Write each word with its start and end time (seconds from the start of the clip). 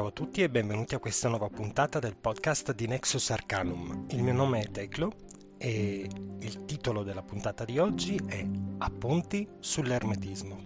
Ciao 0.00 0.08
a 0.08 0.12
tutti 0.12 0.42
e 0.42 0.48
benvenuti 0.48 0.94
a 0.94 0.98
questa 0.98 1.28
nuova 1.28 1.50
puntata 1.50 1.98
del 1.98 2.16
podcast 2.16 2.72
di 2.72 2.86
Nexus 2.86 3.28
Arcanum. 3.28 4.06
Il 4.08 4.22
mio 4.22 4.32
nome 4.32 4.60
è 4.60 4.70
Teclo 4.70 5.12
e 5.58 6.08
il 6.38 6.64
titolo 6.64 7.02
della 7.02 7.20
puntata 7.20 7.66
di 7.66 7.78
oggi 7.78 8.18
è 8.26 8.42
Appunti 8.78 9.46
sull'ermetismo. 9.58 10.56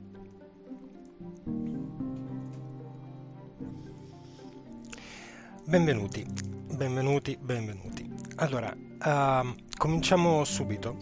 Benvenuti, 5.64 6.24
benvenuti, 6.72 7.36
benvenuti. 7.36 8.08
Allora, 8.36 8.72
uh, 8.72 9.52
cominciamo 9.76 10.44
subito 10.44 10.96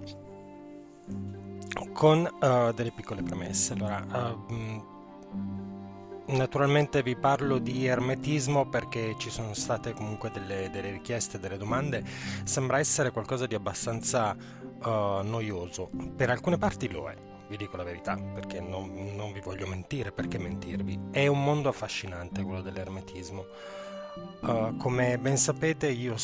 con 1.92 2.26
uh, 2.40 2.72
delle 2.72 2.92
piccole 2.92 3.22
premesse. 3.22 3.74
Allora, 3.74 4.02
uh, 4.10 5.61
Naturalmente 6.32 7.02
vi 7.02 7.14
parlo 7.14 7.58
di 7.58 7.84
ermetismo 7.84 8.66
perché 8.66 9.16
ci 9.18 9.28
sono 9.28 9.52
state 9.52 9.92
comunque 9.92 10.30
delle, 10.30 10.70
delle 10.70 10.90
richieste, 10.90 11.38
delle 11.38 11.58
domande. 11.58 12.02
Sembra 12.44 12.78
essere 12.78 13.10
qualcosa 13.10 13.46
di 13.46 13.54
abbastanza 13.54 14.34
uh, 14.34 15.22
noioso. 15.22 15.90
Per 16.16 16.30
alcune 16.30 16.56
parti 16.56 16.90
lo 16.90 17.10
è, 17.10 17.16
vi 17.48 17.58
dico 17.58 17.76
la 17.76 17.82
verità, 17.84 18.16
perché 18.16 18.60
non, 18.60 19.12
non 19.14 19.32
vi 19.32 19.40
voglio 19.40 19.66
mentire, 19.66 20.10
perché 20.10 20.38
mentirvi. 20.38 20.98
È 21.10 21.26
un 21.26 21.44
mondo 21.44 21.68
affascinante 21.68 22.42
quello 22.42 22.62
dell'ermetismo. 22.62 23.44
Uh, 24.40 24.76
come 24.76 25.18
ben 25.18 25.36
sapete, 25.36 25.90
io, 25.90 26.16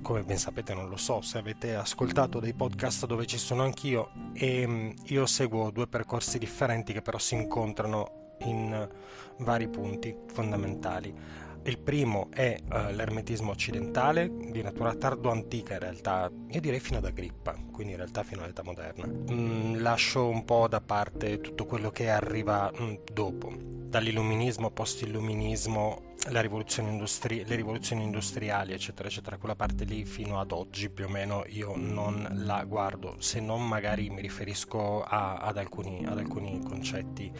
come 0.00 0.22
ben 0.22 0.38
sapete, 0.38 0.74
non 0.74 0.88
lo 0.88 0.96
so 0.96 1.20
se 1.22 1.38
avete 1.38 1.74
ascoltato 1.74 2.38
dei 2.38 2.54
podcast 2.54 3.06
dove 3.06 3.26
ci 3.26 3.38
sono 3.38 3.62
anch'io, 3.62 4.10
e 4.32 4.64
um, 4.64 4.94
io 5.06 5.26
seguo 5.26 5.70
due 5.70 5.88
percorsi 5.88 6.38
differenti 6.38 6.92
che 6.92 7.02
però 7.02 7.18
si 7.18 7.34
incontrano 7.34 8.24
in 8.40 8.88
vari 9.38 9.68
punti 9.68 10.14
fondamentali. 10.32 11.44
Il 11.66 11.78
primo 11.78 12.28
è 12.30 12.56
uh, 12.62 12.94
l'ermetismo 12.94 13.50
occidentale, 13.50 14.30
di 14.52 14.62
natura 14.62 14.94
tardo-antica 14.94 15.72
in 15.74 15.80
realtà, 15.80 16.30
io 16.50 16.60
direi 16.60 16.78
fino 16.78 16.98
ad 16.98 17.06
Agrippa, 17.06 17.56
quindi 17.72 17.92
in 17.94 17.98
realtà 17.98 18.22
fino 18.22 18.44
all'età 18.44 18.62
moderna. 18.62 19.04
Mm, 19.06 19.80
lascio 19.80 20.28
un 20.28 20.44
po' 20.44 20.68
da 20.68 20.80
parte 20.80 21.40
tutto 21.40 21.66
quello 21.66 21.90
che 21.90 22.08
arriva 22.08 22.70
mm, 22.70 22.94
dopo, 23.12 23.52
dall'illuminismo, 23.56 24.70
post-illuminismo, 24.70 26.14
industri- 26.78 27.44
le 27.44 27.56
rivoluzioni 27.56 28.04
industriali, 28.04 28.72
eccetera, 28.72 29.08
eccetera. 29.08 29.36
Quella 29.36 29.56
parte 29.56 29.84
lì 29.84 30.04
fino 30.04 30.38
ad 30.38 30.52
oggi 30.52 30.88
più 30.88 31.06
o 31.06 31.08
meno 31.08 31.42
io 31.48 31.74
non 31.74 32.28
la 32.44 32.62
guardo, 32.62 33.16
se 33.18 33.40
non 33.40 33.66
magari 33.66 34.08
mi 34.08 34.20
riferisco 34.20 35.02
a, 35.02 35.38
ad, 35.38 35.56
alcuni, 35.56 36.04
ad 36.06 36.16
alcuni 36.16 36.62
concetti 36.62 37.32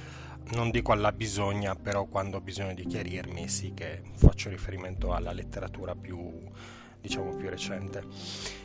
non 0.50 0.70
dico 0.70 0.92
alla 0.92 1.12
bisogna, 1.12 1.74
però 1.74 2.04
quando 2.04 2.36
ho 2.36 2.40
bisogno 2.40 2.74
di 2.74 2.86
chiarirmi 2.86 3.48
sì 3.48 3.72
che 3.74 4.02
faccio 4.14 4.48
riferimento 4.48 5.12
alla 5.12 5.32
letteratura 5.32 5.94
più 5.94 6.18
diciamo 7.06 7.36
più 7.36 7.48
recente. 7.48 8.02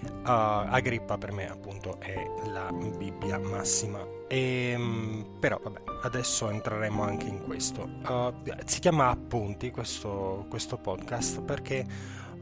Uh, 0.04 0.24
Agrippa 0.24 1.18
per 1.18 1.32
me 1.32 1.50
appunto 1.50 2.00
è 2.00 2.16
la 2.48 2.72
Bibbia 2.72 3.38
massima. 3.38 4.04
E, 4.28 4.72
ehm, 4.72 5.38
però 5.40 5.60
vabbè, 5.62 5.82
adesso 6.04 6.50
entreremo 6.50 7.04
anche 7.04 7.28
in 7.28 7.44
questo. 7.44 7.88
Uh, 8.08 8.34
si 8.66 8.80
chiama 8.80 9.10
Appunti 9.10 9.70
questo, 9.70 10.46
questo 10.50 10.78
podcast 10.78 11.42
perché 11.42 11.86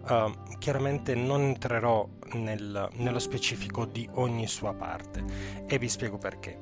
uh, 0.07 0.57
chiaramente 0.57 1.15
non 1.15 1.41
entrerò 1.41 2.07
nel, 2.33 2.87
nello 2.93 3.19
specifico 3.19 3.85
di 3.85 4.07
ogni 4.13 4.47
sua 4.47 4.73
parte 4.73 5.23
e 5.65 5.77
vi 5.77 5.89
spiego 5.89 6.17
perché. 6.17 6.57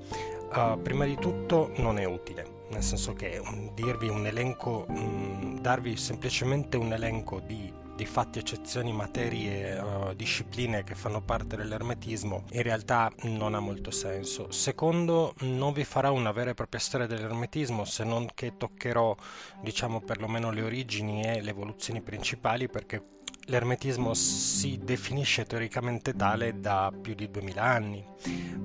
prima 0.82 1.06
di 1.06 1.16
tutto 1.16 1.72
non 1.78 2.00
è 2.00 2.06
utile 2.06 2.57
nel 2.70 2.84
senso 2.84 3.14
che 3.14 3.42
dirvi 3.74 4.10
un 4.10 4.26
elenco, 4.26 4.86
mh, 4.88 5.60
darvi 5.60 5.96
semplicemente 5.96 6.78
un 6.78 6.94
elenco 6.94 7.40
di, 7.40 7.72
di 7.96 8.06
fatti, 8.06 8.40
eccezioni, 8.40 8.94
materie, 8.94 9.78
uh, 9.80 10.14
discipline 10.14 10.84
che 10.84 10.96
fanno 10.96 11.22
parte 11.22 11.56
dell'ermetismo 11.56 12.44
in 12.52 12.62
realtà 12.62 13.12
non 13.24 13.56
ha 13.56 13.60
molto 13.60 13.92
senso. 13.92 14.52
Secondo, 14.52 15.34
non 15.40 15.74
vi 15.74 15.84
farà 15.84 16.12
una 16.12 16.32
vera 16.32 16.52
e 16.52 16.54
propria 16.54 16.80
storia 16.80 17.08
dell'ermetismo 17.08 17.86
se 17.86 18.04
non 18.04 18.30
che 18.34 18.58
toccherò, 18.58 19.16
diciamo, 19.62 20.02
perlomeno 20.02 20.52
le 20.52 20.62
origini 20.62 21.24
e 21.24 21.42
le 21.42 21.50
evoluzioni 21.50 22.02
principali 22.02 22.68
perché 22.68 23.16
L'ermetismo 23.50 24.14
si 24.14 24.78
definisce 24.84 25.46
teoricamente 25.46 26.14
tale 26.14 26.60
da 26.60 26.92
più 27.02 27.16
di 27.16 27.32
2000 27.32 27.64
anni, 27.64 28.06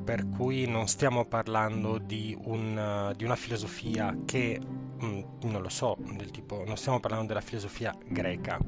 per 0.03 0.28
cui 0.28 0.66
non 0.66 0.88
stiamo 0.88 1.25
parlando 1.25 1.98
di, 1.98 2.37
un, 2.47 3.12
di 3.16 3.22
una 3.22 3.37
filosofia 3.37 4.16
che, 4.25 4.60
mm, 4.60 5.20
non 5.43 5.62
lo 5.62 5.69
so, 5.69 5.97
del 6.16 6.32
tipo, 6.32 6.65
non 6.66 6.76
stiamo 6.76 6.98
parlando 6.98 7.28
della 7.28 7.41
filosofia 7.41 7.94
greca, 8.09 8.59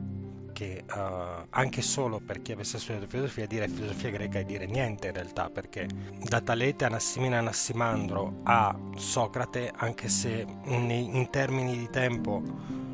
che 0.53 0.85
uh, 0.89 1.47
anche 1.51 1.83
solo 1.83 2.21
per 2.21 2.43
chi 2.43 2.53
avesse 2.53 2.79
studiato 2.79 3.09
filosofia 3.09 3.45
dire 3.47 3.67
filosofia 3.67 4.11
greca 4.11 4.39
è 4.39 4.45
dire 4.45 4.67
niente 4.67 5.09
in 5.09 5.15
realtà 5.15 5.51
perché 5.51 5.89
da 6.23 6.41
Talete, 6.41 6.85
Anassimina, 6.85 7.39
Anassimandro 7.39 8.41
a 8.45 8.73
Socrate 8.95 9.73
anche 9.75 10.09
se 10.09 10.47
in 10.67 11.27
termini 11.31 11.77
di 11.77 11.91
tempo 11.91 12.94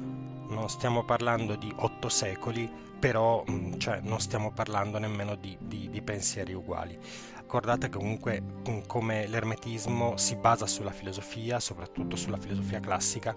non 0.50 0.69
stiamo 0.69 1.05
parlando 1.05 1.56
di 1.56 1.72
otto 1.77 2.09
secoli 2.09 2.88
però 3.00 3.43
mm, 3.50 3.78
cioè, 3.78 4.00
non 4.03 4.21
stiamo 4.21 4.53
parlando 4.53 4.99
nemmeno 4.99 5.34
di, 5.34 5.56
di, 5.59 5.88
di 5.91 6.03
pensieri 6.03 6.53
uguali. 6.53 6.97
Ricordate 7.38 7.88
comunque 7.88 8.41
mm, 8.41 8.81
come 8.87 9.27
l'ermetismo 9.27 10.16
si 10.16 10.37
basa 10.37 10.66
sulla 10.66 10.93
filosofia, 10.93 11.59
soprattutto 11.59 12.15
sulla 12.15 12.37
filosofia 12.37 12.78
classica, 12.78 13.34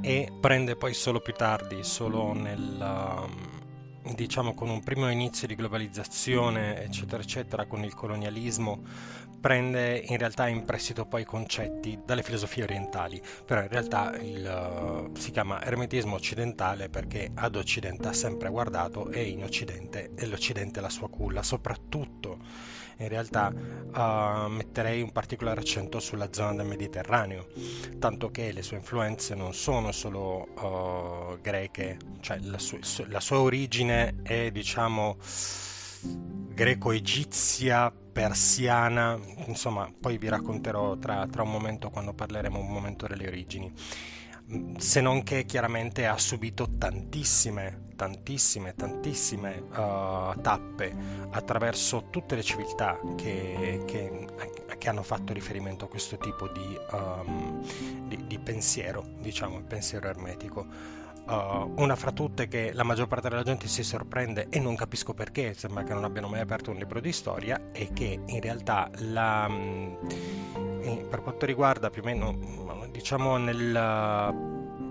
e 0.00 0.30
prende 0.38 0.76
poi 0.76 0.92
solo 0.92 1.20
più 1.20 1.32
tardi, 1.32 1.82
solo 1.82 2.32
nel, 2.34 2.60
mm, 2.60 3.63
diciamo 4.12 4.54
con 4.54 4.68
un 4.68 4.82
primo 4.82 5.10
inizio 5.10 5.46
di 5.46 5.54
globalizzazione, 5.54 6.82
eccetera, 6.82 7.22
eccetera, 7.22 7.66
con 7.66 7.84
il 7.84 7.94
colonialismo, 7.94 8.82
prende 9.40 10.02
in 10.06 10.16
realtà 10.16 10.48
in 10.48 10.64
prestito 10.64 11.04
poi 11.04 11.24
concetti 11.24 12.00
dalle 12.04 12.22
filosofie 12.22 12.62
orientali, 12.62 13.20
però 13.44 13.60
in 13.60 13.68
realtà 13.68 14.16
il, 14.16 15.10
uh, 15.12 15.16
si 15.16 15.30
chiama 15.32 15.62
ermetismo 15.62 16.14
occidentale 16.14 16.88
perché 16.88 17.30
ad 17.34 17.56
occidente 17.56 18.08
ha 18.08 18.14
sempre 18.14 18.48
guardato 18.48 19.10
e 19.10 19.24
in 19.24 19.42
occidente 19.42 20.12
è 20.14 20.24
l'occidente 20.24 20.80
la 20.80 20.88
sua 20.88 21.10
culla, 21.10 21.42
soprattutto 21.42 22.38
in 22.98 23.08
realtà 23.08 23.52
uh, 23.52 24.48
metterei 24.48 25.02
un 25.02 25.12
particolare 25.12 25.60
accento 25.60 26.00
sulla 26.00 26.28
zona 26.32 26.54
del 26.56 26.66
Mediterraneo, 26.66 27.48
tanto 27.98 28.30
che 28.30 28.52
le 28.52 28.62
sue 28.62 28.76
influenze 28.78 29.34
non 29.34 29.54
sono 29.54 29.92
solo 29.92 30.48
uh, 30.60 31.40
greche, 31.40 31.98
cioè 32.20 32.38
la, 32.40 32.58
su- 32.58 32.78
la 33.08 33.20
sua 33.20 33.40
origine 33.40 34.16
è 34.22 34.50
diciamo 34.50 35.16
greco-egizia 36.54 37.90
persiana, 37.90 39.18
insomma, 39.46 39.92
poi 39.98 40.18
vi 40.18 40.28
racconterò 40.28 40.96
tra, 40.96 41.26
tra 41.26 41.42
un 41.42 41.50
momento 41.50 41.90
quando 41.90 42.14
parleremo 42.14 42.58
un 42.58 42.70
momento 42.70 43.06
delle 43.08 43.26
origini. 43.26 43.72
Se 44.76 45.00
non 45.00 45.22
che 45.22 45.44
chiaramente 45.46 46.06
ha 46.06 46.18
subito 46.18 46.68
tantissime, 46.78 47.83
tantissime, 47.94 48.74
tantissime 48.74 49.62
uh, 49.70 50.40
tappe 50.40 50.94
attraverso 51.30 52.06
tutte 52.10 52.34
le 52.36 52.42
civiltà 52.42 52.98
che, 53.16 53.82
che, 53.86 54.26
che, 54.78 54.88
hanno 54.88 55.02
fatto 55.02 55.32
riferimento 55.32 55.86
a 55.86 55.88
questo 55.88 56.16
tipo 56.18 56.48
di, 56.48 56.78
um, 56.92 57.66
di, 58.06 58.26
di 58.26 58.38
pensiero, 58.38 59.04
diciamo, 59.18 59.58
il 59.58 59.64
pensiero 59.64 60.08
ermetico. 60.08 60.66
Uh, 61.26 61.72
una 61.76 61.96
fra 61.96 62.12
tutte 62.12 62.48
che 62.48 62.72
la 62.74 62.82
maggior 62.82 63.06
parte 63.06 63.30
della 63.30 63.42
gente 63.42 63.66
si 63.66 63.82
sorprende 63.82 64.48
e 64.50 64.60
non 64.60 64.76
capisco 64.76 65.14
perché, 65.14 65.54
sembra 65.54 65.82
che 65.82 65.94
non 65.94 66.04
abbiano 66.04 66.28
mai 66.28 66.40
aperto 66.40 66.70
un 66.70 66.76
libro 66.76 67.00
di 67.00 67.12
storia 67.12 67.70
e 67.72 67.92
che 67.94 68.20
in 68.26 68.40
realtà 68.40 68.90
la, 68.98 69.48
mm, 69.48 69.94
per 71.08 71.22
quanto 71.22 71.46
riguarda 71.46 71.88
più 71.88 72.02
o 72.02 72.04
meno 72.04 72.62
diciamo 72.94 73.38
nel, 73.38 73.72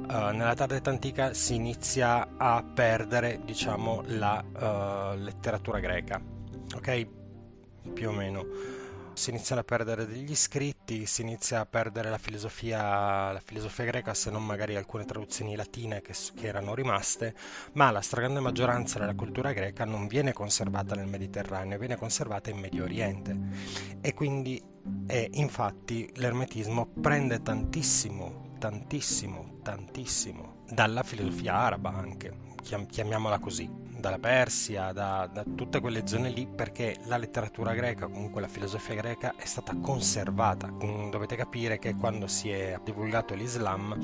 uh, 0.08 0.36
nella 0.36 0.54
tarda 0.56 0.76
età 0.76 0.90
antica 0.90 1.34
si 1.34 1.56
inizia 1.56 2.36
a 2.38 2.64
perdere 2.64 3.42
diciamo 3.44 4.04
la 4.08 4.44
uh, 4.44 5.18
letteratura 5.18 5.80
greca 5.80 6.22
ok 6.76 7.08
più 7.94 8.10
o 8.10 8.12
meno 8.12 8.46
si 9.14 9.30
iniziano 9.30 9.62
a 9.62 9.64
perdere 9.64 10.08
degli 10.08 10.32
iscritti, 10.32 11.06
si 11.06 11.22
inizia 11.22 11.60
a 11.62 11.66
perdere 11.66 12.10
la 12.10 12.18
filosofia, 12.18 13.32
la 13.32 13.42
filosofia 13.44 13.86
greca, 13.86 14.14
se 14.14 14.32
non 14.32 14.44
magari 14.46 14.76
alcune 14.76 15.06
traduzioni 15.06 15.56
latine 15.56 16.02
che, 16.02 16.14
che, 16.36 16.48
erano 16.48 16.74
rimaste, 16.74 17.36
ma 17.74 17.92
la 17.92 18.02
stragrande 18.02 18.40
maggioranza 18.40 19.00
della 19.00 19.14
cultura 19.14 19.54
greca 19.54 19.86
non 19.86 20.08
viene 20.08 20.34
conservata 20.34 20.96
nel 20.96 21.08
Mediterraneo, 21.08 21.78
viene 21.78 21.96
conservata 21.96 22.50
in 22.50 22.58
Medio 22.58 22.84
Oriente. 22.84 23.38
E 24.02 24.14
quindi, 24.14 24.62
e 25.08 25.30
infatti, 25.34 26.10
l'ermetismo 26.16 26.88
prende 27.00 27.42
tantissimo, 27.42 28.56
tantissimo, 28.58 29.53
tantissimo 29.64 30.62
dalla 30.70 31.02
filosofia 31.02 31.56
araba 31.56 31.94
anche, 31.94 32.32
chiamiamola 32.62 33.40
così 33.40 33.68
dalla 34.04 34.20
Persia, 34.20 34.92
da, 34.92 35.30
da, 35.32 35.46
tutte 35.56 35.80
quelle 35.80 36.06
zone 36.06 36.30
lì, 36.30 36.46
perché 36.46 36.98
la 37.06 37.16
letteratura 37.16 37.74
greca, 37.74 38.08
comunque 38.08 38.42
la 38.42 38.50
filosofia 38.50 38.96
greca, 38.96 39.34
è 39.38 39.46
stata 39.46 39.78
conservata. 39.78 40.70
Mm, 40.70 41.10
dovete 41.10 41.38
capire 41.38 41.80
che 41.80 41.96
quando 41.96 42.28
si 42.28 42.50
è 42.50 42.78
divulgato 42.84 43.34
l'Islam 43.34 43.98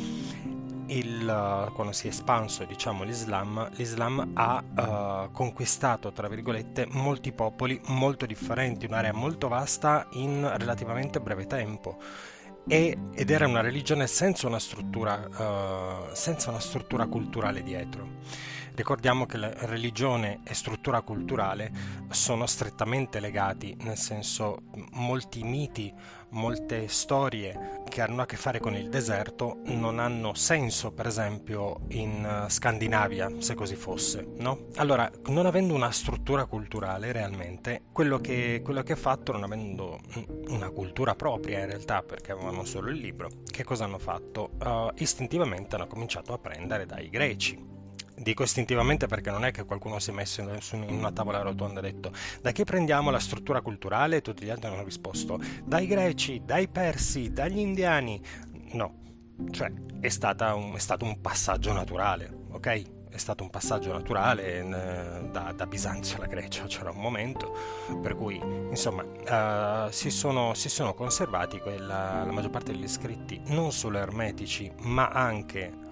il, 0.89 1.71
quando 1.73 1.91
si 1.91 2.07
è 2.07 2.09
espanso 2.09 2.63
diciamo, 2.63 3.03
l'Islam, 3.03 3.69
l'Islam 3.75 4.31
ha 4.33 4.63
uh, 4.63 5.31
conquistato, 5.31 6.11
tra 6.11 6.27
virgolette, 6.27 6.87
molti 6.89 7.31
popoli 7.31 7.79
molto 7.87 8.25
differenti, 8.25 8.85
un'area 8.85 9.13
molto 9.13 9.47
vasta 9.47 10.07
in 10.13 10.49
relativamente 10.57 11.19
breve 11.19 11.45
tempo. 11.45 11.97
E, 12.71 12.95
ed 13.15 13.31
era 13.31 13.47
una 13.47 13.61
religione 13.61 14.05
senza 14.05 14.45
una 14.45 14.59
struttura, 14.59 15.15
uh, 15.27 16.13
senza 16.13 16.51
una 16.51 16.59
struttura 16.59 17.07
culturale 17.07 17.63
dietro. 17.63 18.17
Ricordiamo 18.75 19.25
che 19.25 19.37
la 19.37 19.51
religione 19.65 20.41
e 20.43 20.53
struttura 20.53 21.01
culturale 21.01 21.71
sono 22.09 22.45
strettamente 22.45 23.19
legati, 23.19 23.75
nel 23.81 23.97
senso 23.97 24.61
molti 24.91 25.41
miti, 25.41 25.91
molte 26.31 26.87
storie 26.87 27.81
che 27.89 28.01
hanno 28.01 28.21
a 28.21 28.25
che 28.25 28.35
fare 28.35 28.59
con 28.59 28.75
il 28.75 28.89
deserto 28.89 29.59
non 29.65 29.99
hanno 29.99 30.33
senso, 30.33 30.91
per 30.91 31.07
esempio, 31.07 31.81
in 31.89 32.23
eh, 32.23 32.49
Scandinavia, 32.49 33.31
se 33.39 33.55
così 33.55 33.75
fosse, 33.75 34.25
no? 34.37 34.67
Allora, 34.75 35.09
non 35.27 35.45
avendo 35.45 35.73
una 35.73 35.91
struttura 35.91 36.45
culturale 36.45 37.11
realmente, 37.11 37.83
quello 37.91 38.19
che, 38.19 38.61
quello 38.63 38.83
che 38.83 38.93
ha 38.93 38.97
fatto, 38.97 39.31
non 39.31 39.43
avendo 39.43 39.99
una 40.49 40.69
cultura 40.69 41.15
propria 41.15 41.59
in 41.59 41.67
realtà, 41.67 42.03
perché 42.03 42.31
avevano 42.31 42.63
solo 42.63 42.89
il 42.89 42.97
libro, 42.97 43.29
che 43.45 43.63
cosa 43.63 43.85
hanno 43.85 43.99
fatto? 43.99 44.51
Uh, 44.63 44.91
istintivamente 44.97 45.75
hanno 45.75 45.87
cominciato 45.87 46.33
a 46.33 46.37
prendere 46.37 46.85
dai 46.85 47.09
greci 47.09 47.77
Dico 48.19 48.43
istintivamente 48.43 49.07
perché 49.07 49.31
non 49.31 49.45
è 49.45 49.51
che 49.51 49.63
qualcuno 49.63 49.97
si 49.99 50.09
è 50.09 50.13
messo 50.13 50.41
in 50.41 50.85
una 50.89 51.11
tavola 51.11 51.39
rotonda 51.41 51.79
e 51.79 51.87
ha 51.87 51.91
detto 51.91 52.11
da 52.41 52.51
chi 52.51 52.65
prendiamo 52.65 53.11
la 53.11 53.19
struttura 53.19 53.61
culturale 53.61 54.17
e 54.17 54.21
tutti 54.21 54.43
gli 54.43 54.49
altri 54.49 54.69
hanno 54.69 54.83
risposto 54.83 55.39
dai 55.63 55.87
greci, 55.87 56.41
dai 56.43 56.67
persi, 56.67 57.31
dagli 57.31 57.59
indiani. 57.59 58.21
No, 58.73 58.93
cioè 59.51 59.71
è, 60.01 60.51
un, 60.51 60.73
è 60.75 60.79
stato 60.79 61.05
un 61.05 61.21
passaggio 61.21 61.71
naturale, 61.71 62.29
ok? 62.51 62.97
è 63.09 63.17
stato 63.17 63.41
un 63.41 63.49
passaggio 63.49 63.91
naturale 63.91 64.59
eh, 64.59 65.29
da, 65.31 65.51
da, 65.55 65.65
Bisanzio 65.65 66.17
alla 66.17 66.27
Grecia, 66.27 66.65
c'era 66.65 66.91
un 66.91 67.01
momento 67.01 67.57
per 68.01 68.15
cui 68.15 68.39
insomma 68.69 69.03
uh, 69.03 69.91
si, 69.91 70.11
sono, 70.11 70.53
si, 70.53 70.69
sono, 70.69 70.93
conservati 70.93 71.59
quella, 71.59 72.23
la 72.23 72.31
maggior 72.31 72.51
parte 72.51 72.71
degli 72.71 72.87
scritti 72.87 73.41
non 73.47 73.71
solo 73.71 73.97
ermetici 73.97 74.71
ma 74.81 75.07
anche 75.07 75.87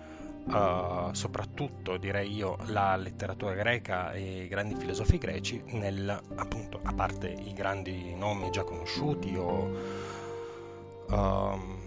uh, 0.48 1.14
soprattutto 1.14 1.98
direi 1.98 2.34
io 2.34 2.58
la 2.68 2.96
letteratura 2.96 3.54
greca 3.54 4.12
e 4.14 4.44
i 4.44 4.48
grandi 4.48 4.76
filosofi 4.76 5.18
greci 5.18 5.62
nel 5.68 6.22
appunto 6.36 6.80
a 6.84 6.94
parte 6.94 7.30
i 7.30 7.54
grandi 7.54 8.16
nomi 8.16 8.50
già 8.50 8.64
conosciuti 8.64 9.36
o, 9.36 9.78
um, 11.10 11.78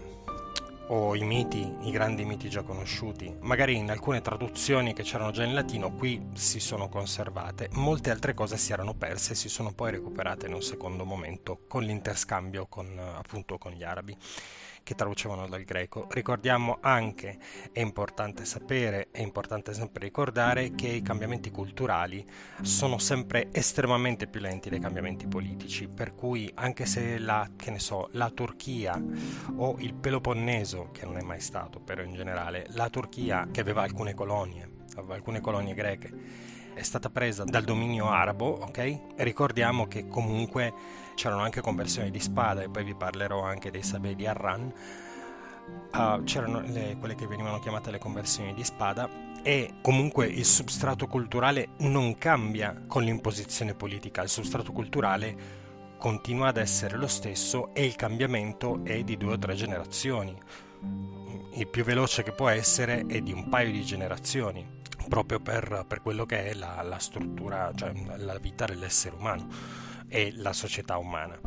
o 0.87 1.15
i 1.15 1.23
miti, 1.23 1.73
i 1.83 1.91
grandi 1.91 2.25
miti 2.25 2.49
già 2.49 2.63
conosciuti, 2.63 3.33
magari 3.39 3.77
in 3.77 3.89
alcune 3.89 4.21
traduzioni 4.21 4.93
che 4.93 5.03
c'erano 5.03 5.31
già 5.31 5.43
in 5.43 5.53
latino 5.53 5.93
qui 5.95 6.31
si 6.33 6.59
sono 6.59 6.89
conservate, 6.89 7.69
molte 7.73 8.11
altre 8.11 8.33
cose 8.33 8.57
si 8.57 8.73
erano 8.73 8.93
perse 8.93 9.31
e 9.31 9.35
si 9.35 9.47
sono 9.47 9.71
poi 9.71 9.91
recuperate 9.91 10.47
in 10.47 10.53
un 10.53 10.61
secondo 10.61 11.05
momento 11.05 11.61
con 11.67 11.83
l'interscambio 11.83 12.65
con, 12.67 12.99
appunto 12.99 13.57
con 13.57 13.71
gli 13.71 13.83
arabi 13.83 14.17
che 14.83 14.95
traducevano 14.95 15.47
dal 15.47 15.63
greco. 15.63 16.07
Ricordiamo 16.09 16.77
anche, 16.81 17.37
è 17.71 17.79
importante 17.79 18.45
sapere, 18.45 19.07
è 19.11 19.21
importante 19.21 19.73
sempre 19.73 20.05
ricordare 20.05 20.73
che 20.75 20.87
i 20.87 21.01
cambiamenti 21.01 21.51
culturali 21.51 22.25
sono 22.61 22.97
sempre 22.97 23.49
estremamente 23.51 24.27
più 24.27 24.39
lenti 24.39 24.69
dei 24.69 24.79
cambiamenti 24.79 25.27
politici, 25.27 25.87
per 25.87 26.15
cui 26.15 26.51
anche 26.55 26.85
se 26.85 27.17
la, 27.17 27.49
so, 27.77 28.09
la 28.13 28.29
Turchia 28.29 29.01
o 29.55 29.75
il 29.79 29.93
Peloponneso, 29.93 30.89
che 30.91 31.05
non 31.05 31.17
è 31.17 31.21
mai 31.21 31.39
stato 31.39 31.79
però 31.79 32.01
in 32.01 32.13
generale, 32.13 32.65
la 32.69 32.89
Turchia 32.89 33.47
che 33.51 33.61
aveva 33.61 33.83
alcune 33.83 34.13
colonie, 34.13 34.69
aveva 34.95 35.15
alcune 35.15 35.41
colonie 35.41 35.73
greche, 35.73 36.49
è 36.73 36.83
stata 36.83 37.09
presa 37.09 37.43
dal 37.43 37.63
dominio 37.63 38.09
arabo, 38.09 38.47
ok? 38.61 38.99
Ricordiamo 39.17 39.87
che 39.87 40.07
comunque 40.07 40.73
c'erano 41.15 41.41
anche 41.41 41.61
conversioni 41.61 42.11
di 42.11 42.19
spada 42.19 42.61
e 42.61 42.69
poi 42.69 42.83
vi 42.83 42.95
parlerò 42.95 43.43
anche 43.43 43.71
dei 43.71 43.83
Sabè 43.83 44.15
di 44.15 44.25
Arran. 44.25 44.73
Uh, 45.93 46.23
c'erano 46.23 46.61
le, 46.61 46.97
quelle 46.99 47.15
che 47.15 47.27
venivano 47.27 47.59
chiamate 47.59 47.91
le 47.91 47.99
conversioni 47.99 48.53
di 48.53 48.63
spada 48.63 49.09
e 49.43 49.75
comunque 49.81 50.27
il 50.27 50.45
substrato 50.45 51.07
culturale 51.07 51.69
non 51.79 52.17
cambia 52.17 52.83
con 52.87 53.03
l'imposizione 53.03 53.73
politica, 53.73 54.21
il 54.21 54.29
substrato 54.29 54.71
culturale 54.71 55.59
continua 55.97 56.47
ad 56.47 56.57
essere 56.57 56.97
lo 56.97 57.07
stesso 57.07 57.73
e 57.73 57.85
il 57.85 57.95
cambiamento 57.95 58.81
è 58.83 59.03
di 59.03 59.17
due 59.17 59.33
o 59.33 59.37
tre 59.37 59.53
generazioni. 59.55 60.35
Il 61.53 61.67
più 61.67 61.83
veloce 61.83 62.23
che 62.23 62.31
può 62.31 62.49
essere 62.49 63.05
è 63.07 63.21
di 63.21 63.31
un 63.31 63.49
paio 63.49 63.71
di 63.71 63.83
generazioni, 63.83 64.65
proprio 65.07 65.39
per, 65.39 65.85
per 65.87 66.01
quello 66.01 66.25
che 66.25 66.45
è 66.45 66.53
la, 66.53 66.81
la 66.81 66.97
struttura, 66.97 67.71
cioè 67.75 67.91
la 68.17 68.37
vita 68.39 68.65
dell'essere 68.65 69.15
umano 69.15 69.47
e 70.11 70.33
la 70.35 70.51
società 70.51 70.97
umana. 70.97 71.39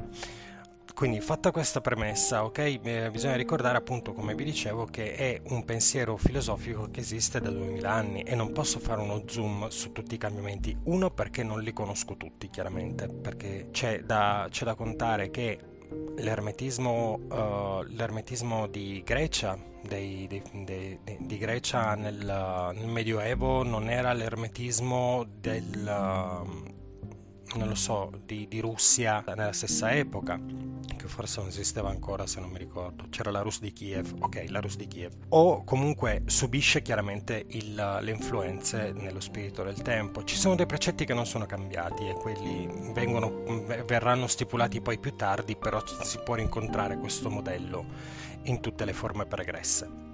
Quindi 0.94 1.20
fatta 1.20 1.50
questa 1.50 1.80
premessa, 1.80 2.44
ok, 2.44 2.58
eh, 2.58 3.10
bisogna 3.10 3.34
ricordare 3.34 3.76
appunto, 3.76 4.12
come 4.12 4.36
vi 4.36 4.44
dicevo, 4.44 4.84
che 4.84 5.16
è 5.16 5.40
un 5.48 5.64
pensiero 5.64 6.16
filosofico 6.16 6.88
che 6.88 7.00
esiste 7.00 7.40
da 7.40 7.50
2000 7.50 7.90
anni 7.90 8.22
e 8.22 8.36
non 8.36 8.52
posso 8.52 8.78
fare 8.78 9.00
uno 9.00 9.24
zoom 9.26 9.66
su 9.68 9.90
tutti 9.90 10.14
i 10.14 10.18
cambiamenti. 10.18 10.76
Uno 10.84 11.10
perché 11.10 11.42
non 11.42 11.60
li 11.60 11.72
conosco 11.72 12.16
tutti, 12.16 12.48
chiaramente, 12.48 13.08
perché 13.08 13.70
c'è 13.72 14.04
da, 14.04 14.46
c'è 14.48 14.64
da 14.64 14.76
contare 14.76 15.30
che 15.30 15.58
l'ermetismo, 16.16 17.18
uh, 17.28 17.82
l'ermetismo 17.88 18.68
di 18.68 19.02
Grecia, 19.04 19.58
dei, 19.82 20.28
dei, 20.28 20.42
dei, 20.64 20.98
di 21.18 21.38
Grecia 21.38 21.94
nel, 21.96 22.72
nel, 22.72 22.86
Medioevo 22.86 23.64
non 23.64 23.90
era 23.90 24.12
l'ermetismo 24.12 25.26
del 25.28 26.73
non 27.56 27.68
lo 27.68 27.74
so, 27.74 28.10
di, 28.24 28.46
di, 28.48 28.60
Russia 28.60 29.22
nella 29.26 29.52
stessa 29.52 29.92
epoca, 29.92 30.40
che 30.96 31.06
forse 31.06 31.40
non 31.40 31.48
esisteva 31.48 31.88
ancora 31.88 32.26
se 32.26 32.40
non 32.40 32.50
mi 32.50 32.58
ricordo, 32.58 33.06
c'era 33.10 33.30
la 33.30 33.42
Rus 33.42 33.60
di 33.60 33.72
Kiev, 33.72 34.14
ok, 34.18 34.46
la 34.48 34.60
Rus 34.60 34.76
di 34.76 34.88
Kiev, 34.88 35.12
o 35.28 35.62
comunque 35.64 36.22
subisce 36.26 36.82
chiaramente 36.82 37.44
il, 37.50 37.98
le 38.00 38.10
influenze 38.10 38.92
nello 38.92 39.20
spirito 39.20 39.62
del 39.62 39.80
tempo. 39.82 40.24
Ci 40.24 40.36
sono 40.36 40.54
dei 40.54 40.66
precetti 40.66 41.04
che 41.04 41.14
non 41.14 41.26
sono 41.26 41.46
cambiati 41.46 42.08
e 42.08 42.14
quelli 42.14 42.92
vengono, 42.92 43.42
verranno 43.86 44.26
stipulati 44.26 44.80
poi 44.80 44.98
più 44.98 45.14
tardi, 45.14 45.56
però 45.56 45.82
si 46.02 46.18
può 46.24 46.34
rincontrare 46.34 46.98
questo 46.98 47.30
modello 47.30 47.84
in 48.44 48.60
tutte 48.60 48.84
le 48.84 48.92
forme 48.92 49.26
pregresse. 49.26 50.04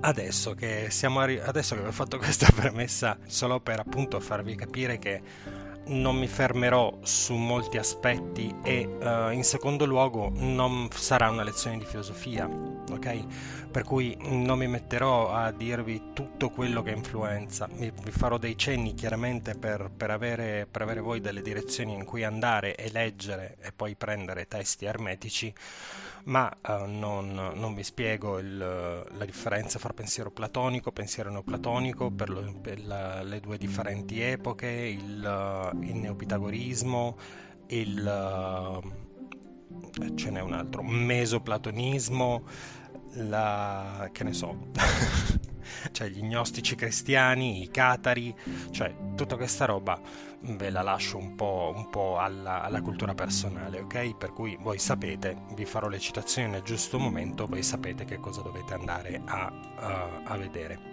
Adesso 0.00 0.54
che, 0.54 0.88
siamo 0.90 1.20
arri- 1.20 1.40
adesso 1.40 1.76
che 1.76 1.86
ho 1.86 1.92
fatto 1.92 2.18
questa 2.18 2.50
premessa 2.54 3.16
solo 3.26 3.60
per 3.60 3.78
appunto 3.78 4.18
farvi 4.18 4.56
capire 4.56 4.98
che 4.98 5.22
non 5.86 6.16
mi 6.16 6.28
fermerò 6.28 6.98
su 7.02 7.34
molti 7.34 7.76
aspetti 7.76 8.54
e 8.62 8.84
uh, 8.84 9.30
in 9.30 9.42
secondo 9.44 9.84
luogo 9.84 10.30
non 10.34 10.88
sarà 10.92 11.30
una 11.30 11.42
lezione 11.42 11.78
di 11.78 11.84
filosofia, 11.84 12.46
ok? 12.46 13.70
Per 13.70 13.84
cui 13.84 14.16
non 14.20 14.58
mi 14.58 14.68
metterò 14.68 15.32
a 15.32 15.50
dirvi 15.50 16.10
tutto 16.12 16.50
quello 16.50 16.82
che 16.82 16.90
influenza, 16.90 17.68
vi 17.72 18.10
farò 18.10 18.36
dei 18.36 18.56
cenni 18.56 18.94
chiaramente 18.94 19.54
per, 19.54 19.90
per, 19.96 20.10
avere, 20.10 20.66
per 20.70 20.82
avere 20.82 21.00
voi 21.00 21.20
delle 21.20 21.42
direzioni 21.42 21.94
in 21.94 22.04
cui 22.04 22.22
andare 22.22 22.74
e 22.74 22.90
leggere 22.90 23.56
e 23.60 23.72
poi 23.72 23.94
prendere 23.94 24.46
testi 24.46 24.84
ermetici 24.84 25.52
ma 26.24 26.50
uh, 26.68 26.84
non, 26.86 27.52
non, 27.54 27.74
vi 27.74 27.82
spiego 27.82 28.38
il, 28.38 28.56
la 28.56 29.24
differenza 29.24 29.78
fra 29.78 29.92
pensiero 29.92 30.30
platonico, 30.30 30.92
pensiero 30.92 31.30
neoplatonico, 31.30 32.10
per, 32.10 32.28
lo, 32.30 32.52
per 32.60 32.84
la, 32.84 33.22
le 33.22 33.40
due 33.40 33.58
differenti 33.58 34.20
epoche, 34.20 34.68
il, 34.68 35.78
il 35.80 35.94
neopitagorismo, 35.96 37.16
il, 37.68 38.80
uh, 38.82 40.14
ce 40.14 40.30
n'è 40.30 40.40
un 40.40 40.52
altro, 40.52 40.82
mesoplatonismo, 40.82 42.44
la, 43.14 44.08
che 44.12 44.24
ne 44.24 44.32
so, 44.32 44.70
cioè 45.92 46.08
gli 46.08 46.22
gnostici 46.22 46.74
cristiani, 46.74 47.62
i 47.62 47.70
catari, 47.70 48.34
cioè 48.70 48.94
tutta 49.14 49.36
questa 49.36 49.64
roba 49.64 50.00
ve 50.42 50.70
la 50.70 50.82
lascio 50.82 51.18
un 51.18 51.34
po', 51.34 51.72
un 51.74 51.88
po 51.88 52.18
alla, 52.18 52.62
alla, 52.62 52.80
cultura 52.80 53.14
personale, 53.14 53.80
ok? 53.80 54.16
Per 54.16 54.32
cui 54.32 54.56
voi 54.60 54.78
sapete, 54.78 55.36
vi 55.54 55.64
farò 55.64 55.88
le 55.88 55.98
citazioni 55.98 56.50
nel 56.50 56.62
giusto 56.62 56.98
momento, 56.98 57.46
voi 57.46 57.62
sapete 57.62 58.04
che 58.04 58.18
cosa 58.18 58.42
dovete 58.42 58.74
andare 58.74 59.22
a, 59.24 59.52
uh, 59.52 60.22
a 60.24 60.36
vedere. 60.36 60.90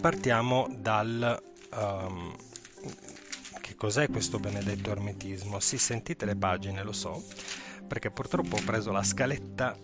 Partiamo 0.00 0.68
dal 0.78 1.42
um, 1.74 2.36
cos'è 3.78 4.08
questo 4.10 4.38
benedetto 4.38 4.90
ermetismo? 4.90 5.60
Sì, 5.60 5.78
sentite 5.78 6.26
le 6.26 6.36
pagine, 6.36 6.82
lo 6.82 6.92
so, 6.92 7.22
perché 7.88 8.10
purtroppo 8.10 8.56
ho 8.56 8.62
preso 8.64 8.92
la 8.92 9.02
scaletta 9.02 9.76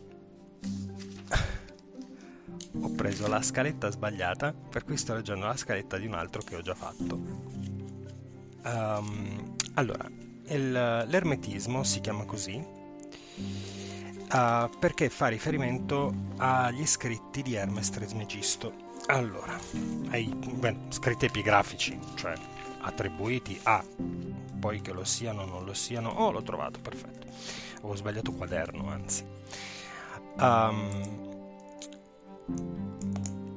ho 2.81 2.91
preso 2.91 3.29
la 3.29 3.41
scaletta 3.41 3.91
sbagliata, 3.91 4.53
per 4.53 4.85
cui 4.85 4.97
sto 4.97 5.15
leggendo 5.15 5.47
la 5.47 5.57
scaletta 5.57 5.97
di 5.97 6.07
un 6.07 6.15
altro 6.15 6.43
che 6.43 6.57
ho 6.57 6.61
già 6.61 6.75
fatto. 6.75 7.15
Um, 8.65 9.55
allora, 9.75 10.11
il, 10.49 10.73
l'ermetismo 10.73 11.85
si 11.85 12.01
chiama 12.01 12.25
così 12.25 12.57
uh, 12.57 14.71
perché 14.79 15.09
fa 15.09 15.29
riferimento 15.29 16.13
agli 16.39 16.85
scritti 16.87 17.43
di 17.43 17.55
Hermes 17.55 17.91
Trismegisto. 17.91 18.83
Allora, 19.07 19.57
ai 20.11 20.35
beh, 20.35 20.77
scritti 20.89 21.27
epigrafici, 21.27 21.99
cioè 22.15 22.33
attribuiti 22.81 23.59
a, 23.65 23.85
poi 24.65 24.81
che 24.81 24.93
lo 24.93 25.05
siano 25.05 25.43
o 25.43 25.45
non 25.45 25.67
lo 25.67 25.75
siano, 25.75 26.09
oh 26.09 26.31
l'ho 26.31 26.43
trovato, 26.43 26.81
perfetto, 26.81 27.27
avevo 27.77 27.95
sbagliato 27.97 28.33
quaderno 28.33 28.89
anzi. 28.89 29.27
Um, 30.39 31.03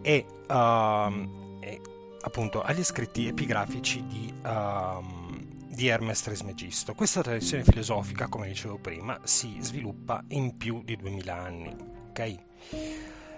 e, 0.02 0.26
um, 0.50 1.60
e, 1.62 1.82
appunto 2.20 2.62
agli 2.62 2.84
scritti 2.84 3.26
epigrafici 3.26 4.06
di, 4.06 4.34
um, 4.44 5.48
di 5.70 5.88
Hermes 5.88 6.24
Trismegisto. 6.24 6.94
Questa 6.94 7.22
tradizione 7.22 7.64
filosofica, 7.64 8.28
come 8.28 8.50
dicevo 8.50 8.78
prima, 8.78 9.18
si 9.24 9.56
sviluppa 9.62 10.22
in 10.32 10.58
più 10.58 10.84
di 10.84 10.98
2000 10.98 11.34
anni. 11.34 11.74
ok? 12.10 12.36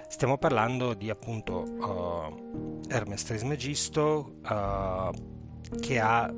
Stiamo 0.07 0.39
parlando 0.39 0.95
di 0.95 1.11
appunto 1.11 1.61
uh, 1.61 2.81
Hermes 2.89 3.23
Trismegisto 3.25 4.39
uh, 4.41 5.77
che 5.79 5.99
ha 5.99 6.33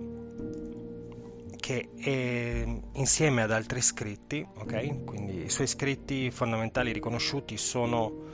che 1.71 1.89
è, 1.95 2.79
insieme 2.93 3.43
ad 3.43 3.51
altri 3.51 3.81
scritti, 3.81 4.45
ok? 4.57 5.05
Quindi 5.05 5.43
i 5.45 5.49
suoi 5.49 5.67
scritti 5.67 6.29
fondamentali 6.29 6.91
riconosciuti 6.91 7.55
sono 7.57 8.29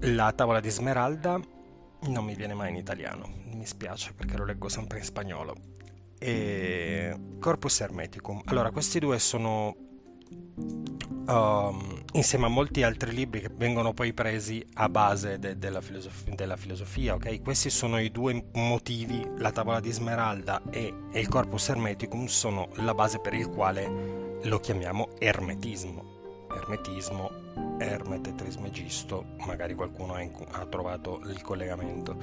la 0.00 0.32
tavola 0.32 0.60
di 0.60 0.70
Smeralda, 0.70 1.40
non 2.08 2.24
mi 2.24 2.34
viene 2.34 2.54
mai 2.54 2.70
in 2.70 2.76
italiano, 2.76 3.28
mi 3.52 3.64
spiace 3.64 4.12
perché 4.12 4.36
lo 4.36 4.44
leggo 4.44 4.68
sempre 4.68 4.98
in 4.98 5.04
spagnolo. 5.04 5.54
E 6.18 7.14
Corpus 7.38 7.80
Hermeticum. 7.80 8.42
Allora, 8.46 8.70
questi 8.70 8.98
due 8.98 9.18
sono 9.18 9.76
um, 11.26 12.04
insieme 12.16 12.46
a 12.46 12.48
molti 12.48 12.82
altri 12.82 13.12
libri 13.12 13.40
che 13.40 13.50
vengono 13.54 13.92
poi 13.92 14.14
presi 14.14 14.64
a 14.74 14.88
base 14.88 15.38
de- 15.38 15.58
della, 15.58 15.82
filosof- 15.82 16.30
della, 16.30 16.56
filosofia, 16.56 17.14
ok? 17.14 17.42
Questi 17.42 17.68
sono 17.68 17.98
i 17.98 18.10
due 18.10 18.46
motivi, 18.54 19.22
la 19.36 19.52
tavola 19.52 19.80
di 19.80 19.92
Smeralda 19.92 20.62
e, 20.70 20.92
e 21.12 21.20
il 21.20 21.28
Corpus 21.28 21.68
Hermeticum 21.68 22.24
sono 22.26 22.70
la 22.76 22.94
base 22.94 23.18
per 23.18 23.34
il 23.34 23.48
quale 23.48 24.38
lo 24.42 24.58
chiamiamo 24.60 25.10
ermetismo. 25.18 26.14
Ermetismo 26.54 27.30
Hermete 27.78 28.34
Trismegisto, 28.34 29.26
magari 29.44 29.74
qualcuno 29.74 30.14
ha, 30.14 30.22
inc- 30.22 30.46
ha, 30.52 30.64
trovato 30.64 31.20
il 31.26 31.42
collegamento, 31.42 32.16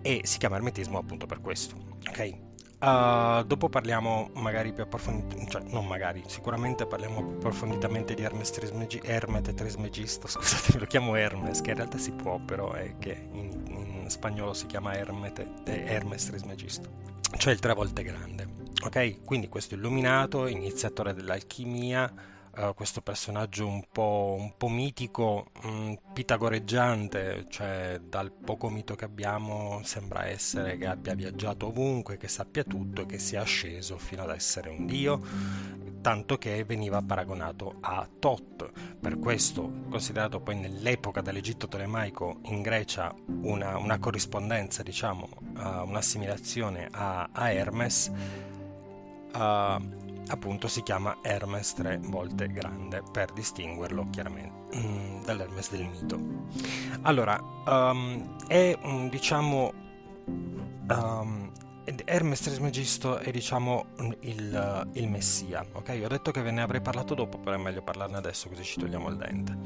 e 0.00 0.20
si 0.22 0.38
chiama 0.38 0.56
Ermetismo 0.56 0.98
appunto 0.98 1.26
per 1.26 1.40
questo. 1.40 1.74
Ok? 2.08 2.34
Uh, 2.82 3.44
dopo 3.44 3.68
parliamo 3.68 4.30
magari 4.34 4.72
più 4.72 4.82
approfonditamente, 4.82 5.52
cioè 5.52 5.62
non 5.68 5.86
magari, 5.86 6.24
sicuramente 6.26 6.84
parliamo 6.84 7.24
più 7.24 7.36
approfonditamente 7.36 8.12
di 8.14 8.24
Hermes 8.24 8.50
Trismegi- 8.50 9.00
Hermete 9.04 9.54
Trismegisto, 9.54 10.26
scusate, 10.28 10.80
lo 10.80 10.86
chiamo 10.86 11.14
Hermes, 11.14 11.60
che 11.60 11.70
in 11.70 11.76
realtà 11.76 11.98
si 11.98 12.10
può, 12.10 12.40
però 12.40 12.72
è 12.72 12.98
che 12.98 13.28
in, 13.30 13.62
in 13.68 14.10
spagnolo 14.10 14.52
si 14.52 14.66
chiama 14.66 14.94
Hermete, 14.94 15.46
Hermes 15.64 16.26
Trismegisto, 16.26 16.90
cioè 17.36 17.52
il 17.52 17.60
tre 17.60 17.72
volte 17.72 18.02
grande. 18.02 18.48
Ok? 18.84 19.22
Quindi 19.24 19.48
questo 19.48 19.76
illuminato, 19.76 20.48
iniziatore 20.48 21.14
dell'alchimia, 21.14 22.12
uh, 22.56 22.74
questo 22.74 23.00
personaggio 23.00 23.66
un 23.66 23.84
po', 23.90 24.36
un 24.38 24.54
po 24.56 24.68
mitico, 24.68 25.46
mh, 25.62 25.68
mm, 25.68 25.92
pitagoreggiante, 26.12 27.46
cioè 27.48 28.00
dal 28.02 28.30
poco 28.32 28.68
mito 28.68 28.94
che 28.94 29.04
abbiamo 29.04 29.80
sembra 29.82 30.26
essere 30.26 30.76
che 30.76 30.86
abbia 30.86 31.14
viaggiato 31.14 31.68
ovunque, 31.68 32.16
che 32.16 32.28
sappia 32.28 32.64
tutto 32.64 33.02
e 33.02 33.06
che 33.06 33.18
sia 33.18 33.40
asceso 33.40 33.98
fino 33.98 34.22
ad 34.22 34.30
essere 34.30 34.68
un 34.68 34.86
dio, 34.86 35.20
tanto 36.00 36.38
che 36.38 36.64
veniva 36.64 37.00
paragonato 37.02 37.76
a 37.80 38.08
Tot. 38.18 38.70
Per 39.00 39.18
questo, 39.18 39.70
considerato 39.88 40.40
poi 40.40 40.56
nell'epoca 40.56 41.20
dell'Egitto 41.20 41.68
tolemaico 41.68 42.40
in 42.44 42.62
Grecia 42.62 43.14
una, 43.42 43.78
una 43.78 43.98
corrispondenza, 43.98 44.82
diciamo, 44.82 45.28
uh, 45.56 45.86
un'assimilazione 45.86 46.88
a, 46.90 47.28
a 47.32 47.52
Hermes, 47.52 48.10
uh, 49.34 50.01
appunto 50.32 50.66
si 50.66 50.82
chiama 50.82 51.18
Hermes 51.20 51.74
tre 51.74 51.98
volte 51.98 52.48
grande 52.48 53.02
per 53.12 53.32
distinguerlo 53.32 54.08
chiaramente 54.10 54.78
mm, 54.78 55.24
dall'Hermes 55.24 55.70
del 55.70 55.86
mito. 55.86 56.18
Allora, 57.02 57.38
um, 57.66 58.36
è 58.46 58.76
un, 58.82 59.08
diciamo 59.10 59.72
um, 60.26 61.52
Hermes 62.04 62.40
Trismegisto 62.40 63.18
è 63.18 63.30
diciamo 63.30 63.86
il, 64.20 64.88
il, 64.92 65.08
messia, 65.08 65.66
ok? 65.72 66.00
Ho 66.02 66.08
detto 66.08 66.30
che 66.30 66.40
ve 66.40 66.50
ne 66.50 66.62
avrei 66.62 66.80
parlato 66.80 67.14
dopo, 67.14 67.38
però 67.38 67.56
è 67.56 67.60
meglio 67.60 67.82
parlarne 67.82 68.16
adesso 68.16 68.48
così 68.48 68.64
ci 68.64 68.80
togliamo 68.80 69.08
il 69.10 69.16
dente. 69.16 69.56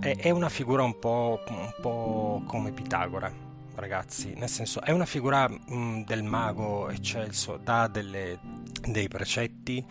È, 0.00 0.16
è 0.16 0.30
una 0.30 0.48
figura 0.48 0.82
un 0.82 0.98
po', 0.98 1.40
un 1.48 1.74
po' 1.82 2.42
come 2.46 2.72
Pitagora, 2.72 3.30
ragazzi, 3.76 4.34
nel 4.34 4.48
senso 4.48 4.82
è 4.82 4.90
una 4.90 5.04
figura 5.04 5.48
mh, 5.48 6.04
del 6.04 6.22
mago 6.22 6.88
eccelso, 6.88 7.58
dà 7.62 7.86
delle, 7.88 8.38
dei 8.86 9.08
precetti, 9.08 9.84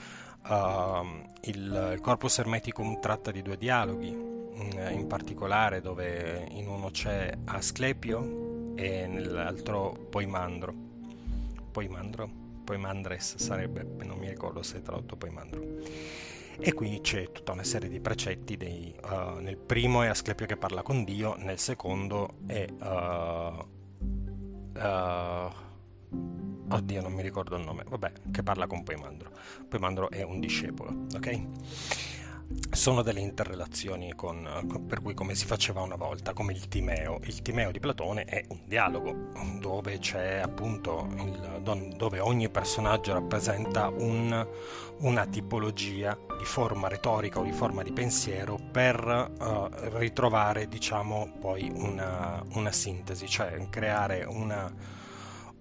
uh, 0.47 1.05
il, 1.41 1.91
il, 1.93 1.99
Corpus 2.01 2.37
Hermeticum 2.39 2.99
tratta 2.99 3.31
di 3.31 3.41
due 3.41 3.57
dialoghi, 3.57 4.09
in, 4.09 4.89
in 4.91 5.07
particolare 5.07 5.81
dove 5.81 6.47
in 6.51 6.67
uno 6.67 6.89
c'è 6.89 7.31
Asclepio 7.45 8.73
e 8.75 9.07
nell'altro 9.07 10.07
Poimandro. 10.09 10.73
Poimandro? 11.71 12.43
Poimandres 12.63 13.35
sarebbe, 13.35 13.83
non 14.03 14.17
mi 14.17 14.27
ricordo 14.27 14.63
se 14.63 14.77
è 14.77 14.81
tradotto 14.81 15.15
Poimandro. 15.15 15.63
E 16.57 16.73
qui 16.73 17.01
c'è 17.01 17.31
tutta 17.31 17.51
una 17.51 17.65
serie 17.65 17.89
di 17.89 17.99
precetti. 17.99 18.55
Dei, 18.55 18.95
uh, 19.03 19.39
nel 19.39 19.57
primo 19.57 20.03
è 20.03 20.07
Asclepio 20.07 20.45
che 20.45 20.55
parla 20.55 20.81
con 20.81 21.03
Dio, 21.03 21.35
nel 21.37 21.59
secondo 21.59 22.35
è 22.47 22.65
uh, 22.65 23.74
Uh, 24.75 25.49
oddio, 26.69 27.01
non 27.01 27.13
mi 27.13 27.21
ricordo 27.21 27.55
il 27.55 27.63
nome. 27.63 27.83
Vabbè, 27.87 28.11
che 28.31 28.43
parla 28.43 28.67
con 28.67 28.83
Poimandro. 28.83 29.31
Poimandro 29.67 30.09
è 30.09 30.21
un 30.23 30.39
discepolo, 30.39 31.05
ok? 31.15 31.47
Sono 32.71 33.01
delle 33.01 33.21
interrelazioni 33.21 34.13
con, 34.13 34.83
per 34.87 35.01
cui 35.01 35.13
come 35.13 35.33
si 35.33 35.45
faceva 35.45 35.81
una 35.81 35.95
volta, 35.95 36.33
come 36.33 36.53
il 36.53 36.67
Timeo. 36.67 37.19
Il 37.23 37.41
Timeo 37.41 37.71
di 37.71 37.79
Platone 37.79 38.25
è 38.25 38.43
un 38.49 38.61
dialogo 38.65 39.29
dove 39.59 39.97
c'è 39.97 40.37
appunto 40.37 41.07
il, 41.17 41.93
dove 41.95 42.19
ogni 42.19 42.49
personaggio 42.49 43.13
rappresenta 43.13 43.87
un, 43.87 44.47
una 44.99 45.25
tipologia 45.25 46.17
di 46.37 46.45
forma 46.45 46.87
retorica 46.87 47.39
o 47.39 47.43
di 47.43 47.51
forma 47.51 47.81
di 47.81 47.91
pensiero 47.91 48.59
per 48.71 49.03
uh, 49.05 49.97
ritrovare 49.97 50.67
diciamo 50.67 51.37
poi 51.39 51.71
una, 51.73 52.43
una 52.53 52.71
sintesi, 52.71 53.27
cioè 53.27 53.67
creare 53.69 54.23
una, 54.23 54.71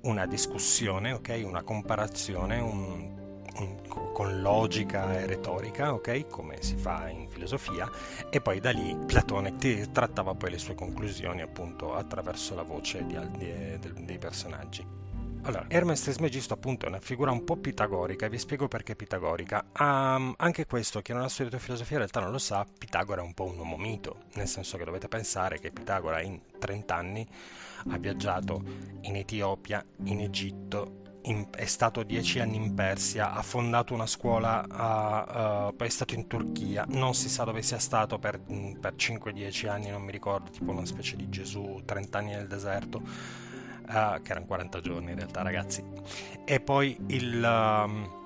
una 0.03 0.27
discussione, 0.27 1.13
okay? 1.13 1.43
una 1.43 1.63
comparazione, 1.63 2.61
un, 2.61 3.24
con 4.13 4.41
logica 4.41 5.19
e 5.19 5.27
retorica, 5.27 5.93
ok? 5.93 6.27
Come 6.29 6.63
si 6.63 6.77
fa 6.77 7.09
in 7.09 7.29
filosofia, 7.29 7.89
e 8.31 8.41
poi 8.41 8.61
da 8.61 8.71
lì 8.71 8.97
Platone 9.07 9.57
trattava 9.93 10.35
poi 10.35 10.51
le 10.51 10.59
sue 10.59 10.75
conclusioni 10.75 11.43
appunto 11.43 11.95
attraverso 11.95 12.55
la 12.55 12.63
voce 12.63 13.05
di, 13.07 13.19
di, 13.37 14.05
dei 14.05 14.19
personaggi. 14.19 15.03
Allora, 15.47 15.67
Hermes 15.69 16.01
Trismegisto 16.01 16.55
appunto 16.55 16.87
è 16.87 16.89
una 16.89 17.01
figura 17.01 17.31
un 17.31 17.45
po' 17.45 17.57
pitagorica, 17.57 18.25
e 18.25 18.31
vi 18.31 18.39
spiego 18.39 18.67
perché 18.67 18.97
pitagorica. 18.97 19.63
Um, 19.79 20.33
anche 20.39 20.65
questo, 20.65 21.03
chi 21.03 21.13
non 21.13 21.21
ha 21.21 21.29
studiato 21.29 21.59
filosofia 21.59 21.93
in 21.93 21.99
realtà 21.99 22.21
non 22.21 22.31
lo 22.31 22.39
sa, 22.39 22.67
Pitagora 22.79 23.21
è 23.21 23.25
un 23.25 23.35
po' 23.35 23.45
un 23.45 23.59
uomo 23.59 23.77
mito, 23.77 24.23
nel 24.35 24.49
senso 24.49 24.79
che 24.79 24.85
dovete 24.85 25.07
pensare 25.07 25.59
che 25.59 25.71
Pitagora 25.71 26.23
in 26.23 26.41
30 26.59 26.95
anni 26.95 27.29
ha 27.91 27.99
viaggiato 27.99 28.63
in 29.03 29.17
Etiopia, 29.17 29.85
in 30.05 30.21
Egitto, 30.21 31.03
in, 31.25 31.47
è 31.51 31.65
stato 31.67 32.03
dieci 32.03 32.41
anni 32.41 32.57
in 32.57 32.75
Persia, 32.75 33.33
ha 33.33 33.43
fondato 33.43 33.95
una 33.95 34.07
scuola, 34.07 34.67
a, 34.69 35.69
uh, 35.69 35.77
poi 35.77 35.87
è 35.87 35.91
stato 35.91 36.15
in 36.15 36.27
Turchia, 36.27 36.85
non 36.89 37.15
si 37.15 37.29
sa 37.29 37.45
dove 37.45 37.63
sia 37.63 37.79
stato 37.79 38.19
per, 38.19 38.41
per 38.41 38.95
5-10 38.95 39.69
anni, 39.69 39.91
non 39.91 40.03
mi 40.03 40.13
ricordo, 40.13 40.51
tipo 40.51 40.73
una 40.73 40.85
specie 40.85 41.17
di 41.17 41.29
Gesù, 41.29 41.83
30 41.85 42.19
anni 42.19 42.31
nel 42.31 42.47
deserto, 42.47 42.99
uh, 42.99 44.23
che 44.23 44.31
erano 44.31 44.47
40 44.47 44.81
giorni 44.81 45.11
in 45.11 45.17
realtà 45.17 45.43
ragazzi. 45.43 45.83
E 46.45 46.61
poi 46.61 46.97
il... 47.09 47.43
Um, 47.43 48.23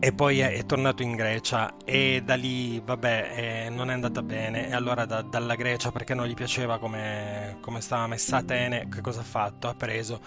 e 0.00 0.12
poi 0.12 0.40
è, 0.40 0.52
è, 0.52 0.66
tornato 0.66 1.02
in 1.02 1.16
Grecia 1.16 1.76
e 1.82 2.20
da 2.22 2.34
lì, 2.34 2.78
vabbè, 2.80 3.64
eh, 3.64 3.70
non 3.70 3.88
è 3.88 3.94
andata 3.94 4.22
bene. 4.22 4.68
E 4.68 4.74
allora 4.74 5.06
da, 5.06 5.22
dalla 5.22 5.54
Grecia, 5.54 5.90
perché 5.90 6.12
non 6.12 6.26
gli 6.26 6.34
piaceva 6.34 6.78
come, 6.78 7.56
come 7.62 7.80
stava 7.80 8.06
messa 8.06 8.36
Atene, 8.36 8.88
che 8.90 9.00
cosa 9.00 9.20
ha 9.20 9.24
fatto? 9.24 9.68
Ha 9.68 9.74
preso 9.74 10.20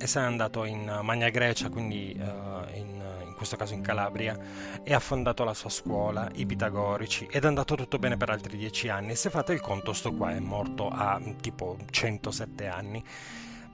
e 0.00 0.06
se 0.06 0.18
n'è 0.18 0.24
andato 0.24 0.64
in 0.64 1.00
Magna 1.02 1.28
Grecia, 1.28 1.68
quindi 1.68 2.16
uh, 2.18 2.74
in, 2.74 3.02
in, 3.26 3.34
questo 3.36 3.56
caso 3.56 3.74
in 3.74 3.82
Calabria, 3.82 4.34
e 4.82 4.94
ha 4.94 4.98
fondato 4.98 5.44
la 5.44 5.52
sua 5.52 5.68
scuola, 5.68 6.30
i 6.36 6.46
Pitagorici, 6.46 7.26
ed 7.30 7.44
è 7.44 7.46
andato 7.46 7.74
tutto 7.74 7.98
bene 7.98 8.16
per 8.16 8.30
altri 8.30 8.56
dieci 8.56 8.88
anni. 8.88 9.14
Se 9.14 9.28
fate 9.28 9.52
il 9.52 9.60
conto, 9.60 9.92
sto 9.92 10.14
qua 10.14 10.30
è 10.30 10.38
morto 10.38 10.88
a 10.88 11.20
tipo 11.42 11.76
107 11.90 12.66
anni. 12.66 13.04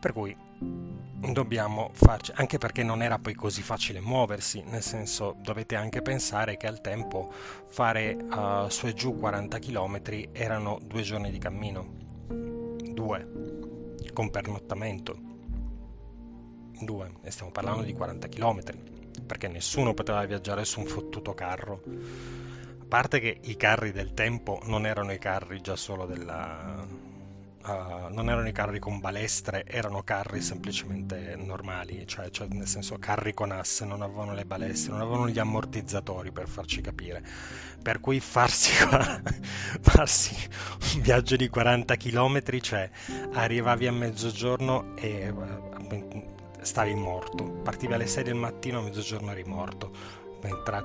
Per 0.00 0.12
cui 0.12 0.37
dobbiamo 0.59 1.90
farci, 1.92 2.33
anche 2.35 2.59
perché 2.59 2.83
non 2.83 3.02
era 3.02 3.21
poi 3.21 3.35
così 3.35 3.62
facile 3.62 4.00
muoversi, 4.00 4.64
nel 4.66 4.83
senso 4.83 5.37
dovete 5.38 5.76
anche 5.76 6.02
pensare 6.02 6.56
che 6.56 6.66
al 6.66 6.80
tempo 6.80 7.33
fare 7.68 8.14
uh, 8.14 8.68
su 8.68 8.88
e 8.88 8.95
giù 8.95 9.16
40 9.16 9.61
km 9.61 10.00
erano 10.33 10.80
due 10.83 11.02
giorni 11.02 11.30
di 11.30 11.38
cammino, 11.38 11.87
due, 12.26 13.28
con 14.12 14.30
pernottamento, 14.30 15.35
due, 16.80 17.11
e 17.23 17.30
stiamo 17.30 17.50
parlando 17.50 17.83
di 17.83 17.92
40 17.92 18.28
km, 18.28 18.62
perché 19.26 19.49
nessuno 19.49 19.95
poteva 19.95 20.25
viaggiare 20.25 20.64
su 20.64 20.80
un 20.80 20.87
fottuto 20.87 21.35
carro. 21.35 21.83
A 21.85 22.85
parte 22.88 23.18
che 23.18 23.38
i 23.42 23.56
carri 23.56 23.92
del 23.92 24.14
tempo 24.14 24.61
non 24.64 24.87
erano 24.87 25.12
i 25.12 25.18
carri 25.18 25.61
già 25.61 25.75
solo 25.75 26.06
della, 26.06 26.87
uh, 27.66 28.12
non 28.12 28.30
erano 28.30 28.49
i 28.49 28.52
carri 28.52 28.78
con 28.78 29.00
balestre, 29.00 29.64
erano 29.66 30.02
carri 30.02 30.40
semplicemente 30.40 31.35
normali, 31.37 32.06
cioè, 32.06 32.30
cioè, 32.30 32.47
nel 32.49 32.66
senso 32.66 32.97
carri 32.99 33.35
con 33.35 33.50
asse, 33.50 33.85
non 33.85 34.02
avevano 34.02 34.35
le 34.35 34.45
balestre, 34.45 34.92
non 34.92 35.00
avevano 35.00 35.28
gli 35.28 35.38
ammortizzatori 35.38 36.30
per 36.30 36.49
farci 36.49 36.80
capire. 36.80 37.25
Per 37.83 38.00
cui 38.00 38.21
farsi, 38.21 38.73
farsi 39.80 40.37
un 40.95 41.00
viaggio 41.00 41.37
di 41.37 41.49
40 41.49 41.97
km, 41.97 42.61
cioè 42.61 42.88
arrivavi 43.33 43.87
a 43.87 43.92
mezzogiorno 43.92 44.97
e 44.97 45.28
uh, 45.28 46.35
stavi 46.66 46.94
morto, 46.94 47.44
partivi 47.44 47.94
alle 47.94 48.06
6 48.06 48.25
del 48.25 48.35
mattino 48.35 48.80
a 48.80 48.82
mezzogiorno 48.82 49.30
eri 49.30 49.44
morto 49.44 49.90
Tra, 50.64 50.85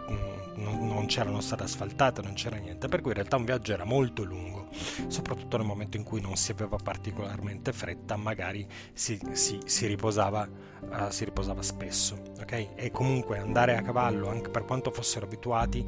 non, 0.55 0.87
non 0.87 1.05
c'erano 1.07 1.41
strade 1.41 1.63
asfaltate, 1.63 2.21
non 2.21 2.33
c'era 2.33 2.55
niente, 2.57 2.87
per 2.87 3.01
cui 3.01 3.09
in 3.09 3.17
realtà 3.17 3.35
un 3.35 3.45
viaggio 3.45 3.73
era 3.73 3.83
molto 3.83 4.23
lungo 4.23 4.69
soprattutto 5.07 5.57
nel 5.57 5.65
momento 5.65 5.97
in 5.97 6.03
cui 6.03 6.21
non 6.21 6.35
si 6.35 6.51
aveva 6.51 6.77
particolarmente 6.81 7.73
fretta, 7.73 8.15
magari 8.15 8.65
si, 8.93 9.19
si, 9.33 9.59
si, 9.65 9.85
riposava, 9.87 10.47
uh, 10.81 11.09
si 11.09 11.25
riposava 11.25 11.61
spesso. 11.61 12.21
Okay? 12.39 12.69
E 12.75 12.91
comunque 12.91 13.37
andare 13.37 13.75
a 13.75 13.81
cavallo, 13.81 14.29
anche 14.29 14.49
per 14.49 14.65
quanto 14.65 14.91
fossero 14.91 15.25
abituati, 15.25 15.85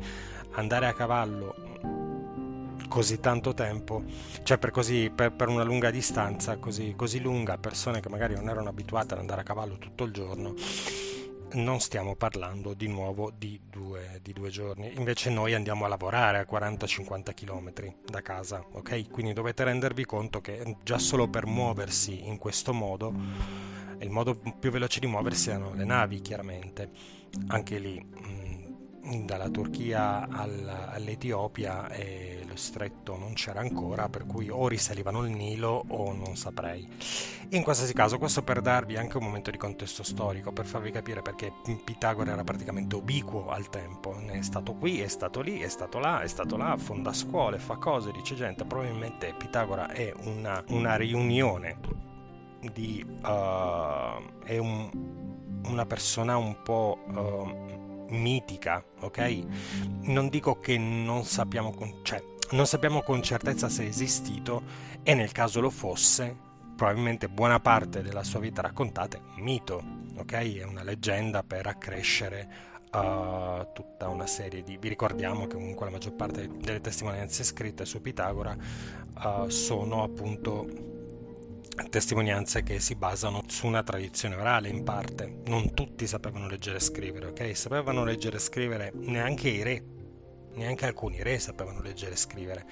andare 0.52 0.88
a 0.88 0.94
cavallo 0.94 2.03
così 2.88 3.20
tanto 3.20 3.54
tempo, 3.54 4.04
cioè 4.44 4.58
per, 4.58 4.72
così, 4.72 5.12
per, 5.14 5.34
per 5.34 5.48
una 5.48 5.64
lunga 5.64 5.92
distanza 5.92 6.58
così, 6.58 6.94
così 6.96 7.20
lunga, 7.20 7.58
persone 7.58 8.00
che 8.00 8.10
magari 8.10 8.36
non 8.36 8.50
erano 8.50 8.70
abituate 8.70 9.14
ad 9.14 9.20
andare 9.20 9.42
a 9.42 9.44
cavallo 9.44 9.78
tutto 9.78 10.04
il 10.04 10.12
giorno, 10.12 10.54
non 11.54 11.80
stiamo 11.80 12.16
parlando 12.16 12.74
di 12.74 12.88
nuovo 12.88 13.32
di 13.36 13.60
due, 13.70 14.20
di 14.22 14.34
due, 14.34 14.50
giorni, 14.50 14.92
invece 14.96 15.30
noi 15.30 15.54
andiamo 15.54 15.86
a 15.86 15.88
lavorare 15.88 16.40
a 16.40 16.48
40-50 16.50 17.34
km 17.34 17.72
da 18.10 18.22
casa, 18.22 18.66
ok? 18.72 19.10
Quindi 19.10 19.34
dovete 19.34 19.64
rendervi 19.64 20.06
conto 20.06 20.42
che 20.42 20.78
già 20.84 20.98
solo 20.98 21.28
per 21.28 21.46
muoversi 21.46 22.28
in 22.28 22.38
questo 22.38 22.74
modo, 22.74 23.14
il 24.00 24.10
modo 24.10 24.36
più 24.60 24.72
veloce 24.72 25.00
di 25.00 25.08
muoversi 25.08 25.50
erano 25.50 25.74
le 25.74 25.86
navi, 25.86 26.22
chiaramente. 26.22 26.90
Anche 27.48 27.80
lì 27.80 28.00
dalla 29.26 29.50
Turchia 29.50 30.28
all'Etiopia 30.30 31.90
e 31.90 32.46
lo 32.48 32.56
stretto 32.56 33.18
non 33.18 33.34
c'era 33.34 33.60
ancora, 33.60 34.08
per 34.08 34.26
cui 34.26 34.50
o 34.50 34.68
risalivano 34.68 35.26
il 35.26 35.32
Nilo 35.32 35.84
o 35.90 36.14
non 36.14 36.38
saprei. 36.38 36.88
In 37.50 37.64
qualsiasi 37.64 37.94
caso, 37.94 38.18
questo 38.18 38.44
per 38.44 38.62
darvi 38.62 38.96
anche 38.96 39.18
un 39.18 39.26
momento 39.26 39.52
di 39.52 39.58
contesto 39.58 40.04
storico, 40.04 40.54
per 40.54 40.66
farvi 40.66 40.92
capire 40.92 41.22
perché 41.22 41.52
Pitagora 41.84 42.32
era 42.32 42.44
praticamente 42.44 42.96
ubiquo 42.96 43.50
al 43.50 43.70
tempo, 43.70 44.18
è 44.18 44.42
stato 44.42 44.74
qui, 44.76 45.02
è 45.02 45.08
stato 45.10 45.42
lì, 45.42 45.60
è 45.60 45.68
stato 45.68 46.00
là, 46.00 46.22
è 46.22 46.28
stato 46.28 46.56
là, 46.56 46.78
fonda 46.78 47.12
scuole, 47.12 47.60
fa 47.60 47.76
cose, 47.76 48.12
dice 48.12 48.36
gente, 48.36 48.64
probabilmente 48.64 49.34
Pitagora 49.38 49.90
è 49.92 50.14
una, 50.24 50.64
una 50.70 50.96
riunione 50.96 51.80
di... 52.72 53.06
Uh, 53.22 54.42
è 54.46 54.58
un, 54.58 54.90
una 55.66 55.86
persona 55.86 56.38
un 56.38 56.62
po'... 56.64 57.00
Uh, 57.08 57.83
mitica, 58.10 58.84
ok? 59.02 59.44
Non 60.02 60.30
dico 60.30 60.60
che 60.60 60.78
non 60.78 61.24
sappiamo 61.24 61.72
con, 61.72 62.00
cioè, 62.04 62.22
non 62.52 62.66
sappiamo 62.66 63.02
con 63.02 63.22
certezza 63.24 63.70
se 63.70 63.84
è 63.84 63.88
esistito 63.88 64.62
e 65.04 65.14
nel 65.14 65.32
caso 65.32 65.60
lo 65.60 65.70
fosse, 65.70 66.36
probabilmente 66.76 67.30
buona 67.30 67.60
parte 67.60 68.02
della 68.02 68.24
sua 68.24 68.40
vita 68.40 68.62
raccontata 68.62 69.18
è 69.18 69.22
un 69.38 69.44
mito, 69.44 69.84
ok? 70.18 70.58
È 70.58 70.64
una 70.64 70.84
leggenda 70.84 71.44
per 71.44 71.68
accrescere 71.68 72.72
Uh, 72.94 73.66
tutta 73.74 74.08
una 74.08 74.28
serie 74.28 74.62
di... 74.62 74.78
Vi 74.78 74.88
ricordiamo 74.88 75.48
che 75.48 75.56
comunque 75.56 75.86
la 75.88 75.94
maggior 75.94 76.14
parte 76.14 76.48
delle 76.48 76.80
testimonianze 76.80 77.44
scritte 77.44 77.86
su 77.86 78.00
Pitagora 78.04 78.56
uh, 78.56 79.50
sono 79.50 80.04
appunto 80.04 80.93
testimonianze 81.90 82.64
che 82.64 82.80
si 82.80 82.96
basano 82.96 83.44
su 83.48 83.68
una 83.68 83.84
tradizione 83.84 84.36
orale 84.36 84.70
in 84.70 84.84
parte. 84.84 85.42
Non 85.46 85.74
tutti 85.74 86.08
sapevano 86.08 86.48
leggere 86.48 86.78
e 86.78 86.82
scrivere, 86.82 87.28
ok? 87.28 87.56
Sapevano 87.56 88.04
leggere 88.04 88.38
e 88.38 88.40
scrivere 88.40 88.92
neanche 88.94 89.50
i 89.50 89.64
re, 89.64 89.84
neanche 90.56 90.86
alcuni 90.86 91.22
re 91.24 91.40
sapevano 91.40 91.82
leggere 91.82 92.14
e 92.14 92.18
scrivere. 92.18 92.66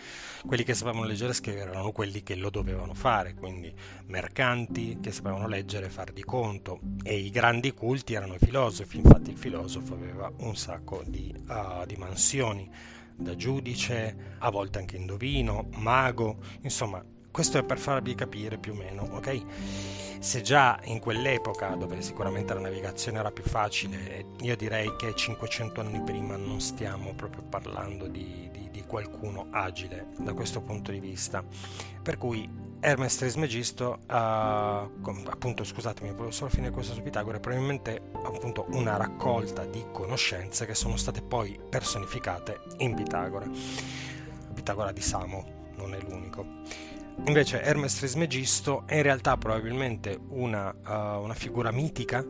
Quelli 0.45 0.63
che 0.63 0.73
sapevano 0.73 1.05
leggere 1.05 1.31
e 1.31 1.35
scrivere 1.35 1.71
erano 1.71 1.91
quelli 1.91 2.23
che 2.23 2.35
lo 2.35 2.49
dovevano 2.49 2.93
fare, 2.93 3.33
quindi 3.33 3.73
mercanti 4.07 4.99
che 5.01 5.11
sapevano 5.11 5.47
leggere 5.47 5.87
e 5.87 5.89
far 5.89 6.11
di 6.11 6.23
conto. 6.23 6.79
E 7.03 7.15
i 7.15 7.29
grandi 7.29 7.71
culti 7.71 8.13
erano 8.13 8.35
i 8.35 8.39
filosofi, 8.39 8.97
infatti 8.97 9.31
il 9.31 9.37
filosofo 9.37 9.93
aveva 9.93 10.31
un 10.37 10.55
sacco 10.55 11.03
di, 11.05 11.33
uh, 11.47 11.85
di 11.85 11.95
mansioni 11.95 12.69
da 13.15 13.35
giudice, 13.35 14.35
a 14.39 14.49
volte 14.49 14.79
anche 14.79 14.95
indovino, 14.95 15.67
mago, 15.75 16.37
insomma 16.61 17.03
questo 17.31 17.57
è 17.57 17.63
per 17.63 17.79
farvi 17.79 18.13
capire 18.13 18.57
più 18.57 18.73
o 18.73 18.75
meno, 18.75 19.07
ok? 19.11 19.41
Se 20.19 20.41
già 20.41 20.79
in 20.83 20.99
quell'epoca, 20.99 21.69
dove 21.75 22.01
sicuramente 22.01 22.53
la 22.53 22.59
navigazione 22.59 23.17
era 23.17 23.31
più 23.31 23.43
facile, 23.43 24.25
io 24.41 24.55
direi 24.55 24.95
che 24.97 25.15
500 25.15 25.81
anni 25.81 26.01
prima 26.01 26.35
non 26.35 26.59
stiamo 26.59 27.13
proprio 27.15 27.41
parlando 27.41 28.07
di, 28.07 28.49
di, 28.51 28.69
di 28.69 28.83
qualcuno 28.83 29.47
agile 29.49 30.09
da 30.19 30.33
questo 30.33 30.61
punto 30.61 30.91
di 30.91 30.99
vista. 30.99 31.43
Per 32.03 32.17
cui 32.17 32.47
Hermes 32.83 33.15
Trismegisto, 33.15 33.99
uh, 34.07 34.13
appunto 34.13 35.63
scusatemi, 35.63 36.09
volevo 36.11 36.31
solo 36.31 36.49
finire 36.49 36.71
questo 36.71 36.93
su 36.93 37.01
Pitagora, 37.01 37.37
è 37.37 37.39
probabilmente 37.39 38.01
appunto 38.23 38.65
una 38.69 38.97
raccolta 38.97 39.65
di 39.65 39.85
conoscenze 39.91 40.65
che 40.65 40.75
sono 40.75 40.97
state 40.97 41.21
poi 41.21 41.59
personificate 41.69 42.59
in 42.77 42.95
Pitagora. 42.95 43.47
Pitagora 44.53 44.91
di 44.91 45.01
Samo 45.01 45.71
non 45.77 45.93
è 45.93 45.99
l'unico. 46.01 46.45
Invece 47.25 47.61
Hermes 47.61 47.95
Trismegisto 47.95 48.83
è 48.87 48.95
in 48.95 49.03
realtà 49.03 49.37
probabilmente 49.37 50.19
una, 50.29 50.69
uh, 50.69 51.21
una 51.21 51.33
figura 51.33 51.71
mitica 51.71 52.25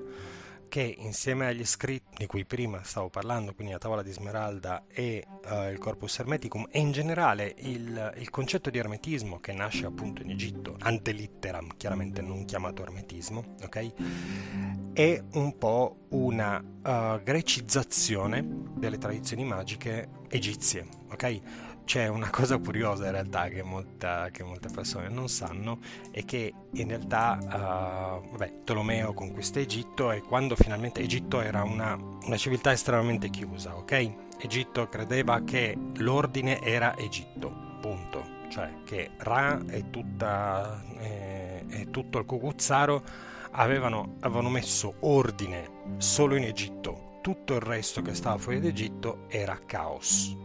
che 0.72 0.96
insieme 1.00 1.48
agli 1.48 1.66
scritti 1.66 2.16
di 2.20 2.26
cui 2.28 2.46
prima 2.46 2.82
stavo 2.84 3.10
parlando, 3.10 3.54
quindi 3.54 3.74
la 3.74 3.78
tavola 3.78 4.02
di 4.02 4.14
Smeralda 4.14 4.86
e 4.88 5.28
uh, 5.28 5.70
il 5.70 5.78
Corpus 5.80 6.20
Hermeticum, 6.20 6.68
e 6.72 6.80
in 6.80 6.94
generale 6.94 7.54
il, 7.58 8.14
il, 8.16 8.30
concetto 8.30 8.70
di 8.70 8.78
ermetismo 8.78 9.42
che 9.42 9.52
nasce 9.52 9.86
appunto 9.86 10.22
in 10.22 10.30
Egitto, 10.30 10.78
ante 10.80 11.12
litteram, 11.12 11.76
chiaramente 11.76 12.22
non 12.22 12.46
chiamato 12.46 12.84
ermetismo, 12.84 13.56
ok? 13.64 14.94
È 14.94 15.22
un 15.34 15.58
po' 15.58 16.06
una 16.12 16.58
uh, 16.58 17.22
grecizzazione 17.22 18.46
delle 18.74 18.98
tradizioni 18.98 19.44
magiche 19.44 20.08
egizie, 20.30 20.88
ok? 21.12 21.42
C'è 21.86 22.08
una 22.08 22.30
cosa 22.30 22.58
curiosa 22.58 23.06
in 23.06 23.12
realtà 23.12 23.48
che, 23.50 23.64
molta, 23.64 24.30
che, 24.32 24.44
molte 24.44 24.70
persone 24.74 25.10
non 25.10 25.28
sanno 25.30 25.80
è 26.12 26.24
che 26.26 26.54
in 26.72 26.88
realtà 26.88 27.38
uh, 27.42 28.30
vabbè, 28.32 28.64
Tolomeo 28.64 29.14
conquista 29.14 29.60
Egitto 29.60 30.12
e 30.12 30.22
quando 30.22 30.56
finalmente 30.56 31.02
Egitto 31.02 31.42
era 31.42 31.64
una, 31.64 31.96
una 31.96 32.38
civiltà 32.38 32.72
estremamente 32.72 33.30
chiusa, 33.30 33.76
ok? 33.76 34.14
Egitto 34.40 34.88
credeva 34.88 35.42
che 35.44 35.78
l'ordine 35.98 36.62
era 36.62 36.96
Egitto, 36.98 37.78
punto. 37.82 38.40
Cioè 38.50 38.84
che 38.84 39.12
Ra 39.20 39.62
e, 39.70 39.90
tutta, 39.90 40.84
e, 41.00 41.64
e 41.70 41.90
tutto 41.90 42.20
il 42.20 42.26
Cucuzzaro 42.26 43.02
avevano, 43.52 44.16
avevano 44.20 44.50
messo 44.50 44.96
ordine 45.02 45.70
solo 45.98 46.36
in 46.36 46.44
Egitto. 46.44 47.20
Tutto 47.22 47.54
il 47.54 47.62
resto 47.62 48.02
che 48.02 48.14
stava 48.14 48.38
fuori 48.38 48.60
d'Egitto 48.60 49.26
era 49.30 49.58
caos. 49.66 50.36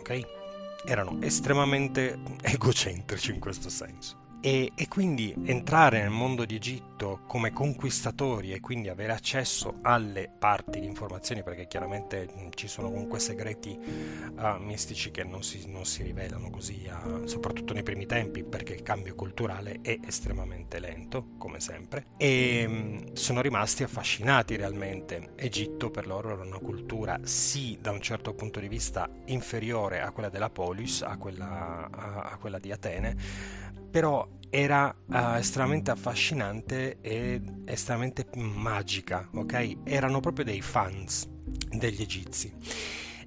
Ok? 0.00 0.39
Erano 0.84 1.20
estremamente 1.20 2.18
egocentrici 2.42 3.32
in 3.32 3.40
questo 3.40 3.68
senso. 3.68 4.19
E, 4.42 4.72
e, 4.74 4.88
quindi 4.88 5.34
entrare 5.44 6.00
nel 6.00 6.08
mondo 6.08 6.46
di 6.46 6.54
Egitto 6.54 7.20
come 7.26 7.52
conquistatori 7.52 8.52
e 8.52 8.60
quindi 8.60 8.88
avere 8.88 9.12
accesso 9.12 9.80
alle 9.82 10.30
parti 10.38 10.80
di 10.80 10.86
informazioni, 10.86 11.42
perché 11.42 11.66
chiaramente 11.66 12.48
ci 12.54 12.66
sono 12.66 12.90
comunque 12.90 13.18
segreti 13.18 13.78
uh, 13.78 14.56
mistici 14.58 15.10
che 15.10 15.24
non 15.24 15.42
si, 15.42 15.70
non 15.70 15.84
si 15.84 16.02
rivelano 16.02 16.48
così, 16.48 16.88
uh, 16.90 17.26
soprattutto 17.26 17.74
nei 17.74 17.82
primi 17.82 18.06
tempi, 18.06 18.42
perché 18.42 18.72
il 18.72 18.82
cambio 18.82 19.14
culturale 19.14 19.80
è 19.82 19.98
estremamente 20.06 20.78
lento, 20.78 21.32
come 21.36 21.60
sempre, 21.60 22.06
e 22.16 22.64
um, 22.66 23.12
sono 23.12 23.42
rimasti 23.42 23.82
affascinati 23.82 24.56
realmente. 24.56 25.32
Egitto 25.36 25.90
per 25.90 26.06
loro 26.06 26.32
era 26.32 26.42
una 26.44 26.58
cultura 26.58 27.20
sì 27.24 27.76
da 27.78 27.90
un 27.90 28.00
certo 28.00 28.32
punto 28.32 28.58
di 28.58 28.68
vista 28.68 29.06
inferiore 29.26 30.00
a 30.00 30.12
quella 30.12 30.30
della 30.30 30.48
polis, 30.48 31.02
a 31.02 31.18
quella, 31.18 31.90
a, 31.90 32.30
a 32.30 32.36
quella 32.38 32.58
di 32.58 32.72
Atene, 32.72 33.68
però 33.90 34.26
era 34.50 34.94
uh, 35.06 35.36
estremamente 35.36 35.92
affascinante 35.92 36.98
e 37.00 37.40
estremamente 37.64 38.26
magica, 38.34 39.28
ok? 39.32 39.78
Erano 39.84 40.20
proprio 40.20 40.44
dei 40.44 40.60
fans 40.60 41.28
degli 41.70 42.02
egizi. 42.02 42.52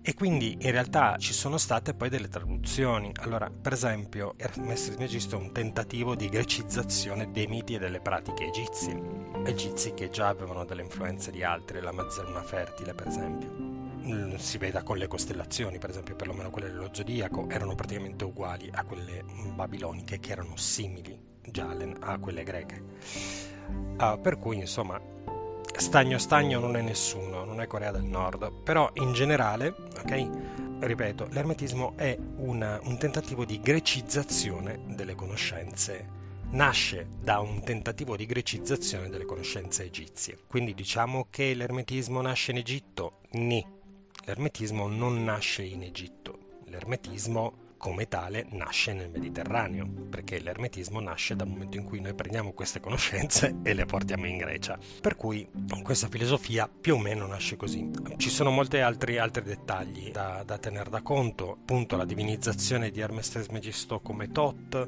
E 0.06 0.16
quindi 0.16 0.58
in 0.60 0.72
realtà 0.72 1.16
ci 1.18 1.32
sono 1.32 1.58
state 1.58 1.94
poi 1.94 2.10
delle 2.10 2.28
traduzioni. 2.28 3.10
Allora, 3.22 3.50
per 3.50 3.72
esempio, 3.72 4.34
Hermes 4.36 4.84
Trismegisto 4.84 5.38
è 5.38 5.42
un 5.42 5.54
tentativo 5.54 6.14
di 6.14 6.28
grecizzazione 6.28 7.32
dei 7.32 7.48
miti 7.48 7.76
e 7.76 7.80
delle 7.80 8.02
pratiche 8.02 8.48
egizie. 8.48 9.00
Egizi 9.46 9.94
che 9.94 10.10
già 10.10 10.28
avevano 10.28 10.66
delle 10.66 10.82
influenze 10.82 11.32
di 11.32 11.42
altri, 11.42 11.80
la 11.80 11.94
Mezzaluna 11.94 12.44
fertile, 12.44 12.94
per 12.94 13.08
esempio 13.08 13.83
si 14.38 14.58
veda 14.58 14.84
con 14.84 14.98
le 14.98 15.08
costellazioni, 15.08 15.78
per 15.78 15.90
esempio, 15.90 16.16
perlomeno 16.16 16.50
quelle 16.50 16.70
dello 16.70 16.90
zodiaco, 16.92 17.50
erano 17.50 17.76
praticamente 17.76 18.24
uguali 18.26 18.70
a 18.74 18.84
quelle 18.84 19.24
babiloniche, 19.54 20.20
che 20.20 20.32
erano 20.32 20.56
simili 20.56 21.18
già 21.42 21.76
a 22.00 22.18
quelle 22.20 22.44
greche. 22.44 22.84
Uh, 23.98 24.20
per 24.20 24.38
cui, 24.40 24.58
insomma, 24.58 25.00
stagno 25.78 26.18
stagno 26.18 26.60
non 26.60 26.76
è 26.76 26.82
nessuno, 26.82 27.44
non 27.46 27.62
è 27.62 27.68
Corea 27.68 27.92
del 27.92 28.04
Nord, 28.04 28.52
però 28.64 28.90
in 28.96 29.14
generale, 29.14 29.74
ok? 29.98 30.30
Ripeto, 30.80 31.28
l'ermetismo 31.32 31.94
è 31.96 32.18
una, 32.38 32.80
un 32.84 32.98
tentativo 32.98 33.46
di 33.46 33.60
grecizzazione 33.60 34.82
delle 34.88 35.16
conoscenze 35.16 36.22
nasce 36.54 37.08
da 37.20 37.40
un 37.40 37.64
tentativo 37.64 38.16
di 38.16 38.26
grecizzazione 38.26 39.10
delle 39.10 39.26
conoscenze 39.26 39.86
egizie. 39.86 40.38
Quindi 40.48 40.74
diciamo 40.74 41.28
che 41.30 41.54
l'ermetismo 41.54 42.22
nasce 42.22 42.52
in 42.52 42.58
Egitto? 42.58 43.22
Ni. 43.32 43.82
L'ermetismo 44.26 44.88
non 44.88 45.22
nasce 45.26 45.64
in 45.64 45.84
Egitto. 45.84 46.62
L'ermetismo 46.68 47.74
come 47.76 48.08
tale 48.08 48.46
nasce 48.52 48.94
nel 48.94 49.10
Mediterraneo, 49.10 49.86
perché 50.10 50.40
l'ermetismo 50.40 51.02
nasce 51.02 51.36
dal 51.36 51.50
momento 51.50 51.76
in 51.76 51.84
cui 51.84 52.00
noi 52.00 52.14
prendiamo 52.14 52.54
queste 52.54 52.80
conoscenze 52.80 53.58
e 53.62 53.74
le 53.74 53.84
portiamo 53.84 54.26
in 54.26 54.38
Grecia. 54.38 54.80
Per 55.02 55.18
cui 55.18 55.46
questa 55.82 56.08
filosofia 56.08 56.70
più 56.70 56.96
o 56.96 56.98
meno 56.98 57.28
nasce 57.28 57.58
così. 57.58 57.92
Ci 58.16 58.30
sono 58.30 58.50
molti 58.50 58.78
altri, 58.78 59.18
altri 59.18 59.44
dettagli 59.44 60.12
da, 60.12 60.42
da 60.46 60.58
tenere 60.58 60.90
da 60.90 61.02
conto, 61.02 61.52
appunto 61.52 61.98
la 61.98 62.06
divinizzazione 62.06 62.92
di 62.92 63.02
Hermes 63.02 63.30
Trismegisto 63.30 64.00
come 64.00 64.32
Tot, 64.32 64.88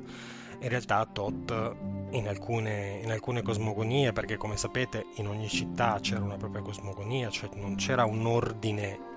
in 0.62 0.70
realtà 0.70 1.06
Tot 1.12 1.76
in 2.12 2.30
alcune, 2.30 3.02
in 3.04 3.12
alcune, 3.12 3.42
cosmogonie, 3.42 4.14
perché 4.14 4.38
come 4.38 4.56
sapete 4.56 5.08
in 5.16 5.28
ogni 5.28 5.50
città 5.50 6.00
c'era 6.00 6.24
una 6.24 6.38
propria 6.38 6.62
cosmogonia, 6.62 7.30
cioè 7.30 7.50
non 7.56 7.76
c'era 7.76 8.06
un 8.06 8.26
ordine 8.26 9.14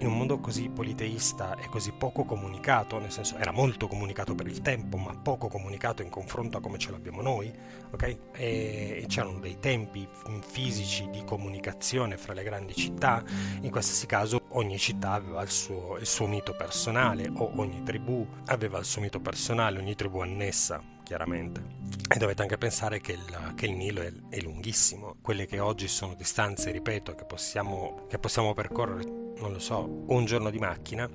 in 0.00 0.06
un 0.06 0.16
mondo 0.16 0.40
così 0.40 0.68
politeista 0.68 1.56
e 1.56 1.68
così 1.68 1.92
poco 1.92 2.24
comunicato, 2.24 2.98
nel 2.98 3.12
senso 3.12 3.36
era 3.36 3.52
molto 3.52 3.86
comunicato 3.86 4.34
per 4.34 4.46
il 4.46 4.62
tempo, 4.62 4.96
ma 4.96 5.14
poco 5.14 5.48
comunicato 5.48 6.02
in 6.02 6.08
confronto 6.08 6.58
a 6.58 6.60
come 6.60 6.78
ce 6.78 6.90
l'abbiamo 6.90 7.20
noi, 7.20 7.52
ok? 7.92 8.18
E 8.32 9.04
c'erano 9.08 9.38
dei 9.38 9.58
tempi 9.58 10.08
fisici 10.40 11.08
di 11.10 11.22
comunicazione 11.24 12.16
fra 12.16 12.32
le 12.32 12.42
grandi 12.42 12.74
città, 12.74 13.22
in 13.60 13.70
qualsiasi 13.70 14.06
caso 14.06 14.40
ogni 14.50 14.78
città 14.78 15.12
aveva 15.12 15.42
il 15.42 15.50
suo, 15.50 15.96
il 15.98 16.06
suo 16.06 16.26
mito 16.26 16.54
personale 16.56 17.30
o 17.34 17.52
ogni 17.56 17.82
tribù 17.82 18.26
aveva 18.46 18.78
il 18.78 18.84
suo 18.84 19.02
mito 19.02 19.20
personale, 19.20 19.78
ogni 19.78 19.94
tribù 19.94 20.20
annessa 20.20 20.82
chiaramente. 21.10 21.78
E 22.08 22.18
dovete 22.18 22.42
anche 22.42 22.56
pensare 22.56 23.00
che 23.00 23.12
il, 23.12 23.52
che 23.56 23.66
il 23.66 23.72
Nilo 23.72 24.00
è, 24.00 24.12
è, 24.28 24.40
lunghissimo. 24.40 25.16
Quelle 25.20 25.44
che 25.44 25.58
oggi 25.58 25.88
sono 25.88 26.14
distanze, 26.14 26.70
ripeto, 26.70 27.16
che 27.16 27.24
possiamo, 27.24 28.06
che 28.08 28.18
possiamo 28.20 28.54
percorrere, 28.54 29.29
non 29.40 29.52
lo 29.52 29.58
so, 29.58 30.04
un 30.06 30.24
giorno 30.24 30.50
di 30.50 30.58
macchina, 30.58 31.08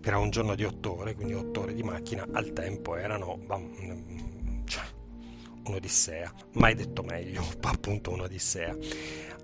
per 0.00 0.14
un 0.14 0.30
giorno 0.30 0.54
di 0.54 0.64
otto 0.64 0.98
ore, 0.98 1.14
quindi 1.14 1.34
otto 1.34 1.60
ore 1.60 1.74
di 1.74 1.82
macchina, 1.82 2.26
al 2.32 2.52
tempo 2.52 2.96
erano 2.96 3.38
cioè, 4.64 4.84
un'odissea. 5.66 6.32
Mai 6.54 6.74
detto 6.74 7.02
meglio, 7.02 7.42
appunto 7.62 8.10
un'odissea. 8.12 8.76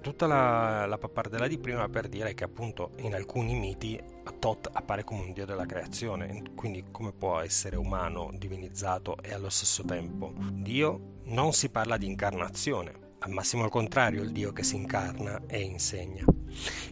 Tutta 0.00 0.26
la, 0.26 0.84
la 0.86 0.98
pappardella 0.98 1.46
di 1.46 1.58
prima 1.58 1.88
per 1.88 2.08
dire 2.08 2.34
che 2.34 2.44
appunto 2.44 2.92
in 2.98 3.14
alcuni 3.14 3.54
miti 3.58 3.98
Tot 4.38 4.68
appare 4.70 5.04
come 5.04 5.22
un 5.22 5.32
dio 5.32 5.46
della 5.46 5.64
creazione, 5.64 6.42
quindi 6.54 6.84
come 6.90 7.12
può 7.12 7.38
essere 7.38 7.76
umano, 7.76 8.28
divinizzato 8.34 9.16
e 9.22 9.32
allo 9.32 9.48
stesso 9.48 9.82
tempo 9.84 10.34
Dio? 10.36 11.20
Non 11.24 11.54
si 11.54 11.70
parla 11.70 11.96
di 11.96 12.04
incarnazione, 12.04 13.03
al 13.24 13.30
massimo 13.30 13.64
al 13.64 13.70
contrario 13.70 14.22
il 14.22 14.32
Dio 14.32 14.52
che 14.52 14.62
si 14.62 14.76
incarna 14.76 15.40
e 15.46 15.60
insegna. 15.60 16.24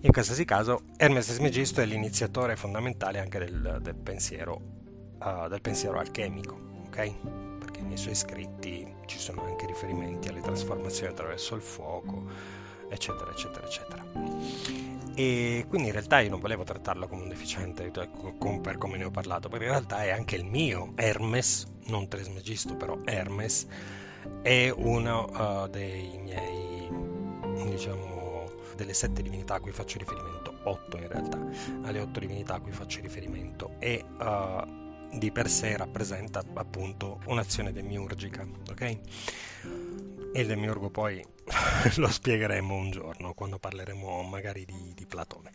In 0.00 0.10
qualsiasi 0.10 0.44
caso, 0.44 0.84
Hermes 0.96 1.26
Trismegisto 1.26 1.80
è 1.80 1.84
l'iniziatore 1.84 2.56
fondamentale 2.56 3.18
anche 3.18 3.38
del, 3.38 3.78
del, 3.82 3.94
pensiero, 3.94 4.60
uh, 5.22 5.48
del 5.48 5.60
pensiero 5.60 5.98
alchemico, 5.98 6.58
ok? 6.86 7.58
Perché 7.58 7.82
nei 7.82 7.98
suoi 7.98 8.14
scritti 8.14 8.86
ci 9.06 9.18
sono 9.18 9.44
anche 9.44 9.66
riferimenti 9.66 10.28
alle 10.28 10.40
trasformazioni 10.40 11.12
attraverso 11.12 11.54
il 11.54 11.62
fuoco, 11.62 12.24
eccetera, 12.88 13.30
eccetera, 13.30 13.66
eccetera 13.66 15.00
e 15.14 15.66
quindi 15.68 15.88
in 15.88 15.92
realtà 15.92 16.20
io 16.20 16.30
non 16.30 16.40
volevo 16.40 16.64
trattarlo 16.64 17.06
come 17.06 17.20
un 17.20 17.28
deficiente 17.28 17.90
cioè, 17.92 18.08
per 18.62 18.78
come 18.78 18.96
ne 18.96 19.04
ho 19.04 19.10
parlato 19.10 19.50
perché 19.50 19.66
in 19.66 19.70
realtà 19.72 20.04
è 20.04 20.10
anche 20.10 20.36
il 20.36 20.44
mio 20.46 20.92
Hermes 20.94 21.66
non 21.88 22.08
Trismegisto 22.08 22.76
però 22.76 22.98
Hermes 23.04 23.66
è 24.42 24.70
uno 24.70 25.24
uh, 25.24 25.68
dei 25.68 26.18
miei 26.18 26.88
diciamo 27.68 28.50
delle 28.76 28.94
sette 28.94 29.22
divinità 29.22 29.54
a 29.54 29.60
cui 29.60 29.72
faccio 29.72 29.98
riferimento 29.98 30.54
otto 30.64 30.96
in 30.96 31.08
realtà. 31.08 31.38
Alle 31.82 32.00
otto 32.00 32.20
divinità 32.20 32.54
a 32.54 32.60
cui 32.60 32.72
faccio 32.72 33.00
riferimento. 33.00 33.74
E 33.78 34.04
uh, 34.18 35.18
di 35.18 35.30
per 35.30 35.48
sé 35.48 35.76
rappresenta 35.76 36.42
appunto 36.54 37.20
un'azione 37.26 37.72
demiurgica 37.72 38.46
ok? 38.70 38.80
E 38.80 40.40
il 40.40 40.46
demiurgo 40.46 40.88
poi 40.88 41.22
lo 41.96 42.08
spiegheremo 42.08 42.74
un 42.74 42.90
giorno 42.90 43.34
quando 43.34 43.58
parleremo 43.58 44.22
magari 44.22 44.64
di, 44.64 44.92
di 44.94 45.06
Platone 45.06 45.50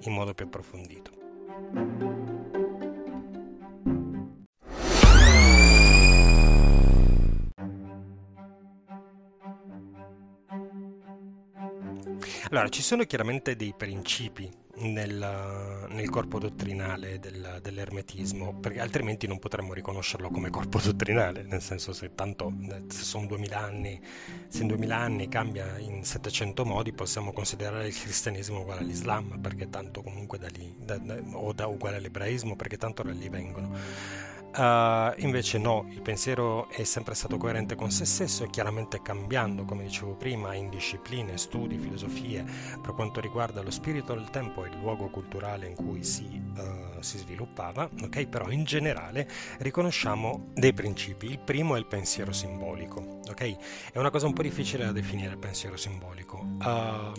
in 0.00 0.12
modo 0.12 0.32
più 0.32 0.46
approfondito. 0.46 2.21
Allora, 12.52 12.68
ci 12.68 12.82
sono 12.82 13.04
chiaramente 13.04 13.56
dei 13.56 13.72
principi 13.74 14.46
nel, 14.74 15.86
nel 15.88 16.10
corpo 16.10 16.38
dottrinale 16.38 17.18
del, 17.18 17.60
dell'ermetismo, 17.62 18.60
perché 18.60 18.78
altrimenti 18.78 19.26
non 19.26 19.38
potremmo 19.38 19.72
riconoscerlo 19.72 20.28
come 20.28 20.50
corpo 20.50 20.78
dottrinale, 20.78 21.44
nel 21.44 21.62
senso 21.62 21.94
se 21.94 22.14
tanto 22.14 22.52
se 22.88 23.04
sono 23.04 23.24
2000 23.24 23.58
anni, 23.58 23.98
se 24.48 24.60
in 24.60 24.68
2000 24.68 24.94
anni 24.94 25.28
cambia 25.28 25.78
in 25.78 26.04
700 26.04 26.66
modi, 26.66 26.92
possiamo 26.92 27.32
considerare 27.32 27.86
il 27.86 27.98
cristianesimo 27.98 28.60
uguale 28.60 28.82
all'Islam, 28.82 29.40
perché 29.40 29.70
tanto 29.70 30.02
comunque 30.02 30.36
da 30.36 30.48
lì, 30.48 30.74
da, 30.78 30.98
da, 30.98 31.16
o 31.32 31.54
da 31.54 31.66
uguale 31.66 31.96
all'ebraismo, 31.96 32.54
perché 32.54 32.76
tanto 32.76 33.02
da 33.02 33.12
lì 33.12 33.30
vengono. 33.30 33.70
Uh, 34.54 35.14
invece 35.22 35.56
no, 35.56 35.86
il 35.88 36.02
pensiero 36.02 36.68
è 36.68 36.84
sempre 36.84 37.14
stato 37.14 37.38
coerente 37.38 37.74
con 37.74 37.90
se 37.90 38.04
stesso 38.04 38.44
e 38.44 38.50
chiaramente 38.50 39.00
cambiando, 39.00 39.64
come 39.64 39.84
dicevo 39.84 40.12
prima, 40.12 40.54
in 40.54 40.68
discipline, 40.68 41.38
studi, 41.38 41.78
filosofie 41.78 42.44
per 42.82 42.92
quanto 42.92 43.20
riguarda 43.20 43.62
lo 43.62 43.70
spirito 43.70 44.12
del 44.12 44.28
tempo 44.28 44.64
e 44.64 44.68
il 44.68 44.78
luogo 44.78 45.08
culturale 45.08 45.66
in 45.66 45.74
cui 45.74 46.04
si, 46.04 46.38
uh, 46.56 47.00
si 47.00 47.16
sviluppava, 47.16 47.88
ok? 48.02 48.26
Però 48.26 48.50
in 48.50 48.64
generale 48.64 49.26
riconosciamo 49.58 50.50
dei 50.52 50.74
principi. 50.74 51.30
Il 51.30 51.38
primo 51.38 51.74
è 51.74 51.78
il 51.78 51.86
pensiero 51.86 52.32
simbolico, 52.32 53.20
ok? 53.30 53.90
È 53.92 53.98
una 53.98 54.10
cosa 54.10 54.26
un 54.26 54.34
po' 54.34 54.42
difficile 54.42 54.84
da 54.84 54.92
definire 54.92 55.30
il 55.30 55.38
pensiero 55.38 55.78
simbolico. 55.78 56.36
Uh, 56.60 57.12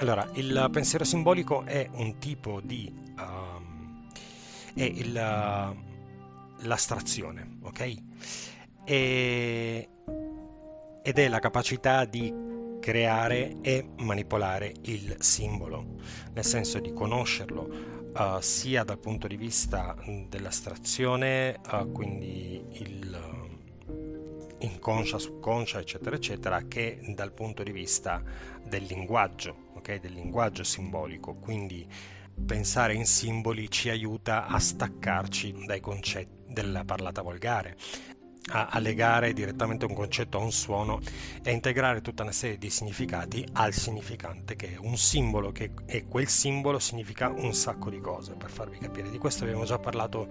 allora, 0.00 0.28
il 0.32 0.68
pensiero 0.72 1.04
simbolico 1.04 1.62
è 1.64 1.88
un 1.92 2.18
tipo 2.18 2.60
di... 2.60 2.92
Um, 3.18 3.68
è 4.72 4.84
il 4.84 5.88
l'astrazione, 6.62 7.58
ok? 7.62 7.96
E, 8.84 9.88
ed 11.02 11.18
è 11.18 11.28
la 11.28 11.38
capacità 11.38 12.04
di 12.04 12.48
creare 12.80 13.56
e 13.60 13.90
manipolare 13.98 14.72
il 14.82 15.16
simbolo, 15.18 15.96
nel 16.32 16.44
senso 16.44 16.80
di 16.80 16.92
conoscerlo 16.92 18.10
uh, 18.14 18.40
sia 18.40 18.84
dal 18.84 18.98
punto 18.98 19.26
di 19.26 19.36
vista 19.36 19.94
dell'astrazione, 20.28 21.60
uh, 21.70 21.92
quindi 21.92 22.62
il 22.72 23.48
uh, 23.86 24.54
inconscia, 24.58 25.18
subconscia, 25.18 25.78
eccetera, 25.78 26.16
eccetera, 26.16 26.62
che 26.66 26.98
dal 27.14 27.32
punto 27.32 27.62
di 27.62 27.72
vista 27.72 28.22
del 28.64 28.84
linguaggio, 28.84 29.68
ok? 29.74 30.00
Del 30.00 30.12
linguaggio 30.12 30.64
simbolico, 30.64 31.34
quindi 31.34 31.86
pensare 32.46 32.94
in 32.94 33.06
simboli 33.06 33.70
ci 33.70 33.90
aiuta 33.90 34.46
a 34.46 34.58
staccarci 34.58 35.64
dai 35.66 35.80
concetti 35.80 36.39
della 36.50 36.84
parlata 36.84 37.22
volgare 37.22 37.76
a, 38.52 38.68
a, 38.68 38.78
legare 38.78 39.32
direttamente 39.32 39.84
un 39.84 39.94
concetto 39.94 40.38
a 40.38 40.40
un 40.40 40.50
suono 40.50 41.00
e 41.42 41.52
integrare 41.52 42.00
tutta 42.00 42.22
una 42.22 42.32
serie 42.32 42.58
di 42.58 42.70
significati 42.70 43.46
al 43.52 43.72
significante 43.72 44.56
che 44.56 44.74
è. 44.74 44.76
Un 44.78 44.96
simbolo 44.96 45.52
che, 45.52 45.72
e 45.86 46.06
quel 46.06 46.28
simbolo 46.28 46.78
significa 46.78 47.28
un 47.28 47.54
sacco 47.54 47.90
di 47.90 48.00
cose 48.00 48.34
per 48.34 48.50
farvi 48.50 48.78
capire. 48.78 49.10
Di 49.10 49.18
questo 49.18 49.44
abbiamo 49.44 49.64
già 49.64 49.78
parlato 49.78 50.28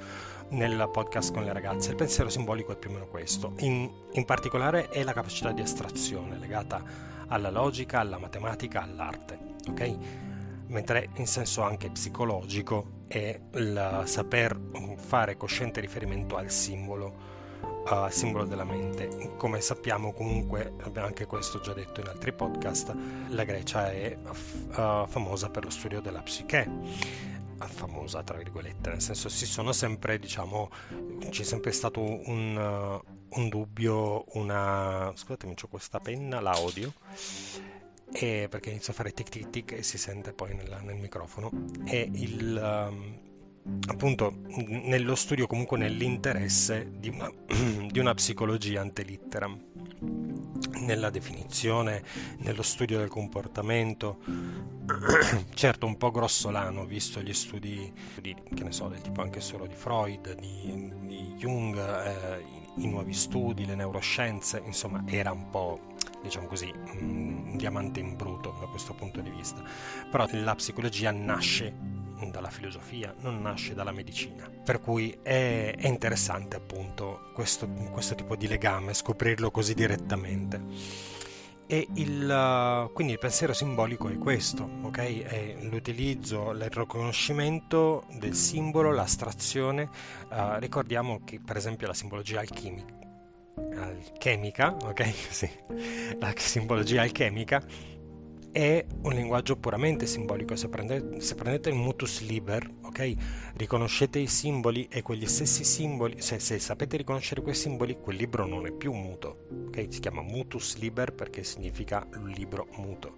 nel 0.49 0.89
podcast 0.91 1.32
con 1.32 1.43
le 1.43 1.53
ragazze. 1.53 1.91
Il 1.91 1.95
pensiero 1.95 2.29
simbolico 2.29 2.73
è 2.73 2.77
più 2.77 2.89
o 2.89 2.93
meno 2.93 3.08
questo. 3.08 3.53
In, 3.60 3.89
in 4.13 4.25
particolare 4.25 4.89
è 4.89 5.03
la 5.03 5.13
capacità 5.13 5.51
di 5.51 5.62
astrazione 5.62 6.38
legata 6.38 6.84
alla 7.27 7.51
logica 7.51 7.99
alla 7.99 8.17
matematica 8.17 8.82
all'arte 8.82 9.49
ok? 9.69 9.97
Mentre 10.67 11.10
in 11.15 11.27
senso 11.27 11.62
anche 11.62 11.89
psicologico 11.89 12.97
è 13.10 13.39
il 13.56 14.04
saper 14.06 14.58
fare 14.98 15.36
cosciente 15.36 15.82
riferimento 15.82 16.38
al 16.38 16.50
simbolo 16.52 17.38
uh, 17.89 18.10
simbolo 18.10 18.45
della 18.45 18.63
mente. 18.63 19.34
Come 19.36 19.60
sappiamo 19.62 20.13
comunque, 20.13 20.74
abbiamo 20.82 21.08
anche 21.08 21.26
questo 21.26 21.60
già 21.60 21.74
detto 21.74 22.02
in 22.02 22.08
altri 22.08 22.32
podcast, 22.32 22.95
la 23.30 23.43
Grecia 23.43 23.91
è 23.91 24.15
uh, 24.15 25.08
famosa 25.08 25.50
per 25.50 25.63
lo 25.63 25.69
studio 25.69 26.00
della 26.00 26.22
psiche 26.22 27.17
famosa 27.67 28.24
tra 28.24 28.38
virgolette 28.38 28.89
nel 28.89 29.02
senso 29.02 29.28
si 29.28 29.45
sono 29.45 29.74
sempre 29.74 30.17
diciamo 30.17 30.69
c'è 31.30 31.43
sempre 31.43 31.74
stato 31.74 32.02
un, 32.02 33.02
un 33.30 33.50
dubbio 33.50 34.24
una 34.38 35.12
scusatemi 35.13 35.56
ho 35.62 35.67
questa 35.67 36.00
penna 36.00 36.39
la 36.39 36.58
odio 36.58 36.93
e 38.12 38.48
perché 38.50 38.69
inizia 38.69 38.93
a 38.93 38.95
fare 38.95 39.12
tic 39.12 39.30
tic 39.30 39.50
tic 39.50 39.72
e 39.74 39.84
si 39.84 39.98
sente 39.98 40.34
poi 40.34 40.56
nel, 40.56 40.80
nel 40.84 40.95
microfono. 40.95 41.52
E 41.86 42.10
il 42.13 42.60
um, 42.62 43.28
appunto 43.88 44.34
nello 44.67 45.15
studio 45.15 45.45
comunque 45.48 45.78
nell'interesse 45.78 46.91
di 46.98 47.10
una, 47.10 47.32
di 47.89 48.00
una 48.00 48.13
psicologia 48.13 48.82
antelitteram 48.82 49.67
nella 50.82 51.10
definizione, 51.10 52.04
nello 52.39 52.63
studio 52.63 52.98
del 52.98 53.10
comportamento, 53.10 54.19
certo 55.54 55.86
un 55.86 55.98
po' 55.98 56.12
grossolano 56.12 56.86
visto 56.86 57.22
gli 57.22 57.34
studi, 57.34 57.91
di, 58.19 58.36
che 58.54 58.63
ne 58.63 58.72
so, 58.72 58.88
del 58.88 59.02
tipo 59.02 59.22
anche 59.22 59.39
solo 59.39 59.67
di 59.67 59.76
Freud, 59.76 60.36
di, 60.36 60.91
di 61.06 61.34
Jung, 61.38 61.78
eh, 61.78 62.39
i, 62.76 62.84
i, 62.84 62.88
nuovi 62.88 63.13
studi, 63.13 63.65
le 63.65 63.76
neuroscienze, 63.76 64.62
insomma 64.65 65.04
era 65.06 65.32
un 65.32 65.50
po' 65.50 65.80
diciamo 66.21 66.47
così 66.47 66.71
un 66.99 67.55
diamante 67.55 67.99
in 67.99 68.15
bruto 68.15 68.55
da 68.60 68.67
questo 68.67 68.93
punto 68.93 69.21
di 69.21 69.29
vista, 69.29 69.62
però 70.10 70.27
la 70.32 70.55
psicologia 70.55 71.12
nasce 71.12 71.97
dalla 72.27 72.49
filosofia, 72.49 73.13
non 73.21 73.41
nasce 73.41 73.73
dalla 73.73 73.91
medicina. 73.91 74.49
Per 74.63 74.82
cui 74.82 75.17
è, 75.21 75.73
è 75.77 75.88
interessante 75.88 76.58
appunto 76.58 77.32
questo, 77.34 77.67
questo, 77.91 78.15
tipo 78.15 78.36
di 78.36 78.47
legame, 78.47 78.93
scoprirlo 78.93 79.51
così 79.51 79.73
direttamente. 79.73 81.08
E 81.71 81.88
il, 81.95 82.89
quindi 82.93 83.13
il 83.13 83.19
pensiero 83.19 83.53
simbolico 83.53 84.10
è 84.10 84.17
questo, 84.17 84.67
ok? 84.82 85.21
È 85.21 85.55
l'utilizzo, 85.62 86.49
il 86.49 86.67
riconoscimento 86.67 88.05
del 88.17 88.34
simbolo, 88.34 88.91
l'astrazione. 88.91 89.88
Uh, 90.32 90.58
ricordiamo 90.58 91.21
che 91.23 91.39
per 91.39 91.58
esempio 91.58 91.86
la 91.86 91.93
simbologia 91.93 92.39
alchimica, 92.39 92.91
alchemica, 93.76 94.76
ok? 94.84 95.13
Sì, 95.30 95.50
la 96.19 96.34
simbologia 96.36 97.02
alchemica 97.02 97.63
è 98.52 98.84
un 99.04 99.13
linguaggio 99.13 99.58
puramente 99.58 100.06
simbolico. 100.06 100.56
Se 100.56 100.69
prendete, 100.69 101.22
se 101.22 101.36
prendete 101.36 101.69
il 101.69 101.76
mutus 101.76 102.22
liber, 102.22 102.67
ok? 102.82 103.13
Riconoscete 103.56 104.19
i 104.19 104.28
simboli 104.28 104.88
e 104.89 105.02
quegli 105.02 105.28
stessi 105.28 105.63
simboli, 105.63 106.22
se, 106.22 106.39
se, 106.39 106.60
sapete 106.60 106.98
riconoscere 106.98 107.41
quei 107.41 107.56
simboli, 107.56 108.00
quel 108.00 108.15
libro 108.17 108.45
non 108.45 108.65
è 108.65 108.72
più 108.72 108.93
muto, 108.93 109.48
ok? 109.67 109.86
Si 109.89 110.00
chiama 110.00 110.22
mutus 110.22 110.78
liber 110.78 111.13
perché 111.13 111.43
significa 111.43 112.08
libro 112.24 112.67
muto 112.78 113.17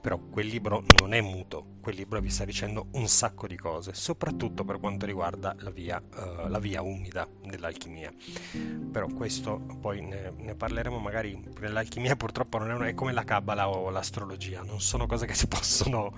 però 0.00 0.18
quel 0.18 0.46
libro 0.46 0.82
non 1.00 1.12
è 1.12 1.20
muto, 1.20 1.76
quel 1.80 1.94
libro 1.94 2.20
vi 2.20 2.30
sta 2.30 2.44
dicendo 2.44 2.86
un 2.92 3.06
sacco 3.06 3.46
di 3.46 3.56
cose, 3.56 3.92
soprattutto 3.94 4.64
per 4.64 4.78
quanto 4.80 5.06
riguarda 5.06 5.54
la 5.58 5.70
via, 5.70 6.00
uh, 6.00 6.48
la 6.48 6.58
via 6.58 6.82
umida 6.82 7.28
dell'alchimia. 7.44 8.12
Però 8.90 9.06
questo 9.08 9.60
poi 9.80 10.00
ne, 10.00 10.32
ne, 10.36 10.54
parleremo 10.54 10.98
magari, 10.98 11.38
l'alchimia 11.60 12.16
purtroppo 12.16 12.58
non 12.58 12.82
è, 12.82 12.88
è 12.88 12.94
come 12.94 13.12
la 13.12 13.24
cabala 13.24 13.68
o 13.68 13.90
l'astrologia, 13.90 14.62
non 14.62 14.80
sono 14.80 15.06
cose 15.06 15.26
che 15.26 15.34
si 15.34 15.46
possono, 15.46 16.14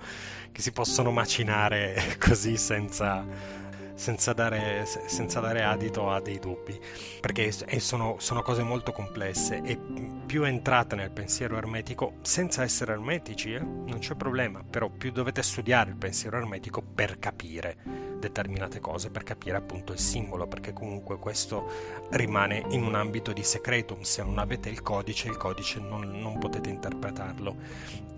che 0.51 0.61
si 0.61 0.71
possono 0.71 1.11
macinare 1.11 2.17
così 2.19 2.57
senza 2.57 3.62
senza 3.93 4.33
dare, 4.33 4.85
senza 4.85 5.39
dare 5.39 5.63
adito 5.63 6.09
a 6.09 6.19
dei 6.19 6.39
dubbi, 6.39 6.79
perché 7.19 7.51
sono, 7.79 8.15
sono 8.19 8.41
cose 8.41 8.63
molto 8.63 8.91
complesse 8.91 9.61
e 9.63 9.77
più 10.25 10.43
entrate 10.43 10.95
nel 10.95 11.11
pensiero 11.11 11.57
ermetico, 11.57 12.15
senza 12.21 12.63
essere 12.63 12.93
ermetici, 12.93 13.53
eh, 13.53 13.59
non 13.59 13.99
c'è 13.99 14.15
problema, 14.15 14.63
però 14.67 14.89
più 14.89 15.11
dovete 15.11 15.43
studiare 15.43 15.91
il 15.91 15.95
pensiero 15.95 16.37
ermetico 16.37 16.81
per 16.81 17.19
capire 17.19 17.77
determinate 18.19 18.79
cose, 18.79 19.09
per 19.09 19.23
capire 19.23 19.57
appunto 19.57 19.91
il 19.91 19.99
simbolo, 19.99 20.47
perché 20.47 20.71
comunque 20.71 21.17
questo 21.19 21.69
rimane 22.11 22.63
in 22.69 22.83
un 22.83 22.95
ambito 22.95 23.33
di 23.33 23.43
secretum, 23.43 24.01
se 24.01 24.23
non 24.23 24.39
avete 24.39 24.69
il 24.69 24.81
codice, 24.81 25.27
il 25.27 25.37
codice 25.37 25.79
non, 25.79 26.09
non 26.09 26.39
potete 26.39 26.69
interpretarlo, 26.69 27.55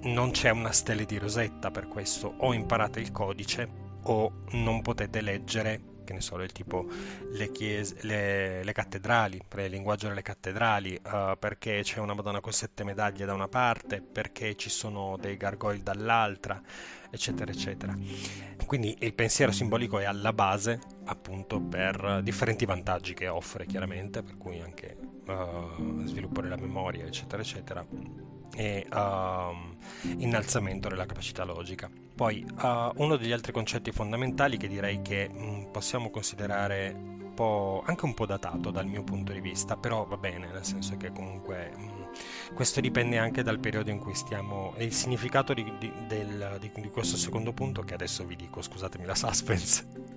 non 0.04 0.32
c'è 0.32 0.52
una 0.52 0.72
stella 0.72 1.04
di 1.04 1.18
rosetta 1.18 1.72
per 1.72 1.88
questo, 1.88 2.36
o 2.38 2.54
imparate 2.54 3.00
il 3.00 3.12
codice 3.12 3.84
o 4.06 4.44
non 4.52 4.82
potete 4.82 5.22
leggere 5.22 5.94
che 6.06 6.14
ne 6.14 6.22
so, 6.22 6.38
del 6.38 6.54
tipo 6.54 6.88
le, 7.32 7.52
chiese, 7.52 7.98
le, 8.02 8.64
le 8.64 8.72
cattedrali, 8.72 9.42
il 9.56 9.70
linguaggio 9.70 10.08
delle 10.08 10.22
cattedrali, 10.22 11.02
uh, 11.04 11.38
perché 11.38 11.82
c'è 11.82 12.00
una 12.00 12.14
Madonna 12.14 12.40
con 12.40 12.54
sette 12.54 12.86
medaglie 12.86 13.26
da 13.26 13.34
una 13.34 13.50
parte, 13.50 14.02
perché 14.02 14.56
ci 14.56 14.70
sono 14.70 15.18
dei 15.20 15.36
gargoyle 15.36 15.84
dall'altra, 15.84 16.62
eccetera, 17.10 17.52
eccetera. 17.52 17.94
Quindi 18.66 18.96
il 19.00 19.14
pensiero 19.14 19.52
simbolico 19.52 20.00
è 20.00 20.06
alla 20.06 20.32
base, 20.32 20.80
appunto, 21.06 21.60
per 21.60 22.22
differenti 22.24 22.66
vantaggi 22.66 23.14
che 23.14 23.28
offre, 23.28 23.66
chiaramente, 23.66 24.22
per 24.22 24.38
cui 24.38 24.62
anche 24.62 24.96
uh, 25.26 26.06
sviluppo 26.06 26.42
della 26.42 26.58
memoria, 26.58 27.06
eccetera, 27.06 27.42
eccetera 27.42 27.86
e 28.58 28.88
uh, 28.90 30.18
innalzamento 30.18 30.88
della 30.88 31.06
capacità 31.06 31.44
logica. 31.44 31.90
Poi 32.16 32.46
uh, 32.62 33.04
uno 33.04 33.18
degli 33.18 33.34
altri 33.34 33.52
concetti 33.52 33.92
fondamentali 33.92 34.56
che 34.56 34.70
direi 34.70 35.02
che 35.02 35.28
mh, 35.28 35.44
mm, 35.44 35.64
possiamo 35.72 36.10
considerare 36.10 36.96
un 36.96 37.34
po', 37.34 37.84
anche 37.86 38.06
un 38.06 38.14
po' 38.14 38.26
datato 38.26 38.72
dal 38.72 38.86
mio 38.86 39.04
punto 39.04 39.34
di 39.34 39.42
vista, 39.42 39.76
però 39.76 40.06
va 40.06 40.16
bene, 40.16 40.48
nel 40.48 40.64
senso 40.64 40.96
che 40.96 41.12
comunque 41.12 41.74
mh, 41.76 41.84
mm, 41.84 42.56
questo 42.56 42.80
dipende 42.80 43.18
anche 43.18 43.44
dal 43.44 43.60
periodo 43.60 43.90
in 43.90 44.00
cui 44.00 44.16
stiamo 44.16 44.74
e 44.78 44.86
il 44.86 44.94
significato 44.94 45.54
di, 45.54 45.70
di, 45.78 45.92
del, 46.08 46.58
di, 46.62 46.72
di 46.74 46.90
questo 46.90 47.18
secondo 47.18 47.52
punto 47.52 47.82
che 47.82 47.94
adesso 47.94 48.24
vi 48.26 48.38
dico, 48.38 48.62
scusatemi 48.62 49.04
la 49.04 49.16
suspense. 49.16 50.15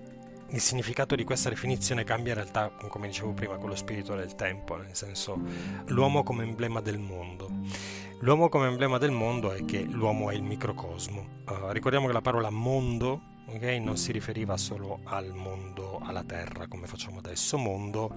Il 0.50 0.60
significato 0.60 1.14
di 1.14 1.24
questa 1.24 1.50
definizione 1.50 2.04
cambia 2.04 2.32
in 2.32 2.38
realtà, 2.38 2.70
come 2.88 3.06
dicevo 3.08 3.32
prima, 3.32 3.56
con 3.56 3.68
lo 3.68 3.74
spirito 3.74 4.14
del 4.14 4.34
tempo, 4.34 4.76
nel 4.76 4.94
senso 4.94 5.38
l'uomo 5.86 6.22
come 6.22 6.44
emblema 6.44 6.80
del 6.80 6.98
mondo. 6.98 7.50
L'uomo 8.20 8.48
come 8.48 8.66
emblema 8.66 8.96
del 8.96 9.10
mondo 9.10 9.52
è 9.52 9.64
che 9.66 9.82
l'uomo 9.82 10.30
è 10.30 10.34
il 10.34 10.42
microcosmo. 10.42 11.42
Uh, 11.46 11.68
ricordiamo 11.70 12.06
che 12.06 12.14
la 12.14 12.22
parola 12.22 12.48
mondo 12.48 13.20
okay, 13.46 13.78
non 13.78 13.98
si 13.98 14.10
riferiva 14.10 14.56
solo 14.56 15.00
al 15.04 15.34
mondo, 15.34 16.00
alla 16.02 16.24
Terra, 16.24 16.66
come 16.66 16.86
facciamo 16.86 17.18
adesso. 17.18 17.58
Mondo 17.58 18.10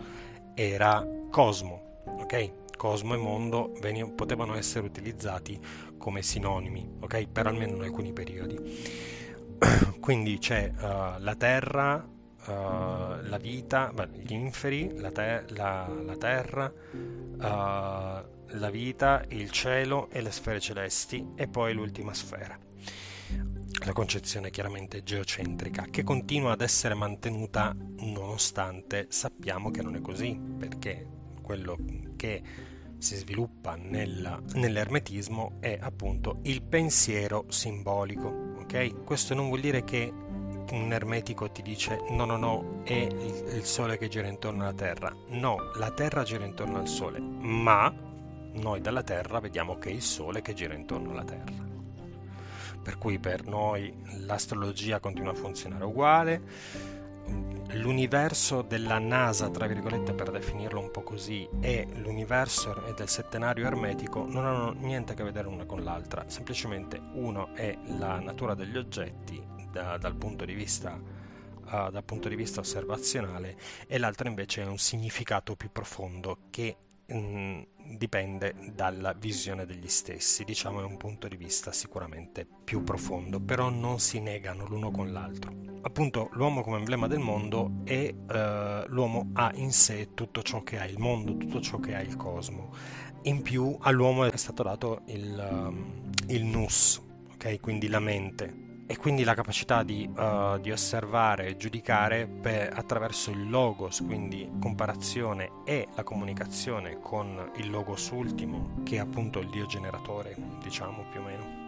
era 0.56 1.06
cosmo. 1.30 2.04
ok? 2.06 2.76
Cosmo 2.78 3.14
e 3.14 3.18
mondo 3.18 3.74
veniv- 3.82 4.14
potevano 4.14 4.56
essere 4.56 4.86
utilizzati 4.86 5.60
come 5.98 6.24
sinonimi 6.24 6.98
okay? 7.02 7.28
per 7.28 7.46
almeno 7.46 7.76
in 7.76 7.84
alcuni 7.84 8.14
periodi. 8.14 8.58
Quindi 10.00 10.40
c'è 10.40 10.72
uh, 10.74 11.20
la 11.20 11.36
Terra, 11.38 12.04
uh, 12.48 12.52
la 13.28 13.38
vita, 13.40 13.92
beh, 13.94 14.10
gli 14.14 14.34
inferi, 14.34 14.98
la, 14.98 15.12
te- 15.12 15.44
la, 15.50 15.88
la 15.88 16.18
Terra 16.18 16.74
la 18.54 18.70
vita, 18.70 19.24
il 19.30 19.50
cielo 19.52 20.10
e 20.10 20.22
le 20.22 20.32
sfere 20.32 20.60
celesti 20.60 21.34
e 21.36 21.48
poi 21.48 21.74
l'ultima 21.74 22.14
sfera. 22.14 22.58
La 23.86 23.94
concezione 23.94 24.50
chiaramente 24.50 25.04
geocentrica 25.04 25.88
che 25.90 26.04
continua 26.04 26.52
ad 26.52 26.62
essere 26.62 26.94
mantenuta 26.94 27.76
nonostante 28.00 29.08
sappiamo 29.10 29.72
che 29.72 29.82
non 29.82 29.96
è 29.96 30.02
così, 30.02 30.40
perché 30.58 31.08
quello 31.42 31.78
che 32.16 32.42
si 32.98 33.16
sviluppa 33.16 33.76
nel, 33.76 34.44
nell'ermetismo 34.54 35.58
è 35.60 35.80
appunto 35.82 36.40
il 36.44 36.62
pensiero 36.62 37.46
simbolico. 37.48 38.54
Okay? 38.60 39.04
Questo 39.04 39.34
non 39.34 39.48
vuol 39.48 39.62
dire 39.62 39.84
che 39.84 40.14
un 40.72 40.92
ermetico 40.94 41.50
ti 41.52 41.62
dice 41.62 42.00
no 42.10 42.26
no 42.26 42.38
no 42.38 42.82
è 42.84 42.94
il, 42.94 43.64
sole 43.64 43.98
che 43.98 44.08
gira 44.08 44.28
intorno 44.28 44.64
alla 44.64 44.74
terra. 44.74 45.14
No 45.30 45.72
la 45.76 45.92
terra 45.92 46.24
gira 46.24 46.46
intorno 46.46 46.78
al 46.80 46.88
sole 46.88 47.20
ma 47.20 48.10
noi 48.54 48.82
dalla 48.82 49.04
Terra 49.04 49.40
vediamo 49.40 49.78
che 49.78 49.90
è 49.90 49.94
il 49.94 50.02
Sole 50.02 50.42
che 50.42 50.54
gira 50.54 50.74
intorno 50.74 51.12
alla 51.12 51.24
Terra. 51.24 51.70
Per 52.84 52.98
cui 52.98 53.20
per 53.20 53.46
noi 53.46 53.94
l'astrologia 54.26 55.00
continua 55.00 55.32
a 55.32 55.36
funzionare 55.36 55.86
uguale, 55.86 56.42
l'universo 57.74 58.62
della 58.64 58.98
NASA, 58.98 59.50
tra 59.50 59.68
virgolette 59.68 60.14
per 60.14 60.32
definirlo 60.32 60.80
un 60.80 60.92
po' 60.92 61.04
così, 61.04 61.48
e 61.62 61.88
l'universo 61.96 62.92
del 62.96 63.08
settenario 63.08 63.68
ermetico 63.68 64.26
non 64.28 64.46
hanno 64.46 64.72
niente 64.72 65.14
a 65.14 65.16
che 65.16 65.24
vedere 65.24 65.48
l'una 65.48 65.66
con 65.66 65.84
l'altra, 65.84 66.26
semplicemente 66.28 67.00
uno 67.14 67.54
è 67.54 67.78
la 67.98 68.20
natura 68.20 68.56
degli 68.56 68.78
oggetti 68.78 69.51
da, 69.72 69.98
dal 69.98 70.16
punto 70.16 70.46
di 70.46 70.54
vista 70.54 70.94
uh, 70.94 71.90
dal 71.90 72.04
punto 72.04 72.30
di 72.30 72.36
vista 72.36 72.60
osservazionale 72.60 73.58
e 73.88 73.98
l'altro 73.98 74.28
invece 74.28 74.64
è 74.64 74.66
un 74.66 74.78
significato 74.78 75.56
più 75.56 75.72
profondo 75.72 76.40
che 76.50 76.76
Mm, 77.14 77.62
dipende 77.98 78.56
dalla 78.74 79.12
visione 79.12 79.66
degli 79.66 79.90
stessi, 79.90 80.46
diciamo 80.46 80.80
è 80.80 80.84
un 80.86 80.96
punto 80.96 81.28
di 81.28 81.36
vista 81.36 81.74
sicuramente 81.74 82.48
più 82.64 82.84
profondo, 82.84 83.42
però 83.42 83.70
non 83.70 84.00
si 84.00 84.22
negano 84.22 84.66
l'uno 84.66 84.92
con 84.92 85.12
l'altro. 85.12 85.52
Appunto 85.82 86.30
l'uomo 86.34 86.62
come 86.62 86.78
emblema 86.78 87.08
del 87.08 87.20
mondo 87.20 87.82
e 87.84 88.16
uh, 88.16 88.88
l'uomo 88.88 89.32
ha 89.34 89.52
in 89.56 89.74
sé 89.74 90.14
tutto 90.14 90.42
ciò 90.42 90.64
che 90.64 90.80
ha 90.80 90.86
il 90.86 91.00
mondo, 91.00 91.36
tutto 91.36 91.60
ciò 91.60 91.80
che 91.80 91.96
ha 91.96 92.02
il 92.02 92.16
cosmo. 92.16 92.74
In 93.24 93.42
più 93.42 93.76
all'uomo 93.82 94.24
è 94.24 94.38
stato 94.38 94.64
dato 94.64 95.02
il, 95.08 95.50
um, 95.52 96.12
il 96.28 96.46
nus, 96.46 97.02
ok? 97.34 97.60
Quindi 97.60 97.90
la 97.90 98.00
mente, 98.00 98.71
e 98.92 98.98
quindi 98.98 99.24
la 99.24 99.34
capacità 99.34 99.84
di, 99.84 100.06
uh, 100.14 100.60
di 100.60 100.70
osservare 100.70 101.48
e 101.48 101.56
giudicare 101.56 102.28
per, 102.28 102.74
attraverso 102.76 103.32
il 103.32 103.50
logos, 103.50 104.04
quindi 104.06 104.52
comparazione 104.60 105.50
e 105.64 105.88
la 105.96 106.04
comunicazione 106.04 107.00
con 107.00 107.52
il 107.56 107.70
logos 107.70 108.10
ultimo, 108.10 108.82
che 108.84 108.98
è 108.98 109.00
appunto 109.00 109.40
il 109.40 109.50
dio 109.50 109.66
generatore, 109.66 110.36
diciamo 110.62 111.06
più 111.10 111.22
o 111.22 111.24
meno. 111.24 111.60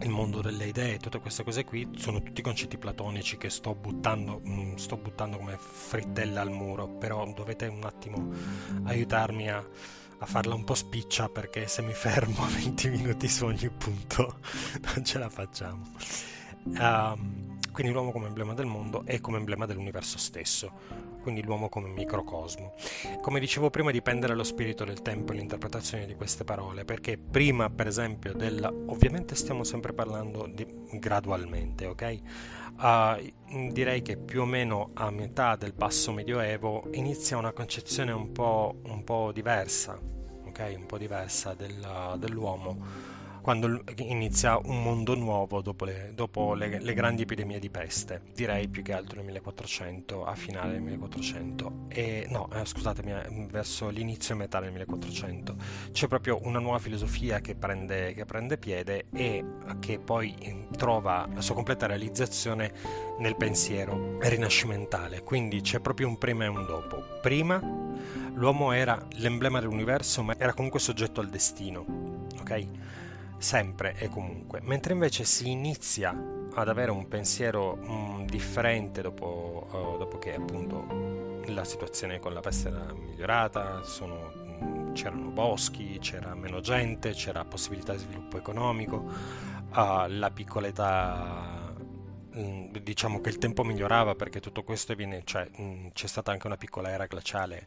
Il 0.00 0.08
mondo 0.08 0.40
delle 0.40 0.64
idee, 0.64 0.96
tutte 0.96 1.20
queste 1.20 1.44
cose 1.44 1.64
qui 1.64 1.86
sono 1.98 2.22
tutti 2.22 2.40
concetti 2.40 2.78
platonici 2.78 3.36
che 3.36 3.50
sto 3.50 3.74
buttando, 3.74 4.40
mm, 4.48 4.76
sto 4.76 4.96
buttando 4.96 5.36
come 5.36 5.58
frittella 5.58 6.40
al 6.40 6.50
muro, 6.50 6.88
però 6.88 7.30
dovete 7.30 7.66
un 7.66 7.84
attimo 7.84 8.30
aiutarmi 8.84 9.50
a, 9.50 9.62
a 10.18 10.26
farla 10.26 10.54
un 10.54 10.64
po' 10.64 10.74
spiccia 10.74 11.28
perché 11.28 11.68
se 11.68 11.82
mi 11.82 11.92
fermo 11.92 12.44
20 12.48 12.90
minuti 12.90 13.28
su 13.28 13.44
ogni 13.44 13.70
punto 13.70 14.40
non 14.94 15.04
ce 15.04 15.18
la 15.18 15.28
facciamo. 15.28 15.82
Um, 16.64 17.56
quindi 17.72 17.92
l'uomo 17.92 18.10
come 18.10 18.26
emblema 18.26 18.54
del 18.54 18.66
mondo 18.66 19.04
e 19.06 19.20
come 19.20 19.36
emblema 19.38 19.64
dell'universo 19.64 20.18
stesso, 20.18 20.72
quindi 21.22 21.44
l'uomo 21.44 21.68
come 21.68 21.88
microcosmo. 21.88 22.74
Come 23.20 23.38
dicevo 23.38 23.70
prima 23.70 23.92
dipende 23.92 24.26
dallo 24.26 24.42
spirito 24.42 24.84
del 24.84 25.00
tempo 25.00 25.32
e 25.32 25.36
l'interpretazione 25.36 26.04
di 26.04 26.16
queste 26.16 26.42
parole, 26.42 26.84
perché 26.84 27.16
prima 27.16 27.70
per 27.70 27.86
esempio 27.86 28.32
del... 28.32 28.64
ovviamente 28.86 29.36
stiamo 29.36 29.62
sempre 29.62 29.92
parlando 29.92 30.48
di 30.52 30.66
gradualmente, 30.90 31.86
ok? 31.86 32.20
Uh, 32.80 33.72
direi 33.72 34.02
che 34.02 34.16
più 34.16 34.42
o 34.42 34.44
meno 34.44 34.90
a 34.94 35.10
metà 35.10 35.56
del 35.56 35.72
basso 35.72 36.12
medioevo 36.12 36.84
inizia 36.92 37.36
una 37.36 37.52
concezione 37.52 38.12
un 38.12 38.30
po', 38.30 38.76
un 38.84 39.02
po 39.02 39.32
diversa, 39.32 39.98
ok? 40.46 40.74
Un 40.76 40.86
po' 40.86 40.96
diversa 40.96 41.54
del, 41.54 42.16
dell'uomo 42.18 43.16
quando 43.48 43.82
inizia 44.00 44.58
un 44.58 44.82
mondo 44.82 45.14
nuovo 45.14 45.62
dopo, 45.62 45.86
le, 45.86 46.12
dopo 46.14 46.52
le, 46.52 46.80
le, 46.82 46.92
grandi 46.92 47.22
epidemie 47.22 47.58
di 47.58 47.70
peste, 47.70 48.20
direi 48.34 48.68
più 48.68 48.82
che 48.82 48.92
altro 48.92 49.16
nel 49.16 49.24
1400, 49.24 50.26
a 50.26 50.34
finale 50.34 50.72
del 50.72 50.82
1400, 50.82 51.86
e 51.88 52.26
no, 52.28 52.50
eh, 52.52 52.66
scusatemi, 52.66 53.10
eh, 53.10 53.46
verso 53.50 53.88
l'inizio 53.88 54.34
e 54.34 54.36
metà 54.36 54.60
del 54.60 54.68
1400, 54.68 55.56
c'è 55.92 56.08
proprio 56.08 56.40
una 56.42 56.58
nuova 56.58 56.78
filosofia 56.78 57.40
che 57.40 57.54
prende, 57.54 58.12
che 58.12 58.26
prende 58.26 58.58
piede 58.58 59.06
e 59.14 59.42
che 59.80 59.98
poi 59.98 60.66
trova 60.76 61.26
la 61.32 61.40
sua 61.40 61.54
completa 61.54 61.86
realizzazione 61.86 62.70
nel 63.18 63.34
pensiero 63.36 64.18
rinascimentale, 64.20 65.22
quindi 65.22 65.62
c'è 65.62 65.80
proprio 65.80 66.06
un 66.06 66.18
prima 66.18 66.44
e 66.44 66.48
un 66.48 66.66
dopo. 66.66 67.02
Prima 67.22 67.58
l'uomo 68.34 68.72
era 68.72 69.02
l'emblema 69.12 69.58
dell'universo, 69.58 70.22
ma 70.22 70.36
era 70.36 70.52
comunque 70.52 70.80
soggetto 70.80 71.22
al 71.22 71.30
destino, 71.30 72.26
ok? 72.40 72.66
Sempre 73.38 73.94
e 73.96 74.08
comunque, 74.08 74.60
mentre 74.62 74.92
invece 74.92 75.24
si 75.24 75.50
inizia 75.50 76.10
ad 76.54 76.68
avere 76.68 76.90
un 76.90 77.06
pensiero 77.08 77.76
mh, 77.76 77.92
mm, 77.92 78.24
differente 78.26 79.00
dopo, 79.00 79.68
uh, 79.70 79.96
dopo, 79.96 80.18
che 80.18 80.34
appunto 80.34 81.42
la 81.46 81.64
situazione 81.64 82.18
con 82.18 82.32
la 82.32 82.40
peste 82.40 82.68
era 82.68 82.92
migliorata, 82.92 83.82
sono, 83.84 84.32
mh, 84.34 84.64
mm, 84.64 84.92
c'erano 84.92 85.30
boschi, 85.30 85.98
c'era 86.00 86.34
meno 86.34 86.60
gente, 86.60 87.12
c'era 87.12 87.44
possibilità 87.44 87.92
di 87.92 87.98
sviluppo 87.98 88.36
economico, 88.36 88.96
uh, 88.96 90.06
la 90.08 90.30
piccola 90.32 90.66
età 90.66 91.74
mm, 92.36 92.76
diciamo 92.82 93.20
che 93.20 93.28
il 93.28 93.38
tempo 93.38 93.62
migliorava 93.62 94.14
perché 94.14 94.40
tutto 94.40 94.64
questo 94.64 94.94
viene, 94.94 95.22
cioè, 95.24 95.48
c'è 95.92 96.06
stata 96.06 96.32
anche 96.32 96.46
una 96.46 96.56
piccola 96.56 96.90
era 96.90 97.06
glaciale 97.06 97.64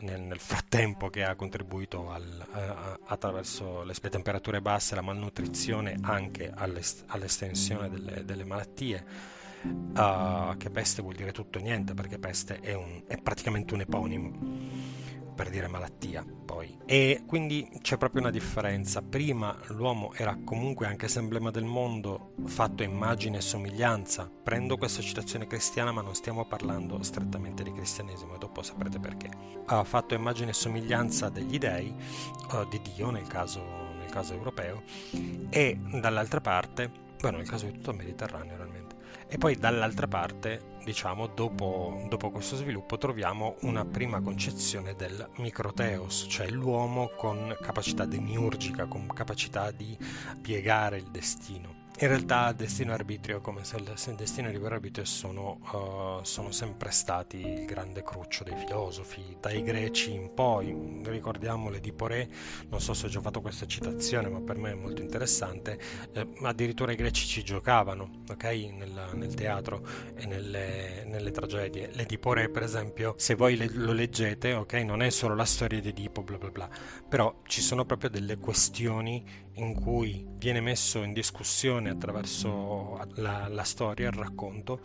nel, 0.00 0.20
nel 0.20 0.38
frattempo 0.38 1.08
che 1.08 1.24
ha 1.24 1.34
contribuito 1.34 2.10
al, 2.10 2.46
uh, 2.52 3.00
attraverso 3.06 3.82
le, 3.82 3.94
le, 4.00 4.08
temperature 4.10 4.60
basse 4.60 4.92
e 4.92 4.96
la 4.96 5.02
malnutrizione 5.02 5.96
anche 6.00 6.52
all'est- 6.54 7.04
all'estensione 7.06 7.88
delle, 7.88 8.24
delle 8.24 8.44
malattie. 8.44 9.42
Uh, 9.64 10.58
che 10.58 10.68
peste 10.68 11.00
vuol 11.00 11.14
dire 11.14 11.32
tutto 11.32 11.58
e 11.58 11.62
niente 11.62 11.94
perché 11.94 12.18
peste 12.18 12.60
è, 12.60 12.74
un, 12.74 13.02
è 13.06 13.16
praticamente 13.16 13.72
un 13.72 13.80
eponimo 13.80 14.32
per 15.34 15.50
dire 15.50 15.68
malattia 15.68 16.24
poi. 16.44 16.78
E 16.86 17.24
quindi 17.26 17.68
c'è 17.82 17.96
proprio 17.96 18.22
una 18.22 18.30
differenza. 18.30 19.02
Prima 19.02 19.58
l'uomo 19.68 20.12
era 20.14 20.38
comunque, 20.44 20.86
anche 20.86 21.08
se 21.08 21.18
emblema 21.18 21.50
del 21.50 21.64
mondo, 21.64 22.34
fatto 22.46 22.82
immagine 22.82 23.38
e 23.38 23.40
somiglianza. 23.40 24.30
Prendo 24.42 24.76
questa 24.76 25.02
citazione 25.02 25.46
cristiana, 25.46 25.92
ma 25.92 26.02
non 26.02 26.14
stiamo 26.14 26.44
parlando 26.46 27.02
strettamente 27.02 27.62
di 27.62 27.72
cristianesimo, 27.72 28.34
e 28.34 28.38
dopo 28.38 28.62
saprete 28.62 29.00
perché. 29.00 29.30
Ha 29.66 29.84
fatto 29.84 30.14
immagine 30.14 30.50
e 30.50 30.54
somiglianza 30.54 31.28
degli 31.28 31.58
dei, 31.58 31.94
uh, 32.52 32.68
di 32.68 32.80
Dio 32.94 33.10
nel 33.10 33.26
caso, 33.26 33.60
nel 33.98 34.10
caso 34.10 34.34
europeo, 34.34 34.82
e 35.50 35.78
dall'altra 36.00 36.40
parte, 36.40 36.90
bueno, 37.20 37.38
nel 37.38 37.48
caso 37.48 37.66
di 37.66 37.72
tutto 37.72 37.90
il 37.90 37.96
Mediterraneo 37.96 38.56
realmente 38.56 38.84
e 39.34 39.38
poi 39.38 39.56
dall'altra 39.56 40.06
parte, 40.06 40.73
diciamo, 40.84 41.26
dopo, 41.26 42.04
dopo 42.08 42.30
questo 42.30 42.56
sviluppo 42.56 42.98
troviamo 42.98 43.56
una 43.60 43.84
prima 43.84 44.20
concezione 44.20 44.94
del 44.94 45.28
microteos, 45.36 46.26
cioè 46.28 46.48
l'uomo 46.48 47.10
con 47.16 47.56
capacità 47.60 48.04
demiurgica, 48.04 48.86
con 48.86 49.06
capacità 49.06 49.70
di 49.70 49.96
piegare 50.40 50.98
il 50.98 51.10
destino 51.10 51.83
in 51.96 52.08
realtà 52.08 52.50
destino 52.50 52.90
e 52.90 52.94
arbitrio, 52.94 53.40
come 53.40 53.62
se 53.62 53.76
il 53.76 54.14
destino 54.16 54.48
e 54.48 54.50
il 54.50 54.56
libero 54.56 54.74
arbitrio 54.74 55.04
sono, 55.04 55.60
uh, 55.72 56.24
sono, 56.24 56.50
sempre 56.50 56.90
stati 56.90 57.36
il 57.38 57.64
grande 57.66 58.02
cruccio 58.02 58.42
dei 58.42 58.56
filosofi, 58.56 59.36
dai 59.40 59.62
greci 59.62 60.12
in 60.12 60.34
poi, 60.34 61.02
ricordiamo 61.04 61.70
l'Edipo 61.70 62.08
Re, 62.08 62.28
non 62.68 62.80
so 62.80 62.94
se 62.94 63.06
ho 63.06 63.08
già 63.08 63.20
fatto 63.20 63.40
questa 63.40 63.66
citazione, 63.66 64.28
ma 64.28 64.40
per 64.40 64.56
me 64.56 64.72
è 64.72 64.74
molto 64.74 65.02
interessante, 65.02 65.78
eh, 66.12 66.28
addirittura 66.42 66.90
i 66.90 66.96
greci 66.96 67.26
ci 67.26 67.44
giocavano, 67.44 68.22
ok, 68.28 68.44
nel, 68.44 69.10
nel 69.14 69.34
teatro 69.34 69.86
e 70.16 70.26
nelle, 70.26 71.04
nelle, 71.06 71.30
tragedie. 71.30 71.90
L'Edipo 71.92 72.32
Re, 72.32 72.48
per 72.48 72.64
esempio, 72.64 73.14
se 73.18 73.36
voi 73.36 73.56
le, 73.56 73.68
lo 73.72 73.92
leggete, 73.92 74.52
ok, 74.52 74.72
non 74.74 75.00
è 75.00 75.10
solo 75.10 75.36
la 75.36 75.44
storia 75.44 75.80
di 75.80 75.90
Edipo, 75.90 76.22
bla 76.22 76.38
bla 76.38 76.50
bla, 76.50 76.68
però 77.08 77.42
ci 77.46 77.60
sono 77.60 77.84
proprio 77.84 78.10
delle 78.10 78.38
questioni 78.38 79.42
in 79.54 79.74
cui 79.74 80.26
viene 80.36 80.60
messo 80.60 81.02
in 81.02 81.12
discussione 81.12 81.90
attraverso 81.90 82.98
la, 83.14 83.48
la 83.48 83.62
storia, 83.62 84.08
il 84.08 84.14
racconto, 84.14 84.80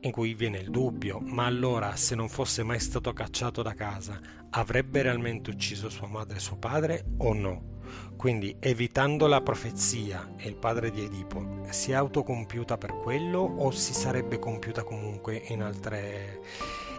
in 0.00 0.10
cui 0.10 0.34
viene 0.34 0.58
il 0.58 0.70
dubbio, 0.70 1.20
ma 1.20 1.46
allora 1.46 1.96
se 1.96 2.14
non 2.14 2.28
fosse 2.28 2.62
mai 2.62 2.80
stato 2.80 3.12
cacciato 3.12 3.62
da 3.62 3.74
casa, 3.74 4.20
avrebbe 4.50 5.02
realmente 5.02 5.50
ucciso 5.50 5.88
sua 5.88 6.08
madre 6.08 6.36
e 6.36 6.40
suo 6.40 6.56
padre 6.56 7.04
o 7.18 7.32
no? 7.32 7.70
Quindi, 8.16 8.56
evitando 8.58 9.26
la 9.26 9.40
profezia 9.40 10.34
e 10.36 10.48
il 10.48 10.56
padre 10.56 10.90
di 10.90 11.02
Edipo, 11.02 11.64
si 11.70 11.90
è 11.90 11.94
autocompiuta 11.94 12.78
per 12.78 12.96
quello 12.98 13.40
o 13.40 13.70
si 13.70 13.92
sarebbe 13.92 14.38
compiuta 14.38 14.82
comunque 14.82 15.42
in 15.48 15.62
altre... 15.62 16.40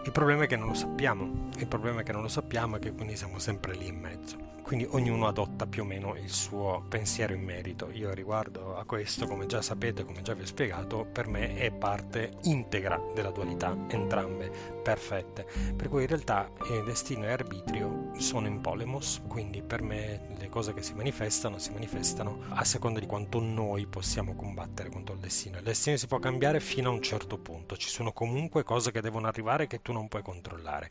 Il 0.06 0.12
problema 0.12 0.44
è 0.44 0.48
che 0.48 0.58
non 0.58 0.68
lo 0.68 0.74
sappiamo, 0.74 1.50
il 1.58 1.68
problema 1.68 2.02
è 2.02 2.04
che 2.04 2.12
non 2.12 2.24
lo 2.24 2.28
sappiamo 2.28 2.76
e 2.76 2.80
che 2.80 2.92
quindi 2.92 3.16
siamo 3.16 3.40
sempre 3.40 3.74
lì 3.74 3.88
in 3.88 4.00
mezzo 4.00 4.53
quindi 4.74 4.90
ognuno 4.90 5.28
adotta 5.28 5.68
più 5.68 5.84
o 5.84 5.86
meno 5.86 6.16
il 6.16 6.32
suo 6.32 6.84
pensiero 6.90 7.36
in 7.36 7.44
merito. 7.44 7.92
Io 7.92 8.12
riguardo 8.12 8.76
a 8.76 8.86
questo, 8.86 9.28
come 9.28 9.46
già 9.46 9.62
sapete, 9.62 10.04
come 10.04 10.24
già 10.24 10.34
vi 10.34 10.42
ho 10.42 10.48
spiegato, 10.48 11.06
per 11.06 11.28
me 11.28 11.58
è 11.58 11.70
parte 11.70 12.32
integra 12.46 13.00
della 13.14 13.30
dualità, 13.30 13.78
entrambe 13.90 14.52
perfette. 14.82 15.46
Per 15.76 15.90
cui 15.90 16.02
in 16.02 16.08
realtà 16.08 16.50
eh, 16.72 16.82
destino 16.82 17.26
e 17.26 17.32
arbitrio 17.32 18.14
sono 18.18 18.48
in 18.48 18.62
polemos, 18.62 19.22
quindi 19.28 19.62
per 19.62 19.84
me 19.84 20.30
le 20.40 20.50
cose 20.50 20.74
che 20.74 20.82
si 20.82 20.96
manifestano 20.96 21.60
si 21.60 21.72
manifestano 21.72 22.40
a 22.50 22.64
seconda 22.64 23.00
di 23.00 23.06
quanto 23.06 23.40
noi 23.40 23.86
possiamo 23.86 24.34
combattere 24.34 24.90
contro 24.90 25.14
il 25.14 25.22
destino. 25.22 25.58
Il 25.58 25.64
destino 25.64 25.98
si 25.98 26.08
può 26.08 26.18
cambiare 26.18 26.60
fino 26.60 26.90
a 26.90 26.94
un 26.94 27.02
certo 27.04 27.38
punto, 27.38 27.78
ci 27.78 27.90
sono 27.90 28.12
comunque 28.12 28.64
cose 28.64 28.92
che 28.92 29.02
devono 29.02 29.28
arrivare 29.28 29.68
che 29.68 29.84
tu 29.84 29.92
non 29.92 30.08
puoi 30.08 30.24
controllare 30.24 30.90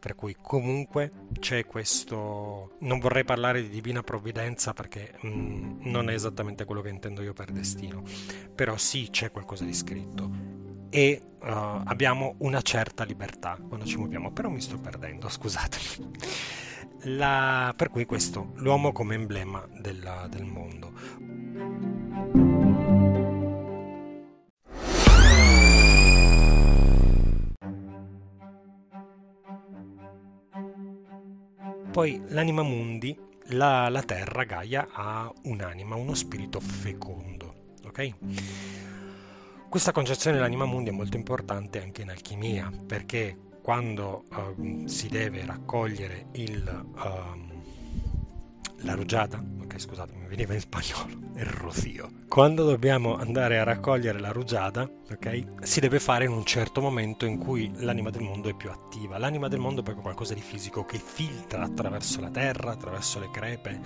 per 0.00 0.14
cui 0.14 0.34
comunque 0.40 1.12
c'è 1.38 1.66
questo... 1.66 2.76
Non 2.80 2.98
vorrei 2.98 3.24
parlare 3.24 3.62
di 3.62 3.68
divina 3.68 4.02
provvidenza 4.02 4.72
perché 4.72 5.14
mh, 5.20 5.28
mm, 5.28 5.80
non 5.82 6.08
è 6.10 6.14
esattamente 6.14 6.64
quello 6.64 6.80
che 6.80 6.88
intendo 6.88 7.22
io 7.22 7.34
per 7.34 7.52
destino, 7.52 8.02
però 8.54 8.76
sì 8.76 9.08
c'è 9.10 9.30
qualcosa 9.30 9.64
di 9.64 9.74
scritto. 9.74 10.58
e 10.88 11.22
uh, 11.40 11.46
abbiamo 11.84 12.34
una 12.38 12.62
certa 12.62 13.04
libertà 13.04 13.56
quando 13.68 13.86
ci 13.86 13.96
muoviamo, 13.96 14.32
però 14.32 14.48
mi 14.48 14.60
sto 14.60 14.78
perdendo, 14.78 15.28
scusatemi. 15.30 16.10
La, 17.04 17.72
per 17.76 17.90
cui 17.90 18.04
questo, 18.04 18.52
l'uomo 18.56 18.92
come 18.92 19.14
emblema 19.14 19.66
della, 19.80 20.26
del 20.28 20.44
mondo. 20.44 21.99
Poi 31.90 32.22
l'anima 32.28 32.62
mundi, 32.62 33.18
la, 33.48 33.88
la 33.88 34.02
terra, 34.02 34.44
Gaia, 34.44 34.88
ha 34.92 35.30
un'anima, 35.42 35.96
uno 35.96 36.14
spirito 36.14 36.60
fecondo, 36.60 37.74
ok? 37.84 38.14
Questa 39.68 39.90
concezione 39.90 40.36
dell'anima 40.36 40.66
mundi 40.66 40.90
è 40.90 40.92
molto 40.92 41.16
importante 41.16 41.82
anche 41.82 42.02
in 42.02 42.10
alchimia, 42.10 42.70
perché 42.86 43.36
quando 43.60 44.24
uh, 44.30 44.86
si 44.86 45.08
deve 45.08 45.44
raccogliere 45.44 46.26
il, 46.32 46.84
uh, 46.94 47.49
la 48.82 48.94
rugiada, 48.94 49.42
ok 49.62 49.78
scusate 49.78 50.14
mi 50.14 50.26
veniva 50.26 50.54
in 50.54 50.60
spagnolo, 50.60 51.32
il 51.36 51.46
rocío, 51.46 52.10
quando 52.30 52.64
dobbiamo 52.64 53.16
andare 53.16 53.58
a 53.58 53.64
raccogliere 53.64 54.20
la 54.20 54.30
rugiada, 54.30 54.88
ok, 55.10 55.64
si 55.64 55.80
deve 55.80 55.98
fare 55.98 56.26
in 56.26 56.30
un 56.30 56.44
certo 56.44 56.80
momento 56.80 57.26
in 57.26 57.38
cui 57.38 57.72
l'anima 57.78 58.10
del 58.10 58.22
mondo 58.22 58.48
è 58.48 58.54
più 58.54 58.70
attiva. 58.70 59.18
L'anima 59.18 59.48
del 59.48 59.58
mondo 59.58 59.80
è 59.80 59.82
proprio 59.82 60.04
qualcosa 60.04 60.34
di 60.34 60.40
fisico 60.40 60.84
che 60.84 60.98
filtra 60.98 61.64
attraverso 61.64 62.20
la 62.20 62.30
terra, 62.30 62.70
attraverso 62.70 63.18
le 63.18 63.30
crepe, 63.32 63.80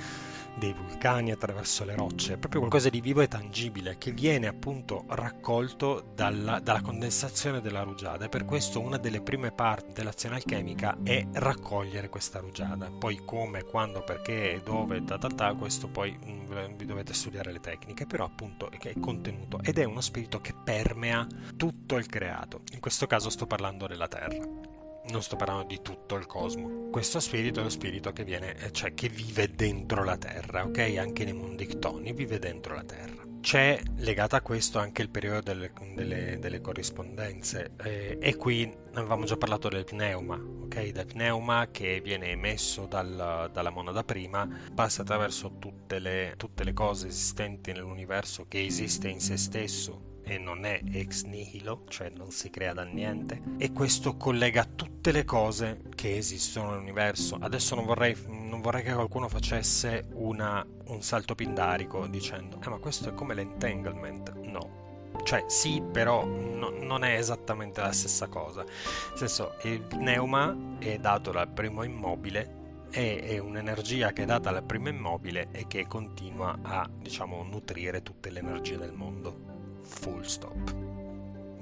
dei 0.56 0.72
vulcani 0.72 1.32
attraverso 1.32 1.84
le 1.84 1.94
rocce, 1.94 2.34
è 2.34 2.38
proprio 2.38 2.60
qualcosa 2.60 2.88
di 2.88 3.00
vivo 3.00 3.20
e 3.20 3.28
tangibile 3.28 3.98
che 3.98 4.12
viene 4.12 4.46
appunto 4.46 5.04
raccolto 5.08 6.12
dalla, 6.14 6.60
dalla 6.60 6.80
condensazione 6.80 7.60
della 7.60 7.82
rugiada 7.82 8.26
e 8.26 8.28
per 8.28 8.44
questo 8.44 8.80
una 8.80 8.96
delle 8.96 9.20
prime 9.20 9.52
parti 9.52 9.92
dell'azione 9.92 10.36
alchemica 10.36 10.96
è 11.02 11.26
raccogliere 11.32 12.08
questa 12.08 12.38
rugiada. 12.38 12.90
Poi 12.90 13.22
come, 13.24 13.64
quando, 13.64 14.02
perché, 14.02 14.60
dove, 14.64 15.04
ta 15.04 15.18
ta 15.18 15.28
ta, 15.28 15.54
questo 15.54 15.88
poi 15.88 16.16
mm, 16.24 16.76
vi 16.76 16.86
dovete 16.86 17.14
studiare 17.14 17.52
le 17.52 17.60
tecniche, 17.60 18.06
però 18.06 18.24
appunto 18.24 18.70
è 18.70 18.98
contenuto 19.00 19.60
ed 19.62 19.78
è 19.78 19.84
uno 19.84 20.00
spirito 20.00 20.40
che 20.40 20.54
permea 20.64 21.26
tutto 21.56 21.96
il 21.96 22.06
creato. 22.06 22.62
In 22.72 22.80
questo 22.80 23.06
caso 23.06 23.30
sto 23.30 23.46
parlando 23.46 23.86
della 23.86 24.08
Terra 24.08 24.73
non 25.08 25.22
sto 25.22 25.36
parlando 25.36 25.66
di 25.66 25.80
tutto 25.82 26.16
il 26.16 26.26
cosmo. 26.26 26.88
Questo 26.90 27.20
spirito 27.20 27.58
è 27.58 27.62
uno 27.62 27.70
spirito 27.70 28.12
che 28.12 28.24
viene, 28.24 28.56
eh, 28.56 28.72
cioè 28.72 28.94
che 28.94 29.08
vive 29.08 29.50
dentro 29.50 30.04
la 30.04 30.16
Terra, 30.16 30.64
ok? 30.64 30.96
Anche 30.98 31.24
nei 31.24 31.34
mondi 31.34 31.64
ictoni 31.64 32.12
vive 32.12 32.38
dentro 32.38 32.74
la 32.74 32.84
Terra. 32.84 33.22
C'è 33.40 33.78
legato 33.96 34.36
a 34.36 34.40
questo 34.40 34.78
anche 34.78 35.02
il 35.02 35.10
periodo 35.10 35.40
delle, 35.42 35.70
delle, 35.94 36.38
delle 36.38 36.62
corrispondenze 36.62 37.72
eh, 37.82 38.16
e 38.18 38.36
qui 38.36 38.74
avevamo 38.94 39.26
già 39.26 39.36
parlato 39.36 39.68
del 39.68 39.84
pneuma, 39.84 40.36
ok? 40.36 40.92
Del 40.92 41.04
pneuma 41.04 41.68
che 41.70 42.00
viene 42.00 42.30
emesso 42.30 42.86
dal, 42.86 43.50
dalla 43.52 43.70
monada 43.70 44.02
prima, 44.02 44.48
passa 44.74 45.02
attraverso 45.02 45.58
tutte 45.58 45.98
le, 45.98 46.34
tutte 46.38 46.64
le 46.64 46.72
cose 46.72 47.08
esistenti 47.08 47.72
nell'universo 47.72 48.46
che 48.48 48.64
esiste 48.64 49.08
in 49.08 49.20
se 49.20 49.36
stesso 49.36 50.12
e 50.24 50.38
non 50.38 50.64
è 50.64 50.80
ex 50.92 51.24
nihilo, 51.24 51.84
cioè 51.88 52.10
non 52.10 52.30
si 52.30 52.50
crea 52.50 52.72
da 52.72 52.84
niente, 52.84 53.42
e 53.58 53.72
questo 53.72 54.16
collega 54.16 54.64
tutte 54.64 55.12
le 55.12 55.24
cose 55.24 55.82
che 55.94 56.16
esistono 56.16 56.70
nell'universo. 56.70 57.36
Adesso 57.40 57.74
non 57.74 57.84
vorrei, 57.84 58.16
non 58.26 58.60
vorrei 58.60 58.82
che 58.82 58.92
qualcuno 58.92 59.28
facesse 59.28 60.06
una, 60.12 60.66
un 60.86 61.02
salto 61.02 61.34
pindarico 61.34 62.06
dicendo, 62.06 62.58
eh 62.64 62.68
ma 62.68 62.78
questo 62.78 63.10
è 63.10 63.14
come 63.14 63.34
l'entanglement. 63.34 64.32
No, 64.34 65.12
cioè 65.22 65.44
sì, 65.46 65.82
però 65.92 66.24
no, 66.24 66.70
non 66.70 67.04
è 67.04 67.16
esattamente 67.16 67.80
la 67.80 67.92
stessa 67.92 68.28
cosa. 68.28 68.62
Nel 68.62 69.18
senso, 69.18 69.54
il 69.62 69.80
pneuma 69.80 70.76
è 70.78 70.98
dato 70.98 71.30
dal 71.30 71.48
primo 71.48 71.82
immobile 71.82 72.62
è, 72.90 73.38
un'energia 73.38 74.12
che 74.12 74.22
è 74.22 74.24
data 74.24 74.52
dal 74.52 74.62
primo 74.62 74.88
immobile 74.88 75.48
e 75.50 75.66
che 75.66 75.88
continua 75.88 76.56
a, 76.62 76.88
diciamo, 76.96 77.42
nutrire 77.42 78.04
tutte 78.04 78.30
le 78.30 78.38
energie 78.38 78.78
del 78.78 78.92
mondo 78.92 79.53
full 79.84 80.22
stop. 80.22 80.74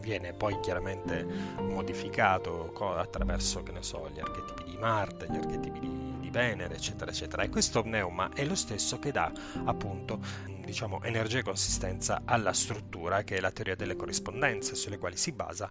Viene 0.01 0.33
poi 0.33 0.59
chiaramente 0.61 1.25
modificato 1.61 2.73
attraverso, 2.97 3.63
che 3.63 3.71
ne 3.73 3.83
so, 3.83 4.11
gli 4.11 4.19
archetipi 4.19 4.65
di 4.65 4.77
Marte, 4.77 5.29
gli 5.31 5.37
archetipi 5.37 5.79
di, 5.79 6.17
di 6.19 6.31
Venere, 6.31 6.75
eccetera, 6.75 7.11
eccetera. 7.11 7.43
E 7.43 7.49
questo 7.49 7.83
pneuma 7.83 8.31
è 8.33 8.45
lo 8.45 8.57
stesso 8.57 8.99
che 8.99 9.13
dà 9.13 9.31
appunto 9.65 10.19
diciamo, 10.65 11.03
energia 11.03 11.39
e 11.39 11.43
consistenza 11.43 12.23
alla 12.25 12.53
struttura 12.53 13.23
che 13.23 13.37
è 13.37 13.41
la 13.41 13.53
teoria 13.53 13.77
delle 13.77 13.95
corrispondenze, 13.95 14.75
sulle 14.75 14.99
quali 14.99 15.17
si 15.17 15.31
basa 15.33 15.71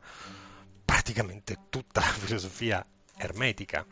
praticamente 0.86 1.58
tutta 1.70 2.02
la 2.02 2.08
filosofia 2.14 2.86
ermetica. 3.18 3.86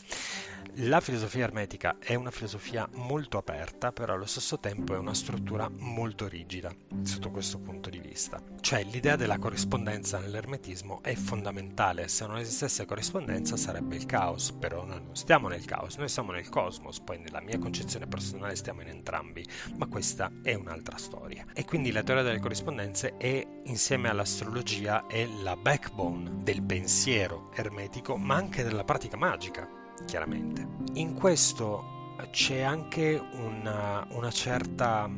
La 0.84 1.02
filosofia 1.02 1.44
ermetica 1.44 1.98
è 2.00 2.16
una 2.16 2.32
filosofia 2.32 2.88
molto 2.94 3.38
aperta, 3.38 3.92
però 3.92 4.14
allo 4.14 4.26
stesso 4.26 4.62
tempo 4.62 4.94
è 4.94 4.98
una 4.98 5.14
struttura 5.14 5.70
molto 5.70 6.26
rigida 6.30 6.74
sotto 7.02 7.32
questo 7.32 7.60
punto 7.60 7.90
di 7.90 8.00
vista. 8.00 8.42
Cioè 8.62 8.86
l'idea 8.86 9.18
della 9.18 9.40
corrispondenza 9.40 10.20
nell'ermetismo 10.20 11.02
è 11.04 11.16
fondamentale, 11.16 12.08
se 12.08 12.26
non 12.26 12.38
esistesse 12.38 12.86
corrispondenza 12.86 13.58
sarebbe 13.58 13.98
il 13.98 14.06
caos, 14.06 14.54
però 14.54 14.86
noi 14.86 15.04
non 15.04 15.18
stiamo 15.18 15.50
nel 15.50 15.66
caos, 15.66 15.98
noi 15.98 16.08
siamo 16.08 16.32
nel 16.32 16.48
cosmos, 16.48 17.02
poi 17.02 17.20
nella 17.20 17.42
mia 17.42 17.60
concezione 17.60 18.08
personale 18.08 18.56
stiamo 18.56 18.80
in 18.80 18.88
entrambi, 18.88 19.46
ma 19.76 19.88
questa 19.88 20.32
è 20.42 20.54
un'altra 20.54 20.96
storia. 20.96 21.46
E 21.54 21.66
quindi 21.66 21.92
la 21.92 22.04
teoria 22.04 22.24
delle 22.24 22.40
corrispondenze 22.40 23.18
è 23.18 23.46
insieme 23.66 24.08
all'astrologia 24.08 25.08
è 25.08 25.28
la 25.44 25.58
backbone 25.58 26.38
del 26.42 26.64
pensiero 26.64 27.52
ermetico, 27.54 28.16
ma 28.16 28.36
anche 28.36 28.64
della 28.64 28.86
pratica 28.86 29.18
magica 29.18 29.79
chiaramente. 30.06 30.68
In 30.94 31.14
questo 31.14 32.16
c'è 32.32 32.62
anche 32.62 33.22
una, 33.32 34.06
una, 34.12 34.32
certa, 34.32 35.10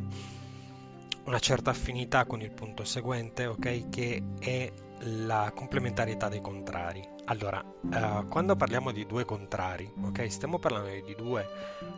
una 1.26 1.40
certa 1.40 1.72
affinità 1.72 2.26
con 2.26 2.42
il 2.42 2.52
punto 2.52 2.84
seguente, 2.84 3.46
ok? 3.46 3.90
Che 3.90 4.24
è 4.40 4.72
la 5.04 5.52
complementarietà 5.56 6.30
dei 6.30 6.42
contrari. 6.42 7.02
Allora, 7.32 7.64
uh, 7.64 8.28
quando 8.28 8.58
parliamo 8.58 8.92
di 8.92 9.06
due 9.06 9.24
contrari, 9.24 9.90
ok? 10.04 10.30
Stiamo 10.30 10.60
parlando 10.60 10.90
di 10.90 11.16
due 11.16 11.48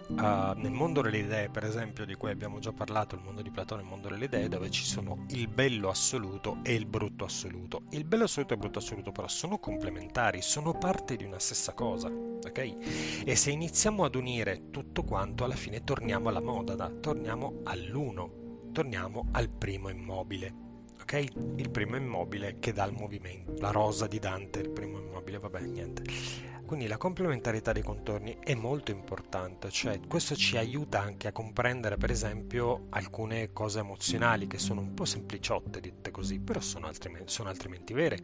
uh, 0.09 0.15
nel 0.57 0.69
mondo 0.69 1.01
delle 1.01 1.17
idee, 1.17 1.49
per 1.49 1.63
esempio, 1.63 2.05
di 2.05 2.13
cui 2.13 2.29
abbiamo 2.29 2.59
già 2.59 2.71
parlato, 2.71 3.15
il 3.15 3.21
mondo 3.23 3.41
di 3.41 3.49
Platone 3.49 3.81
e 3.81 3.83
il 3.83 3.89
mondo 3.89 4.09
delle 4.09 4.25
idee, 4.25 4.47
dove 4.47 4.69
ci 4.69 4.83
sono 4.83 5.25
il 5.29 5.47
bello 5.47 5.89
assoluto 5.89 6.59
e 6.61 6.75
il 6.75 6.85
brutto 6.85 7.25
assoluto. 7.25 7.85
Il 7.89 8.05
bello 8.05 8.25
assoluto 8.25 8.53
e 8.53 8.55
il 8.57 8.61
brutto 8.61 8.77
assoluto 8.77 9.11
però 9.11 9.27
sono 9.27 9.57
complementari, 9.57 10.43
sono 10.43 10.77
parte 10.77 11.15
di 11.15 11.23
una 11.23 11.39
stessa 11.39 11.73
cosa, 11.73 12.09
ok? 12.09 13.23
E 13.25 13.35
se 13.35 13.49
iniziamo 13.49 14.03
ad 14.03 14.13
unire 14.13 14.69
tutto 14.69 15.01
quanto, 15.01 15.45
alla 15.45 15.55
fine 15.55 15.83
torniamo 15.83 16.29
alla 16.29 16.41
moda, 16.41 16.91
torniamo 16.91 17.61
all'uno, 17.63 18.69
torniamo 18.71 19.29
al 19.31 19.49
primo 19.49 19.89
immobile 19.89 20.62
ok? 21.13 21.27
Il 21.57 21.69
primo 21.69 21.95
immobile 21.95 22.57
che 22.59 22.73
dà 22.73 22.85
il 22.85 22.93
movimento. 22.93 23.53
La 23.59 23.69
rosa 23.69 24.07
di 24.07 24.17
Dante, 24.17 24.59
il 24.59 24.69
primo 24.69 24.99
immobile, 24.99 25.37
vabbè, 25.37 25.61
niente. 25.61 26.03
Quindi 26.65 26.87
la 26.87 26.97
complementarietà 26.97 27.71
dei 27.71 27.83
contorni 27.83 28.37
è 28.39 28.55
molto 28.55 28.89
importante, 28.89 29.69
cioè 29.69 29.99
questo 30.07 30.33
ci 30.33 30.57
aiuta 30.57 31.01
anche 31.01 31.27
a 31.27 31.31
comprendere 31.31 31.97
per 31.97 32.09
esempio 32.09 32.87
alcune 32.89 33.51
cose 33.51 33.79
emozionali 33.79 34.47
che 34.47 34.57
sono 34.57 34.79
un 34.79 34.93
po' 34.93 35.05
sempliciotte 35.05 35.81
dette 35.81 36.09
così, 36.09 36.39
però 36.39 36.61
sono 36.61 36.87
altrimenti, 36.87 37.31
sono 37.31 37.49
altrimenti 37.49 37.93
vere. 37.93 38.17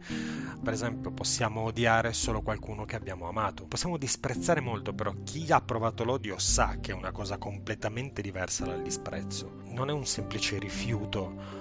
Per 0.60 0.72
esempio 0.72 1.12
possiamo 1.12 1.60
odiare 1.60 2.12
solo 2.12 2.40
qualcuno 2.40 2.86
che 2.86 2.96
abbiamo 2.96 3.28
amato, 3.28 3.66
possiamo 3.66 3.98
disprezzare 3.98 4.60
molto, 4.60 4.94
però 4.94 5.14
chi 5.22 5.52
ha 5.52 5.60
provato 5.60 6.02
l'odio 6.02 6.38
sa 6.38 6.78
che 6.80 6.90
è 6.90 6.94
una 6.94 7.12
cosa 7.12 7.36
completamente 7.36 8.20
diversa 8.20 8.64
dal 8.64 8.82
disprezzo, 8.82 9.60
non 9.66 9.90
è 9.90 9.92
un 9.92 10.06
semplice 10.06 10.58
rifiuto 10.58 11.59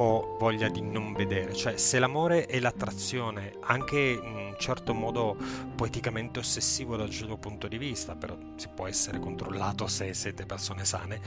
o 0.00 0.36
voglia 0.38 0.68
di 0.68 0.80
non 0.80 1.12
vedere, 1.12 1.54
cioè 1.54 1.76
se 1.76 1.98
l'amore 1.98 2.46
è 2.46 2.60
l'attrazione, 2.60 3.54
anche 3.60 3.98
in 3.98 4.34
un 4.34 4.54
certo 4.58 4.94
modo 4.94 5.36
poeticamente 5.74 6.38
ossessivo 6.38 6.96
dal 6.96 7.10
suo 7.10 7.36
punto 7.36 7.66
di 7.68 7.78
vista, 7.78 8.14
però 8.14 8.36
si 8.56 8.68
può 8.68 8.86
essere 8.86 9.18
controllato 9.18 9.86
se 9.88 10.14
siete 10.14 10.46
persone 10.46 10.84
sane, 10.84 11.20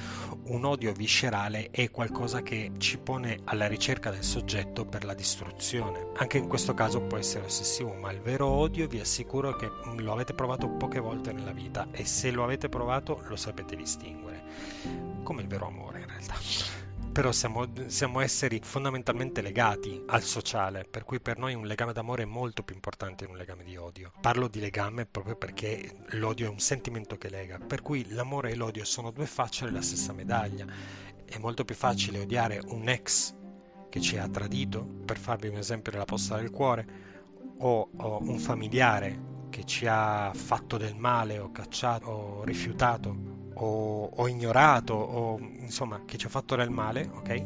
un 0.46 0.64
odio 0.64 0.94
viscerale 0.94 1.70
è 1.70 1.92
qualcosa 1.92 2.42
che 2.42 2.72
ci 2.78 2.98
pone 2.98 3.40
alla 3.46 3.68
ricerca 3.68 4.10
del 4.10 4.24
soggetto 4.24 4.86
per 4.86 5.04
la 5.04 5.14
distruzione. 5.14 6.08
Anche 6.16 6.38
in 6.38 6.48
questo 6.48 6.74
caso 6.74 7.02
può 7.02 7.18
essere 7.18 7.46
ossessivo, 7.46 7.94
ma 7.94 8.12
il 8.12 8.22
vero 8.22 8.48
odio 8.48 8.88
vi 8.88 9.00
assicuro 9.00 9.56
che 9.56 9.70
lo 9.98 10.14
avete 10.14 10.34
provato 10.34 10.70
poche 10.70 11.00
volte 11.00 11.34
nella 11.34 11.52
vita 11.52 11.88
e 11.92 12.06
se 12.06 12.32
lo 12.32 12.44
avete 12.44 12.70
provato 12.70 13.22
lo 13.28 13.36
sapete 13.36 13.76
distinguere, 13.76 14.44
come 15.24 15.42
il 15.42 15.48
vero 15.48 15.68
amore 15.68 16.00
in 16.00 16.08
realtà 16.08 16.81
però 17.12 17.32
siamo, 17.32 17.68
siamo, 17.88 18.22
esseri 18.22 18.62
fondamentalmente 18.64 19.42
legati 19.42 20.02
al 20.08 20.22
sociale, 20.22 20.86
per 20.90 21.04
cui 21.04 21.20
per 21.20 21.38
noi 21.38 21.54
un 21.54 21.66
legame 21.66 21.92
d'amore 21.92 22.24
è 22.24 22.26
molto 22.26 22.64
più 22.64 22.74
importante 22.74 23.26
di 23.26 23.32
un 23.32 23.38
legame 23.38 23.64
di 23.64 23.76
odio. 23.76 24.14
Parlo 24.22 24.48
di 24.48 24.60
legame 24.60 25.06
proprio 25.06 25.36
perché 25.36 25.92
l'odio 26.12 26.46
è 26.46 26.50
un 26.50 26.60
sentimento 26.60 27.18
che 27.18 27.30
lega, 27.30 27.60
per 27.60 27.82
cui 27.82 28.10
l'amore 28.12 28.52
e 28.52 28.56
l'odio 28.56 28.86
sono 28.86 29.12
due 29.12 29.26
facce 29.26 29.66
della 29.66 29.82
stessa 29.82 30.14
medaglia. 30.14 30.66
È 31.26 31.38
molto 31.38 31.66
più 31.66 31.76
facile 31.76 32.20
odiare 32.20 32.62
un 32.68 32.88
ex 32.88 33.36
che 33.90 34.00
ci 34.00 34.18
ha 34.18 34.28
tradito, 34.30 34.86
per 35.06 35.18
farvi 35.18 35.50
un 35.50 35.58
esempio 35.58 35.92
della 35.92 36.06
posta 36.06 36.38
del 36.38 36.50
cuore, 36.50 37.10
o, 37.58 37.90
o 37.98 38.20
un 38.22 38.40
familiare 38.40 39.30
che 39.50 39.66
ci 39.66 39.86
ha 39.86 40.32
fatto 40.34 40.78
del 40.78 40.96
male 40.96 41.40
o 41.40 41.52
cacciato 41.52 42.08
o 42.08 42.44
rifiutato 42.46 43.31
o, 43.56 44.06
o 44.06 44.28
ignorato 44.28 44.94
o 44.94 45.40
insomma 45.60 46.02
che 46.06 46.18
ci 46.18 46.26
ha 46.26 46.30
fatto 46.30 46.56
del 46.56 46.70
male, 46.70 47.10
ok? 47.14 47.44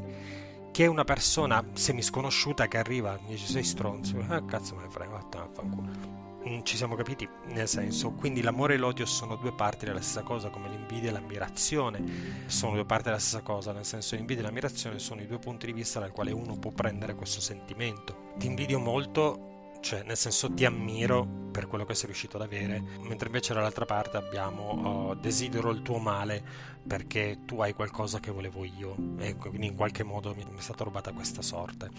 Che 0.72 0.84
è 0.84 0.88
una 0.88 1.04
persona 1.06 1.64
semisconosciuta 1.74 2.68
che 2.68 2.78
arriva 2.78 3.16
e 3.16 3.20
dice 3.28 3.48
sei 3.48 3.64
stronzo, 3.64 4.24
ah 4.28 4.44
cazzo 4.44 4.76
me 4.76 4.84
ne 4.84 4.90
frega, 4.90 5.12
vaffanculo. 5.12 6.24
Mm, 6.48 6.62
ci 6.62 6.78
siamo 6.78 6.96
capiti, 6.96 7.28
nel 7.48 7.68
senso, 7.68 8.12
quindi 8.12 8.42
l'amore 8.44 8.76
e 8.76 8.78
l'odio 8.78 9.08
sono 9.08 9.36
due 9.36 9.52
parti 9.52 9.86
della 9.86 10.02
stessa 10.02 10.22
cosa, 10.22 10.50
come 10.50 10.70
l'invidia 10.70 11.10
e 11.10 11.14
l'ammirazione 11.14 12.04
sono 12.46 12.74
due 12.74 12.86
parti 12.86 13.06
della 13.06 13.18
stessa 13.18 13.42
cosa, 13.42 13.72
nel 13.72 13.86
senso 13.86 14.16
l'invidia 14.16 14.44
e 14.44 14.46
l'ammirazione 14.46 15.00
sono 15.00 15.22
i 15.22 15.28
due 15.28 15.40
punti 15.40 15.66
di 15.66 15.74
vista 15.74 16.00
dal 16.00 16.12
quale 16.12 16.32
uno 16.32 16.56
può 16.58 16.70
prendere 16.72 17.16
questo 17.16 17.42
sentimento. 17.42 18.34
Ti 18.38 18.46
invidio 18.46 18.80
molto 18.80 19.55
cioè 19.86 20.02
nel 20.02 20.18
senso 20.18 20.52
ti 20.52 20.66
ammiro 20.66 21.44
per 21.52 21.68
quello 21.68 21.86
che 21.86 21.94
sei 21.94 22.08
riuscito 22.08 22.38
ad 22.38 22.42
avere, 22.42 22.82
mentre 23.02 23.28
invece 23.28 23.54
dall'altra 23.54 23.86
parte 23.86 24.18
abbiamo 24.18 25.12
uh, 25.12 25.16
desidero 25.16 25.70
il 25.70 25.84
tuo 25.84 26.00
male 26.00 26.74
perché 26.86 27.42
tu 27.46 27.62
hai 27.62 27.74
qualcosa 27.74 28.20
che 28.20 28.32
volevo 28.32 28.66
io 28.66 28.96
e 29.20 29.36
quindi 29.36 29.68
in 29.68 29.76
qualche 29.76 30.04
modo 30.04 30.34
mi 30.34 30.44
è 30.44 30.62
stata 30.62 30.84
rubata 30.84 31.12
questa 31.12 31.44
sorte. 31.44 31.92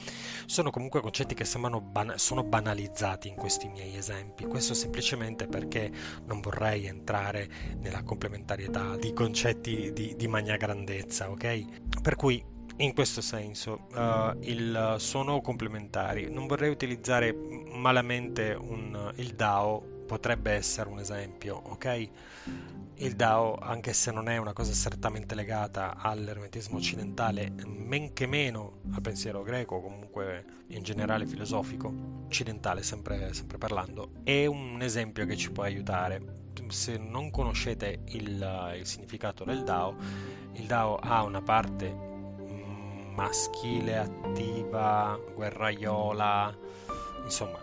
Sono 0.47 0.70
comunque 0.70 1.01
concetti 1.01 1.37
che 1.37 1.45
sembrano 1.45 1.80
ban- 1.80 2.14
sono 2.16 2.43
banalizzati 2.43 3.28
in 3.28 3.37
questi 3.37 3.68
miei 3.68 3.97
esempi, 3.97 4.47
questo 4.47 4.74
semplicemente 4.74 5.47
perché 5.47 5.89
non 6.24 6.41
vorrei 6.41 6.87
entrare 6.87 7.49
nella 7.78 8.03
complementarietà 8.03 8.97
di 8.97 9.12
concetti 9.12 9.93
di, 9.93 10.16
di 10.16 10.26
magna 10.26 10.57
grandezza, 10.57 11.30
ok? 11.30 12.01
Per 12.03 12.16
cui 12.16 12.55
in 12.79 12.93
questo 12.93 13.20
senso 13.20 13.87
uh, 13.95 14.37
il, 14.41 14.97
sono 14.99 15.41
complementari. 15.41 16.31
Non 16.31 16.47
vorrei 16.47 16.70
utilizzare 16.70 17.33
malamente 17.33 18.53
un, 18.59 19.12
il 19.16 19.35
DAO, 19.35 19.95
potrebbe 20.07 20.53
essere 20.53 20.89
un 20.89 20.99
esempio, 20.99 21.57
ok? 21.57 22.09
Il 22.99 23.14
DAO, 23.14 23.57
anche 23.57 23.93
se 23.93 24.11
non 24.11 24.29
è 24.29 24.37
una 24.37 24.53
cosa 24.53 24.72
strettamente 24.72 25.35
legata 25.35 25.97
all'ermetismo 25.97 26.79
occidentale, 26.79 27.53
men 27.66 28.12
che 28.12 28.27
meno 28.27 28.81
al 28.93 29.03
pensiero 29.03 29.43
greco, 29.43 29.81
comunque 29.81 30.45
in 30.68 30.83
generale 30.83 31.27
filosofico, 31.27 31.93
occidentale 32.27 32.83
sempre, 32.83 33.35
sempre 33.35 33.59
parlando, 33.59 34.12
è 34.22 34.47
un 34.47 34.81
esempio 34.81 35.27
che 35.27 35.37
ci 35.37 35.51
può 35.51 35.62
aiutare. 35.64 36.45
Se 36.68 36.97
non 36.97 37.31
conoscete 37.31 38.01
il, 38.07 38.74
il 38.79 38.87
significato 38.87 39.45
del 39.45 39.62
DAO, 39.62 39.95
il 40.55 40.66
DAO 40.66 40.97
ha 40.97 41.22
una 41.22 41.43
parte 41.43 42.14
maschile, 43.17 43.97
attiva, 43.97 45.19
guerraiola, 45.35 46.55
insomma, 47.25 47.59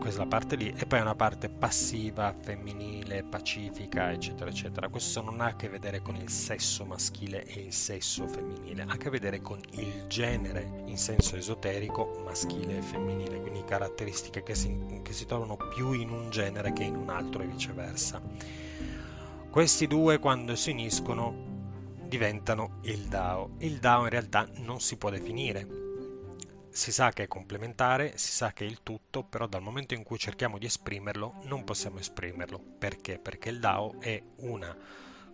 questa 0.00 0.24
parte 0.24 0.56
lì, 0.56 0.72
e 0.74 0.86
poi 0.86 1.00
una 1.00 1.14
parte 1.14 1.50
passiva, 1.50 2.34
femminile, 2.40 3.22
pacifica, 3.22 4.10
eccetera, 4.10 4.48
eccetera. 4.48 4.88
Questo 4.88 5.20
non 5.20 5.40
ha 5.42 5.46
a 5.46 5.56
che 5.56 5.68
vedere 5.68 6.00
con 6.00 6.16
il 6.16 6.30
sesso 6.30 6.86
maschile 6.86 7.44
e 7.44 7.60
il 7.60 7.72
sesso 7.72 8.26
femminile, 8.26 8.82
ha 8.82 8.92
a 8.92 8.96
che 8.96 9.10
vedere 9.10 9.42
con 9.42 9.60
il 9.72 10.06
genere 10.06 10.84
in 10.86 10.96
senso 10.96 11.36
esoterico 11.36 12.22
maschile 12.24 12.78
e 12.78 12.82
femminile, 12.82 13.40
quindi 13.40 13.62
caratteristiche 13.64 14.42
che 14.42 14.54
si, 14.54 14.74
che 15.02 15.12
si 15.12 15.26
trovano 15.26 15.56
più 15.74 15.92
in 15.92 16.10
un 16.10 16.30
genere 16.30 16.72
che 16.72 16.84
in 16.84 16.96
un 16.96 17.10
altro 17.10 17.42
e 17.42 17.46
viceversa. 17.46 18.22
Questi 19.50 19.86
due 19.86 20.18
quando 20.18 20.56
si 20.56 20.70
uniscono 20.70 21.47
diventano 22.08 22.80
il 22.84 23.06
DAO. 23.06 23.56
Il 23.58 23.78
DAO 23.78 24.04
in 24.04 24.08
realtà 24.08 24.48
non 24.56 24.80
si 24.80 24.96
può 24.96 25.10
definire. 25.10 25.66
Si 26.70 26.90
sa 26.92 27.10
che 27.10 27.24
è 27.24 27.28
complementare, 27.28 28.12
si 28.16 28.30
sa 28.30 28.52
che 28.52 28.64
è 28.64 28.68
il 28.68 28.82
tutto, 28.82 29.24
però 29.24 29.46
dal 29.46 29.62
momento 29.62 29.94
in 29.94 30.02
cui 30.02 30.18
cerchiamo 30.18 30.58
di 30.58 30.66
esprimerlo 30.66 31.40
non 31.44 31.64
possiamo 31.64 31.98
esprimerlo. 31.98 32.60
Perché? 32.78 33.18
Perché 33.18 33.50
il 33.50 33.58
DAO 33.58 34.00
è 34.00 34.22
una, 34.36 34.76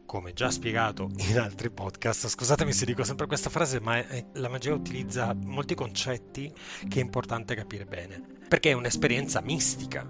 come 0.07 0.33
già 0.33 0.51
spiegato 0.51 1.11
in 1.16 1.39
altri 1.39 1.70
podcast, 1.70 2.29
scusatemi 2.29 2.72
se 2.72 2.87
dico 2.87 3.05
sempre 3.05 3.27
questa 3.27 3.51
frase, 3.51 3.81
ma 3.81 4.03
la 4.33 4.49
magia 4.49 4.75
utilizza 4.75 5.35
molti 5.35 5.75
concetti 5.75 6.53
che 6.89 7.01
è 7.01 7.03
importante 7.03 7.55
capire 7.55 7.85
bene. 7.85 8.22
Perché 8.49 8.70
è 8.70 8.75
un'esperienza 8.75 9.41
mistica, 9.41 10.09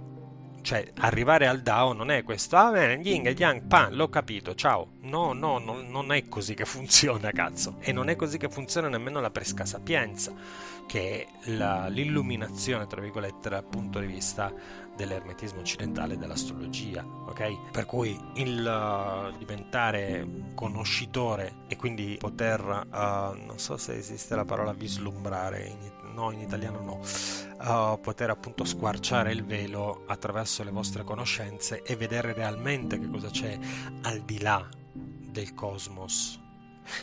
cioè, 0.65 0.93
arrivare 1.01 1.47
al 1.47 1.61
DAO 1.61 1.93
non 1.93 2.11
è 2.11 2.23
questo, 2.23 2.57
ah 2.57 2.71
bene, 2.71 2.95
Ying 3.03 3.27
e 3.27 3.35
Yang, 3.39 3.67
pan, 3.67 3.95
l'ho 3.95 4.09
capito, 4.09 4.55
ciao. 4.55 4.93
No, 5.03 5.35
no, 5.35 5.59
no, 5.59 5.83
non 5.83 6.11
è 6.11 6.27
così 6.27 6.55
che 6.55 6.65
funziona, 6.65 7.31
cazzo. 7.33 7.77
E 7.81 7.93
non 7.93 8.09
è 8.09 8.17
così 8.17 8.39
che 8.39 8.49
funziona 8.49 8.89
nemmeno 8.89 9.21
la 9.21 9.31
presca 9.31 9.67
sapienza, 9.67 10.33
che 10.87 11.27
è 11.43 11.51
la, 11.51 11.89
l'illuminazione, 11.89 12.87
tra 12.87 13.03
virgolette, 13.03 13.51
dal 13.51 13.65
punto 13.65 13.99
di 13.99 14.07
vista 14.07 14.51
dell'ermetismo 14.97 15.61
occidentale 15.61 16.15
e 16.15 16.17
dell'astrologia, 16.17 17.05
ok? 17.05 17.71
Per 17.71 17.85
cui 17.85 18.19
il 18.37 18.65
uh, 18.65 19.37
diventare 19.37 20.27
conoscitore 20.55 21.65
e 21.69 21.77
quindi 21.77 22.17
poter, 22.19 22.87
uh, 22.91 23.45
non 23.45 23.59
so 23.59 23.77
se 23.77 23.99
esiste 23.99 24.35
la 24.35 24.47
parola 24.47 24.73
vislumbrare 24.73 25.67
in 25.67 25.93
no, 26.15 26.31
in 26.31 26.41
italiano 26.41 26.81
no, 26.81 27.01
uh, 27.65 27.99
poter 28.01 28.31
appunto 28.31 28.65
squarciare 28.65 29.33
il 29.33 29.45
velo 29.45 30.05
attraverso 30.07 30.63
le 30.63 30.71
vostre 30.71 31.05
conoscenze 31.05 31.83
e 31.83 31.97
vedere 31.97 32.33
realmente 32.33 32.99
che 32.99 33.09
cosa 33.09 33.31
c'è 33.31 33.59
al 34.03 34.21
di 34.21 34.41
là 34.41 34.67
del 34.93 35.55
cosmos, 35.55 36.41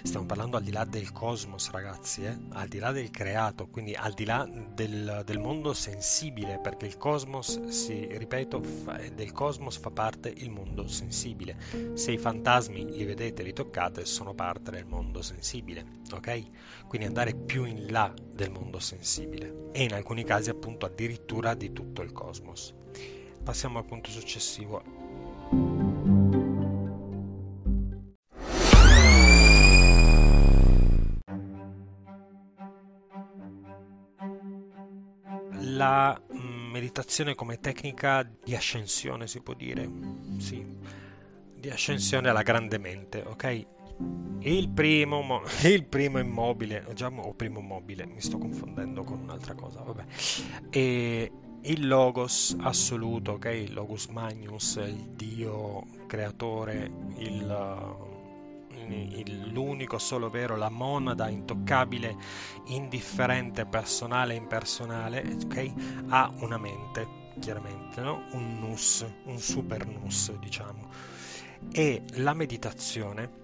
Stiamo 0.03 0.25
parlando 0.25 0.57
al 0.57 0.63
di 0.63 0.71
là 0.71 0.85
del 0.85 1.11
cosmos, 1.11 1.69
ragazzi, 1.71 2.23
eh? 2.23 2.37
al 2.49 2.67
di 2.67 2.79
là 2.79 2.91
del 2.91 3.09
creato, 3.09 3.67
quindi 3.67 3.93
al 3.93 4.13
di 4.13 4.25
là 4.25 4.47
del, 4.73 5.23
del 5.25 5.39
mondo 5.39 5.73
sensibile, 5.73 6.59
perché 6.59 6.85
il 6.85 6.97
cosmos, 6.97 7.67
si, 7.67 8.07
ripeto, 8.11 8.61
fa, 8.61 8.99
del 9.13 9.31
cosmos 9.31 9.77
fa 9.77 9.89
parte 9.89 10.33
il 10.35 10.49
mondo 10.49 10.87
sensibile. 10.87 11.57
Se 11.93 12.11
i 12.11 12.17
fantasmi 12.17 12.91
li 12.91 13.03
vedete, 13.03 13.43
li 13.43 13.53
toccate, 13.53 14.05
sono 14.05 14.33
parte 14.33 14.71
del 14.71 14.85
mondo 14.85 15.21
sensibile, 15.21 15.85
ok? 16.13 16.87
Quindi 16.87 17.07
andare 17.07 17.33
più 17.33 17.65
in 17.65 17.91
là 17.91 18.13
del 18.33 18.51
mondo 18.51 18.79
sensibile 18.79 19.69
e 19.71 19.83
in 19.83 19.93
alcuni 19.93 20.23
casi 20.23 20.49
appunto 20.49 20.85
addirittura 20.85 21.53
di 21.53 21.73
tutto 21.73 22.01
il 22.01 22.11
cosmos. 22.11 22.73
Passiamo 23.43 23.79
al 23.79 23.85
punto 23.85 24.09
successivo. 24.09 25.80
La 35.81 36.21
mm, 36.31 36.69
meditazione 36.69 37.33
come 37.33 37.59
tecnica 37.59 38.21
di 38.21 38.55
ascensione, 38.55 39.25
si 39.25 39.41
può 39.41 39.55
dire, 39.55 39.89
sì, 40.37 40.63
di 41.55 41.69
ascensione 41.71 42.29
alla 42.29 42.43
grande 42.43 42.77
mente, 42.77 43.23
ok? 43.25 43.65
Il 44.41 44.69
primo, 44.69 45.41
il 45.65 45.85
primo 45.87 46.19
immobile, 46.19 46.85
già 46.93 47.07
o 47.07 47.33
primo 47.33 47.61
mobile, 47.61 48.05
mi 48.05 48.21
sto 48.21 48.37
confondendo 48.37 49.03
con 49.03 49.21
un'altra 49.21 49.55
cosa, 49.55 49.81
vabbè. 49.81 50.05
E 50.69 51.31
il 51.61 51.87
logos 51.87 52.55
assoluto, 52.59 53.33
ok? 53.33 53.45
Il 53.45 53.73
logos 53.73 54.05
magnus, 54.05 54.75
il 54.75 55.13
dio 55.15 55.83
creatore, 56.05 56.91
il 57.17 57.43
l'unico 59.51 59.97
solo 59.97 60.29
vero, 60.29 60.55
la 60.55 60.69
monada 60.69 61.29
intoccabile, 61.29 62.15
indifferente, 62.67 63.65
personale 63.65 64.33
e 64.33 64.37
impersonale, 64.37 65.37
ok? 65.45 65.73
Ha 66.09 66.31
una 66.39 66.57
mente, 66.57 67.07
chiaramente, 67.39 68.01
no? 68.01 68.23
un 68.31 68.59
nus, 68.59 69.05
un 69.25 69.37
super 69.37 69.87
nus, 69.87 70.31
diciamo. 70.39 70.89
E 71.71 72.03
la 72.15 72.33
meditazione 72.33 73.39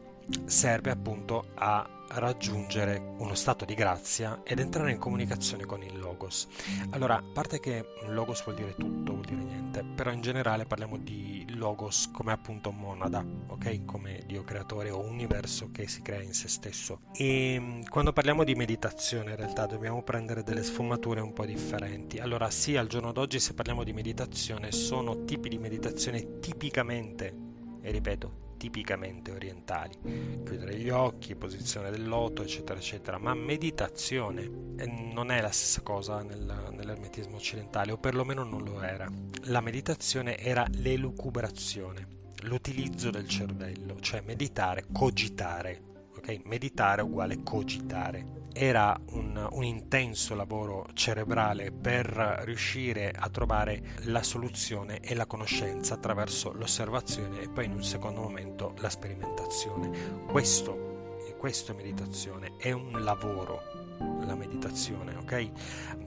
serve 0.45 0.91
appunto 0.91 1.49
a 1.55 1.97
raggiungere 2.10 3.14
uno 3.18 3.36
stato 3.36 3.66
di 3.66 3.74
grazia 3.74 4.41
ed 4.43 4.60
entrare 4.60 4.91
in 4.91 4.97
comunicazione 4.97 5.66
con 5.66 5.84
il 5.84 5.97
logos. 5.97 6.47
Allora, 6.91 7.16
a 7.16 7.24
parte 7.34 7.60
che 7.60 7.86
logos 8.08 8.43
vuol 8.43 8.55
dire 8.55 8.76
tutto, 8.76 9.14
vuol 9.14 9.26
dire 9.26 9.43
niente, 9.43 9.84
però 9.84 10.12
in 10.12 10.22
generale 10.22 10.66
parliamo 10.66 10.97
di 10.97 11.45
logos 11.55 12.10
come 12.12 12.32
appunto 12.32 12.72
monada, 12.72 13.26
ok? 13.47 13.86
Come 13.86 14.24
Dio 14.26 14.43
creatore 14.43 14.89
o 14.89 14.99
universo 14.99 15.70
che 15.72 15.88
si 15.88 16.01
crea 16.01 16.22
in 16.22 16.34
se 16.34 16.47
stesso. 16.47 17.01
E 17.14 17.58
mm, 17.60 17.82
quando 17.89 18.14
parliamo 18.14 18.43
di 18.43 18.55
meditazione 18.55 19.32
in 19.32 19.38
realtà 19.38 19.66
dobbiamo 19.66 20.03
prendere 20.03 20.43
delle 20.43 20.64
sfumature 20.64 21.22
un 21.22 21.34
po' 21.34 21.45
differenti. 21.45 22.20
Allora, 22.20 22.49
sì, 22.49 22.78
al 22.78 22.88
giorno 22.88 23.12
d'oggi 23.12 23.39
se 23.39 23.53
parliamo 23.53 23.84
di 23.84 23.93
meditazione 23.93 24.72
sono 24.72 25.26
tipi 25.26 25.49
di 25.49 25.58
meditazione 25.58 26.39
tipicamente, 26.39 27.34
e 27.82 27.91
ripeto, 27.91 28.47
tipicamente 28.58 29.32
orientali, 29.32 29.95
chiudere 30.43 30.76
gli 30.76 30.89
occhi, 30.89 31.36
posizione 31.36 31.89
del 31.89 32.08
loto, 32.08 32.41
eccetera, 32.41 32.80
eccetera, 32.80 33.18
ma 33.18 33.34
meditazione 33.34 34.76
eh, 34.78 34.86
non 34.88 35.32
è 35.32 35.41
la 35.41 35.51
stessa 35.51 35.82
cosa 35.82 36.22
nel, 36.24 36.72
nell'ermetismo 36.72 37.38
occidentale, 37.38 37.91
o 37.91 37.97
perlomeno 37.97 38.43
non 38.43 38.64
lo 38.64 38.82
era. 38.82 39.10
La 39.43 39.62
meditazione 39.62 40.38
era 40.38 40.66
l'elucubrazione, 40.72 42.08
l'utilizzo 42.43 43.10
del 43.10 43.28
cervello, 43.28 43.99
cioè 43.99 44.22
meditare, 44.22 44.86
cogitare, 44.91 45.95
ok? 46.28 46.41
Meditare 46.45 47.01
uguale 47.01 47.41
cogitare. 47.43 48.36
Era 48.53 48.99
un, 49.11 49.47
un, 49.51 49.63
intenso 49.63 50.34
lavoro 50.34 50.88
cerebrale 50.93 51.71
per 51.71 52.07
riuscire 52.43 53.11
a 53.15 53.30
trovare 53.30 53.84
la 54.05 54.23
soluzione 54.23 54.99
e 54.99 55.13
la 55.13 55.28
conoscenza 55.28 55.93
attraverso 55.93 56.51
l'osservazione 56.53 57.41
e 57.41 57.49
poi 57.49 57.65
in 57.65 57.73
un 57.73 57.84
secondo 57.84 58.21
momento 58.21 58.73
la 58.80 58.89
sperimentazione. 58.89 60.25
Questo, 60.25 61.36
questo 61.38 61.71
è 61.71 61.75
meditazione, 61.75 62.53
è 62.57 62.71
un 62.71 63.03
lavoro 63.03 63.76
la 64.00 64.36
meditazione, 64.36 65.16
ok? 65.16 65.50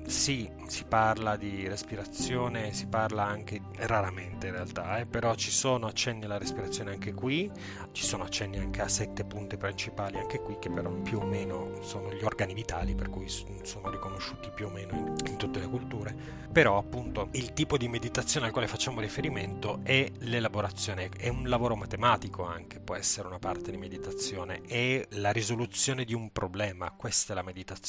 Sì, 0.06 0.50
si 0.66 0.84
parla 0.84 1.36
di 1.36 1.68
respirazione, 1.68 2.72
si 2.72 2.86
parla 2.86 3.24
anche 3.24 3.60
raramente 3.76 4.48
in 4.48 4.54
realtà, 4.54 4.98
eh, 4.98 5.06
però 5.06 5.34
ci 5.34 5.50
sono 5.50 5.86
accenni 5.86 6.24
alla 6.24 6.38
respirazione 6.38 6.92
anche 6.92 7.12
qui, 7.12 7.50
ci 7.92 8.04
sono 8.04 8.24
accenni 8.24 8.58
anche 8.58 8.80
a 8.80 8.88
sette 8.88 9.24
punti 9.24 9.56
principali 9.56 10.18
anche 10.18 10.40
qui, 10.40 10.58
che 10.58 10.70
però 10.70 10.90
più 10.90 11.18
o 11.18 11.24
meno 11.24 11.78
sono 11.82 12.12
gli 12.12 12.24
organi 12.24 12.54
vitali, 12.54 12.94
per 12.94 13.08
cui 13.08 13.28
sono 13.28 13.90
riconosciuti 13.90 14.50
più 14.50 14.66
o 14.66 14.70
meno 14.70 14.92
in, 14.92 15.14
in 15.26 15.36
tutte 15.36 15.60
le 15.60 15.66
culture. 15.66 16.14
Però 16.50 16.78
appunto 16.78 17.28
il 17.32 17.52
tipo 17.52 17.76
di 17.76 17.88
meditazione 17.88 18.46
al 18.46 18.52
quale 18.52 18.66
facciamo 18.66 19.00
riferimento 19.00 19.80
è 19.84 20.10
l'elaborazione, 20.18 21.08
è 21.16 21.28
un 21.28 21.48
lavoro 21.48 21.76
matematico 21.76 22.44
anche, 22.44 22.80
può 22.80 22.96
essere 22.96 23.28
una 23.28 23.38
parte 23.38 23.70
di 23.70 23.76
meditazione, 23.76 24.62
è 24.62 25.06
la 25.10 25.30
risoluzione 25.30 26.04
di 26.04 26.14
un 26.14 26.32
problema, 26.32 26.90
questa 26.90 27.32
è 27.32 27.36
la 27.36 27.42
meditazione, 27.42 27.79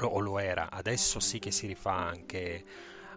o 0.00 0.18
lo 0.20 0.38
era, 0.38 0.70
adesso 0.70 1.20
sì 1.20 1.38
che 1.38 1.50
si 1.50 1.66
rifà 1.66 1.92
anche 1.92 2.64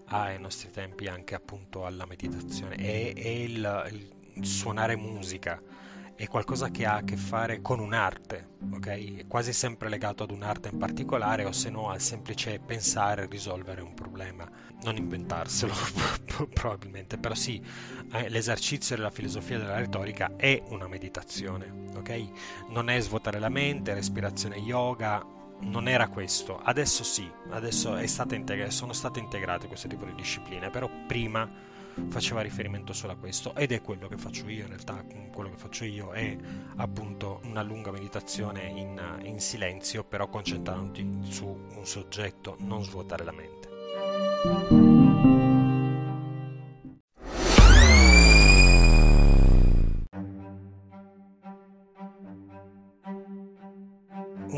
ai 0.09 0.39
nostri 0.39 0.71
tempi 0.71 1.07
anche 1.07 1.35
appunto 1.35 1.85
alla 1.85 2.05
meditazione, 2.05 2.75
è, 2.75 3.13
è 3.13 3.27
il, 3.27 4.11
il 4.35 4.45
suonare 4.45 4.95
musica. 4.95 5.61
È 6.15 6.27
qualcosa 6.27 6.69
che 6.69 6.85
ha 6.85 6.95
a 6.95 7.03
che 7.03 7.15
fare 7.15 7.61
con 7.61 7.79
un'arte, 7.79 8.55
ok? 8.73 9.19
È 9.19 9.25
quasi 9.25 9.53
sempre 9.53 9.87
legato 9.87 10.23
ad 10.23 10.31
un'arte 10.31 10.67
in 10.67 10.77
particolare 10.77 11.45
o 11.45 11.53
se 11.53 11.69
no 11.69 11.89
al 11.89 12.01
semplice 12.01 12.59
pensare 12.59 13.23
e 13.23 13.27
risolvere 13.27 13.81
un 13.81 13.93
problema, 13.93 14.45
non 14.83 14.97
inventarselo 14.97 15.73
probabilmente, 16.53 17.17
però 17.17 17.33
sì, 17.35 17.63
eh, 18.11 18.27
l'esercizio 18.27 18.97
della 18.97 19.11
filosofia 19.11 19.59
della 19.59 19.77
retorica 19.77 20.33
è 20.35 20.61
una 20.67 20.89
meditazione, 20.89 21.71
ok? 21.95 22.67
Non 22.67 22.89
è 22.89 22.99
svuotare 22.99 23.39
la 23.39 23.47
mente, 23.47 23.93
respirazione 23.93 24.57
yoga, 24.57 25.25
non 25.62 25.88
era 25.88 26.07
questo, 26.07 26.60
adesso 26.60 27.03
sì, 27.03 27.30
adesso 27.49 27.97
integra- 28.32 28.70
sono 28.70 28.93
state 28.93 29.20
integrate 29.20 29.68
questo 29.68 29.88
tipo 29.88 30.05
di 30.05 30.16
discipline, 30.16 30.70
però 30.70 30.89
prima 31.07 31.49
faceva 32.07 32.41
riferimento 32.41 32.93
solo 32.93 33.14
a 33.14 33.16
questo. 33.16 33.53
Ed 33.55 33.72
è 33.72 33.82
quello 33.82 34.07
che 34.07 34.18
faccio 34.18 34.47
io 34.47 34.62
in 34.62 34.68
realtà 34.68 35.03
quello 35.34 35.49
che 35.49 35.57
faccio 35.57 35.86
io 35.86 36.12
è 36.12 36.38
appunto 36.78 37.41
una 37.43 37.62
lunga 37.62 37.91
meditazione 37.91 38.64
in, 38.64 39.20
in 39.24 39.39
silenzio 39.39 40.03
però 40.03 40.28
concentrandoti 40.28 41.20
su 41.22 41.45
un 41.45 41.86
soggetto 41.86 42.55
non 42.60 42.84
svuotare 42.84 43.24
la 43.24 43.32
mente 43.32 44.98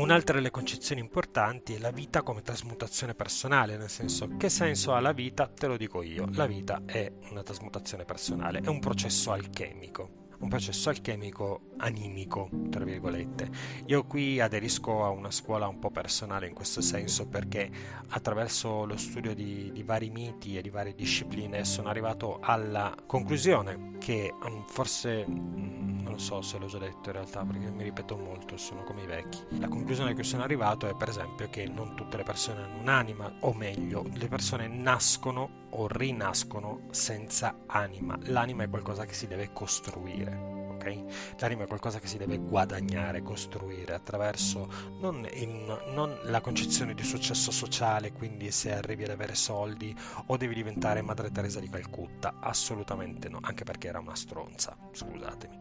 Un'altra 0.02 0.34
delle 0.34 0.50
concezioni 0.50 1.00
importanti 1.00 1.74
è 1.74 1.78
la 1.78 1.92
vita 1.92 2.22
come 2.22 2.42
trasmutazione 2.42 3.14
personale, 3.14 3.76
nel 3.76 3.88
senso 3.88 4.36
che 4.36 4.48
senso 4.48 4.94
ha 4.94 5.00
la 5.00 5.12
vita? 5.12 5.46
Te 5.46 5.68
lo 5.68 5.76
dico 5.76 6.02
io, 6.02 6.26
la 6.32 6.46
vita 6.46 6.82
è 6.84 7.08
una 7.30 7.44
trasmutazione 7.44 8.04
personale, 8.04 8.58
è 8.58 8.66
un 8.66 8.80
processo 8.80 9.30
alchemico 9.30 10.21
un 10.42 10.48
processo 10.48 10.88
alchemico 10.90 11.70
animico, 11.78 12.48
tra 12.68 12.84
virgolette. 12.84 13.48
Io 13.86 14.04
qui 14.04 14.40
aderisco 14.40 15.04
a 15.04 15.08
una 15.08 15.30
scuola 15.30 15.68
un 15.68 15.78
po' 15.78 15.90
personale 15.90 16.48
in 16.48 16.54
questo 16.54 16.80
senso 16.80 17.26
perché 17.26 17.70
attraverso 18.08 18.84
lo 18.84 18.96
studio 18.96 19.34
di, 19.34 19.70
di 19.72 19.82
vari 19.82 20.10
miti 20.10 20.56
e 20.56 20.62
di 20.62 20.68
varie 20.68 20.94
discipline 20.94 21.64
sono 21.64 21.88
arrivato 21.88 22.38
alla 22.40 22.94
conclusione 23.06 23.96
che 23.98 24.32
mm, 24.34 24.62
forse 24.66 25.24
mm, 25.28 26.00
non 26.02 26.18
so 26.18 26.42
se 26.42 26.58
l'ho 26.58 26.66
già 26.66 26.78
detto 26.78 27.08
in 27.08 27.12
realtà 27.12 27.44
perché 27.44 27.70
mi 27.70 27.84
ripeto 27.84 28.16
molto, 28.16 28.56
sono 28.56 28.82
come 28.82 29.02
i 29.02 29.06
vecchi. 29.06 29.38
La 29.58 29.68
conclusione 29.68 30.10
a 30.10 30.14
cui 30.14 30.24
sono 30.24 30.42
arrivato 30.42 30.88
è 30.88 30.94
per 30.94 31.08
esempio 31.08 31.48
che 31.48 31.66
non 31.66 31.94
tutte 31.94 32.16
le 32.16 32.24
persone 32.24 32.62
hanno 32.62 32.80
un'anima, 32.80 33.32
o 33.40 33.52
meglio, 33.54 34.04
le 34.12 34.28
persone 34.28 34.66
nascono 34.66 35.61
o 35.74 35.86
rinascono 35.86 36.86
senza 36.90 37.62
anima. 37.66 38.18
L'anima 38.24 38.64
è 38.64 38.68
qualcosa 38.68 39.04
che 39.04 39.14
si 39.14 39.26
deve 39.26 39.52
costruire. 39.52 40.50
Okay? 40.74 41.04
L'anima 41.38 41.64
è 41.64 41.66
qualcosa 41.66 42.00
che 42.00 42.08
si 42.08 42.18
deve 42.18 42.38
guadagnare, 42.38 43.22
costruire 43.22 43.94
attraverso 43.94 44.68
non, 45.00 45.26
in, 45.34 45.64
non, 45.94 46.18
la 46.24 46.40
concezione 46.40 46.94
di 46.94 47.04
successo 47.04 47.52
sociale, 47.52 48.12
quindi 48.12 48.50
se 48.50 48.72
arrivi 48.72 49.04
ad 49.04 49.10
avere 49.10 49.34
soldi 49.36 49.94
o 50.26 50.36
devi 50.36 50.54
diventare 50.54 51.00
Madre 51.00 51.30
Teresa 51.30 51.60
di 51.60 51.68
Calcutta, 51.68 52.34
assolutamente 52.40 53.28
no, 53.28 53.38
anche 53.40 53.62
perché 53.62 53.88
era 53.88 54.00
una 54.00 54.16
stronza, 54.16 54.76
scusatemi. 54.90 55.60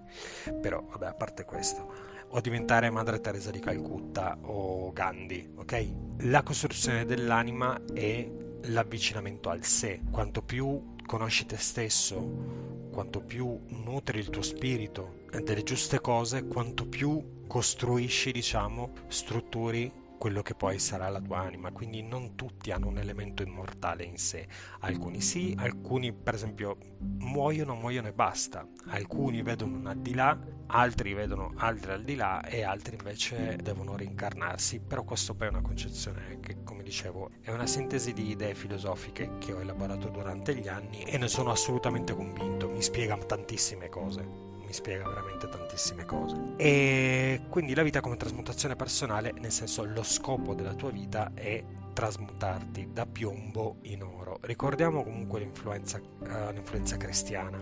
Però 0.59 0.81
vabbè, 0.81 1.05
a 1.05 1.13
parte 1.13 1.45
questo, 1.45 2.09
o 2.29 2.41
diventare 2.41 2.89
Madre 2.89 3.19
Teresa 3.19 3.51
di 3.51 3.59
Calcutta 3.59 4.37
o 4.41 4.91
Gandhi, 4.91 5.53
ok? 5.55 5.93
La 6.21 6.41
costruzione 6.41 7.05
dell'anima 7.05 7.79
è 7.93 8.27
l'avvicinamento 8.65 9.49
al 9.49 9.63
sé. 9.63 10.01
Quanto 10.11 10.41
più 10.41 10.95
conosci 11.05 11.45
te 11.45 11.57
stesso, 11.57 12.89
quanto 12.91 13.21
più 13.21 13.59
nutri 13.67 14.19
il 14.19 14.29
tuo 14.29 14.41
spirito 14.41 15.19
delle 15.43 15.63
giuste 15.63 15.99
cose, 16.01 16.45
quanto 16.45 16.85
più 16.85 17.43
costruisci, 17.47 18.31
diciamo, 18.31 18.93
strutturi 19.07 19.91
quello 20.21 20.43
che 20.43 20.53
poi 20.53 20.77
sarà 20.77 21.09
la 21.09 21.19
tua 21.19 21.39
anima. 21.39 21.71
Quindi 21.71 22.03
non 22.03 22.35
tutti 22.35 22.69
hanno 22.69 22.89
un 22.89 22.99
elemento 22.99 23.41
immortale 23.41 24.03
in 24.03 24.17
sé. 24.17 24.47
Alcuni 24.81 25.19
sì, 25.19 25.55
alcuni 25.57 26.13
per 26.13 26.35
esempio 26.35 26.77
muoiono, 26.99 27.73
muoiono 27.73 28.09
e 28.09 28.13
basta. 28.13 28.67
Alcuni 28.89 29.41
vedono 29.41 29.77
un 29.77 29.87
al 29.87 29.97
di 29.97 30.13
là, 30.13 30.37
altri 30.67 31.15
vedono 31.15 31.53
altri 31.55 31.93
al 31.93 32.03
di 32.03 32.13
là 32.13 32.45
e 32.45 32.61
altri 32.61 32.97
invece 32.97 33.57
devono 33.63 33.97
reincarnarsi. 33.97 34.79
Però 34.81 35.03
questo 35.03 35.33
poi 35.33 35.47
è 35.47 35.49
una 35.49 35.61
concezione 35.61 36.37
che, 36.39 36.61
come 36.63 36.83
dicevo, 36.83 37.31
è 37.41 37.49
una 37.49 37.65
sintesi 37.65 38.13
di 38.13 38.29
idee 38.29 38.53
filosofiche 38.53 39.39
che 39.39 39.53
ho 39.53 39.59
elaborato 39.59 40.09
durante 40.09 40.53
gli 40.53 40.67
anni 40.67 41.01
e 41.01 41.17
ne 41.17 41.27
sono 41.27 41.49
assolutamente 41.49 42.13
convinto. 42.13 42.69
Mi 42.69 42.83
spiega 42.83 43.17
tantissime 43.17 43.89
cose 43.89 44.50
mi 44.71 44.73
spiega 44.73 45.05
veramente 45.05 45.49
tantissime 45.49 46.05
cose. 46.05 46.53
E 46.55 47.41
quindi 47.49 47.75
la 47.75 47.83
vita 47.83 47.99
come 47.99 48.15
trasmutazione 48.15 48.77
personale, 48.77 49.33
nel 49.33 49.51
senso 49.51 49.83
lo 49.83 50.01
scopo 50.01 50.53
della 50.53 50.73
tua 50.73 50.91
vita 50.91 51.31
è 51.33 51.61
trasmutarti 51.91 52.89
da 52.93 53.05
piombo 53.05 53.79
in 53.81 54.01
oro. 54.01 54.39
Ricordiamo 54.41 55.03
comunque 55.03 55.41
l'influenza, 55.41 55.99
uh, 55.99 56.51
l'influenza 56.53 56.95
cristiana. 56.95 57.61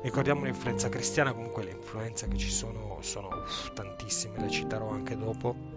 Ricordiamo 0.00 0.44
l'influenza 0.44 0.88
cristiana, 0.88 1.32
comunque 1.32 1.64
le 1.64 1.72
influenze 1.72 2.28
che 2.28 2.36
ci 2.36 2.50
sono 2.50 2.98
sono 3.00 3.28
uff, 3.28 3.72
tantissime, 3.72 4.38
le 4.38 4.50
citerò 4.50 4.90
anche 4.90 5.16
dopo. 5.16 5.76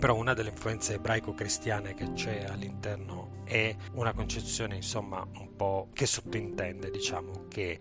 Però 0.00 0.16
una 0.16 0.32
delle 0.32 0.48
influenze 0.48 0.94
ebraico-cristiane 0.94 1.92
che 1.92 2.12
c'è 2.14 2.46
all'interno 2.48 3.42
è 3.44 3.76
una 3.92 4.14
concezione, 4.14 4.76
insomma, 4.76 5.24
un 5.34 5.54
po' 5.54 5.90
che 5.92 6.06
sottintende, 6.06 6.90
diciamo, 6.90 7.44
che 7.48 7.78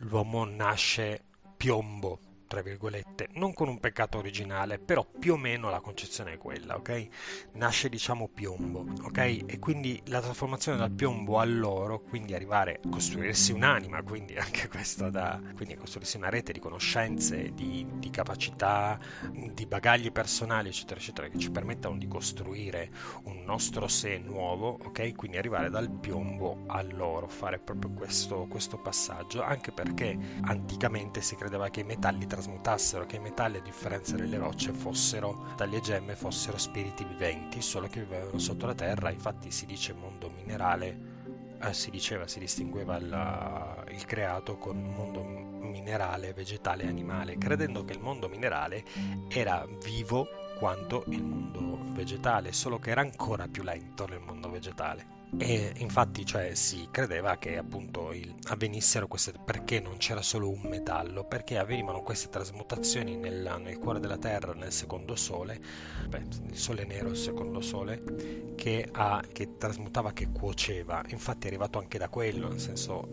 l'uomo 0.00 0.44
nasce 0.44 1.22
piombo 1.56 2.20
tra 2.48 2.62
virgolette, 2.62 3.28
non 3.34 3.52
con 3.52 3.68
un 3.68 3.78
peccato 3.78 4.18
originale, 4.18 4.78
però 4.78 5.06
più 5.06 5.34
o 5.34 5.36
meno 5.36 5.68
la 5.70 5.80
concezione 5.80 6.32
è 6.32 6.38
quella, 6.38 6.76
ok? 6.76 7.08
Nasce 7.52 7.88
diciamo 7.90 8.26
piombo, 8.26 8.86
ok? 9.02 9.18
E 9.46 9.58
quindi 9.58 10.00
la 10.06 10.20
trasformazione 10.20 10.78
dal 10.78 10.90
piombo 10.90 11.38
all'oro, 11.38 12.00
quindi 12.00 12.34
arrivare 12.34 12.80
a 12.82 12.88
costruirsi 12.88 13.52
un'anima, 13.52 14.02
quindi 14.02 14.34
anche 14.38 14.66
questo 14.68 15.10
da, 15.10 15.40
quindi 15.54 15.76
costruirsi 15.76 16.16
una 16.16 16.30
rete 16.30 16.52
di 16.52 16.58
conoscenze, 16.58 17.52
di, 17.52 17.86
di 17.96 18.10
capacità, 18.10 18.98
di 19.30 19.66
bagagli 19.66 20.10
personali, 20.10 20.68
eccetera, 20.68 20.98
eccetera, 20.98 21.28
che 21.28 21.38
ci 21.38 21.50
permettano 21.50 21.98
di 21.98 22.08
costruire 22.08 22.90
un 23.24 23.42
nostro 23.44 23.88
sé 23.88 24.16
nuovo, 24.16 24.78
ok? 24.84 25.14
Quindi 25.14 25.36
arrivare 25.36 25.68
dal 25.68 25.90
piombo 25.90 26.64
all'oro, 26.66 27.28
fare 27.28 27.58
proprio 27.58 27.90
questo, 27.90 28.46
questo 28.48 28.78
passaggio, 28.78 29.42
anche 29.42 29.70
perché 29.70 30.16
anticamente 30.42 31.20
si 31.20 31.36
credeva 31.36 31.68
che 31.68 31.80
i 31.80 31.84
metalli 31.84 32.26
trasmutassero, 32.38 33.04
che 33.04 33.16
i 33.16 33.20
metalli 33.20 33.56
a 33.56 33.60
differenza 33.60 34.14
delle 34.14 34.38
rocce 34.38 34.72
fossero, 34.72 35.46
dalle 35.56 35.80
gemme 35.80 36.14
fossero 36.14 36.56
spiriti 36.56 37.04
viventi, 37.04 37.60
solo 37.60 37.88
che 37.88 38.00
vivevano 38.00 38.38
sotto 38.38 38.66
la 38.66 38.74
terra, 38.74 39.10
infatti 39.10 39.50
si 39.50 39.66
dice 39.66 39.92
mondo 39.92 40.30
minerale, 40.30 41.16
eh, 41.60 41.74
si 41.74 41.90
diceva, 41.90 42.28
si 42.28 42.38
distingueva 42.38 42.96
il, 42.96 43.84
il 43.92 44.04
creato 44.04 44.56
con 44.56 44.80
mondo 44.80 45.22
minerale, 45.24 46.32
vegetale 46.32 46.84
e 46.84 46.88
animale, 46.88 47.38
credendo 47.38 47.84
che 47.84 47.94
il 47.94 48.00
mondo 48.00 48.28
minerale 48.28 48.84
era 49.28 49.66
vivo 49.82 50.28
quanto 50.58 51.04
il 51.08 51.22
mondo 51.22 51.78
vegetale, 51.92 52.52
solo 52.52 52.78
che 52.78 52.90
era 52.90 53.00
ancora 53.00 53.48
più 53.48 53.64
lento 53.64 54.06
nel 54.06 54.20
mondo 54.20 54.48
vegetale 54.48 55.17
E 55.36 55.72
infatti 55.76 56.24
cioè, 56.24 56.54
si 56.54 56.88
credeva 56.90 57.36
che 57.36 57.58
appunto 57.58 58.12
il, 58.12 58.34
avvenissero 58.48 59.06
queste 59.06 59.32
perché 59.44 59.78
non 59.78 59.98
c'era 59.98 60.22
solo 60.22 60.48
un 60.48 60.62
metallo, 60.62 61.24
perché 61.24 61.58
avvenivano 61.58 62.02
queste 62.02 62.30
trasmutazioni 62.30 63.16
nel, 63.16 63.58
nel 63.60 63.78
cuore 63.78 64.00
della 64.00 64.16
Terra, 64.16 64.54
nel 64.54 64.72
secondo 64.72 65.16
sole, 65.16 65.60
beh, 66.08 66.22
il 66.50 66.56
sole 66.56 66.84
nero, 66.84 67.10
il 67.10 67.16
secondo 67.16 67.60
sole, 67.60 68.54
che, 68.56 68.88
ha, 68.90 69.22
che 69.30 69.56
trasmutava, 69.58 70.12
che 70.12 70.30
cuoceva. 70.30 71.04
Infatti 71.08 71.44
è 71.44 71.48
arrivato 71.48 71.78
anche 71.78 71.98
da 71.98 72.08
quello, 72.08 72.48
nel 72.48 72.60
senso 72.60 73.10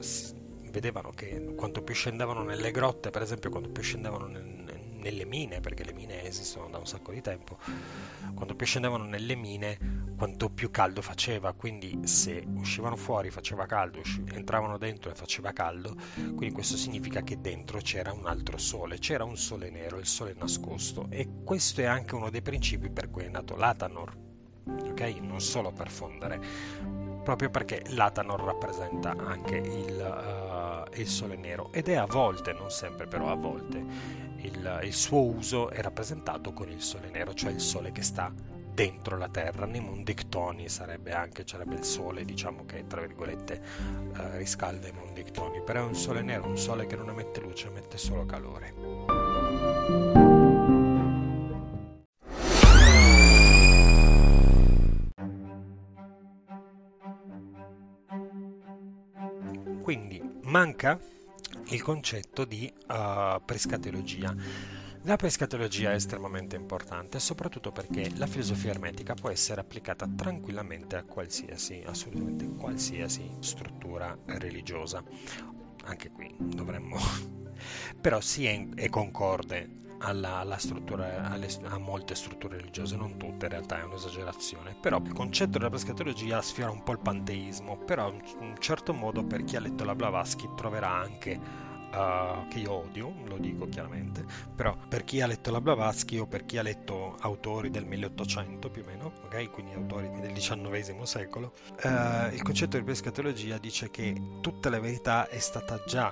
vedevano 0.72 1.12
che 1.12 1.54
quanto 1.56 1.82
più 1.82 1.94
scendevano 1.94 2.44
nelle 2.44 2.72
grotte, 2.72 3.10
per 3.10 3.22
esempio, 3.22 3.50
quanto 3.50 3.70
più 3.70 3.84
scendevano 3.84 4.28
nel, 4.28 4.65
nelle 5.06 5.26
mine, 5.26 5.60
perché 5.60 5.84
le 5.84 5.94
mine 5.94 6.24
esistono 6.24 6.68
da 6.68 6.80
un 6.80 6.88
sacco 6.88 7.12
di 7.12 7.22
tempo, 7.22 7.58
quanto 8.34 8.56
più 8.56 8.66
scendevano 8.66 9.04
nelle 9.04 9.36
mine, 9.36 9.78
quanto 10.18 10.50
più 10.50 10.72
caldo 10.72 11.02
faceva, 11.04 11.54
quindi 11.54 12.08
se 12.08 12.44
uscivano 12.56 12.96
fuori 12.96 13.30
faceva 13.30 13.68
caldo, 13.68 14.02
entravano 14.34 14.80
dentro 14.80 15.12
e 15.12 15.16
faceva 15.16 15.52
caldo, 15.52 15.96
quindi 16.16 16.52
questo 16.52 16.76
significa 16.76 17.22
che 17.22 17.40
dentro 17.40 17.80
c'era 17.80 18.12
un 18.12 18.26
altro 18.26 18.58
sole, 18.58 18.98
c'era 18.98 19.24
un 19.24 19.38
sole 19.38 19.70
nero, 19.70 20.00
il 20.00 20.08
sole 20.08 20.34
nascosto 20.38 21.06
e 21.10 21.28
questo 21.44 21.82
è 21.82 21.86
anche 21.86 22.16
uno 22.16 22.32
dei 22.32 22.42
principi 22.42 22.90
per 22.90 23.12
cui 23.12 23.26
è 23.26 23.30
nato 23.30 23.56
l'Atanor, 23.56 24.18
ok? 24.90 25.02
Non 25.22 25.40
solo 25.40 25.72
per 25.72 25.92
fondere, 25.92 26.42
proprio 27.24 27.52
perché 27.52 27.84
l'Atanor 27.90 28.42
rappresenta 28.42 29.16
anche 29.16 29.58
il, 29.58 30.86
uh, 30.90 31.00
il 31.00 31.08
sole 31.08 31.36
nero 31.36 31.72
ed 31.72 31.90
è 31.90 31.96
a 31.96 32.06
volte, 32.06 32.54
non 32.54 32.72
sempre 32.72 33.06
però 33.06 33.30
a 33.30 33.36
volte, 33.36 34.34
il, 34.46 34.80
il 34.84 34.94
suo 34.94 35.24
uso 35.24 35.70
è 35.70 35.82
rappresentato 35.82 36.54
con 36.54 36.70
il 36.70 36.82
sole 36.82 37.10
nero, 37.10 37.34
cioè 37.34 37.52
il 37.52 37.60
sole 37.60 37.92
che 37.92 38.02
sta 38.02 38.32
dentro 38.74 39.18
la 39.18 39.30
Terra, 39.30 39.66
nei 39.66 39.80
mondictoni 39.80 40.68
sarebbe 40.68 41.14
anche, 41.14 41.44
sarebbe 41.48 41.76
il 41.76 41.84
sole 41.84 42.26
diciamo 42.26 42.66
che 42.66 42.86
tra 42.88 43.02
virgolette 43.02 43.62
eh, 44.18 44.38
riscalda 44.38 44.88
i 44.88 44.92
mondictoni, 44.92 45.62
però 45.62 45.80
è 45.80 45.88
un 45.88 45.96
sole 45.96 46.22
nero, 46.22 46.48
un 46.48 46.58
sole 46.58 46.86
che 46.86 46.96
non 46.96 47.10
emette 47.10 47.42
luce, 47.42 47.68
emette 47.68 47.98
solo 47.98 48.26
calore. 48.26 48.74
Quindi 59.82 60.22
manca 60.44 61.00
il 61.70 61.82
concetto 61.82 62.46
di 62.46 62.72
uh, 62.88 63.44
prescatologia. 63.44 64.36
La 65.04 65.16
prescatologia 65.18 65.92
è 65.92 65.96
estremamente 65.96 66.56
importante, 66.56 67.20
soprattutto 67.20 67.72
perché 67.72 68.12
la 68.16 68.26
filosofia 68.26 68.72
ermetica 68.72 69.14
può 69.14 69.30
essere 69.30 69.62
applicata 69.62 70.08
tranquillamente 70.08 70.96
a 70.96 71.04
qualsiasi, 71.04 71.84
assolutamente 71.86 72.48
qualsiasi 72.56 73.30
struttura 73.40 74.18
religiosa. 74.26 75.04
Anche 75.84 76.10
qui 76.10 76.34
dovremmo... 76.40 76.98
però 78.02 78.20
sì 78.20 78.46
è, 78.48 78.68
è 78.74 78.90
concorde 78.90 79.84
alla, 80.06 80.38
alla 80.38 80.58
struttura, 80.58 81.30
alle, 81.30 81.50
a 81.64 81.78
molte 81.78 82.16
strutture 82.16 82.58
religiose, 82.58 82.96
non 82.96 83.18
tutte 83.18 83.46
in 83.46 83.52
realtà 83.52 83.80
è 83.80 83.84
un'esagerazione, 83.84 84.76
però 84.80 85.02
il 85.04 85.14
concetto 85.14 85.58
della 85.58 85.70
pescatologia 85.70 86.42
sfiora 86.42 86.72
un 86.72 86.84
po' 86.84 86.92
il 86.92 87.00
panteismo, 87.00 87.78
però 87.78 88.12
in 88.12 88.22
un 88.40 88.56
certo 88.60 88.94
modo 88.94 89.24
per 89.24 89.44
chi 89.44 89.56
ha 89.56 89.60
letto 89.60 89.84
la 89.84 89.96
Blavatsky 89.96 90.50
troverà 90.56 90.90
anche 90.90 91.64
Uh, 91.96 92.46
che 92.50 92.60
io 92.60 92.74
odio, 92.74 93.14
lo 93.26 93.38
dico 93.38 93.70
chiaramente, 93.70 94.26
però 94.54 94.76
per 94.90 95.06
chi 95.06 95.22
ha 95.22 95.28
letto 95.28 95.50
la 95.50 95.62
Blavatsky 95.62 96.18
o 96.18 96.26
per 96.26 96.44
chi 96.46 96.58
ha 96.58 96.62
letto 96.62 97.16
autori 97.22 97.70
del 97.70 97.86
1800 97.86 98.70
più 98.70 98.82
o 98.82 98.86
meno, 98.86 99.14
ok, 99.24 99.50
quindi 99.50 99.76
autori 99.76 100.12
del 100.20 100.34
XIX 100.34 101.02
secolo, 101.04 101.54
uh, 101.84 102.34
il 102.34 102.42
concetto 102.42 102.78
di 102.78 102.84
pescatologia 102.84 103.58
dice 103.60 103.92
che 103.92 104.14
tutta 104.42 104.70
la 104.70 104.82
verità 104.82 105.30
è 105.30 105.40
stata 105.40 105.82
già 105.88 106.12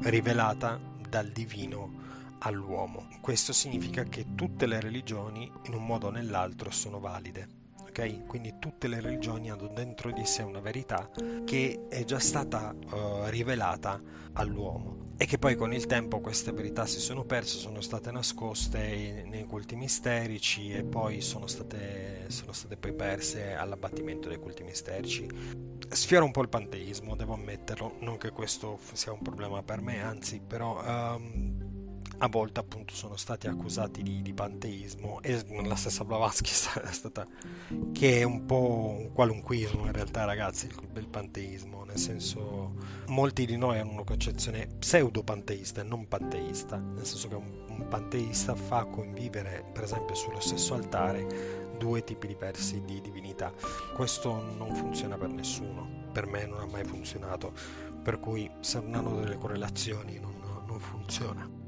rivelata 0.00 0.80
dal 1.08 1.28
divino 1.28 2.09
all'uomo. 2.40 3.08
Questo 3.20 3.52
significa 3.52 4.04
che 4.04 4.34
tutte 4.34 4.66
le 4.66 4.80
religioni, 4.80 5.50
in 5.64 5.74
un 5.74 5.84
modo 5.84 6.08
o 6.08 6.10
nell'altro, 6.10 6.70
sono 6.70 7.00
valide. 7.00 7.58
Okay? 7.88 8.24
Quindi 8.26 8.54
tutte 8.58 8.86
le 8.86 9.00
religioni 9.00 9.50
hanno 9.50 9.66
dentro 9.66 10.12
di 10.12 10.24
sé 10.24 10.42
una 10.42 10.60
verità 10.60 11.10
che 11.44 11.86
è 11.88 12.04
già 12.04 12.20
stata 12.20 12.72
uh, 12.72 13.24
rivelata 13.26 14.00
all'uomo 14.34 15.08
e 15.16 15.26
che 15.26 15.38
poi 15.38 15.56
con 15.56 15.72
il 15.74 15.84
tempo 15.86 16.20
queste 16.20 16.52
verità 16.52 16.86
si 16.86 16.98
sono 16.98 17.24
perse, 17.24 17.58
sono 17.58 17.82
state 17.82 18.10
nascoste 18.10 19.24
nei 19.26 19.44
culti 19.44 19.76
misterici 19.76 20.72
e 20.72 20.82
poi 20.84 21.20
sono 21.20 21.46
state, 21.46 22.26
sono 22.28 22.52
state 22.52 22.76
poi 22.76 22.94
perse 22.94 23.52
all'abbattimento 23.52 24.28
dei 24.28 24.38
culti 24.38 24.62
misterici. 24.62 25.28
Sfiora 25.90 26.24
un 26.24 26.30
po' 26.30 26.40
il 26.40 26.48
panteismo, 26.48 27.16
devo 27.16 27.34
ammetterlo, 27.34 27.96
non 28.00 28.16
che 28.16 28.30
questo 28.30 28.78
sia 28.92 29.12
un 29.12 29.20
problema 29.20 29.62
per 29.62 29.82
me, 29.82 30.00
anzi 30.00 30.40
però... 30.40 30.80
Um, 30.82 31.79
a 32.22 32.28
volte 32.28 32.60
appunto 32.60 32.94
sono 32.94 33.16
stati 33.16 33.46
accusati 33.46 34.02
di, 34.02 34.20
di 34.20 34.34
panteismo 34.34 35.20
e 35.22 35.42
la 35.64 35.74
stessa 35.74 36.04
Blavatsky 36.04 36.50
è 36.84 36.92
stata 36.92 37.26
che 37.92 38.20
è 38.20 38.22
un 38.24 38.44
po' 38.44 38.94
un 38.98 39.12
qualunquismo 39.12 39.86
in 39.86 39.92
realtà 39.92 40.24
ragazzi 40.24 40.66
il, 40.66 40.76
il 40.96 41.08
panteismo 41.08 41.84
nel 41.84 41.96
senso 41.96 42.74
molti 43.06 43.46
di 43.46 43.56
noi 43.56 43.78
hanno 43.78 43.92
una 43.92 44.04
concezione 44.04 44.66
pseudo 44.66 45.22
panteista 45.22 45.80
e 45.80 45.84
non 45.84 46.08
panteista 46.08 46.76
nel 46.76 47.06
senso 47.06 47.28
che 47.28 47.34
un, 47.36 47.64
un 47.68 47.88
panteista 47.88 48.54
fa 48.54 48.84
convivere 48.84 49.64
per 49.72 49.84
esempio 49.84 50.14
sullo 50.14 50.40
stesso 50.40 50.74
altare 50.74 51.68
due 51.78 52.04
tipi 52.04 52.26
diversi 52.26 52.82
di 52.84 53.00
divinità. 53.00 53.50
Questo 53.94 54.30
non 54.58 54.74
funziona 54.74 55.16
per 55.16 55.30
nessuno 55.30 56.08
per 56.12 56.26
me 56.26 56.44
non 56.44 56.60
ha 56.60 56.66
mai 56.66 56.84
funzionato 56.84 57.52
per 58.02 58.18
cui 58.20 58.50
se 58.60 58.80
non 58.80 58.94
hanno 58.94 59.20
delle 59.20 59.38
correlazioni 59.38 60.18
non, 60.18 60.34
non 60.66 60.80
funziona 60.80 61.59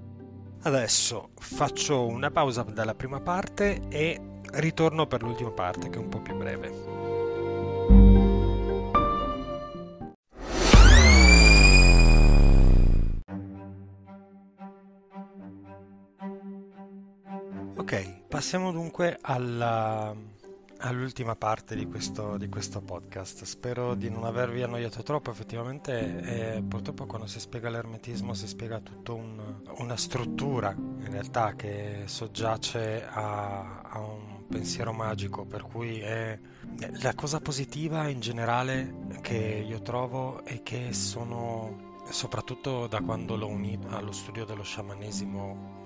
Adesso 0.65 1.31
faccio 1.41 2.07
una 2.07 2.31
pausa 2.31 2.63
dalla 2.63 2.95
prima 2.95 3.21
parte 3.21 3.83
e 3.89 4.21
ritorno 4.53 5.09
per 5.09 5.23
l'ultima 5.23 5.51
parte 5.51 5.91
che 5.91 5.97
è 5.97 6.01
un 6.01 6.09
po' 6.09 6.21
più 6.21 6.37
breve. 6.37 6.71
Ok, 17.77 18.27
passiamo 18.29 18.71
dunque 18.71 19.19
alla 19.21 20.15
all'ultima 20.83 21.37
parte 21.37 21.75
di 21.75 21.87
questo, 21.87 22.37
di 22.37 22.49
questo, 22.49 22.81
podcast. 22.81 23.45
Spero 23.45 23.95
di 23.95 24.11
non 24.11 24.25
avervi 24.25 24.63
annoiato 24.63 25.03
troppo. 25.03 25.31
Effettivamente, 25.31 26.57
eh, 26.57 26.63
purtroppo, 26.63 27.07
quando 27.07 27.27
si 27.27 27.41
spiega 27.41 27.69
l'ermetismo, 27.69 28.35
si 28.35 28.47
spiega 28.47 28.81
tutta 28.81 29.13
un, 29.13 29.63
una 29.79 29.97
struttura 29.97 30.73
in 30.73 31.11
realtà 31.11 31.55
che 31.55 32.03
soggiace 32.07 33.07
a, 33.07 33.83
a, 33.83 33.99
un 34.01 34.47
pensiero 34.49 34.93
magico. 34.93 35.45
Per 35.45 35.63
cui 35.63 36.01
è 36.01 36.39
la 37.01 37.15
cosa 37.15 37.41
positiva 37.41 38.09
in 38.09 38.21
generale 38.21 38.95
che 39.21 39.65
io 39.67 39.81
trovo 39.83 40.45
è 40.45 40.63
che 40.63 40.93
sono 40.93 41.91
soprattutto 42.11 42.89
da 42.89 43.01
quando 43.01 43.37
l'ho 43.37 43.49
unito 43.49 43.89
allo 43.89 44.13
studio 44.13 44.45
dello 44.45 44.65
sciamanesimo 44.65 45.82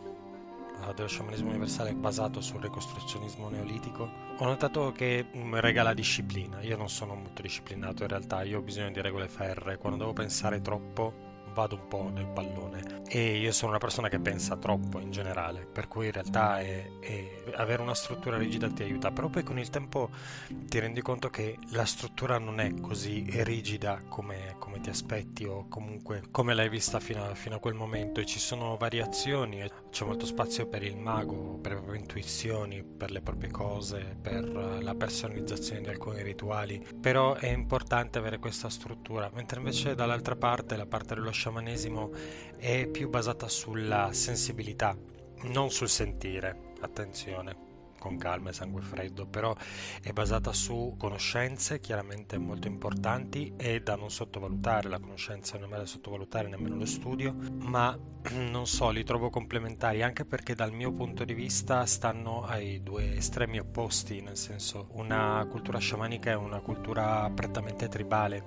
dello 0.95 1.09
sciamanesimo 1.09 1.51
universale 1.51 1.95
basato 1.95 2.41
sul 2.41 2.61
ricostruzionismo 2.61 3.49
neolitico, 3.49 4.09
ho 4.37 4.45
notato 4.45 4.93
che 4.93 5.27
mm, 5.35 5.55
regala 5.57 5.95
disciplina. 5.95 6.61
Io 6.63 6.77
non 6.77 6.89
sono 6.89 7.15
molto 7.15 7.43
disciplinato 7.43 8.03
in 8.03 8.09
realtà, 8.09 8.43
io 8.43 8.59
ho 8.59 8.63
bisogno 8.63 8.91
di 8.91 9.01
regole 9.01 9.29
ferre. 9.29 9.79
Quando 9.79 9.99
devo 9.99 10.13
pensare 10.13 10.61
troppo 10.61 11.26
vado 11.57 11.77
un 11.77 11.89
po' 11.89 12.11
nel 12.13 12.27
pallone. 12.27 13.05
E 13.09 13.39
io 13.39 13.51
sono 13.51 13.71
una 13.71 13.81
persona 13.81 14.11
che 14.11 14.21
pensa 14.21 14.59
troppo 14.59 15.01
in 15.01 15.11
generale, 15.11 15.65
per 15.65 15.89
cui 15.89 16.07
in 16.07 16.13
realtà 16.13 16.61
è, 16.61 16.87
è 17.01 17.45
avere 17.55 17.81
una 17.81 17.95
struttura 17.95 18.37
rigida 18.37 18.69
ti 18.69 18.83
aiuta, 18.83 19.11
però 19.11 19.29
poi 19.29 19.43
con 19.43 19.59
il 19.59 19.71
tempo 19.71 20.11
ti 20.49 20.79
rendi 20.79 21.01
conto 21.01 21.31
che 21.31 21.57
la 21.71 21.87
struttura 21.87 22.39
non 22.39 22.61
è 22.61 22.79
così 22.79 23.25
rigida 23.43 24.03
come, 24.07 24.57
come 24.59 24.81
ti 24.81 24.91
aspetti 24.91 25.45
o 25.45 25.67
comunque 25.69 26.25
come 26.31 26.53
l'hai 26.53 26.69
vista 26.69 27.01
fino 27.01 27.25
a, 27.25 27.35
fino 27.35 27.57
a 27.57 27.59
quel 27.59 27.75
momento. 27.75 28.21
E 28.21 28.27
ci 28.27 28.39
sono 28.39 28.77
variazioni, 28.77 29.67
c'è 29.91 30.05
molto 30.05 30.27
spazio 30.27 30.67
per 30.67 30.83
il 30.83 30.99
mago, 30.99 31.59
per 31.59 31.73
le 31.73 31.79
proprie 31.79 32.01
intuizioni, 32.01 32.85
per 32.85 33.11
le 33.11 33.23
proprie 33.23 33.51
cose, 33.51 34.15
per 34.21 34.47
la 34.47 34.95
personalizzazione 34.95 35.81
di 35.81 35.89
alcuni 35.89 36.23
rituali, 36.23 36.85
però 37.01 37.35
è 37.35 37.49
importante 37.49 38.19
avere 38.19 38.39
questa 38.39 38.69
struttura, 38.69 39.31
mentre 39.33 39.59
invece 39.59 39.95
dall'altra 39.95 40.37
parte, 40.37 40.77
la 40.77 40.87
parte 40.87 41.15
dello 41.15 41.33
sciamanesimo 41.47 42.11
è 42.57 42.89
più 42.89 43.09
basata 43.09 43.47
sulla 43.49 44.13
sensibilità, 44.13 44.97
non 45.43 45.71
sul 45.71 45.89
sentire, 45.89 46.73
attenzione. 46.81 47.66
Con 48.07 48.17
calma 48.19 48.51
e 48.51 48.53
sangue 48.53 48.83
freddo, 48.83 49.27
però 49.27 49.55
è 50.01 50.13
basata 50.13 50.53
su 50.53 50.95
conoscenze 50.97 51.81
chiaramente 51.81 52.39
molto 52.39 52.69
importanti 52.69 53.53
e 53.57 53.81
da 53.81 53.97
non 53.97 54.11
sottovalutare, 54.11 54.89
la 54.89 55.01
conoscenza 55.01 55.59
non 55.59 55.75
è 55.75 55.79
da 55.79 55.87
sottovalutare 55.87 56.49
nemmeno 56.49 56.77
lo 56.77 56.87
studio, 56.87 57.35
ma 57.63 57.99
non 58.51 58.67
so, 58.69 58.91
li 58.91 59.03
trovo 59.03 59.29
complementari 59.29 60.03
anche 60.03 60.25
perché 60.25 60.55
dal 60.55 60.73
mio 60.73 60.93
punto 60.93 61.25
di 61.25 61.35
vista 61.35 61.85
stanno 61.85 62.45
ai 62.45 62.81
due 62.83 63.17
estremi 63.17 63.59
opposti, 63.59 64.21
nel 64.21 64.37
senso 64.37 64.89
una 64.93 65.45
cultura 65.51 65.79
sciamanica 65.79 66.31
è 66.31 66.37
una 66.37 66.61
cultura 66.61 67.29
prettamente 67.35 67.89
tribale, 67.89 68.45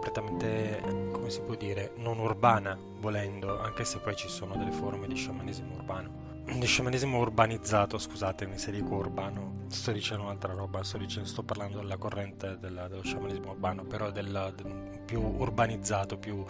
prettamente, 0.00 0.80
come 1.10 1.28
si 1.28 1.40
può 1.40 1.56
dire, 1.56 1.92
non 1.96 2.20
urbana, 2.20 2.78
volendo, 3.00 3.58
anche 3.60 3.84
se 3.84 3.98
poi 3.98 4.14
ci 4.14 4.28
sono 4.28 4.56
delle 4.56 4.70
forme 4.70 5.08
di 5.08 5.16
sciamanesimo 5.16 5.74
urbano 5.74 6.31
di 6.44 6.66
sciamanesimo 6.66 7.18
urbanizzato, 7.18 7.98
scusatemi 7.98 8.58
se 8.58 8.70
dico 8.70 8.96
urbano, 8.96 9.64
sto 9.68 9.92
dicendo 9.92 10.24
un'altra 10.24 10.52
roba, 10.52 10.82
sto, 10.82 10.98
dicendo, 10.98 11.28
sto 11.28 11.42
parlando 11.42 11.78
della 11.78 11.96
corrente 11.96 12.58
della, 12.58 12.88
dello 12.88 13.02
sciamanesimo 13.02 13.52
urbano, 13.52 13.84
però 13.84 14.10
del, 14.10 14.52
del, 14.56 15.00
più 15.04 15.20
urbanizzato, 15.20 16.18
più 16.18 16.44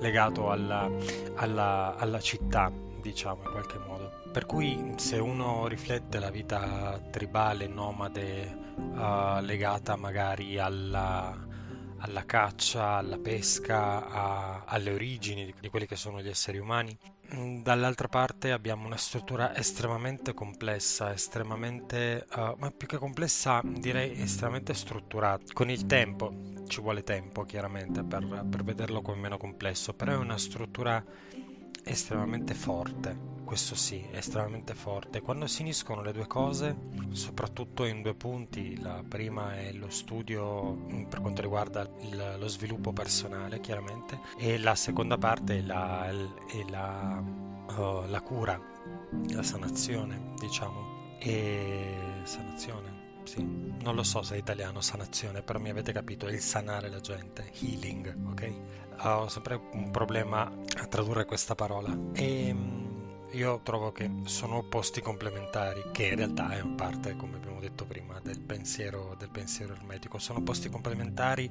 legato 0.00 0.50
alla, 0.50 0.90
alla, 1.34 1.96
alla 1.96 2.20
città, 2.20 2.70
diciamo 3.00 3.42
in 3.44 3.50
qualche 3.50 3.78
modo. 3.78 4.12
Per 4.30 4.46
cui 4.46 4.94
se 4.96 5.18
uno 5.18 5.66
riflette 5.66 6.18
la 6.18 6.30
vita 6.30 7.00
tribale, 7.10 7.66
nomade, 7.66 8.58
uh, 8.76 9.40
legata 9.40 9.96
magari 9.96 10.58
alla, 10.58 11.36
alla 11.98 12.24
caccia, 12.24 12.96
alla 12.96 13.18
pesca, 13.18 14.08
a, 14.08 14.62
alle 14.66 14.92
origini 14.92 15.46
di, 15.46 15.54
di 15.58 15.68
quelli 15.68 15.86
che 15.86 15.96
sono 15.96 16.20
gli 16.20 16.28
esseri 16.28 16.58
umani, 16.58 16.96
dall'altra 17.62 18.08
parte 18.08 18.50
abbiamo 18.50 18.86
una 18.86 18.96
struttura 18.96 19.54
estremamente 19.56 20.34
complessa, 20.34 21.12
estremamente, 21.12 22.26
uh, 22.34 22.54
ma 22.58 22.70
più 22.76 22.86
che 22.86 22.98
complessa 22.98 23.60
direi 23.64 24.20
estremamente 24.20 24.74
strutturata. 24.74 25.44
Con 25.52 25.70
il 25.70 25.86
tempo, 25.86 26.32
ci 26.66 26.80
vuole 26.80 27.04
tempo 27.04 27.44
chiaramente 27.44 28.02
per, 28.02 28.46
per 28.48 28.64
vederlo 28.64 29.02
come 29.02 29.20
meno 29.20 29.36
complesso, 29.36 29.92
però 29.92 30.12
è 30.12 30.16
una 30.16 30.38
struttura 30.38 31.02
estremamente 31.84 32.54
forte 32.54 33.30
questo 33.50 33.74
sì, 33.74 34.06
estremamente 34.12 34.76
forte. 34.76 35.22
Quando 35.22 35.48
si 35.48 35.62
uniscono 35.62 36.02
le 36.02 36.12
due 36.12 36.28
cose, 36.28 36.76
soprattutto 37.10 37.84
in 37.84 38.00
due 38.00 38.14
punti, 38.14 38.80
la 38.80 39.02
prima 39.06 39.58
è 39.58 39.72
lo 39.72 39.90
studio 39.90 40.72
mm, 40.72 41.06
per 41.06 41.20
quanto 41.20 41.42
riguarda 41.42 41.90
il, 42.02 42.36
lo 42.38 42.46
sviluppo 42.46 42.92
personale, 42.92 43.58
chiaramente, 43.58 44.20
e 44.38 44.56
la 44.56 44.76
seconda 44.76 45.18
parte 45.18 45.58
è 45.58 45.62
la, 45.62 46.06
è 46.06 46.70
la, 46.70 47.20
uh, 47.20 48.06
la 48.06 48.20
cura, 48.20 48.56
la 49.32 49.42
sanazione, 49.42 50.34
diciamo. 50.38 51.16
E 51.18 52.20
sanazione, 52.22 53.18
sì, 53.24 53.42
non 53.82 53.96
lo 53.96 54.04
so 54.04 54.22
se 54.22 54.36
è 54.36 54.38
italiano 54.38 54.80
sanazione, 54.80 55.42
però 55.42 55.58
mi 55.58 55.70
avete 55.70 55.90
capito, 55.90 56.28
è 56.28 56.32
il 56.32 56.40
sanare 56.40 56.88
la 56.88 57.00
gente, 57.00 57.50
healing, 57.58 58.16
ok? 58.30 58.52
Ho 59.02 59.28
sempre 59.28 59.58
un 59.72 59.90
problema 59.90 60.42
a 60.42 60.86
tradurre 60.86 61.24
questa 61.24 61.54
parola. 61.54 61.96
E 62.12 62.48
ehm, 62.48 63.28
io 63.30 63.60
trovo 63.62 63.92
che 63.92 64.10
sono 64.24 64.56
opposti 64.56 65.00
complementari, 65.00 65.82
che 65.90 66.08
in 66.08 66.16
realtà 66.16 66.50
è 66.50 66.62
parte, 66.66 67.16
come 67.16 67.36
abbiamo 67.36 67.60
detto 67.60 67.86
prima, 67.86 68.20
del 68.22 68.40
pensiero, 68.40 69.14
del 69.18 69.30
pensiero 69.30 69.72
ermetico. 69.72 70.18
Sono 70.18 70.40
opposti 70.40 70.68
complementari 70.68 71.48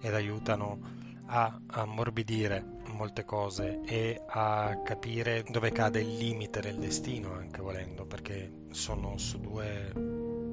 ed 0.00 0.14
aiutano 0.14 0.78
a 1.26 1.60
ammorbidire 1.68 2.78
molte 2.88 3.24
cose 3.24 3.80
e 3.84 4.20
a 4.26 4.80
capire 4.84 5.44
dove 5.48 5.70
cade 5.70 6.00
il 6.00 6.16
limite 6.16 6.60
del 6.60 6.78
destino, 6.78 7.34
anche 7.34 7.60
volendo, 7.60 8.04
perché 8.04 8.64
sono 8.70 9.16
su 9.16 9.38
due 9.38 9.92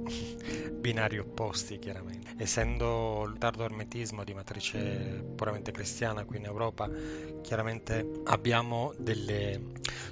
binari 0.74 1.18
opposti 1.18 1.80
chiaramente. 1.80 2.34
Essendo 2.38 3.24
il 3.26 3.38
tardo 3.38 3.64
ermetismo 3.64 4.24
di 4.24 4.34
matrice 4.34 5.24
puramente 5.36 5.72
cristiana 5.72 6.24
qui 6.24 6.38
in 6.38 6.46
Europa, 6.46 6.90
chiaramente 7.42 8.22
abbiamo 8.26 8.94
delle... 8.98 9.62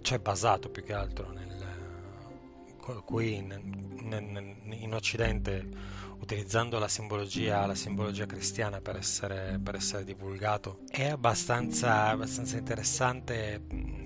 cioè 0.01 0.19
basato 0.19 0.69
più 0.69 0.83
che 0.83 0.93
altro 0.93 1.31
nel... 1.31 1.53
qui 3.05 3.35
in, 3.35 3.51
in, 3.99 4.65
in 4.69 4.93
Occidente 4.93 5.94
utilizzando 6.25 6.79
la 6.79 6.87
simbologia, 6.87 7.67
la 7.67 7.75
simbologia 7.75 8.25
cristiana 8.25 8.81
per 8.81 8.95
essere, 8.95 9.59
per 9.63 9.75
essere 9.75 10.03
divulgato. 10.03 10.79
È 10.89 11.07
abbastanza, 11.07 12.07
abbastanza 12.07 12.57
interessante 12.57 13.61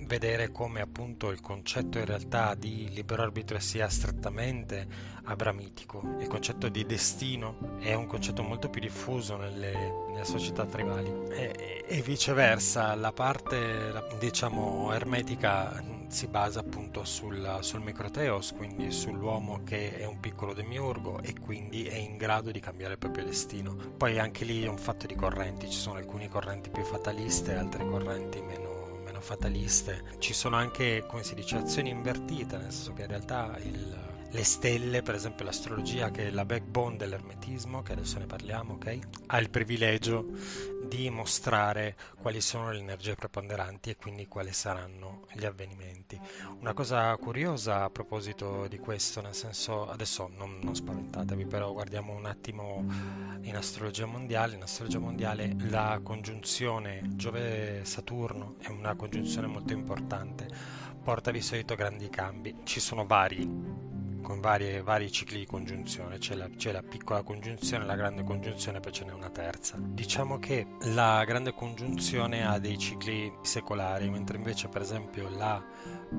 vedere 0.05 0.51
come 0.51 0.81
appunto 0.81 1.29
il 1.29 1.39
concetto 1.39 1.97
in 1.97 2.03
realtà 2.03 2.55
di 2.55 2.89
libero 2.89 3.23
arbitrio 3.23 3.59
sia 3.59 3.87
strettamente 3.87 4.85
abramitico. 5.23 6.17
Il 6.19 6.27
concetto 6.27 6.67
di 6.67 6.85
destino 6.85 7.77
è 7.79 7.93
un 7.93 8.05
concetto 8.05 8.43
molto 8.43 8.69
più 8.69 8.81
diffuso 8.81 9.37
nelle, 9.37 9.73
nelle 10.19 10.25
società 10.25 10.65
tribali 10.65 11.11
e, 11.29 11.85
e, 11.87 12.01
viceversa 12.01 12.93
la 12.95 13.11
parte 13.11 13.93
diciamo 14.19 14.91
ermetica 14.91 15.81
si 16.07 16.27
basa 16.27 16.59
appunto 16.59 17.05
sul, 17.05 17.59
sul 17.61 17.81
microteos, 17.81 18.53
quindi 18.53 18.91
sull'uomo 18.91 19.61
che 19.63 19.95
è 19.97 20.05
un 20.05 20.19
piccolo 20.19 20.53
demiurgo 20.53 21.21
e 21.21 21.35
quindi 21.39 21.85
è 21.85 21.95
in 21.95 22.17
grado 22.17 22.49
di 22.51 22.59
cambiare 22.59 22.93
il 22.93 22.99
proprio 22.99 23.25
destino. 23.25 23.75
Poi 23.95 24.17
anche 24.17 24.43
lì 24.43 24.63
è 24.63 24.67
un 24.67 24.79
fatto 24.79 25.05
di 25.05 25.13
correnti, 25.13 25.69
ci 25.69 25.77
sono 25.77 25.97
alcune 25.97 26.27
correnti 26.27 26.71
più 26.71 26.83
fataliste, 26.83 27.53
altre 27.53 27.85
correnti 27.85 28.41
meno 28.41 28.79
fataliste. 29.19 30.03
Ci 30.17 30.33
sono 30.33 30.55
anche, 30.55 31.03
come 31.05 31.23
si 31.23 31.35
dice, 31.35 31.57
azioni 31.57 31.89
invertite, 31.89 32.57
nel 32.57 32.71
senso 32.71 32.93
che 32.93 33.03
in 33.03 33.09
realtà 33.09 33.55
il, 33.61 34.08
le 34.31 34.43
stelle, 34.43 35.01
per 35.01 35.15
esempio 35.15 35.45
l'astrologia 35.45 36.11
che 36.11 36.27
è 36.27 36.29
la 36.31 36.45
backbone 36.45 36.97
dell'ermetismo, 36.97 37.81
che 37.81 37.93
adesso 37.93 38.19
ne 38.19 38.25
parliamo, 38.25 38.73
ok? 38.73 38.99
Ha 39.27 39.39
il 39.39 39.49
privilegio 39.49 40.27
di 40.87 41.09
mostrare 41.09 41.95
quali 42.19 42.41
sono 42.41 42.71
le 42.71 42.79
energie 42.79 43.15
preponderanti 43.15 43.89
e 43.89 43.95
quindi 43.95 44.27
quali 44.27 44.53
saranno 44.53 45.25
gli 45.33 45.45
avvenimenti. 45.45 46.19
Una 46.59 46.73
cosa 46.73 47.15
curiosa 47.17 47.83
a 47.83 47.89
proposito 47.89 48.67
di 48.67 48.77
questo, 48.77 49.21
nel 49.21 49.33
senso, 49.33 49.89
adesso 49.89 50.29
non, 50.35 50.59
non 50.61 50.75
spaventatevi, 50.75 51.45
però 51.45 51.73
guardiamo 51.73 52.13
un 52.13 52.25
attimo 52.25 52.85
in 53.41 53.55
astrologia 53.55 54.05
mondiale. 54.05 54.55
In 54.55 54.63
astrologia 54.63 54.99
mondiale 54.99 55.55
la 55.69 55.99
congiunzione 56.03 57.01
Giove-Saturno 57.15 58.55
è 58.59 58.69
una 58.69 58.95
congiunzione 58.95 59.47
molto 59.47 59.73
importante, 59.73 60.47
porta 61.03 61.31
di 61.31 61.41
solito 61.41 61.75
grandi 61.75 62.09
cambi. 62.09 62.55
Ci 62.63 62.79
sono 62.79 63.05
vari 63.05 63.97
con 64.29 64.41
varie, 64.41 64.83
vari 64.83 65.11
cicli 65.11 65.39
di 65.39 65.45
congiunzione, 65.47 66.19
c'è 66.19 66.35
la, 66.35 66.47
c'è 66.55 66.71
la, 66.71 66.83
piccola 66.83 67.23
congiunzione, 67.23 67.83
la 67.83 67.95
grande 67.95 68.23
congiunzione, 68.23 68.79
poi 68.79 68.91
ce 68.91 69.03
n'è 69.03 69.11
una 69.11 69.31
terza. 69.31 69.75
Diciamo 69.79 70.37
che 70.37 70.67
la 70.81 71.23
grande 71.25 71.51
congiunzione 71.51 72.45
ha 72.45 72.59
dei 72.59 72.77
cicli 72.77 73.33
secolari, 73.41 74.07
mentre 74.07 74.37
invece 74.37 74.67
per 74.67 74.83
esempio 74.83 75.29
la 75.29 75.59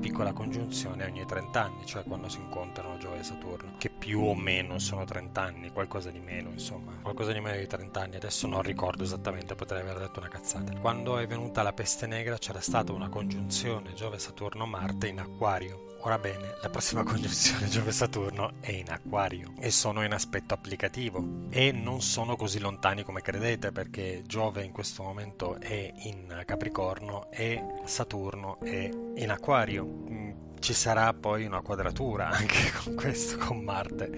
piccola 0.00 0.32
congiunzione 0.32 1.04
ogni 1.04 1.24
30 1.24 1.62
anni, 1.62 1.86
cioè 1.86 2.02
quando 2.02 2.28
si 2.28 2.40
incontrano 2.40 2.98
Giove 2.98 3.20
e 3.20 3.22
Saturno, 3.22 3.74
che 3.78 3.90
più 3.90 4.22
o 4.22 4.34
meno 4.34 4.80
sono 4.80 5.04
30 5.04 5.40
anni, 5.40 5.70
qualcosa 5.70 6.10
di 6.10 6.18
meno, 6.18 6.50
insomma, 6.50 6.98
qualcosa 7.00 7.30
di 7.30 7.38
meno 7.38 7.58
di 7.58 7.68
30 7.68 8.00
anni, 8.00 8.16
adesso 8.16 8.48
non 8.48 8.62
ricordo 8.62 9.04
esattamente, 9.04 9.54
potrei 9.54 9.82
aver 9.82 9.98
detto 9.98 10.18
una 10.18 10.28
cazzata. 10.28 10.76
Quando 10.80 11.16
è 11.16 11.28
venuta 11.28 11.62
la 11.62 11.72
peste 11.72 12.08
negra 12.08 12.38
c'era 12.38 12.60
stata 12.60 12.90
una 12.90 13.08
congiunzione 13.08 13.92
Giove-Saturno-Marte 13.92 15.06
in 15.06 15.20
acquario. 15.20 15.89
Ora 16.02 16.18
bene, 16.18 16.56
la 16.62 16.70
prossima 16.70 17.02
congiunzione 17.04 17.68
Giove-Saturno 17.68 18.52
è 18.60 18.70
in 18.70 18.90
acquario 18.90 19.52
e 19.58 19.70
sono 19.70 20.02
in 20.02 20.12
aspetto 20.12 20.54
applicativo 20.54 21.46
e 21.50 21.72
non 21.72 22.00
sono 22.00 22.36
così 22.36 22.58
lontani 22.58 23.02
come 23.02 23.20
credete 23.20 23.70
perché 23.70 24.22
Giove 24.24 24.64
in 24.64 24.72
questo 24.72 25.02
momento 25.02 25.60
è 25.60 25.92
in 26.04 26.42
Capricorno 26.46 27.30
e 27.30 27.62
Saturno 27.84 28.58
è 28.60 28.90
in 29.16 29.30
acquario 29.30 29.84
mm, 29.84 30.30
ci 30.60 30.72
sarà 30.72 31.12
poi 31.12 31.44
una 31.44 31.60
quadratura 31.60 32.28
anche 32.32 32.72
con 32.82 32.94
questo, 32.94 33.36
con 33.36 33.60
Marte. 33.60 34.08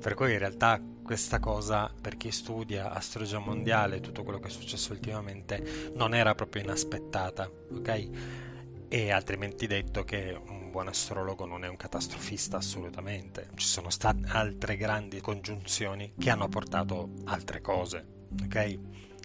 Per 0.00 0.14
cui 0.14 0.32
in 0.32 0.38
realtà 0.38 0.80
questa 1.02 1.40
cosa, 1.40 1.92
per 2.00 2.16
chi 2.16 2.30
studia 2.30 2.90
astrologia 2.92 3.38
mondiale 3.38 3.96
e 3.96 4.00
tutto 4.00 4.22
quello 4.22 4.38
che 4.38 4.48
è 4.48 4.50
successo 4.50 4.92
ultimamente, 4.92 5.90
non 5.94 6.14
era 6.14 6.34
proprio 6.34 6.62
inaspettata, 6.62 7.50
ok? 7.74 8.08
E 8.88 9.10
altrimenti 9.10 9.66
detto 9.66 10.04
che 10.04 10.38
un 10.48 10.67
buon 10.78 10.90
astrologo 10.90 11.44
non 11.44 11.64
è 11.64 11.68
un 11.68 11.76
catastrofista 11.76 12.58
assolutamente. 12.58 13.48
Ci 13.56 13.66
sono 13.66 13.90
state 13.90 14.20
altre 14.28 14.76
grandi 14.76 15.20
congiunzioni 15.20 16.12
che 16.16 16.30
hanno 16.30 16.46
portato 16.46 17.10
altre 17.24 17.60
cose, 17.60 18.06
ok? 18.44 18.78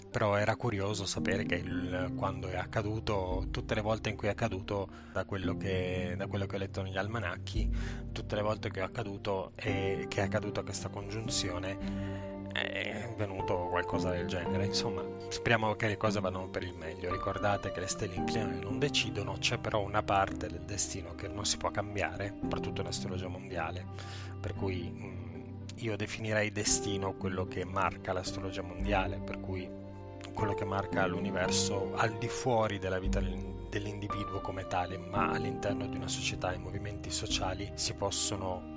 però 0.10 0.36
era 0.36 0.56
curioso 0.56 1.06
sapere 1.06 1.44
che 1.44 1.56
il, 1.56 2.14
quando 2.16 2.48
è 2.48 2.56
accaduto, 2.56 3.48
tutte 3.52 3.76
le 3.76 3.82
volte 3.82 4.10
in 4.10 4.16
cui 4.16 4.28
è 4.28 4.32
accaduto, 4.32 4.88
da 5.12 5.26
quello 5.26 5.56
che, 5.56 6.16
da 6.18 6.26
quello 6.26 6.48
che 6.48 6.56
ho 6.56 6.60
letto 6.60 6.82
negli 6.82 6.98
almanacchi, 6.98 7.70
tutte 8.12 8.36
le 8.36 8.42
volte 8.42 8.72
che 8.72 8.80
è 8.80 8.84
accaduto 8.84 9.52
e 9.56 10.06
che 10.08 10.22
è 10.22 10.24
accaduta 10.24 10.64
questa 10.64 10.90
congiunzione 10.90 12.33
è 12.54 13.14
venuto 13.18 13.68
qualcosa 13.70 14.12
del 14.12 14.28
genere. 14.28 14.66
Insomma, 14.66 15.04
speriamo 15.28 15.74
che 15.76 15.88
le 15.88 15.98
cose 15.98 16.20
vadano 16.20 16.48
per 16.48 16.64
il 16.64 16.76
meglio. 16.76 17.12
Ricordate 17.12 17.72
che 17.72 17.82
le 17.82 17.88
stelle 17.88 18.16
inclinali 18.16 18.60
non 18.60 18.80
decidono, 18.80 19.36
c'è 19.40 19.58
però 19.58 19.82
una 19.82 20.04
parte 20.04 20.48
del 20.48 20.62
destino 20.62 21.16
che 21.16 21.28
non 21.28 21.46
si 21.46 21.58
può 21.58 21.72
cambiare, 21.72 22.36
soprattutto 22.42 22.82
in 22.82 22.88
astrologia 22.88 23.28
mondiale 23.28 23.86
per 24.44 24.56
cui 24.56 24.90
mh, 24.90 25.66
io 25.76 25.96
definirei 25.96 26.52
destino 26.52 27.14
quello 27.14 27.48
che 27.48 27.64
marca 27.64 28.12
l'astrologia 28.12 28.62
mondiale, 28.62 29.22
per 29.24 29.40
cui 29.40 29.70
quello 30.34 30.54
che 30.54 30.66
marca 30.66 31.06
l'universo 31.06 31.94
al 31.96 32.18
di 32.18 32.28
fuori 32.28 32.78
della 32.78 33.00
vita 33.00 33.22
dell'individuo 33.22 34.42
come 34.42 34.68
tale, 34.68 34.98
ma 34.98 35.30
all'interno 35.30 35.88
di 35.88 35.96
una 35.96 36.10
società 36.10 36.54
i 36.54 36.60
movimenti 36.60 37.10
sociali 37.10 37.72
si 37.76 37.94
possono 37.94 38.73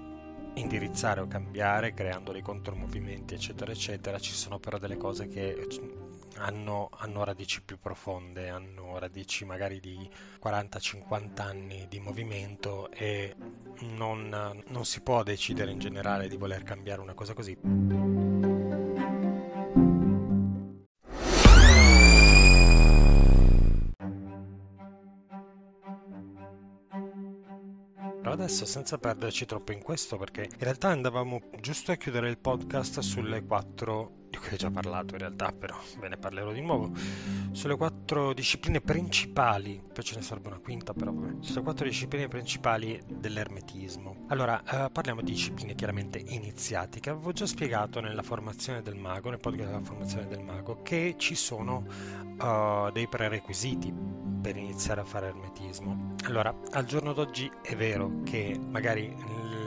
indirizzare 0.57 1.21
o 1.21 1.27
cambiare 1.27 1.95
creando 1.95 2.33
dei 2.33 2.43
contromovimenti 2.43 3.35
eccetera 3.35 3.73
eccetera 3.73 4.19
ci 4.19 4.33
sono 4.33 4.59
però 4.59 4.79
delle 4.79 4.97
cose 4.97 5.29
che 5.29 5.67
hanno, 6.39 6.91
hanno, 6.99 7.25
radici 7.25 7.63
più 7.63 7.79
profonde, 7.79 8.49
hanno 8.49 8.99
radici 8.99 9.45
magari 9.45 9.81
di 9.81 10.09
40-50 10.43 11.41
anni 11.41 11.87
di 11.89 11.99
movimento 11.99 12.91
e 12.91 13.35
non, 13.81 14.63
non 14.67 14.85
si 14.85 15.01
può 15.01 15.23
decidere 15.23 15.71
in 15.71 15.79
generale 15.79 16.29
di 16.29 16.37
voler 16.37 16.63
cambiare 16.63 17.01
una 17.01 17.15
cosa 17.15 17.35
così. 17.35 18.56
Adesso 28.47 28.65
senza 28.65 28.97
perderci 28.97 29.45
troppo 29.45 29.73
in 29.73 29.83
questo 29.83 30.17
perché 30.19 30.43
in 30.43 30.59
realtà 30.61 30.91
andavamo 30.91 31.51
giusto 31.61 31.91
a 31.91 31.97
chiudere 31.97 32.31
il 32.31 32.39
podcast 32.39 33.01
sulle 33.01 33.45
quattro 33.45 34.27
di 34.31 34.39
cui 34.39 34.51
ho 34.53 34.57
già 34.57 34.71
parlato 34.71 35.15
in 35.15 35.21
realtà 35.21 35.51
però 35.51 35.77
ve 35.99 36.09
ne 36.09 36.17
parlerò 36.17 36.53
di 36.53 36.61
nuovo 36.61 36.93
sulle 37.57 37.77
quattro 37.77 38.35
discipline 38.35 38.83
principali 38.83 39.83
poi 39.91 40.05
ce 40.05 40.17
ne 40.17 40.21
sarebbe 40.21 40.49
una 40.49 40.59
quinta 40.59 40.93
però 40.93 41.11
vabbè 41.11 41.37
sulle 41.41 41.63
quattro 41.63 41.87
discipline 41.87 42.29
principali 42.29 43.01
dell'ermetismo 43.09 44.27
allora 44.29 44.63
eh, 44.63 44.91
parliamo 44.91 45.23
di 45.23 45.33
discipline 45.33 45.75
chiaramente 45.75 46.19
iniziatiche 46.19 47.09
avevo 47.09 47.33
già 47.33 47.47
spiegato 47.47 48.01
nella 48.01 48.23
formazione 48.23 48.83
del 48.83 48.97
mago 48.97 49.31
nel 49.31 49.41
podcast 49.41 49.71
della 49.71 49.83
formazione 49.83 50.27
del 50.27 50.43
mago 50.43 50.83
che 50.83 51.15
ci 51.17 51.35
sono 51.35 51.87
uh, 52.39 52.93
dei 52.93 53.09
prerequisiti 53.09 53.91
per 54.43 54.57
iniziare 54.57 55.01
a 55.01 55.05
fare 55.05 55.27
ermetismo. 55.27 56.15
Allora, 56.27 56.55
al 56.71 56.85
giorno 56.85 57.13
d'oggi 57.13 57.51
è 57.63 57.75
vero 57.75 58.21
che 58.23 58.57
magari 58.57 59.13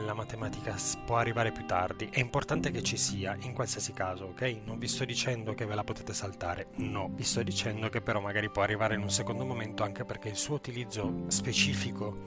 la 0.05 0.13
matematica 0.13 0.75
può 1.05 1.17
arrivare 1.17 1.51
più 1.51 1.65
tardi, 1.65 2.07
è 2.09 2.19
importante 2.19 2.71
che 2.71 2.81
ci 2.81 2.97
sia 2.97 3.37
in 3.41 3.53
qualsiasi 3.53 3.93
caso, 3.93 4.25
ok? 4.25 4.61
Non 4.63 4.79
vi 4.79 4.87
sto 4.87 5.05
dicendo 5.05 5.53
che 5.53 5.65
ve 5.65 5.75
la 5.75 5.83
potete 5.83 6.13
saltare, 6.13 6.69
no, 6.77 7.09
vi 7.13 7.23
sto 7.23 7.43
dicendo 7.43 7.78
che 7.88 8.01
però 8.01 8.19
magari 8.19 8.49
può 8.49 8.63
arrivare 8.63 8.95
in 8.95 9.01
un 9.01 9.09
secondo 9.09 9.45
momento 9.45 9.84
anche 9.84 10.03
perché 10.03 10.27
il 10.27 10.36
suo 10.36 10.55
utilizzo 10.55 11.23
specifico 11.27 12.17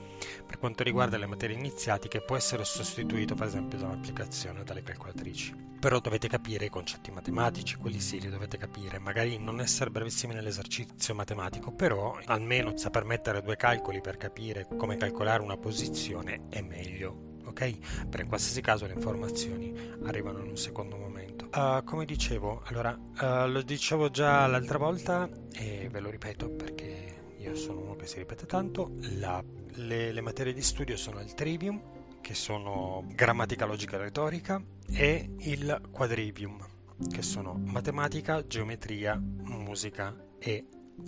per 0.47 0.57
quanto 0.57 0.81
riguarda 0.81 1.17
le 1.17 1.27
materie 1.27 1.55
iniziatiche 1.55 2.21
può 2.21 2.35
essere 2.35 2.63
sostituito 2.63 3.35
per 3.35 3.47
esempio 3.47 3.77
da 3.77 3.85
un'applicazione 3.85 4.63
dalle 4.63 4.81
calcolatrici. 4.81 5.71
Però 5.79 5.99
dovete 5.99 6.27
capire 6.27 6.65
i 6.65 6.69
concetti 6.69 7.11
matematici, 7.11 7.75
quelli 7.75 7.99
sì 7.99 8.19
li 8.19 8.29
dovete 8.29 8.57
capire, 8.57 8.97
magari 8.97 9.37
non 9.37 9.59
essere 9.59 9.91
bravissimi 9.91 10.33
nell'esercizio 10.33 11.13
matematico, 11.13 11.71
però 11.71 12.17
almeno 12.25 12.75
saper 12.77 13.03
mettere 13.03 13.41
due 13.41 13.57
calcoli 13.57 14.01
per 14.01 14.17
capire 14.17 14.65
come 14.77 14.97
calcolare 14.97 15.43
una 15.43 15.57
posizione 15.57 16.47
è 16.49 16.61
meglio 16.61 17.31
ok? 17.45 18.07
Per 18.09 18.19
in 18.21 18.27
qualsiasi 18.27 18.61
caso 18.61 18.85
le 18.87 18.93
informazioni 18.93 19.73
arrivano 20.05 20.39
in 20.39 20.47
un 20.47 20.57
secondo 20.57 20.97
momento. 20.97 21.12
Uh, 21.55 21.83
come 21.83 22.05
dicevo, 22.05 22.61
allora, 22.65 22.91
uh, 22.97 23.47
lo 23.49 23.61
dicevo 23.61 24.09
già 24.09 24.47
l'altra 24.47 24.77
volta 24.77 25.29
e 25.51 25.87
ve 25.91 25.99
lo 25.99 26.09
ripeto 26.09 26.49
perché 26.49 27.35
io 27.37 27.55
sono 27.55 27.81
uno 27.81 27.95
che 27.95 28.07
si 28.07 28.17
ripete 28.17 28.45
tanto, 28.45 28.93
la, 29.19 29.43
le, 29.75 30.11
le 30.11 30.21
materie 30.21 30.53
di 30.53 30.61
studio 30.61 30.97
sono 30.97 31.19
il 31.19 31.33
trivium, 31.33 31.81
che 32.21 32.33
sono 32.33 33.03
grammatica, 33.07 33.65
logica 33.65 33.97
e 33.97 33.99
retorica, 33.99 34.63
e 34.87 35.35
il 35.39 35.81
quadrivium, 35.91 36.65
che 37.11 37.21
sono 37.21 37.53
matematica, 37.53 38.45
geometria, 38.47 39.21
musica 39.21 40.15
e 40.39 40.67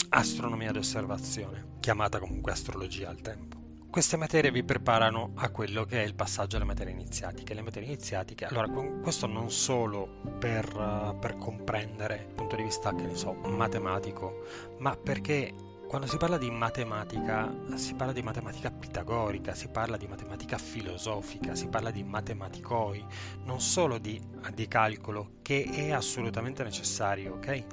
astronomia 0.09 0.71
d'osservazione, 0.71 1.77
chiamata 1.79 2.19
comunque 2.19 2.51
astrologia 2.51 3.09
al 3.09 3.21
tempo. 3.21 3.64
Queste 3.95 4.17
materie 4.17 4.51
vi 4.51 4.65
preparano 4.65 5.31
a 5.35 5.49
quello 5.51 5.85
che 5.85 6.01
è 6.01 6.05
il 6.05 6.15
passaggio 6.15 6.57
alle 6.57 6.65
materie 6.65 6.91
iniziatiche. 6.91 7.53
Le 7.53 7.61
materie 7.61 7.87
iniziatiche, 7.87 8.43
allora, 8.43 8.67
questo 9.01 9.25
non 9.25 9.49
solo 9.49 10.19
per, 10.37 10.67
uh, 10.75 11.17
per 11.17 11.37
comprendere 11.37 12.25
dal 12.25 12.35
punto 12.35 12.57
di 12.57 12.63
vista, 12.63 12.93
che 12.93 13.03
ne 13.03 13.15
so, 13.15 13.31
matematico, 13.31 14.43
ma 14.79 14.97
perché 14.97 15.53
quando 15.87 16.07
si 16.07 16.17
parla 16.17 16.37
di 16.37 16.51
matematica, 16.51 17.49
si 17.75 17.93
parla 17.93 18.11
di 18.11 18.21
matematica 18.21 18.69
pitagorica, 18.69 19.53
si 19.53 19.69
parla 19.69 19.95
di 19.95 20.07
matematica 20.07 20.57
filosofica, 20.57 21.55
si 21.55 21.69
parla 21.69 21.89
di 21.89 22.03
matematicoi, 22.03 23.05
non 23.45 23.61
solo 23.61 23.97
di, 23.97 24.21
di 24.53 24.67
calcolo, 24.67 25.35
che 25.41 25.63
è 25.71 25.91
assolutamente 25.91 26.63
necessario, 26.63 27.35
ok? 27.35 27.63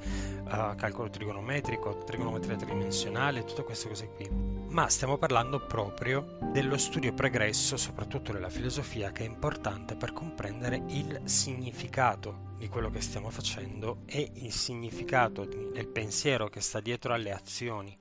Uh, 0.44 0.76
calcolo 0.76 1.10
trigonometrico, 1.10 2.04
trigonometria 2.04 2.54
tridimensionale, 2.54 3.42
tutte 3.42 3.64
queste 3.64 3.88
cose 3.88 4.08
qui. 4.14 4.51
Ma 4.72 4.88
stiamo 4.88 5.18
parlando 5.18 5.60
proprio 5.60 6.38
dello 6.50 6.78
studio 6.78 7.12
pregresso, 7.12 7.76
soprattutto 7.76 8.32
della 8.32 8.48
filosofia, 8.48 9.12
che 9.12 9.22
è 9.22 9.26
importante 9.28 9.96
per 9.96 10.14
comprendere 10.14 10.82
il 10.86 11.20
significato 11.24 12.54
di 12.56 12.68
quello 12.68 12.88
che 12.88 13.02
stiamo 13.02 13.28
facendo 13.28 13.98
e 14.06 14.30
il 14.36 14.50
significato 14.50 15.44
del 15.44 15.88
pensiero 15.88 16.48
che 16.48 16.62
sta 16.62 16.80
dietro 16.80 17.12
alle 17.12 17.32
azioni 17.32 17.94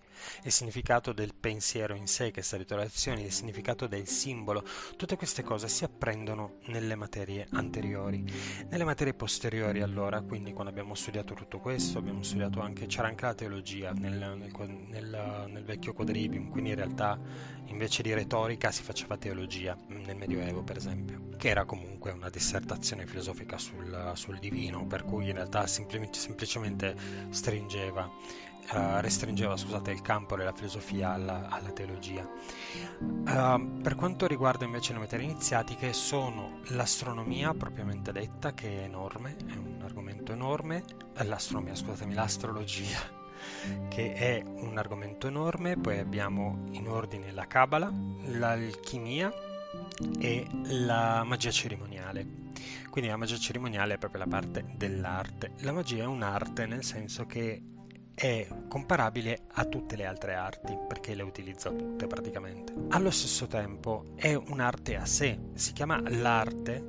il 0.44 0.52
significato 0.52 1.14
del 1.14 1.34
pensiero 1.34 1.96
in 1.96 2.08
sé 2.08 2.32
che 2.32 2.42
sta 2.42 2.56
dietro 2.56 2.78
le 2.78 2.86
azioni, 2.86 3.24
il 3.24 3.32
significato 3.32 3.88
del 3.88 4.08
simbolo, 4.08 4.64
tutte 4.96 5.16
queste 5.16 5.44
cose 5.44 5.68
si 5.68 5.84
apprendono 5.84 6.58
nelle 6.66 6.96
materie 6.96 7.48
anteriori. 7.52 8.24
Nelle 8.70 8.84
materie 8.84 9.14
posteriori 9.14 9.82
allora, 9.82 10.22
quindi 10.22 10.54
quando 10.54 10.72
abbiamo 10.72 10.96
studiato 10.96 11.34
tutto 11.34 11.60
questo, 11.60 11.98
abbiamo 11.98 12.24
studiato 12.24 12.62
anche, 12.62 12.86
c'era 12.86 13.08
anche 13.08 13.26
la 13.26 13.34
teologia 13.34 13.92
nel, 13.92 14.36
nel, 14.38 14.52
nel, 14.90 15.48
nel 15.50 15.64
vecchio 15.64 15.94
quadrivium, 15.94 16.50
quindi 16.50 16.72
in 16.72 16.76
realtà 16.76 17.20
invece 17.66 18.04
di 18.04 18.14
retorica 18.14 18.72
si 18.72 18.84
faceva 18.84 19.18
teologia 19.18 19.78
nel 19.88 20.16
Medioevo 20.16 20.62
per 20.62 20.78
esempio, 20.78 21.30
che 21.38 21.50
era 21.50 21.66
comunque 21.66 22.12
una 22.12 22.30
dissertazione 22.30 23.06
filosofica 23.06 23.58
sul, 23.58 24.12
sul 24.16 24.40
divino, 24.40 24.86
per 24.86 25.04
cui 25.04 25.28
in 25.28 25.34
realtà 25.34 25.66
semplicemente 25.68 26.96
stringeva 27.30 28.10
uh, 28.74 29.00
restringeva 29.00 29.58
scusate, 29.58 29.92
il 29.92 30.02
campo 30.02 30.36
della 30.36 30.54
filosofia 30.54 31.14
alla, 31.14 31.48
alla 31.50 31.72
teologia. 31.72 32.28
Uh, 33.00 33.82
per 33.82 33.96
quanto 33.96 34.28
riguarda 34.28 34.66
invece 34.66 34.94
le 34.94 35.00
materie 35.00 35.26
iniziatiche 35.26 35.94
sono 35.94 36.60
l'astronomia 36.70 37.54
propriamente 37.54 38.12
detta, 38.12 38.54
che 38.54 38.82
è 38.82 38.84
enorme, 38.84 39.36
è 39.38 39.56
un 39.56 39.82
argomento 39.84 40.32
enorme, 40.32 40.84
l'astronomia, 41.24 41.76
scusatemi, 41.76 42.14
l'astrologia 42.14 43.20
che 43.90 44.14
è 44.14 44.44
un 44.46 44.78
argomento 44.78 45.28
enorme, 45.28 45.76
poi 45.76 46.00
abbiamo 46.00 46.66
in 46.72 46.88
ordine 46.88 47.32
la 47.32 47.48
Kabbalah, 47.48 47.92
l'alchimia 48.28 49.32
e 50.20 50.46
la 50.64 51.24
magia 51.26 51.52
cerimoniale. 51.52 52.40
Quindi 52.90 53.10
la 53.10 53.18
magia 53.18 53.38
cerimoniale 53.38 53.96
è 53.96 53.98
proprio 53.98 54.24
la 54.24 54.30
parte 54.30 54.66
dell'arte. 54.76 55.54
La 55.60 55.72
magia 55.72 56.04
è 56.04 56.08
un'arte 56.08 56.66
nel 56.66 56.84
senso 56.84 57.26
che 57.26 57.62
è 58.22 58.46
comparabile 58.68 59.46
a 59.54 59.66
tutte 59.66 59.96
le 59.96 60.06
altre 60.06 60.36
arti, 60.36 60.78
perché 60.88 61.16
le 61.16 61.24
utilizza 61.24 61.72
tutte 61.72 62.06
praticamente. 62.06 62.72
Allo 62.90 63.10
stesso 63.10 63.48
tempo 63.48 64.14
è 64.16 64.36
un'arte 64.36 64.96
a 64.96 65.08
sé, 65.08 65.40
si 65.56 65.74
chiama 65.74 66.00
l'arte 66.08 66.84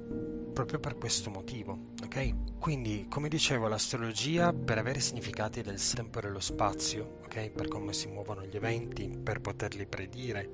proprio 0.53 0.79
per 0.79 0.99
questo 0.99 1.31
motivo, 1.31 1.93
ok? 2.05 2.59
Quindi, 2.59 3.07
come 3.09 3.31
dicevo, 3.31 3.67
l'astrologia 3.67 4.53
per 4.53 4.77
avere 4.77 5.01
significati 5.01 5.63
del 5.63 5.81
tempo 5.95 6.19
e 6.19 6.23
dello 6.23 6.41
spazio, 6.41 7.21
ok? 7.25 7.49
Per 7.49 7.67
come 7.67 7.95
si 7.95 8.09
muovono 8.09 8.45
gli 8.45 8.55
eventi, 8.55 9.09
per 9.09 9.41
poterli 9.41 9.87
predire, 9.87 10.51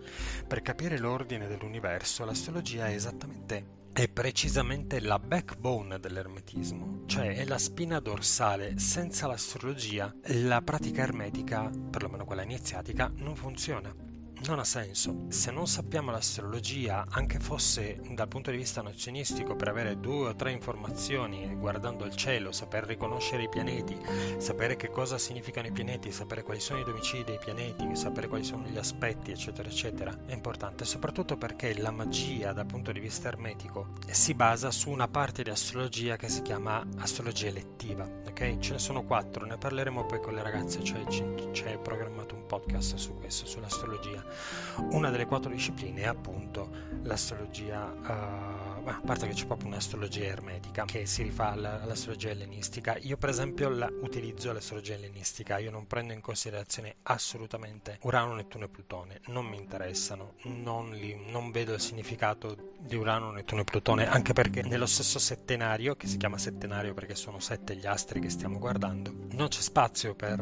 per 0.46 0.62
capire 0.62 0.96
l'ordine 0.96 1.48
dell'universo, 1.48 2.24
l'astrologia 2.24 2.86
è 2.86 2.94
esattamente 2.94 3.78
è 3.92 4.08
precisamente 4.08 5.00
la 5.00 5.18
backbone 5.18 5.98
dell'ermetismo, 5.98 7.02
cioè 7.06 7.34
è 7.36 7.44
la 7.44 7.58
spina 7.58 8.00
dorsale. 8.00 8.78
Senza 8.78 9.26
l'astrologia 9.26 10.14
la 10.26 10.62
pratica 10.62 11.02
ermetica, 11.02 11.70
perlomeno 11.90 12.24
quella 12.24 12.42
iniziatica, 12.42 13.10
non 13.16 13.34
funziona 13.34 14.07
non 14.46 14.58
ha 14.58 14.64
senso. 14.64 15.24
Se 15.28 15.50
non 15.50 15.66
sappiamo 15.66 16.10
l'astrologia, 16.10 17.04
anche 17.10 17.38
fosse 17.38 18.00
dal 18.10 18.28
punto 18.28 18.50
di 18.50 18.56
vista 18.56 18.82
nozionistico, 18.82 19.56
per 19.56 19.68
avere 19.68 19.98
due 19.98 20.28
o 20.28 20.34
tre 20.36 20.52
informazioni 20.52 21.54
guardando 21.56 22.04
il 22.04 22.14
cielo, 22.14 22.52
saper 22.52 22.84
riconoscere 22.84 23.44
i 23.44 23.48
pianeti, 23.48 23.98
sapere 24.38 24.76
che 24.76 24.90
cosa 24.90 25.18
significano 25.18 25.66
i 25.66 25.72
pianeti, 25.72 26.12
sapere 26.12 26.42
quali 26.42 26.60
sono 26.60 26.80
i 26.80 26.84
domicili 26.84 27.24
dei 27.24 27.38
pianeti, 27.38 27.94
sapere 27.96 28.28
quali 28.28 28.44
sono 28.44 28.66
gli 28.66 28.78
aspetti, 28.78 29.32
eccetera, 29.32 29.68
eccetera, 29.68 30.16
è 30.26 30.32
importante, 30.32 30.84
soprattutto 30.84 31.36
perché 31.36 31.76
la 31.78 31.90
magia 31.90 32.52
dal 32.52 32.66
punto 32.66 32.92
di 32.92 33.00
vista 33.00 33.28
ermetico 33.28 33.88
si 34.08 34.34
basa 34.34 34.70
su 34.70 34.90
una 34.90 35.08
parte 35.08 35.42
di 35.42 35.50
astrologia 35.50 36.16
che 36.16 36.28
si 36.28 36.42
chiama 36.42 36.86
astrologia 36.98 37.48
elettiva, 37.48 38.08
ok? 38.26 38.58
Ce 38.58 38.72
ne 38.72 38.78
sono 38.78 39.02
quattro, 39.04 39.44
ne 39.44 39.58
parleremo 39.58 40.06
poi 40.06 40.20
con 40.20 40.34
le 40.34 40.42
ragazze, 40.42 40.82
cioè 40.84 41.04
c'è 41.52 41.78
programmato 41.78 42.34
un 42.34 42.46
podcast 42.46 42.96
su 42.96 43.14
questo, 43.14 43.46
sull'astrologia 43.46 44.24
una 44.90 45.10
delle 45.10 45.26
quattro 45.26 45.50
discipline 45.50 46.02
è 46.02 46.06
appunto 46.06 46.68
l'astrologia 47.02 47.84
uh, 47.84 48.67
a 48.84 49.00
parte 49.04 49.26
che 49.26 49.34
c'è 49.34 49.46
proprio 49.46 49.68
un'astrologia 49.68 50.24
ermetica 50.24 50.84
che 50.84 51.06
si 51.06 51.22
rifà 51.22 51.50
alla, 51.50 51.82
all'astrologia 51.82 52.30
ellenistica. 52.30 52.96
Io 52.98 53.16
per 53.16 53.28
esempio 53.28 53.68
la, 53.68 53.90
utilizzo 54.00 54.52
l'astrologia 54.52 54.94
ellenistica, 54.94 55.58
io 55.58 55.70
non 55.70 55.86
prendo 55.86 56.12
in 56.12 56.20
considerazione 56.20 56.96
assolutamente 57.04 57.98
Urano, 58.02 58.34
Nettuno 58.34 58.64
e 58.64 58.68
Plutone, 58.68 59.20
non 59.26 59.46
mi 59.46 59.56
interessano, 59.56 60.34
non, 60.44 60.90
li, 60.90 61.18
non 61.30 61.50
vedo 61.50 61.74
il 61.74 61.80
significato 61.80 62.74
di 62.78 62.96
Urano, 62.96 63.30
Nettuno 63.30 63.62
e 63.62 63.64
Plutone, 63.64 64.08
anche 64.08 64.32
perché 64.32 64.62
nello 64.62 64.86
stesso 64.86 65.18
settenario, 65.18 65.96
che 65.96 66.06
si 66.06 66.16
chiama 66.16 66.38
settenario 66.38 66.94
perché 66.94 67.14
sono 67.14 67.38
sette 67.40 67.76
gli 67.76 67.86
astri 67.86 68.20
che 68.20 68.30
stiamo 68.30 68.58
guardando, 68.58 69.12
non 69.32 69.48
c'è 69.48 69.60
spazio 69.60 70.14
per, 70.14 70.40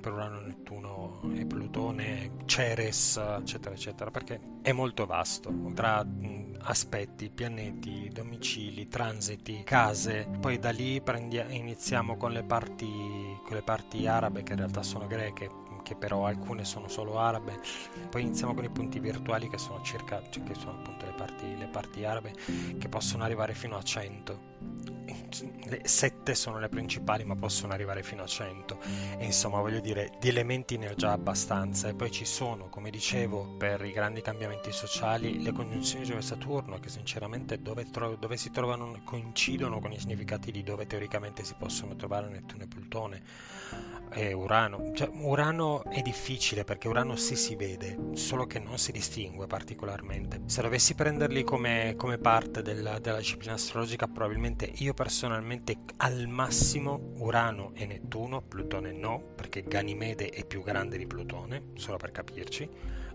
per 0.00 0.12
Urano, 0.12 0.40
Nettuno 0.40 1.20
e 1.34 1.46
Plutone, 1.46 2.30
Ceres, 2.46 3.16
eccetera, 3.16 3.74
eccetera, 3.74 4.10
perché 4.10 4.40
è 4.62 4.72
molto 4.72 5.06
vasto. 5.06 5.52
Tra 5.74 6.04
aspetti, 6.62 7.30
pianeti, 7.30 8.10
domicili, 8.12 8.88
transiti, 8.88 9.62
case. 9.64 10.28
Poi 10.40 10.58
da 10.58 10.70
lì 10.70 11.00
prendi- 11.00 11.42
iniziamo 11.48 12.16
con 12.16 12.32
le, 12.32 12.42
parti, 12.42 12.86
con 13.44 13.56
le 13.56 13.62
parti 13.62 14.06
arabe 14.06 14.42
che 14.42 14.52
in 14.52 14.58
realtà 14.58 14.82
sono 14.82 15.06
greche, 15.06 15.50
che 15.82 15.96
però 15.96 16.26
alcune 16.26 16.64
sono 16.64 16.88
solo 16.88 17.18
arabe. 17.18 17.60
Poi 18.08 18.22
iniziamo 18.22 18.54
con 18.54 18.64
i 18.64 18.70
punti 18.70 18.98
virtuali 19.00 19.48
che 19.48 19.58
sono 19.58 19.82
circa, 19.82 20.22
cioè 20.30 20.42
che 20.44 20.54
sono 20.54 20.78
appunto 20.78 21.06
le 21.06 21.12
parti, 21.12 21.56
le 21.56 21.66
parti 21.66 22.04
arabe 22.04 22.32
che 22.78 22.88
possono 22.88 23.24
arrivare 23.24 23.54
fino 23.54 23.76
a 23.76 23.82
100 23.82 25.01
sette 25.84 26.34
sono 26.34 26.58
le 26.58 26.68
principali 26.68 27.24
ma 27.24 27.34
possono 27.34 27.72
arrivare 27.72 28.02
fino 28.02 28.22
a 28.22 28.26
100 28.26 28.78
e 29.18 29.24
insomma 29.24 29.60
voglio 29.60 29.80
dire 29.80 30.12
di 30.20 30.28
elementi 30.28 30.76
ne 30.76 30.90
ho 30.90 30.94
già 30.94 31.12
abbastanza. 31.12 31.88
E 31.88 31.94
poi 31.94 32.10
ci 32.10 32.24
sono 32.24 32.68
come 32.68 32.90
dicevo 32.90 33.56
per 33.56 33.84
i 33.84 33.92
grandi 33.92 34.20
cambiamenti 34.20 34.72
sociali 34.72 35.42
le 35.42 35.52
congiunzioni 35.52 36.04
Giove-Saturno 36.04 36.78
che 36.78 36.88
sinceramente 36.88 37.60
dove, 37.60 37.90
tro- 37.90 38.16
dove, 38.16 38.36
si 38.36 38.50
trovano 38.50 39.00
coincidono 39.04 39.80
con 39.80 39.92
i 39.92 39.98
significati 39.98 40.50
di 40.50 40.62
dove 40.62 40.86
teoricamente 40.86 41.44
si 41.44 41.54
possono 41.58 41.96
trovare 41.96 42.28
Nettuno 42.28 42.64
e 42.64 42.66
Plutone 42.66 43.22
e 44.12 44.32
Urano. 44.32 44.92
Cioè, 44.94 45.10
Urano 45.12 45.84
è 45.84 46.00
difficile 46.02 46.64
perché 46.64 46.88
Urano 46.88 47.16
sì 47.16 47.36
si 47.36 47.56
vede 47.56 47.98
solo 48.14 48.46
che 48.46 48.58
non 48.58 48.78
si 48.78 48.92
distingue 48.92 49.46
particolarmente. 49.46 50.42
Se 50.46 50.62
dovessi 50.62 50.94
prenderli 50.94 51.42
come, 51.42 51.94
come 51.96 52.18
parte 52.18 52.62
della, 52.62 52.98
della 52.98 53.18
disciplina 53.18 53.54
astrologica 53.54 54.06
probabilmente 54.06 54.70
io 54.76 54.94
personalmente 54.94 55.78
al 55.98 56.26
massimo 56.28 57.12
Urano 57.16 57.72
e 57.74 57.86
Nettuno, 57.86 58.42
Plutone 58.42 58.92
no, 58.92 59.20
perché 59.34 59.62
Ganimede 59.62 60.28
è 60.28 60.44
più 60.44 60.62
grande 60.62 60.96
di 60.98 61.06
Plutone, 61.06 61.70
solo 61.74 61.96
per 61.96 62.10
capirci. 62.10 62.68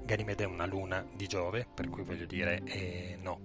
Ganimede 0.03 0.43
è 0.43 0.47
una 0.47 0.65
luna 0.65 1.05
di 1.15 1.27
Giove, 1.27 1.67
per 1.73 1.89
cui 1.89 2.03
voglio 2.03 2.25
dire 2.25 2.61
eh, 2.63 3.17
no, 3.21 3.39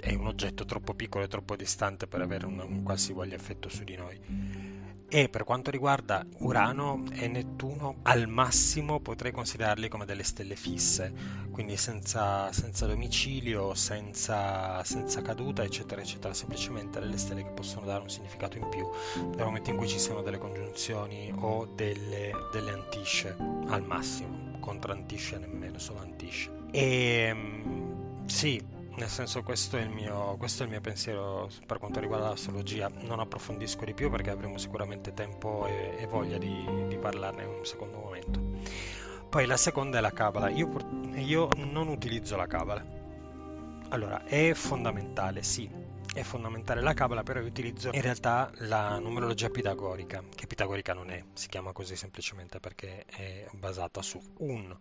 è 0.00 0.14
un 0.14 0.26
oggetto 0.26 0.64
troppo 0.64 0.94
piccolo 0.94 1.24
e 1.24 1.28
troppo 1.28 1.56
distante 1.56 2.06
per 2.06 2.20
avere 2.20 2.46
un, 2.46 2.58
un 2.58 2.82
qualsivoglia 2.82 3.34
effetto 3.34 3.68
su 3.68 3.84
di 3.84 3.96
noi 3.96 4.77
e 5.10 5.28
per 5.30 5.44
quanto 5.44 5.70
riguarda 5.70 6.24
Urano 6.38 7.04
e 7.12 7.28
Nettuno 7.28 7.96
al 8.02 8.28
massimo 8.28 9.00
potrei 9.00 9.32
considerarli 9.32 9.88
come 9.88 10.04
delle 10.04 10.22
stelle 10.22 10.54
fisse. 10.54 11.46
Quindi 11.50 11.76
senza, 11.76 12.52
senza 12.52 12.86
domicilio 12.86 13.74
senza, 13.74 14.82
senza, 14.84 15.22
caduta 15.22 15.62
eccetera 15.62 16.02
eccetera. 16.02 16.34
Semplicemente 16.34 17.00
delle 17.00 17.16
stelle 17.16 17.42
che 17.42 17.50
possono 17.50 17.86
dare 17.86 18.02
un 18.02 18.10
significato 18.10 18.58
in 18.58 18.68
più 18.68 18.86
nel 19.34 19.44
momento 19.44 19.70
in 19.70 19.76
cui 19.76 19.88
ci 19.88 19.98
siano 19.98 20.22
delle 20.22 20.38
congiunzioni 20.38 21.32
o 21.34 21.66
delle, 21.74 22.30
delle 22.52 22.70
antisce 22.70 23.34
al 23.68 23.84
massimo. 23.84 24.58
Contro 24.60 24.92
antisce 24.92 25.38
nemmeno 25.38 25.78
solo 25.78 26.00
antisce. 26.00 26.50
E 26.70 27.34
sì 28.26 28.76
nel 28.98 29.08
senso 29.08 29.42
questo 29.42 29.76
è, 29.76 29.86
mio, 29.86 30.36
questo 30.36 30.62
è 30.62 30.66
il 30.66 30.72
mio, 30.72 30.80
pensiero 30.80 31.48
per 31.66 31.78
quanto 31.78 32.00
riguarda 32.00 32.28
l'astrologia. 32.28 32.90
Non 33.02 33.20
approfondisco 33.20 33.84
di 33.84 33.94
più 33.94 34.10
perché 34.10 34.30
avremo 34.30 34.58
sicuramente 34.58 35.14
tempo 35.14 35.66
e, 35.66 35.96
e 35.98 36.06
voglia 36.06 36.36
di, 36.36 36.64
di, 36.88 36.98
parlarne 36.98 37.44
in 37.44 37.48
un 37.48 37.64
secondo 37.64 37.98
momento. 37.98 38.40
Poi 39.28 39.46
la 39.46 39.56
seconda 39.56 39.98
è 39.98 40.00
la 40.00 40.12
Kabbalah. 40.12 40.48
Io, 40.50 40.68
io 41.14 41.48
non 41.56 41.88
utilizzo 41.88 42.36
la 42.36 42.46
Kabbalah. 42.46 42.84
Allora, 43.90 44.24
è 44.24 44.52
fondamentale, 44.52 45.42
sì, 45.42 45.70
è 46.12 46.22
fondamentale 46.22 46.80
la 46.80 46.92
Kabbalah, 46.92 47.22
però 47.22 47.40
io 47.40 47.46
utilizzo 47.46 47.90
in 47.92 48.02
realtà 48.02 48.50
la 48.58 48.98
numerologia 48.98 49.48
pitagorica, 49.48 50.22
che 50.34 50.46
pitagorica 50.46 50.92
non 50.92 51.10
è, 51.10 51.22
si 51.32 51.48
chiama 51.48 51.72
così 51.72 51.94
semplicemente 51.94 52.58
perché 52.58 53.04
è 53.04 53.46
basata 53.52 54.02
su 54.02 54.20
un 54.38 54.76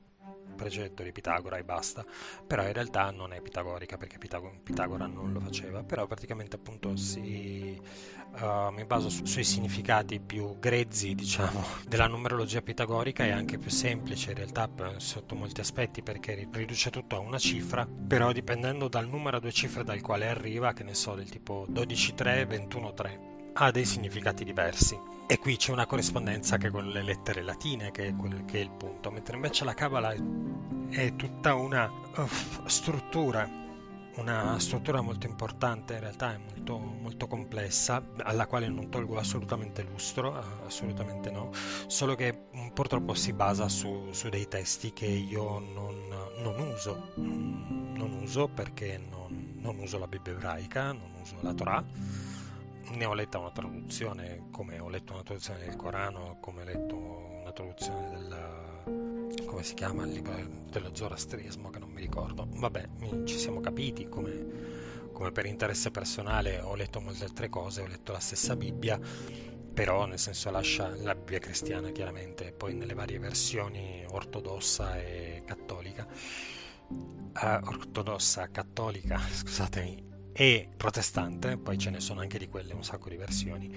precetto 0.55 1.03
di 1.03 1.11
Pitagora 1.11 1.57
e 1.57 1.63
basta, 1.63 2.05
però 2.45 2.65
in 2.65 2.73
realtà 2.73 3.11
non 3.11 3.33
è 3.33 3.41
pitagorica 3.41 3.97
perché 3.97 4.17
Pitagora 4.17 5.05
non 5.05 5.31
lo 5.31 5.39
faceva, 5.39 5.83
però 5.83 6.07
praticamente 6.07 6.55
appunto 6.55 6.95
si, 6.95 7.79
uh, 8.39 8.71
mi 8.71 8.85
baso 8.85 9.09
su, 9.09 9.25
sui 9.25 9.43
significati 9.43 10.19
più 10.19 10.57
grezzi 10.59 11.15
diciamo 11.15 11.63
della 11.87 12.07
numerologia 12.07 12.61
pitagorica. 12.61 13.25
E 13.25 13.31
anche 13.31 13.57
più 13.57 13.69
semplice 13.69 14.31
in 14.31 14.37
realtà 14.37 14.69
sotto 14.97 15.35
molti 15.35 15.61
aspetti 15.61 16.01
perché 16.01 16.47
riduce 16.51 16.89
tutto 16.89 17.15
a 17.15 17.19
una 17.19 17.37
cifra, 17.37 17.85
però 17.85 18.31
dipendendo 18.31 18.87
dal 18.87 19.07
numero 19.07 19.37
a 19.37 19.39
due 19.39 19.51
cifre 19.51 19.83
dal 19.83 20.01
quale 20.01 20.27
arriva, 20.27 20.73
che 20.73 20.83
ne 20.83 20.93
so, 20.93 21.15
del 21.15 21.29
tipo 21.29 21.65
12-3, 21.69 22.47
21-3 22.47 23.35
ha 23.59 23.71
dei 23.71 23.85
significati 23.85 24.43
diversi. 24.43 24.99
E 25.25 25.39
qui 25.39 25.57
c'è 25.57 25.71
una 25.71 25.85
corrispondenza 25.85 26.57
che 26.57 26.69
con 26.69 26.87
le 26.87 27.01
lettere 27.01 27.41
latine, 27.41 27.91
che 27.91 28.07
è, 28.07 28.15
quel, 28.15 28.45
che 28.45 28.59
è 28.59 28.61
il 28.61 28.69
punto, 28.69 29.11
mentre 29.11 29.35
invece 29.35 29.65
la 29.65 29.73
Kabbalah 29.73 30.15
è, 30.89 31.15
tutta 31.15 31.55
una 31.55 31.89
uh, 31.89 32.27
struttura, 32.65 33.49
una 34.15 34.57
struttura 34.59 35.01
molto 35.01 35.27
importante, 35.27 35.95
in 35.95 35.99
realtà 35.99 36.33
è 36.33 36.37
molto, 36.37 36.77
molto 36.77 37.27
complessa, 37.27 38.01
alla 38.19 38.45
quale 38.45 38.69
non 38.69 38.89
tolgo 38.89 39.17
assolutamente 39.17 39.81
lustro, 39.83 40.35
assolutamente 40.65 41.29
no, 41.29 41.51
solo 41.87 42.15
che 42.15 42.45
mm, 42.55 42.67
purtroppo 42.69 43.15
si 43.15 43.33
basa 43.33 43.67
su, 43.67 44.09
su 44.11 44.29
dei 44.29 44.47
testi 44.47 44.93
che 44.93 45.07
io 45.07 45.59
non, 45.59 46.07
non 46.41 46.59
uso, 46.59 47.11
non 47.15 48.19
uso 48.21 48.47
perché 48.47 48.97
non, 49.09 49.55
non 49.57 49.77
uso 49.79 49.97
la 49.97 50.07
Bibbia 50.07 50.33
ebraica, 50.33 50.93
non 50.93 51.11
uso 51.19 51.35
la 51.41 51.53
Torah 51.53 51.83
ne 52.91 53.05
ho 53.05 53.13
letta 53.13 53.37
una 53.37 53.51
traduzione, 53.51 54.47
come 54.51 54.79
ho 54.79 54.89
letto 54.89 55.13
una 55.13 55.23
traduzione 55.23 55.59
del 55.59 55.75
Corano, 55.75 56.37
come 56.39 56.61
ho 56.61 56.65
letto 56.65 56.95
una 56.95 57.51
traduzione 57.51 58.09
del 58.09 58.57
come 59.45 59.63
si 59.63 59.73
chiama 59.73 60.05
il 60.05 60.11
libro 60.11 60.35
dello 60.69 60.93
zoroastrismo 60.93 61.69
che 61.69 61.79
non 61.79 61.89
mi 61.89 62.01
ricordo. 62.01 62.47
Vabbè, 62.47 62.87
ci 63.25 63.37
siamo 63.37 63.59
capiti 63.59 64.07
come, 64.07 65.09
come 65.11 65.31
per 65.31 65.45
interesse 65.45 65.89
personale 65.89 66.59
ho 66.59 66.75
letto 66.75 67.01
molte 67.01 67.23
altre 67.23 67.49
cose, 67.49 67.81
ho 67.81 67.87
letto 67.87 68.11
la 68.11 68.19
stessa 68.19 68.55
Bibbia, 68.55 68.99
però 69.73 70.05
nel 70.05 70.19
senso 70.19 70.51
lascia 70.51 70.95
la 70.95 71.15
Bibbia 71.15 71.39
cristiana 71.39 71.89
chiaramente, 71.89 72.51
poi 72.51 72.73
nelle 72.73 72.93
varie 72.93 73.19
versioni 73.19 74.05
ortodossa 74.07 74.99
e 74.99 75.43
cattolica. 75.45 76.07
Uh, 76.89 77.67
ortodossa, 77.67 78.49
cattolica, 78.49 79.19
scusatemi, 79.29 80.06
e 80.39 80.69
protestante, 80.77 81.57
poi 81.57 81.79
ce 81.79 81.89
ne 81.89 81.99
sono 81.99 82.19
anche 82.19 82.37
di 82.37 82.47
quelle, 82.47 82.75
un 82.75 82.83
sacco 82.83 83.09
di 83.09 83.15
versioni. 83.15 83.75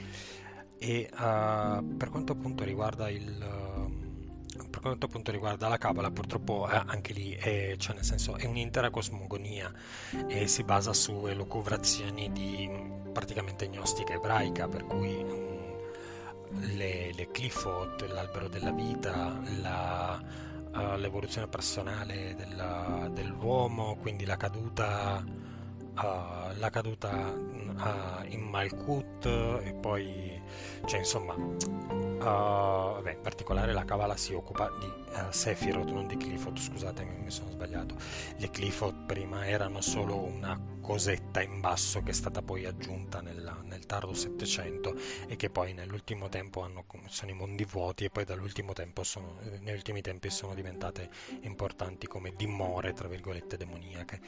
E 0.76 1.08
uh, 1.10 1.96
per 1.96 2.10
quanto 2.10 2.32
appunto 2.32 2.64
riguarda 2.64 3.08
il... 3.08 3.24
Uh, 3.24 4.68
per 4.68 4.80
quanto 4.80 5.06
appunto 5.06 5.30
riguarda 5.30 5.68
la 5.68 5.78
Kabbalah, 5.78 6.10
purtroppo 6.10 6.68
eh, 6.70 6.82
anche 6.84 7.14
lì 7.14 7.32
è, 7.32 7.76
cioè 7.78 7.94
nel 7.94 8.04
senso, 8.04 8.36
è 8.36 8.44
un'intera 8.44 8.90
cosmogonia 8.90 9.72
e 10.26 10.46
si 10.48 10.62
basa 10.62 10.92
su 10.92 11.26
elucubrazioni 11.26 12.30
di 12.30 12.68
praticamente 13.10 13.66
gnostica 13.70 14.12
ebraica, 14.12 14.68
per 14.68 14.84
cui 14.84 15.14
um, 15.14 16.76
le, 16.76 17.10
le 17.14 17.30
Clifford, 17.30 18.06
l'albero 18.12 18.48
della 18.48 18.72
vita, 18.72 19.40
la, 19.62 20.22
uh, 20.74 20.96
l'evoluzione 20.98 21.48
personale 21.48 22.34
della, 22.36 23.08
dell'uomo, 23.10 23.96
quindi 23.96 24.26
la 24.26 24.36
caduta 24.36 25.48
la 26.58 26.70
caduta 26.70 27.10
uh, 27.10 28.32
in 28.32 28.40
Malkut 28.40 29.26
e 29.26 29.74
poi 29.80 30.39
cioè 30.86 30.98
insomma 30.98 31.34
uh, 31.34 32.18
vabbè, 32.18 33.12
in 33.12 33.20
particolare 33.20 33.72
la 33.72 33.84
Kavala 33.84 34.16
si 34.16 34.32
occupa 34.34 34.70
di 34.78 34.86
uh, 34.86 35.30
Sephiroth 35.30 35.90
non 35.90 36.06
di 36.06 36.16
Clifford 36.16 36.58
scusatemi 36.58 37.16
mi 37.22 37.30
sono 37.30 37.50
sbagliato. 37.50 37.96
Le 38.36 38.50
Clifford 38.50 39.06
prima 39.06 39.46
erano 39.46 39.80
solo 39.80 40.16
una 40.16 40.78
cosetta 40.80 41.40
in 41.42 41.60
basso 41.60 42.02
che 42.02 42.10
è 42.10 42.14
stata 42.14 42.42
poi 42.42 42.64
aggiunta 42.64 43.20
nella, 43.20 43.56
nel 43.64 43.86
tardo 43.86 44.12
Settecento 44.14 44.96
e 45.28 45.36
che 45.36 45.50
poi 45.50 45.72
nell'ultimo 45.72 46.28
tempo 46.28 46.62
hanno, 46.62 46.84
sono 47.06 47.30
i 47.30 47.34
mondi 47.34 47.64
vuoti 47.64 48.04
e 48.04 48.10
poi 48.10 48.24
dall'ultimo 48.24 48.72
tempo 48.72 49.04
sono, 49.04 49.38
negli 49.60 49.76
ultimi 49.76 50.00
tempi 50.00 50.30
sono 50.30 50.54
diventate 50.54 51.08
importanti 51.42 52.06
come 52.06 52.32
dimore 52.36 52.92
tra 52.92 53.08
virgolette 53.08 53.56
demoniache. 53.56 54.20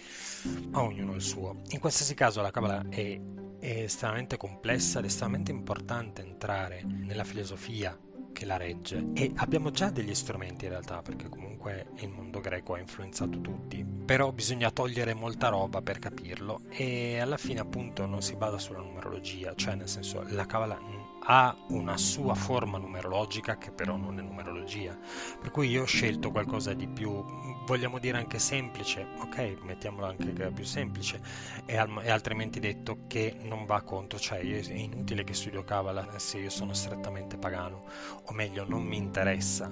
A 0.72 0.82
ognuno 0.82 1.14
il 1.14 1.22
suo. 1.22 1.62
In 1.70 1.80
qualsiasi 1.80 2.14
caso 2.14 2.40
la 2.42 2.50
Kabbalah 2.50 2.88
è, 2.88 3.20
è 3.58 3.82
estremamente 3.82 4.36
complessa 4.36 4.98
ed 4.98 5.06
estremamente 5.06 5.50
importante 5.50 6.11
entrare 6.18 6.82
nella 6.84 7.24
filosofia 7.24 7.98
che 8.32 8.46
la 8.46 8.56
regge. 8.56 9.10
E 9.14 9.32
abbiamo 9.36 9.70
già 9.70 9.90
degli 9.90 10.14
strumenti 10.14 10.64
in 10.64 10.70
realtà 10.70 11.02
perché 11.02 11.28
comunque 11.28 11.88
il 12.00 12.08
mondo 12.08 12.40
greco 12.40 12.74
ha 12.74 12.78
influenzato 12.78 13.40
tutti, 13.40 13.84
però 13.84 14.32
bisogna 14.32 14.70
togliere 14.70 15.14
molta 15.14 15.48
roba 15.48 15.82
per 15.82 15.98
capirlo 15.98 16.62
e 16.70 17.18
alla 17.20 17.36
fine 17.36 17.60
appunto 17.60 18.06
non 18.06 18.22
si 18.22 18.34
basa 18.34 18.58
sulla 18.58 18.80
numerologia, 18.80 19.54
cioè 19.54 19.74
nel 19.74 19.88
senso 19.88 20.24
la 20.28 20.46
Kabbalah 20.46 20.78
ha 21.24 21.56
una 21.68 21.96
sua 21.96 22.34
forma 22.34 22.78
numerologica 22.78 23.56
che 23.56 23.70
però 23.70 23.96
non 23.96 24.18
è 24.18 24.22
numerologia. 24.22 24.98
Per 25.40 25.50
cui 25.50 25.68
io 25.68 25.82
ho 25.82 25.86
scelto 25.86 26.30
qualcosa 26.30 26.72
di 26.74 26.88
più, 26.88 27.24
vogliamo 27.66 27.98
dire 27.98 28.18
anche 28.18 28.38
semplice, 28.38 29.06
ok, 29.18 29.58
mettiamolo 29.62 30.06
anche 30.06 30.50
più 30.50 30.64
semplice, 30.64 31.20
e, 31.64 31.76
al- 31.76 32.00
e 32.02 32.10
altrimenti 32.10 32.58
detto 32.60 33.04
che 33.06 33.36
non 33.42 33.64
va 33.66 33.82
contro, 33.82 34.18
cioè 34.18 34.38
io, 34.40 34.56
è 34.58 34.72
inutile 34.72 35.24
che 35.24 35.34
studio 35.34 35.62
Kabbalah 35.64 36.18
se 36.18 36.38
io 36.38 36.50
sono 36.50 36.72
strettamente 36.74 37.36
pagano, 37.38 37.84
o 38.24 38.32
meglio, 38.32 38.64
non 38.66 38.82
mi 38.82 38.96
interessa. 38.96 39.70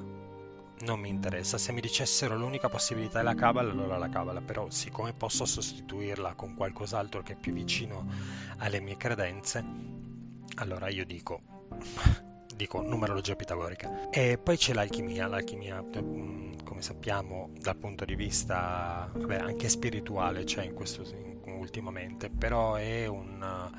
Non 0.83 0.99
mi 0.99 1.11
interessa, 1.11 1.59
se 1.59 1.73
mi 1.73 1.81
dicessero 1.83 2.37
l'unica 2.39 2.71
possibilità 2.71 3.21
è 3.21 3.23
la 3.23 3.35
Kabbalah, 3.35 3.71
allora 3.71 3.99
la 3.99 4.09
Kabbalah, 4.09 4.41
però 4.41 4.71
siccome 4.71 5.13
posso 5.13 5.45
sostituirla 5.45 6.35
con 6.35 6.55
qualcos'altro 6.55 7.23
che 7.23 7.35
è 7.35 7.37
più 7.37 7.53
vicino 7.53 8.07
alle 8.59 8.81
mie 8.81 8.97
credenze, 8.97 9.63
allora 10.57 10.89
io 10.89 11.05
dico, 11.05 11.41
dico 12.55 12.83
numerologia 12.83 13.37
pitagorica. 13.37 14.11
E 14.11 14.39
poi 14.39 14.57
c'è 14.57 14.73
l'alchimia, 14.73 15.27
l'alchimia 15.27 15.83
mm, 15.83 16.59
come 16.65 16.83
sappiamo 16.83 17.51
dal 17.59 17.77
punto 17.77 18.05
di 18.05 18.15
vista 18.15 19.11
vabbè, 19.15 19.37
anche 19.37 19.69
spirituale 19.69 20.45
c'è 20.45 20.65
in 20.65 20.75
questo 20.75 21.05
ultimamente, 21.45 22.31
però 22.31 22.75
è 22.75 23.07
un, 23.07 23.71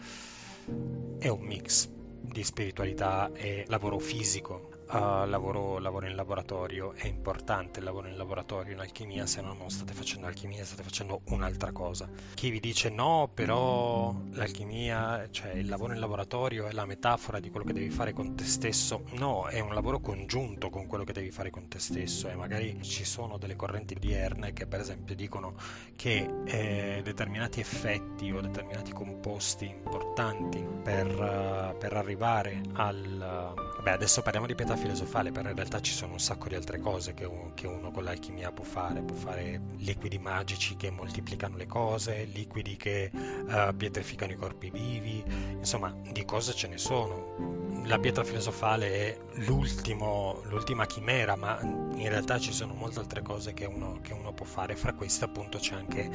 è 1.18 1.28
un 1.28 1.42
mix 1.42 1.90
di 1.90 2.44
spiritualità 2.44 3.32
e 3.34 3.66
lavoro 3.68 4.00
fisico 4.00 4.71
Uh, 4.92 5.26
lavoro, 5.26 5.80
lavoro, 5.80 6.06
in 6.06 6.16
laboratorio, 6.16 6.92
è 6.92 7.08
importante 7.08 7.80
il 7.80 7.86
lavoro 7.86 8.10
in 8.10 8.18
laboratorio 8.18 8.74
in 8.74 8.80
alchimia, 8.80 9.26
se 9.26 9.40
no 9.40 9.54
non 9.54 9.70
state 9.70 9.94
facendo 9.94 10.28
alchimia, 10.28 10.66
state 10.66 10.84
facendo 10.84 11.22
un'altra 11.30 11.72
cosa. 11.72 12.10
Chi 12.34 12.50
vi 12.50 12.60
dice 12.60 12.90
no, 12.90 13.32
però 13.34 14.14
l'alchimia, 14.34 15.30
cioè 15.32 15.52
il 15.54 15.70
lavoro 15.70 15.94
in 15.94 16.00
laboratorio 16.02 16.68
è 16.68 16.74
la 16.74 16.84
metafora 16.84 17.40
di 17.40 17.50
quello 17.50 17.66
che 17.66 17.72
devi 17.72 17.90
fare 17.90 18.12
con 18.12 18.36
te 18.36 18.44
stesso, 18.44 19.06
no, 19.12 19.48
è 19.48 19.62
un 19.62 19.74
lavoro 19.74 20.02
congiunto 20.02 20.70
con 20.70 20.88
quello 20.88 21.06
che 21.06 21.14
devi 21.14 21.32
fare 21.32 21.52
con 21.52 21.70
te 21.70 21.80
stesso. 21.80 22.28
E 22.28 22.36
magari 22.36 22.78
ci 22.82 23.06
sono 23.06 23.38
delle 23.38 23.56
correnti 23.56 23.94
odierne 23.96 24.52
che 24.52 24.68
per 24.68 24.82
esempio 24.82 25.16
dicono 25.16 25.54
che 25.96 26.30
eh, 26.44 27.00
determinati 27.02 27.62
effetti 27.62 28.30
o 28.30 28.42
determinati 28.42 28.92
composti 28.92 29.68
importanti 29.68 30.62
per, 30.84 31.08
uh, 31.08 31.78
per 31.78 31.94
arrivare 31.94 32.62
al... 32.74 33.54
Uh, 33.56 33.76
vabbè 33.78 33.92
adesso 33.92 34.22
parliamo 34.22 34.48
di 34.48 34.54
metafora 34.54 34.80
filosofale, 34.82 35.32
però 35.32 35.50
in 35.50 35.56
realtà 35.56 35.80
ci 35.80 35.94
sono 35.94 36.14
un 36.14 36.20
sacco 36.20 36.48
di 36.48 36.56
altre 36.56 36.80
cose 36.80 37.14
che, 37.14 37.30
che 37.54 37.68
uno 37.68 37.92
con 37.92 38.04
l'alchimia 38.04 38.52
può 38.52 38.64
fare. 38.64 39.02
Può 39.02 39.16
fare 39.16 39.62
liquidi 39.78 40.18
magici 40.18 40.76
che 40.76 40.90
moltiplicano 40.90 41.56
le 41.56 41.68
cose, 41.68 42.24
liquidi 42.26 42.76
che 42.78 43.12
uh, 43.14 43.76
pietrificano 43.76 44.32
i 44.32 44.36
corpi 44.36 44.72
vivi, 44.72 45.24
insomma, 45.52 45.96
di 46.12 46.26
cose 46.26 46.54
ce 46.54 46.68
ne 46.68 46.78
sono. 46.78 47.60
La 47.86 48.00
pietra 48.00 48.24
filosofale 48.24 48.92
è 48.92 49.18
l'ultima 49.46 50.86
chimera, 50.88 51.36
ma 51.36 51.60
in 51.62 52.10
realtà 52.10 52.40
ci 52.40 52.52
sono 52.52 52.74
molte 52.74 53.00
altre 53.00 53.22
cose 53.22 53.54
che 53.54 53.66
uno, 53.66 54.00
che 54.02 54.14
uno 54.14 54.34
può 54.34 54.46
fare. 54.46 54.76
Fra 54.76 54.94
queste, 54.94 55.26
appunto, 55.26 55.60
c'è 55.60 55.76
anche 55.76 56.10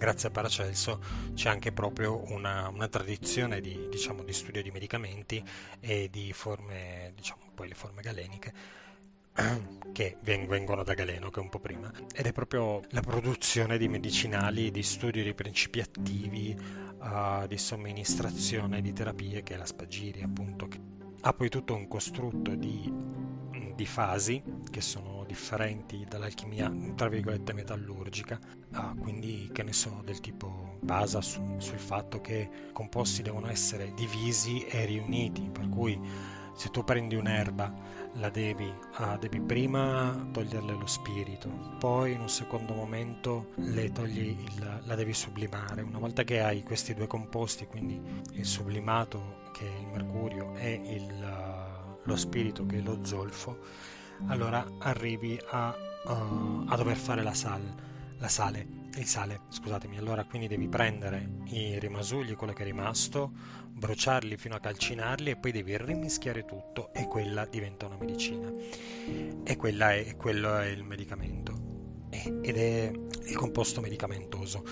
grazie 0.00 0.28
a 0.28 0.30
Paracelso 0.30 0.98
c'è 1.34 1.50
anche 1.50 1.72
proprio 1.72 2.22
una, 2.32 2.70
una 2.70 2.88
tradizione 2.88 3.60
di, 3.60 3.86
diciamo, 3.90 4.22
di, 4.22 4.32
studio 4.32 4.62
di 4.62 4.70
medicamenti 4.70 5.44
e 5.78 6.08
di 6.10 6.32
forme, 6.32 7.12
diciamo, 7.14 7.42
poi 7.54 7.68
le 7.68 7.74
forme 7.74 8.00
galeniche 8.00 8.52
che 9.92 10.16
vengono 10.22 10.84
da 10.84 10.94
Galeno, 10.94 11.28
che 11.28 11.40
è 11.40 11.42
un 11.42 11.50
po' 11.50 11.58
prima, 11.58 11.92
ed 12.14 12.24
è 12.24 12.32
proprio 12.32 12.80
la 12.92 13.02
produzione 13.02 13.76
di 13.76 13.88
medicinali, 13.88 14.70
di 14.70 14.82
studio 14.82 15.22
di 15.22 15.34
principi 15.34 15.80
attivi, 15.80 16.56
uh, 16.98 17.46
di 17.46 17.58
somministrazione 17.58 18.80
di 18.80 18.94
terapie, 18.94 19.42
che 19.42 19.52
è 19.52 19.56
la 19.58 19.66
spagiria, 19.66 20.24
appunto, 20.24 20.66
che 20.66 20.80
ha 21.20 21.32
poi 21.34 21.50
tutto 21.50 21.74
un 21.74 21.86
costrutto 21.86 22.54
di, 22.54 22.90
di 23.74 23.86
fasi 23.86 24.42
che 24.70 24.80
sono 24.80 25.19
differenti 25.30 26.04
dall'alchimia, 26.08 26.72
tra 26.96 27.08
virgolette, 27.08 27.52
metallurgica, 27.52 28.36
uh, 28.72 28.96
quindi 28.98 29.48
che 29.52 29.62
ne 29.62 29.72
so, 29.72 30.02
del 30.04 30.18
tipo 30.18 30.78
basa 30.80 31.20
su, 31.20 31.40
sul 31.58 31.78
fatto 31.78 32.20
che 32.20 32.48
composti 32.72 33.22
devono 33.22 33.48
essere 33.48 33.92
divisi 33.94 34.66
e 34.66 34.84
riuniti, 34.86 35.48
per 35.52 35.68
cui 35.68 35.96
se 36.52 36.68
tu 36.70 36.82
prendi 36.82 37.14
un'erba, 37.14 37.72
la 38.14 38.28
devi, 38.28 38.68
ah, 38.94 39.16
devi 39.16 39.40
prima 39.40 40.28
toglierle 40.32 40.74
lo 40.74 40.86
spirito, 40.86 41.48
poi 41.78 42.12
in 42.12 42.20
un 42.20 42.28
secondo 42.28 42.74
momento 42.74 43.50
il, 43.54 44.80
la 44.84 44.94
devi 44.96 45.14
sublimare. 45.14 45.82
Una 45.82 45.98
volta 45.98 46.24
che 46.24 46.40
hai 46.40 46.64
questi 46.64 46.92
due 46.92 47.06
composti, 47.06 47.66
quindi 47.66 48.02
il 48.32 48.44
sublimato 48.44 49.48
che 49.52 49.64
è 49.64 49.78
il 49.78 49.86
mercurio 49.86 50.56
e 50.56 50.80
il, 50.84 52.00
lo 52.02 52.16
spirito 52.16 52.66
che 52.66 52.78
è 52.78 52.80
lo 52.80 52.98
zolfo, 53.04 53.58
allora 54.26 54.66
arrivi 54.78 55.38
a, 55.50 55.74
uh, 56.04 56.64
a 56.66 56.76
dover 56.76 56.96
fare 56.96 57.22
la, 57.22 57.34
sal, 57.34 57.62
la 58.18 58.28
sale 58.28 58.80
il 58.96 59.06
sale, 59.06 59.42
scusatemi, 59.48 59.98
allora 59.98 60.24
quindi 60.24 60.48
devi 60.48 60.68
prendere 60.68 61.42
i 61.46 61.78
rimasugli, 61.78 62.34
quello 62.34 62.52
che 62.52 62.62
è 62.62 62.64
rimasto, 62.64 63.30
bruciarli 63.70 64.36
fino 64.36 64.56
a 64.56 64.60
calcinarli 64.60 65.30
e 65.30 65.36
poi 65.36 65.52
devi 65.52 65.76
rimischiare 65.78 66.44
tutto 66.44 66.92
e 66.92 67.06
quella 67.06 67.46
diventa 67.46 67.86
una 67.86 67.96
medicina. 67.96 68.50
E 69.44 69.56
quella 69.56 69.94
è, 69.94 70.16
quello 70.16 70.56
è 70.56 70.66
il 70.66 70.82
medicamento. 70.82 71.68
Ed 72.10 72.56
è 72.56 72.90
il 73.26 73.36
composto 73.36 73.80
medicamentoso 73.80 74.64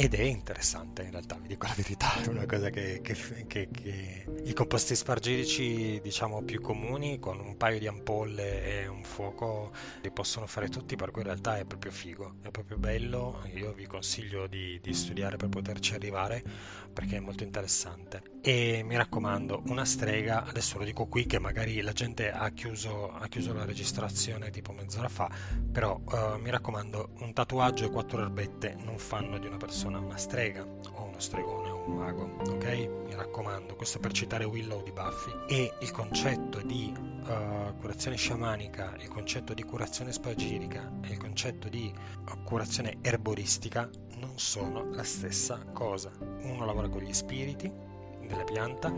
ed 0.00 0.14
è 0.14 0.22
interessante 0.22 1.02
in 1.02 1.10
realtà, 1.10 1.36
vi 1.42 1.48
dico 1.48 1.66
la 1.66 1.74
verità, 1.76 2.22
è 2.22 2.28
una 2.28 2.46
cosa 2.46 2.70
che, 2.70 3.00
che, 3.02 3.16
che, 3.48 3.68
che, 3.68 4.26
i 4.44 4.52
composti 4.52 4.94
spargirici 4.94 5.98
diciamo 6.00 6.40
più 6.42 6.60
comuni 6.60 7.18
con 7.18 7.40
un 7.40 7.56
paio 7.56 7.80
di 7.80 7.88
ampolle 7.88 8.62
e 8.62 8.86
un 8.86 9.02
fuoco 9.02 9.72
li 10.02 10.12
possono 10.12 10.46
fare 10.46 10.68
tutti, 10.68 10.94
per 10.94 11.10
cui 11.10 11.22
in 11.22 11.26
realtà 11.26 11.58
è 11.58 11.64
proprio 11.64 11.90
figo, 11.90 12.36
è 12.42 12.50
proprio 12.52 12.78
bello, 12.78 13.42
io 13.54 13.72
vi 13.72 13.86
consiglio 13.86 14.46
di, 14.46 14.78
di 14.80 14.94
studiare 14.94 15.36
per 15.36 15.48
poterci 15.48 15.94
arrivare 15.94 16.44
perché 16.92 17.16
è 17.16 17.20
molto 17.20 17.42
interessante. 17.42 18.22
E 18.40 18.82
mi 18.84 18.96
raccomando, 18.96 19.64
una 19.66 19.84
strega, 19.84 20.44
adesso 20.44 20.78
lo 20.78 20.84
dico 20.84 21.06
qui 21.06 21.26
che 21.26 21.40
magari 21.40 21.80
la 21.80 21.92
gente 21.92 22.30
ha 22.30 22.48
chiuso, 22.50 23.12
ha 23.12 23.26
chiuso 23.26 23.52
la 23.52 23.64
registrazione 23.64 24.50
tipo 24.50 24.72
mezz'ora 24.72 25.08
fa, 25.08 25.28
però 25.72 26.00
uh, 26.04 26.38
mi 26.40 26.50
raccomando, 26.50 27.10
un 27.18 27.32
tatuaggio 27.32 27.84
e 27.84 27.90
quattro 27.90 28.20
erbette 28.20 28.76
non 28.78 28.98
fanno 28.98 29.38
di 29.38 29.46
una 29.46 29.56
persona 29.56 29.87
persona 29.88 29.98
una 29.98 30.16
strega 30.16 30.66
o 30.92 31.04
uno 31.04 31.18
stregone 31.18 31.70
o 31.70 31.82
un 31.86 31.96
mago, 31.96 32.30
ok? 32.50 32.64
Mi 33.06 33.14
raccomando, 33.14 33.74
questo 33.74 33.98
per 33.98 34.12
citare 34.12 34.44
Willow 34.44 34.82
di 34.82 34.92
Buffy. 34.92 35.32
E 35.48 35.72
il 35.80 35.90
concetto 35.90 36.60
di 36.60 36.92
uh, 36.94 37.74
curazione 37.80 38.16
sciamanica, 38.16 38.94
il 38.98 39.08
concetto 39.08 39.54
di 39.54 39.62
curazione 39.62 40.12
spagirica 40.12 40.92
e 41.02 41.12
il 41.12 41.16
concetto 41.16 41.68
di 41.68 41.92
uh, 41.92 42.42
curazione 42.44 42.98
erboristica 43.00 43.88
non 44.20 44.38
sono 44.38 44.84
la 44.90 45.04
stessa 45.04 45.58
cosa. 45.72 46.10
Uno 46.20 46.64
lavora 46.64 46.88
con 46.88 47.00
gli 47.00 47.14
spiriti 47.14 47.70
della 48.26 48.44
pianta, 48.44 48.92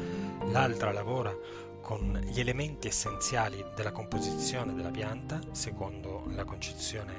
l'altra 0.47 0.93
lavora 0.93 1.33
con 1.81 2.21
gli 2.25 2.41
elementi 2.41 2.89
essenziali 2.89 3.65
della 3.75 3.93
composizione 3.93 4.75
della 4.75 4.91
pianta 4.91 5.41
secondo 5.53 6.25
la 6.35 6.45
concezione 6.45 7.12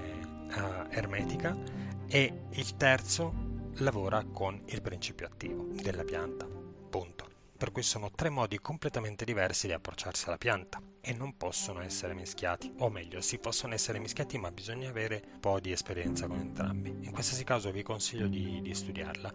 uh, 0.53 0.85
ermetica 0.89 1.57
e 2.07 2.33
il 2.49 2.75
terzo 2.75 3.49
lavora 3.77 4.23
con 4.23 4.61
il 4.67 4.81
principio 4.81 5.27
attivo 5.27 5.67
della 5.71 6.03
pianta. 6.03 6.45
Punto. 6.45 7.29
Per 7.57 7.71
cui 7.71 7.83
sono 7.83 8.09
tre 8.09 8.29
modi 8.29 8.59
completamente 8.59 9.23
diversi 9.23 9.67
di 9.67 9.73
approcciarsi 9.73 10.25
alla 10.25 10.37
pianta 10.37 10.81
e 10.99 11.13
non 11.13 11.37
possono 11.37 11.81
essere 11.81 12.15
mischiati, 12.15 12.73
o 12.79 12.89
meglio, 12.89 13.21
si 13.21 13.37
possono 13.37 13.73
essere 13.75 13.99
mischiati 13.99 14.37
ma 14.39 14.51
bisogna 14.51 14.89
avere 14.89 15.23
un 15.33 15.39
po' 15.39 15.59
di 15.59 15.71
esperienza 15.71 16.25
con 16.27 16.39
entrambi. 16.39 16.89
In 16.89 17.11
qualsiasi 17.11 17.43
caso 17.43 17.71
vi 17.71 17.83
consiglio 17.83 18.27
di, 18.27 18.61
di 18.61 18.73
studiarla 18.73 19.31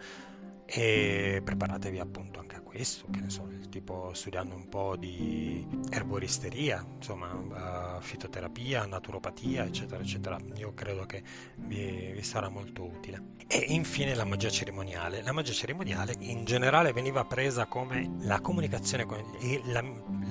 e 0.67 1.41
preparatevi 1.45 2.01
appunto 2.01 2.41
anche 2.41 2.57
a 2.57 2.61
questo, 2.61 3.07
che 3.11 3.21
ne 3.21 3.31
so, 3.31 3.49
tipo 3.71 4.11
studiando 4.15 4.55
un 4.55 4.69
po' 4.69 4.97
di 4.97 5.67
erboristeria, 5.91 6.85
insomma, 6.97 7.33
uh, 7.33 8.01
fitoterapia, 8.01 8.87
naturopatia, 8.87 9.65
eccetera, 9.65 10.03
eccetera. 10.03 10.39
Io 10.57 10.73
credo 10.75 11.05
che 11.07 11.23
vi, 11.57 12.13
vi, 12.15 12.23
sarà 12.23 12.49
molto 12.49 12.85
utile. 12.85 13.35
E 13.47 13.59
infine 13.69 14.15
la 14.15 14.25
magia 14.25 14.49
cerimoniale. 14.51 15.23
La 15.23 15.33
magia 15.33 15.53
cerimoniale 15.53 16.15
in 16.21 16.45
generale 16.45 16.93
veniva 16.93 17.25
presa 17.25 17.67
come 17.67 18.17
la 18.21 18.41
comunicazione 18.41 19.05
con 19.05 19.19
gli, 19.39 19.61
la, 19.67 19.85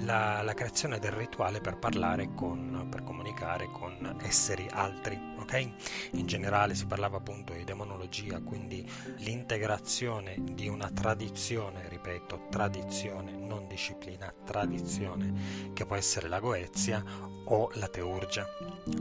la, 0.04 0.42
la, 0.42 0.54
creazione 0.54 1.00
del 1.00 1.12
rituale 1.12 1.62
per 1.62 1.78
parlare 1.78 2.34
con, 2.34 2.88
per 2.90 3.04
comunicare 3.04 3.70
con 3.72 4.18
esseri 4.24 4.68
altri, 4.72 5.20
ok? 5.38 5.70
In 6.14 6.26
generale 6.26 6.76
si 6.76 6.86
parlava 6.88 7.18
appunto 7.18 7.54
di 7.54 7.64
demonologia, 7.64 8.42
quindi 8.42 8.90
l'integrazione 9.18 10.25
l'evoluzione 10.26 10.54
di 10.54 10.68
una 10.68 10.90
tradizione, 10.90 11.88
ripeto, 11.88 12.48
tradizione, 12.50 13.32
non 13.32 13.68
disciplina, 13.68 14.34
tradizione, 14.44 15.72
che 15.74 15.86
può 15.86 15.96
essere 15.96 16.28
la 16.28 16.40
Goezia 16.40 17.04
o 17.46 17.70
la 17.76 17.88
Teurgia. 17.88 18.46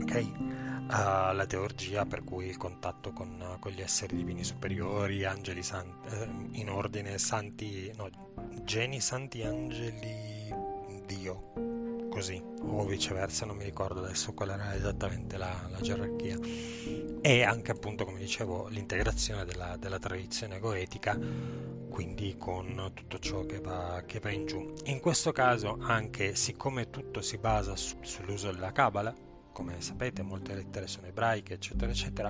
Ok? 0.01 0.31
Uh, 0.85 1.33
la 1.33 1.47
teurgia 1.47 2.05
per 2.05 2.23
cui 2.23 2.45
il 2.45 2.57
contatto 2.57 3.11
con, 3.11 3.57
con 3.59 3.71
gli 3.71 3.81
esseri 3.81 4.15
divini 4.15 4.43
superiori, 4.43 5.25
angeli 5.25 5.63
santi, 5.63 6.15
eh, 6.15 6.29
in 6.59 6.69
ordine 6.69 7.17
santi, 7.17 7.91
no, 7.95 8.07
geni 8.63 8.99
santi 8.99 9.41
angeli 9.41 10.53
Dio, 11.07 11.53
così, 12.15 12.41
o 12.61 12.85
viceversa, 12.85 13.45
non 13.45 13.57
mi 13.57 13.65
ricordo 13.65 14.01
adesso 14.01 14.31
qual 14.33 14.51
era 14.51 14.73
esattamente 14.73 15.35
la, 15.35 15.67
la 15.69 15.81
gerarchia. 15.81 16.39
E 17.21 17.43
anche 17.43 17.71
appunto, 17.71 18.05
come 18.05 18.19
dicevo, 18.19 18.69
l'integrazione 18.69 19.43
della, 19.43 19.75
della 19.75 19.99
tradizione 19.99 20.59
goetica, 20.59 21.19
quindi 21.89 22.37
con 22.37 22.91
tutto 22.93 23.19
ciò 23.19 23.45
che 23.45 23.59
va, 23.59 24.01
che 24.05 24.19
va, 24.19 24.29
in 24.29 24.45
giù. 24.45 24.73
In 24.85 25.01
questo 25.01 25.33
caso, 25.33 25.77
anche 25.81 26.35
siccome 26.35 26.89
tutto 26.89 27.21
si 27.21 27.37
basa 27.37 27.75
su, 27.75 27.97
sull'uso 27.99 28.49
della 28.49 28.71
Kabbalah, 28.71 29.13
come 29.55 29.79
sapete 29.79 30.21
molte 30.21 30.53
lettere 30.53 30.85
sono 30.85 31.07
ebraiche 31.07 31.53
eccetera 31.53 31.89
eccetera 31.89 32.29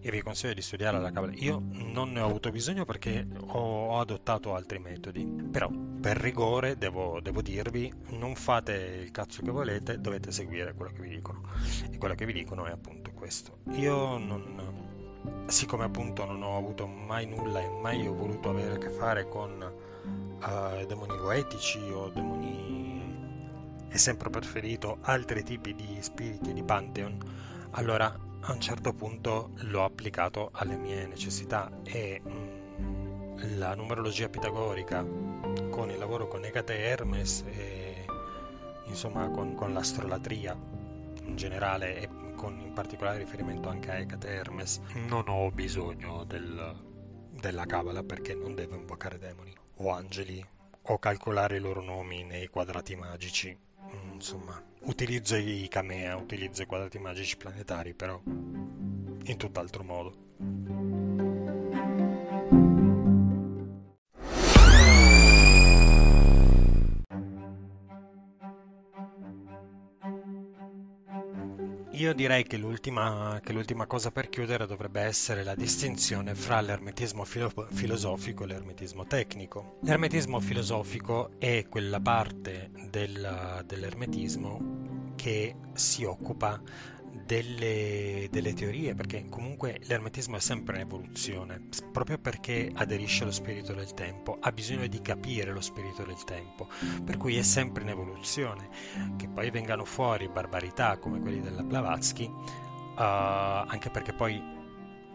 e 0.00 0.10
vi 0.12 0.22
consiglio 0.22 0.54
di 0.54 0.62
studiare 0.62 1.00
la 1.00 1.10
Kabbalah. 1.10 1.34
Io 1.38 1.60
non 1.70 2.12
ne 2.12 2.20
ho 2.20 2.26
avuto 2.26 2.52
bisogno 2.52 2.84
perché 2.84 3.26
ho, 3.46 3.98
adottato 3.98 4.54
altri 4.54 4.78
metodi 4.78 5.24
però 5.24 5.68
per 5.68 6.16
rigore 6.18 6.78
devo, 6.78 7.20
devo, 7.20 7.42
dirvi 7.42 7.92
non 8.10 8.36
fate 8.36 9.00
il 9.02 9.10
cazzo 9.10 9.42
che 9.42 9.50
volete 9.50 10.00
dovete 10.00 10.30
seguire 10.30 10.72
quello 10.74 10.92
che 10.92 11.02
vi 11.02 11.08
dicono. 11.08 11.42
E 11.90 11.98
quello 11.98 12.14
che 12.14 12.26
vi 12.26 12.32
dicono 12.32 12.64
è 12.66 12.70
appunto 12.70 13.10
questo. 13.10 13.58
Io 13.72 14.16
non 14.18 15.46
siccome 15.46 15.84
appunto 15.84 16.24
non 16.24 16.42
ho 16.42 16.56
avuto 16.56 16.86
mai 16.86 17.26
nulla 17.26 17.60
e 17.60 17.68
mai 17.68 18.06
ho 18.06 18.14
voluto 18.14 18.50
avere 18.50 18.74
a 18.74 18.78
che 18.78 18.90
fare 18.90 19.28
con 19.28 19.50
uh, 19.60 20.86
demoni 20.86 21.16
goetici 21.16 21.80
o 21.90 22.08
demoni 22.08 22.81
e 23.92 23.98
sempre 23.98 24.30
preferito 24.30 24.98
altri 25.02 25.42
tipi 25.42 25.74
di 25.74 25.98
spiriti 26.00 26.54
di 26.54 26.62
Pantheon, 26.62 27.18
allora 27.72 28.06
a 28.44 28.52
un 28.52 28.60
certo 28.60 28.94
punto 28.94 29.50
l'ho 29.56 29.84
applicato 29.84 30.48
alle 30.54 30.76
mie 30.76 31.06
necessità 31.06 31.70
e 31.84 32.20
mh, 32.20 33.58
la 33.58 33.74
numerologia 33.74 34.30
pitagorica 34.30 35.04
con 35.70 35.90
il 35.90 35.98
lavoro 35.98 36.26
con 36.26 36.42
Ecate 36.44 36.74
e 36.74 36.80
Hermes 36.80 37.44
e 37.46 38.06
insomma 38.86 39.28
con, 39.28 39.54
con 39.54 39.74
l'astrolatria 39.74 40.56
in 41.24 41.36
generale 41.36 42.00
e 42.00 42.08
con 42.34 42.58
in 42.58 42.72
particolare 42.72 43.18
riferimento 43.18 43.68
anche 43.68 43.90
a 43.90 43.98
Ecate 43.98 44.28
e 44.28 44.32
Hermes 44.32 44.80
non 45.06 45.24
ho 45.28 45.50
bisogno 45.50 46.24
del, 46.24 46.76
della 47.30 47.66
Kabbalah 47.66 48.02
perché 48.02 48.34
non 48.34 48.54
devo 48.54 48.74
invocare 48.74 49.18
demoni 49.18 49.54
o 49.76 49.90
angeli 49.90 50.44
o 50.86 50.98
calcolare 50.98 51.58
i 51.58 51.60
loro 51.60 51.82
nomi 51.82 52.24
nei 52.24 52.48
quadrati 52.48 52.96
magici 52.96 53.56
insomma, 54.12 54.62
utilizzo 54.80 55.36
i 55.36 55.66
Kamea, 55.68 56.16
utilizzo 56.16 56.62
i 56.62 56.66
quadrati 56.66 56.98
magici 56.98 57.36
planetari, 57.36 57.94
però 57.94 58.20
in 58.24 59.36
tutt'altro 59.36 59.82
modo. 59.82 61.21
Io 72.02 72.12
direi 72.14 72.42
che 72.42 72.56
l'ultima, 72.56 73.38
che 73.44 73.52
l'ultima, 73.52 73.86
cosa 73.86 74.10
per 74.10 74.28
chiudere 74.28 74.66
dovrebbe 74.66 75.02
essere 75.02 75.44
la 75.44 75.54
distinzione 75.54 76.34
fra 76.34 76.60
l'ermetismo 76.60 77.22
filo- 77.22 77.68
filosofico 77.70 78.42
e 78.42 78.48
l'ermetismo 78.48 79.06
tecnico. 79.06 79.78
L'ermetismo 79.82 80.40
filosofico 80.40 81.30
è 81.38 81.64
quella 81.68 82.00
parte 82.00 82.70
del, 82.90 83.62
dell'ermetismo 83.64 85.12
che 85.14 85.54
si 85.74 86.02
occupa 86.02 86.60
delle, 87.12 88.28
delle, 88.30 88.54
teorie, 88.54 88.94
perché 88.94 89.26
comunque 89.28 89.78
l'ermetismo 89.82 90.36
è 90.36 90.40
sempre 90.40 90.76
in 90.76 90.82
evoluzione, 90.82 91.68
proprio 91.92 92.18
perché 92.18 92.70
aderisce 92.74 93.22
allo 93.22 93.32
spirito 93.32 93.74
del 93.74 93.92
tempo, 93.94 94.38
ha 94.40 94.50
bisogno 94.50 94.86
di 94.86 95.00
capire 95.00 95.52
lo 95.52 95.60
spirito 95.60 96.02
del 96.04 96.24
tempo, 96.24 96.68
per 97.04 97.16
cui 97.18 97.36
è 97.36 97.42
sempre 97.42 97.82
in 97.82 97.90
evoluzione. 97.90 98.68
Che 99.16 99.28
poi 99.28 99.50
vengano 99.50 99.84
fuori 99.84 100.28
barbarità 100.28 100.98
come 100.98 101.20
quelli 101.20 101.40
della 101.40 101.62
Blavatsky, 101.62 102.24
uh, 102.26 102.94
anche 102.96 103.90
perché 103.90 104.12
poi 104.12 104.60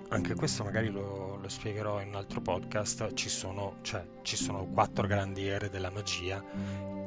anche 0.09 0.35
questo 0.35 0.63
magari 0.63 0.89
lo, 0.89 1.37
lo, 1.41 1.49
spiegherò 1.49 2.01
in 2.01 2.09
un 2.09 2.15
altro 2.15 2.39
podcast, 2.41 3.13
ci 3.13 3.27
sono, 3.27 3.77
cioè, 3.81 4.05
ci 4.21 4.37
sono 4.37 4.65
quattro 4.65 5.05
grandi 5.05 5.47
ere 5.47 5.69
della 5.69 5.89
magia 5.89 6.41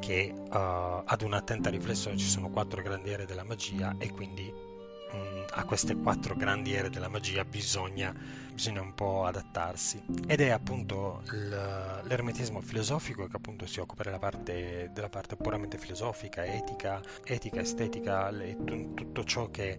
che 0.00 0.32
uh, 0.34 0.48
ad 0.50 1.22
un'attenta 1.22 1.70
riflessione 1.70 2.16
ci 2.18 2.26
sono 2.26 2.50
quattro 2.50 2.82
grandi 2.82 3.10
ere 3.10 3.24
della 3.24 3.44
magia 3.44 3.94
e 3.98 4.10
quindi 4.10 4.52
a 5.52 5.64
queste 5.64 5.96
quattro 5.96 6.34
grandi 6.36 6.74
ere 6.74 6.90
della 6.90 7.08
magia 7.08 7.44
bisogna, 7.44 8.14
bisogna 8.52 8.80
un 8.80 8.94
po' 8.94 9.24
adattarsi. 9.24 10.02
Ed 10.26 10.40
è 10.40 10.50
appunto 10.50 11.22
l'ermetismo 11.30 12.60
filosofico 12.60 13.26
che 13.26 13.36
appunto 13.36 13.66
si 13.66 13.80
occupa 13.80 14.02
della 14.04 14.18
parte, 14.18 14.90
della 14.92 15.08
parte 15.08 15.36
puramente 15.36 15.78
filosofica, 15.78 16.44
etica, 16.44 17.00
etica 17.24 17.60
estetica, 17.60 18.32
tutto 18.94 19.24
ciò, 19.24 19.50
che, 19.50 19.78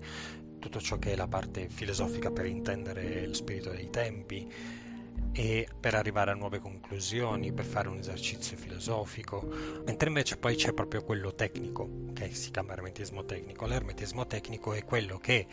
tutto 0.59 0.79
ciò 0.81 0.99
che 0.99 1.13
è 1.13 1.15
la 1.15 1.27
parte 1.27 1.69
filosofica 1.69 2.31
per 2.31 2.45
intendere 2.45 3.27
lo 3.27 3.33
spirito 3.33 3.71
dei 3.71 3.89
tempi 3.89 4.79
e 5.31 5.67
per 5.79 5.95
arrivare 5.95 6.31
a 6.31 6.33
nuove 6.33 6.59
conclusioni, 6.59 7.53
per 7.53 7.65
fare 7.65 7.87
un 7.87 7.97
esercizio 7.97 8.57
filosofico, 8.57 9.47
mentre 9.85 10.09
invece 10.09 10.37
poi 10.37 10.55
c'è 10.55 10.73
proprio 10.73 11.03
quello 11.03 11.33
tecnico, 11.33 11.89
che 12.13 12.33
si 12.33 12.51
chiama 12.51 12.73
ermetismo 12.73 13.23
tecnico. 13.25 13.65
L'ermetismo 13.65 14.27
tecnico 14.27 14.73
è 14.73 14.83
quello 14.83 15.17
che 15.17 15.47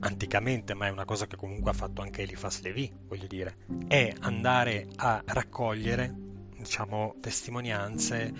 anticamente, 0.00 0.74
ma 0.74 0.86
è 0.86 0.90
una 0.90 1.04
cosa 1.04 1.26
che 1.26 1.36
comunque 1.36 1.70
ha 1.70 1.74
fatto 1.74 2.02
anche 2.02 2.22
Eliphas 2.22 2.60
Levi, 2.62 2.92
voglio 3.06 3.26
dire, 3.26 3.56
è 3.86 4.12
andare 4.20 4.88
a 4.96 5.22
raccogliere, 5.24 6.14
diciamo, 6.58 7.14
testimonianze 7.20 8.32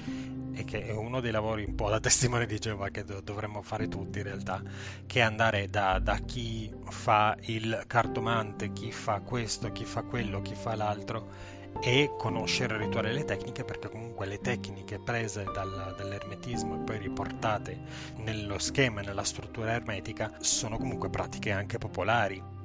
e 0.53 0.65
che 0.65 0.85
è 0.85 0.93
uno 0.93 1.21
dei 1.21 1.31
lavori 1.31 1.65
un 1.65 1.75
po' 1.75 1.89
da 1.89 2.01
testimone 2.01 2.47
di 2.47 2.59
Geova 2.59 2.89
che 2.89 3.05
do- 3.05 3.21
dovremmo 3.21 3.63
fare 3.63 3.89
tutti 3.89 4.19
in 4.19 4.25
realtà, 4.25 4.63
che 5.07 5.21
è 5.21 5.23
andare 5.23 5.69
da, 5.69 5.99
da, 5.99 6.17
chi 6.19 6.73
fa 6.89 7.37
il 7.43 7.85
cartomante, 7.87 8.73
chi 8.73 8.91
fa 8.91 9.21
questo, 9.21 9.71
chi 9.71 9.85
fa 9.85 10.03
quello, 10.03 10.43
chi 10.43 10.55
fa 10.55 10.75
l'altro 10.75 11.57
e 11.81 12.11
conoscere 12.19 12.75
il 12.75 12.81
rituale 12.81 13.11
e 13.11 13.13
le 13.13 13.25
tecniche 13.25 13.63
perché 13.63 13.89
comunque 13.89 14.27
le 14.27 14.41
tecniche 14.41 14.99
prese 14.99 15.45
dal, 15.45 15.95
dall'ermetismo 15.97 16.75
e 16.75 16.79
poi 16.79 16.99
riportate 16.99 17.79
nello 18.17 18.59
schema 18.59 19.01
e 19.01 19.05
nella 19.05 19.23
struttura 19.23 19.73
ermetica 19.73 20.39
sono 20.41 20.77
comunque 20.77 21.09
pratiche 21.09 21.53
anche 21.53 21.79
popolari. 21.79 22.58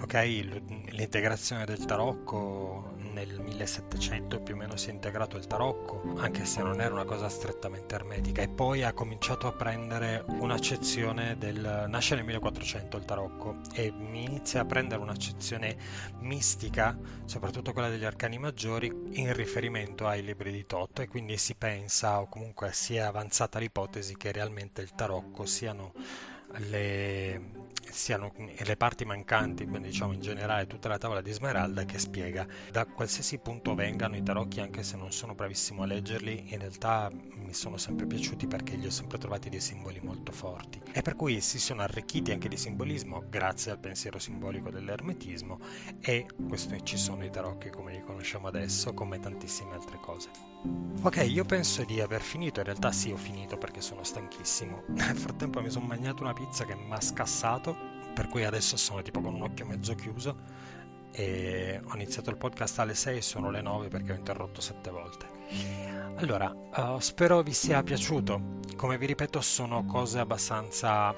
Ok, 0.00 0.14
l'integrazione 0.90 1.64
del 1.64 1.84
tarocco 1.84 2.94
nel 3.12 3.40
1700 3.40 4.40
più 4.40 4.54
o 4.54 4.56
meno 4.56 4.76
si 4.76 4.90
è 4.90 4.92
integrato 4.92 5.36
il 5.36 5.46
tarocco, 5.46 6.14
anche 6.16 6.44
se 6.44 6.62
non 6.62 6.80
era 6.80 6.92
una 6.92 7.04
cosa 7.04 7.28
strettamente 7.28 7.94
ermetica, 7.94 8.42
e 8.42 8.48
poi 8.48 8.82
ha 8.82 8.92
cominciato 8.92 9.46
a 9.46 9.52
prendere 9.52 10.24
un'accezione 10.26 11.38
del... 11.38 11.86
nasce 11.88 12.16
nel 12.16 12.24
1400 12.24 12.96
il 12.96 13.04
tarocco 13.04 13.60
e 13.72 13.94
inizia 13.96 14.62
a 14.62 14.64
prendere 14.66 15.00
un'accezione 15.00 15.76
mistica, 16.18 16.98
soprattutto 17.24 17.72
quella 17.72 17.88
degli 17.88 18.04
arcani 18.04 18.38
maggiori, 18.38 18.92
in 19.12 19.32
riferimento 19.32 20.06
ai 20.06 20.22
libri 20.22 20.50
di 20.50 20.66
Tot 20.66 20.98
e 20.98 21.08
quindi 21.08 21.36
si 21.38 21.54
pensa 21.54 22.20
o 22.20 22.28
comunque 22.28 22.72
si 22.72 22.96
è 22.96 23.00
avanzata 23.00 23.58
l'ipotesi 23.58 24.16
che 24.16 24.32
realmente 24.32 24.82
il 24.82 24.94
tarocco 24.94 25.46
siano 25.46 25.92
le 26.68 27.62
siano 27.94 28.32
le 28.36 28.76
parti 28.76 29.04
mancanti, 29.04 29.66
diciamo 29.66 30.12
in 30.12 30.20
generale 30.20 30.66
tutta 30.66 30.88
la 30.88 30.98
tavola 30.98 31.20
di 31.20 31.30
Smeralda 31.30 31.84
che 31.84 31.98
spiega 31.98 32.46
da 32.70 32.86
qualsiasi 32.86 33.38
punto 33.38 33.74
vengano 33.74 34.16
i 34.16 34.22
tarocchi, 34.22 34.60
anche 34.60 34.82
se 34.82 34.96
non 34.96 35.12
sono 35.12 35.34
bravissimo 35.34 35.82
a 35.82 35.86
leggerli, 35.86 36.52
in 36.52 36.58
realtà 36.58 37.10
mi 37.12 37.54
sono 37.54 37.76
sempre 37.76 38.06
piaciuti 38.06 38.48
perché 38.48 38.74
li 38.74 38.86
ho 38.86 38.90
sempre 38.90 39.18
trovati 39.18 39.48
dei 39.48 39.60
simboli 39.60 40.00
molto 40.02 40.32
forti 40.32 40.80
e 40.92 41.02
per 41.02 41.14
cui 41.14 41.40
si 41.40 41.58
sono 41.58 41.82
arricchiti 41.82 42.32
anche 42.32 42.48
di 42.48 42.56
simbolismo 42.56 43.24
grazie 43.28 43.70
al 43.70 43.78
pensiero 43.78 44.18
simbolico 44.18 44.70
dell'ermetismo 44.70 45.60
e 46.00 46.26
questo 46.48 46.78
ci 46.80 46.96
sono 46.96 47.24
i 47.24 47.30
tarocchi 47.30 47.70
come 47.70 47.92
li 47.92 48.02
conosciamo 48.02 48.48
adesso, 48.48 48.92
come 48.92 49.20
tantissime 49.20 49.74
altre 49.74 49.98
cose. 50.00 50.30
Ok, 51.02 51.26
io 51.28 51.44
penso 51.44 51.84
di 51.84 52.00
aver 52.00 52.22
finito, 52.22 52.60
in 52.60 52.66
realtà 52.66 52.90
sì 52.90 53.10
ho 53.10 53.16
finito 53.16 53.58
perché 53.58 53.82
sono 53.82 54.02
stanchissimo. 54.02 54.84
Nel 54.94 55.16
frattempo 55.16 55.60
mi 55.60 55.68
sono 55.68 55.84
mangiato 55.84 56.22
una 56.22 56.32
pizza 56.32 56.43
che 56.64 56.74
mi 56.74 56.92
ha 56.92 57.00
scassato, 57.00 57.76
per 58.14 58.28
cui 58.28 58.44
adesso 58.44 58.76
sono 58.76 59.02
tipo 59.02 59.20
con 59.20 59.34
un 59.34 59.42
occhio 59.42 59.66
mezzo 59.66 59.94
chiuso 59.94 60.36
e 61.10 61.80
ho 61.84 61.94
iniziato 61.94 62.30
il 62.30 62.36
podcast 62.36 62.78
alle 62.80 62.94
6 62.94 63.16
e 63.18 63.22
sono 63.22 63.50
le 63.50 63.62
9 63.62 63.88
perché 63.88 64.12
ho 64.12 64.16
interrotto 64.16 64.60
7 64.60 64.90
volte. 64.90 65.26
Allora, 66.16 66.50
uh, 66.50 66.98
spero 66.98 67.42
vi 67.42 67.52
sia 67.52 67.82
piaciuto. 67.82 68.60
Come 68.76 68.98
vi 68.98 69.06
ripeto, 69.06 69.40
sono 69.40 69.84
cose 69.84 70.18
abbastanza 70.18 71.14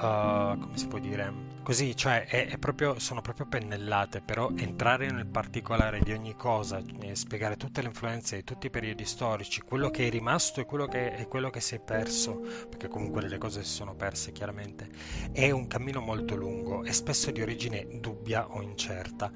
uh, 0.00 0.58
come 0.58 0.76
si 0.76 0.86
può 0.86 0.98
dire? 0.98 1.48
Così, 1.62 1.94
cioè, 1.94 2.26
è, 2.26 2.48
è 2.48 2.58
proprio, 2.58 2.98
sono 2.98 3.20
proprio 3.20 3.46
pennellate, 3.46 4.22
però 4.22 4.50
entrare 4.56 5.10
nel 5.10 5.26
particolare 5.26 6.00
di 6.00 6.12
ogni 6.12 6.34
cosa, 6.34 6.82
spiegare 7.12 7.56
tutte 7.56 7.82
le 7.82 7.88
influenze 7.88 8.36
di 8.36 8.44
tutti 8.44 8.66
i 8.66 8.70
periodi 8.70 9.04
storici, 9.04 9.60
quello 9.60 9.90
che 9.90 10.06
è 10.06 10.10
rimasto 10.10 10.60
e 10.60 10.64
quello 10.64 10.86
che, 10.86 11.14
e 11.14 11.28
quello 11.28 11.50
che 11.50 11.60
si 11.60 11.74
è 11.74 11.80
perso, 11.80 12.40
perché 12.68 12.88
comunque 12.88 13.20
delle 13.20 13.38
cose 13.38 13.62
si 13.62 13.72
sono 13.72 13.94
perse 13.94 14.32
chiaramente, 14.32 14.88
è 15.32 15.50
un 15.50 15.66
cammino 15.66 16.00
molto 16.00 16.34
lungo 16.34 16.82
e 16.82 16.92
spesso 16.92 17.30
di 17.30 17.42
origine 17.42 17.86
dubbia 18.00 18.48
o 18.48 18.62
incerta 18.62 19.30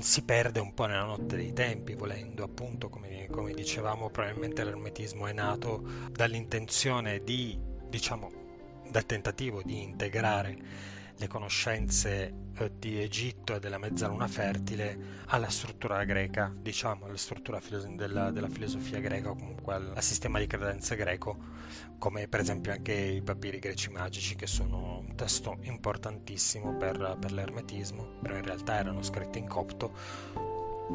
si 0.00 0.22
perde 0.22 0.60
un 0.60 0.74
po' 0.74 0.86
nella 0.86 1.04
notte 1.04 1.36
dei 1.36 1.52
tempi, 1.52 1.94
volendo, 1.94 2.42
appunto, 2.42 2.88
come, 2.88 3.26
come 3.30 3.52
dicevamo, 3.52 4.10
probabilmente 4.10 4.64
l'ermetismo 4.64 5.26
è 5.26 5.32
nato 5.32 5.82
dall'intenzione 6.10 7.22
di, 7.22 7.58
diciamo, 7.88 8.46
dal 8.90 9.06
tentativo 9.06 9.62
di 9.62 9.82
integrare 9.82 10.56
le 11.18 11.26
conoscenze 11.26 12.32
eh, 12.56 12.70
di 12.78 13.00
Egitto 13.00 13.56
e 13.56 13.58
della 13.58 13.78
mezzaluna 13.78 14.28
fertile 14.28 15.24
alla 15.26 15.48
struttura 15.48 16.04
greca, 16.04 16.52
diciamo, 16.56 17.06
alla 17.06 17.16
struttura 17.16 17.60
della, 17.94 18.30
della 18.30 18.48
filosofia 18.48 19.00
greca 19.00 19.30
o 19.30 19.34
comunque 19.34 19.74
al, 19.74 19.92
al, 19.94 20.02
sistema 20.02 20.38
di 20.38 20.46
credenze 20.46 20.94
greco, 20.94 21.36
come 21.98 22.28
per 22.28 22.40
esempio 22.40 22.72
anche 22.72 22.92
i 22.92 23.22
papiri 23.22 23.58
greci 23.58 23.90
magici, 23.90 24.36
che 24.36 24.46
sono 24.46 25.02
un 25.06 25.16
testo 25.16 25.58
importantissimo 25.62 26.76
per, 26.76 27.16
per 27.20 27.32
l'ermetismo, 27.32 28.18
però 28.22 28.36
in 28.36 28.44
realtà 28.44 28.76
erano 28.76 29.02
scritti 29.02 29.38
in 29.38 29.48
copto, 29.48 29.92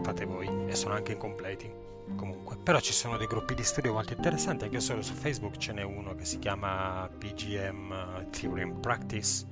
fate 0.01 0.23
voi, 0.23 0.49
e 0.67 0.75
sono 0.75 0.93
anche 0.93 1.11
incompleti 1.11 1.82
comunque. 2.15 2.57
Però 2.57 2.79
ci 2.79 2.93
sono 2.93 3.17
dei 3.17 3.27
gruppi 3.27 3.55
di 3.55 3.63
studio 3.63 3.93
molto 3.93 4.13
interessanti, 4.13 4.65
anche 4.65 4.79
solo 4.79 5.01
su 5.01 5.13
Facebook 5.13 5.57
ce 5.57 5.73
n'è 5.73 5.83
uno 5.83 6.15
che 6.15 6.25
si 6.25 6.39
chiama 6.39 7.09
PGM 7.17 8.29
Theory 8.29 8.61
and 8.61 8.79
Practice 8.79 9.45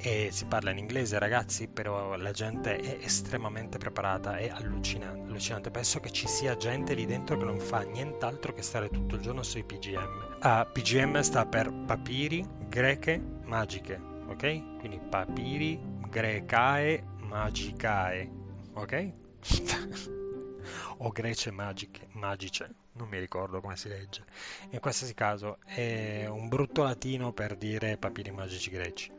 e 0.00 0.28
si 0.30 0.46
parla 0.46 0.70
in 0.70 0.78
inglese 0.78 1.18
ragazzi, 1.18 1.66
però 1.66 2.16
la 2.16 2.30
gente 2.30 2.76
è 2.76 3.04
estremamente 3.04 3.78
preparata, 3.78 4.36
è 4.36 4.48
allucinante, 4.48 5.28
allucinante. 5.28 5.70
Penso 5.70 5.98
che 6.00 6.10
ci 6.10 6.28
sia 6.28 6.56
gente 6.56 6.94
lì 6.94 7.04
dentro 7.04 7.36
che 7.36 7.44
non 7.44 7.58
fa 7.58 7.80
nient'altro 7.80 8.52
che 8.52 8.62
stare 8.62 8.88
tutto 8.88 9.16
il 9.16 9.20
giorno 9.20 9.42
sui 9.42 9.64
PGM. 9.64 10.36
Ah, 10.40 10.64
PGM 10.64 11.20
sta 11.20 11.44
per 11.46 11.72
papiri 11.72 12.46
greche 12.68 13.20
magiche, 13.44 14.00
ok? 14.28 14.78
Quindi 14.78 15.00
papiri 15.00 15.80
grecae 16.08 17.04
magicae, 17.22 18.30
ok? 18.74 19.12
o 20.98 21.10
grece 21.10 21.50
magiche, 21.50 22.08
magice, 22.12 22.74
non 22.92 23.08
mi 23.08 23.18
ricordo 23.18 23.60
come 23.60 23.76
si 23.76 23.88
legge. 23.88 24.24
In 24.70 24.80
qualsiasi 24.80 25.14
caso 25.14 25.58
è 25.64 26.26
un 26.26 26.48
brutto 26.48 26.82
latino 26.82 27.32
per 27.32 27.56
dire 27.56 27.96
papiri 27.96 28.30
magici 28.30 28.70
greci. 28.70 29.12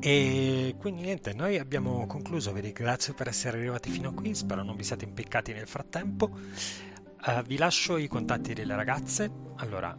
E 0.00 0.74
quindi 0.78 1.02
niente, 1.02 1.32
noi 1.32 1.58
abbiamo 1.58 2.06
concluso, 2.06 2.52
vi 2.52 2.60
ringrazio 2.60 3.14
per 3.14 3.28
essere 3.28 3.58
arrivati 3.58 3.90
fino 3.90 4.10
a 4.10 4.12
qui, 4.12 4.34
spero 4.34 4.62
non 4.62 4.76
vi 4.76 4.84
siate 4.84 5.04
impiccati 5.04 5.52
nel 5.52 5.66
frattempo. 5.66 6.30
Uh, 7.26 7.42
vi 7.42 7.56
lascio 7.56 7.96
i 7.96 8.06
contatti 8.06 8.52
delle 8.54 8.76
ragazze. 8.76 9.30
Allora, 9.56 9.96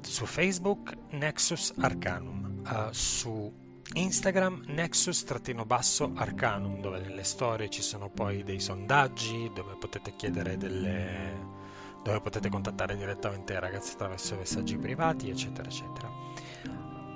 su 0.00 0.24
Facebook 0.24 0.96
Nexus 1.10 1.74
Arcanum, 1.78 2.62
uh, 2.66 2.90
su 2.90 3.64
Instagram 3.94 4.64
Nexus-Arcanum, 4.66 6.80
dove 6.80 7.00
nelle 7.00 7.22
storie 7.22 7.70
ci 7.70 7.82
sono 7.82 8.08
poi 8.08 8.42
dei 8.42 8.58
sondaggi, 8.60 9.50
dove 9.54 9.76
potete 9.78 10.14
chiedere 10.16 10.56
delle... 10.56 11.54
dove 12.02 12.20
potete 12.20 12.48
contattare 12.48 12.96
direttamente 12.96 13.52
i 13.52 13.60
ragazzi 13.60 13.92
attraverso 13.92 14.34
messaggi 14.36 14.76
privati, 14.76 15.30
eccetera, 15.30 15.68
eccetera. 15.68 16.10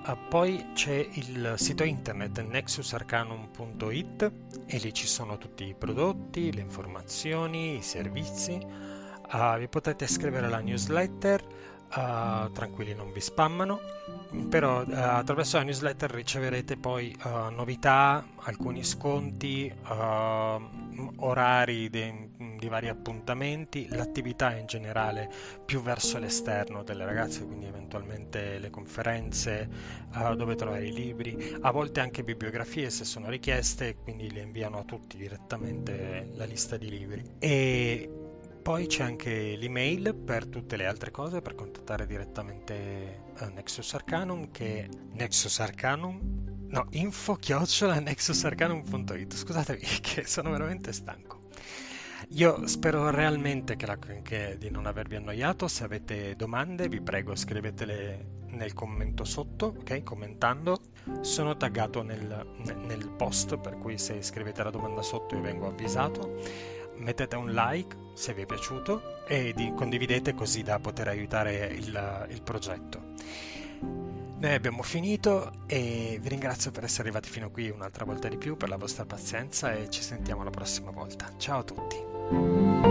Uh, 0.06 0.16
poi 0.28 0.70
c'è 0.72 1.06
il 1.12 1.54
sito 1.58 1.84
internet 1.84 2.40
nexusarcanum.it 2.40 4.32
e 4.66 4.78
lì 4.78 4.94
ci 4.94 5.06
sono 5.06 5.36
tutti 5.36 5.66
i 5.66 5.74
prodotti, 5.74 6.52
le 6.52 6.62
informazioni, 6.62 7.76
i 7.76 7.82
servizi. 7.82 8.58
Uh, 9.32 9.58
vi 9.58 9.68
potete 9.68 10.04
iscrivere 10.04 10.46
alla 10.46 10.60
newsletter, 10.60 11.44
uh, 11.94 12.50
tranquilli 12.52 12.94
non 12.94 13.12
vi 13.12 13.20
spammano, 13.20 13.80
però 14.48 14.80
attraverso 14.80 15.56
la 15.56 15.64
newsletter 15.64 16.10
riceverete 16.10 16.76
poi 16.76 17.16
novità, 17.50 18.24
alcuni 18.42 18.84
sconti, 18.84 19.72
orari 21.16 21.90
de- 21.90 22.28
di 22.58 22.68
vari 22.68 22.88
appuntamenti, 22.88 23.88
l'attività 23.88 24.54
in 24.54 24.66
generale 24.66 25.30
più 25.64 25.80
verso 25.80 26.18
l'esterno 26.18 26.82
delle 26.82 27.04
ragazze, 27.04 27.44
quindi 27.44 27.66
eventualmente 27.66 28.58
le 28.58 28.70
conferenze 28.70 29.68
uh, 30.14 30.34
dove 30.34 30.54
trovare 30.54 30.86
i 30.86 30.92
libri, 30.92 31.56
a 31.62 31.70
volte 31.70 32.00
anche 32.00 32.22
bibliografie 32.22 32.90
se 32.90 33.04
sono 33.04 33.30
richieste, 33.30 33.96
quindi 33.96 34.30
le 34.30 34.40
inviano 34.40 34.78
a 34.78 34.84
tutti 34.84 35.16
direttamente 35.16 36.30
la 36.34 36.44
lista 36.44 36.76
di 36.76 36.90
libri. 36.90 37.24
E 37.38 38.19
poi 38.70 38.86
c'è 38.86 39.02
anche 39.02 39.56
l'email 39.56 40.14
per 40.14 40.46
tutte 40.46 40.76
le 40.76 40.86
altre 40.86 41.10
cose, 41.10 41.42
per 41.42 41.56
contattare 41.56 42.06
direttamente 42.06 43.24
uh, 43.40 43.46
Nexus 43.52 43.94
Arcanum 43.94 44.52
che 44.52 44.84
è 44.84 44.88
Nexus 45.14 45.58
Arcanum 45.58 46.68
no, 46.68 46.86
info 46.90 47.34
chiocciola 47.34 47.98
nexusarcanum.it 47.98 49.34
scusatemi 49.34 49.80
che 50.00 50.24
sono 50.24 50.52
veramente 50.52 50.92
stanco 50.92 51.48
io 52.34 52.64
spero 52.68 53.10
realmente 53.10 53.74
che 53.74 53.86
la, 53.86 53.98
che 54.22 54.56
di 54.56 54.70
non 54.70 54.86
avervi 54.86 55.16
annoiato. 55.16 55.66
Se 55.66 55.82
avete 55.82 56.36
domande, 56.36 56.86
vi 56.88 57.00
prego 57.00 57.34
scrivetele 57.34 58.42
nel 58.50 58.72
commento 58.72 59.24
sotto, 59.24 59.74
ok? 59.80 60.04
Commentando. 60.04 60.78
Sono 61.22 61.56
taggato 61.56 62.02
nel, 62.02 62.46
nel 62.86 63.08
post, 63.16 63.56
per 63.58 63.78
cui 63.78 63.98
se 63.98 64.22
scrivete 64.22 64.62
la 64.62 64.70
domanda 64.70 65.02
sotto 65.02 65.34
io 65.34 65.40
vengo 65.40 65.66
avvisato. 65.66 66.38
Mettete 67.00 67.34
un 67.36 67.50
like 67.52 67.96
se 68.14 68.34
vi 68.34 68.42
è 68.42 68.46
piaciuto 68.46 69.24
e 69.26 69.52
di, 69.54 69.72
condividete 69.74 70.34
così 70.34 70.62
da 70.62 70.78
poter 70.78 71.08
aiutare 71.08 71.66
il, 71.66 72.26
il 72.28 72.42
progetto. 72.42 73.08
Noi 74.40 74.54
abbiamo 74.54 74.82
finito 74.82 75.52
e 75.66 76.18
vi 76.20 76.28
ringrazio 76.28 76.70
per 76.70 76.84
essere 76.84 77.02
arrivati 77.04 77.28
fino 77.28 77.50
qui 77.50 77.68
un'altra 77.68 78.04
volta 78.04 78.28
di 78.28 78.36
più, 78.36 78.56
per 78.56 78.68
la 78.68 78.76
vostra 78.76 79.04
pazienza 79.04 79.72
e 79.72 79.90
ci 79.90 80.02
sentiamo 80.02 80.44
la 80.44 80.50
prossima 80.50 80.90
volta. 80.90 81.30
Ciao 81.36 81.58
a 81.58 81.64
tutti! 81.64 82.89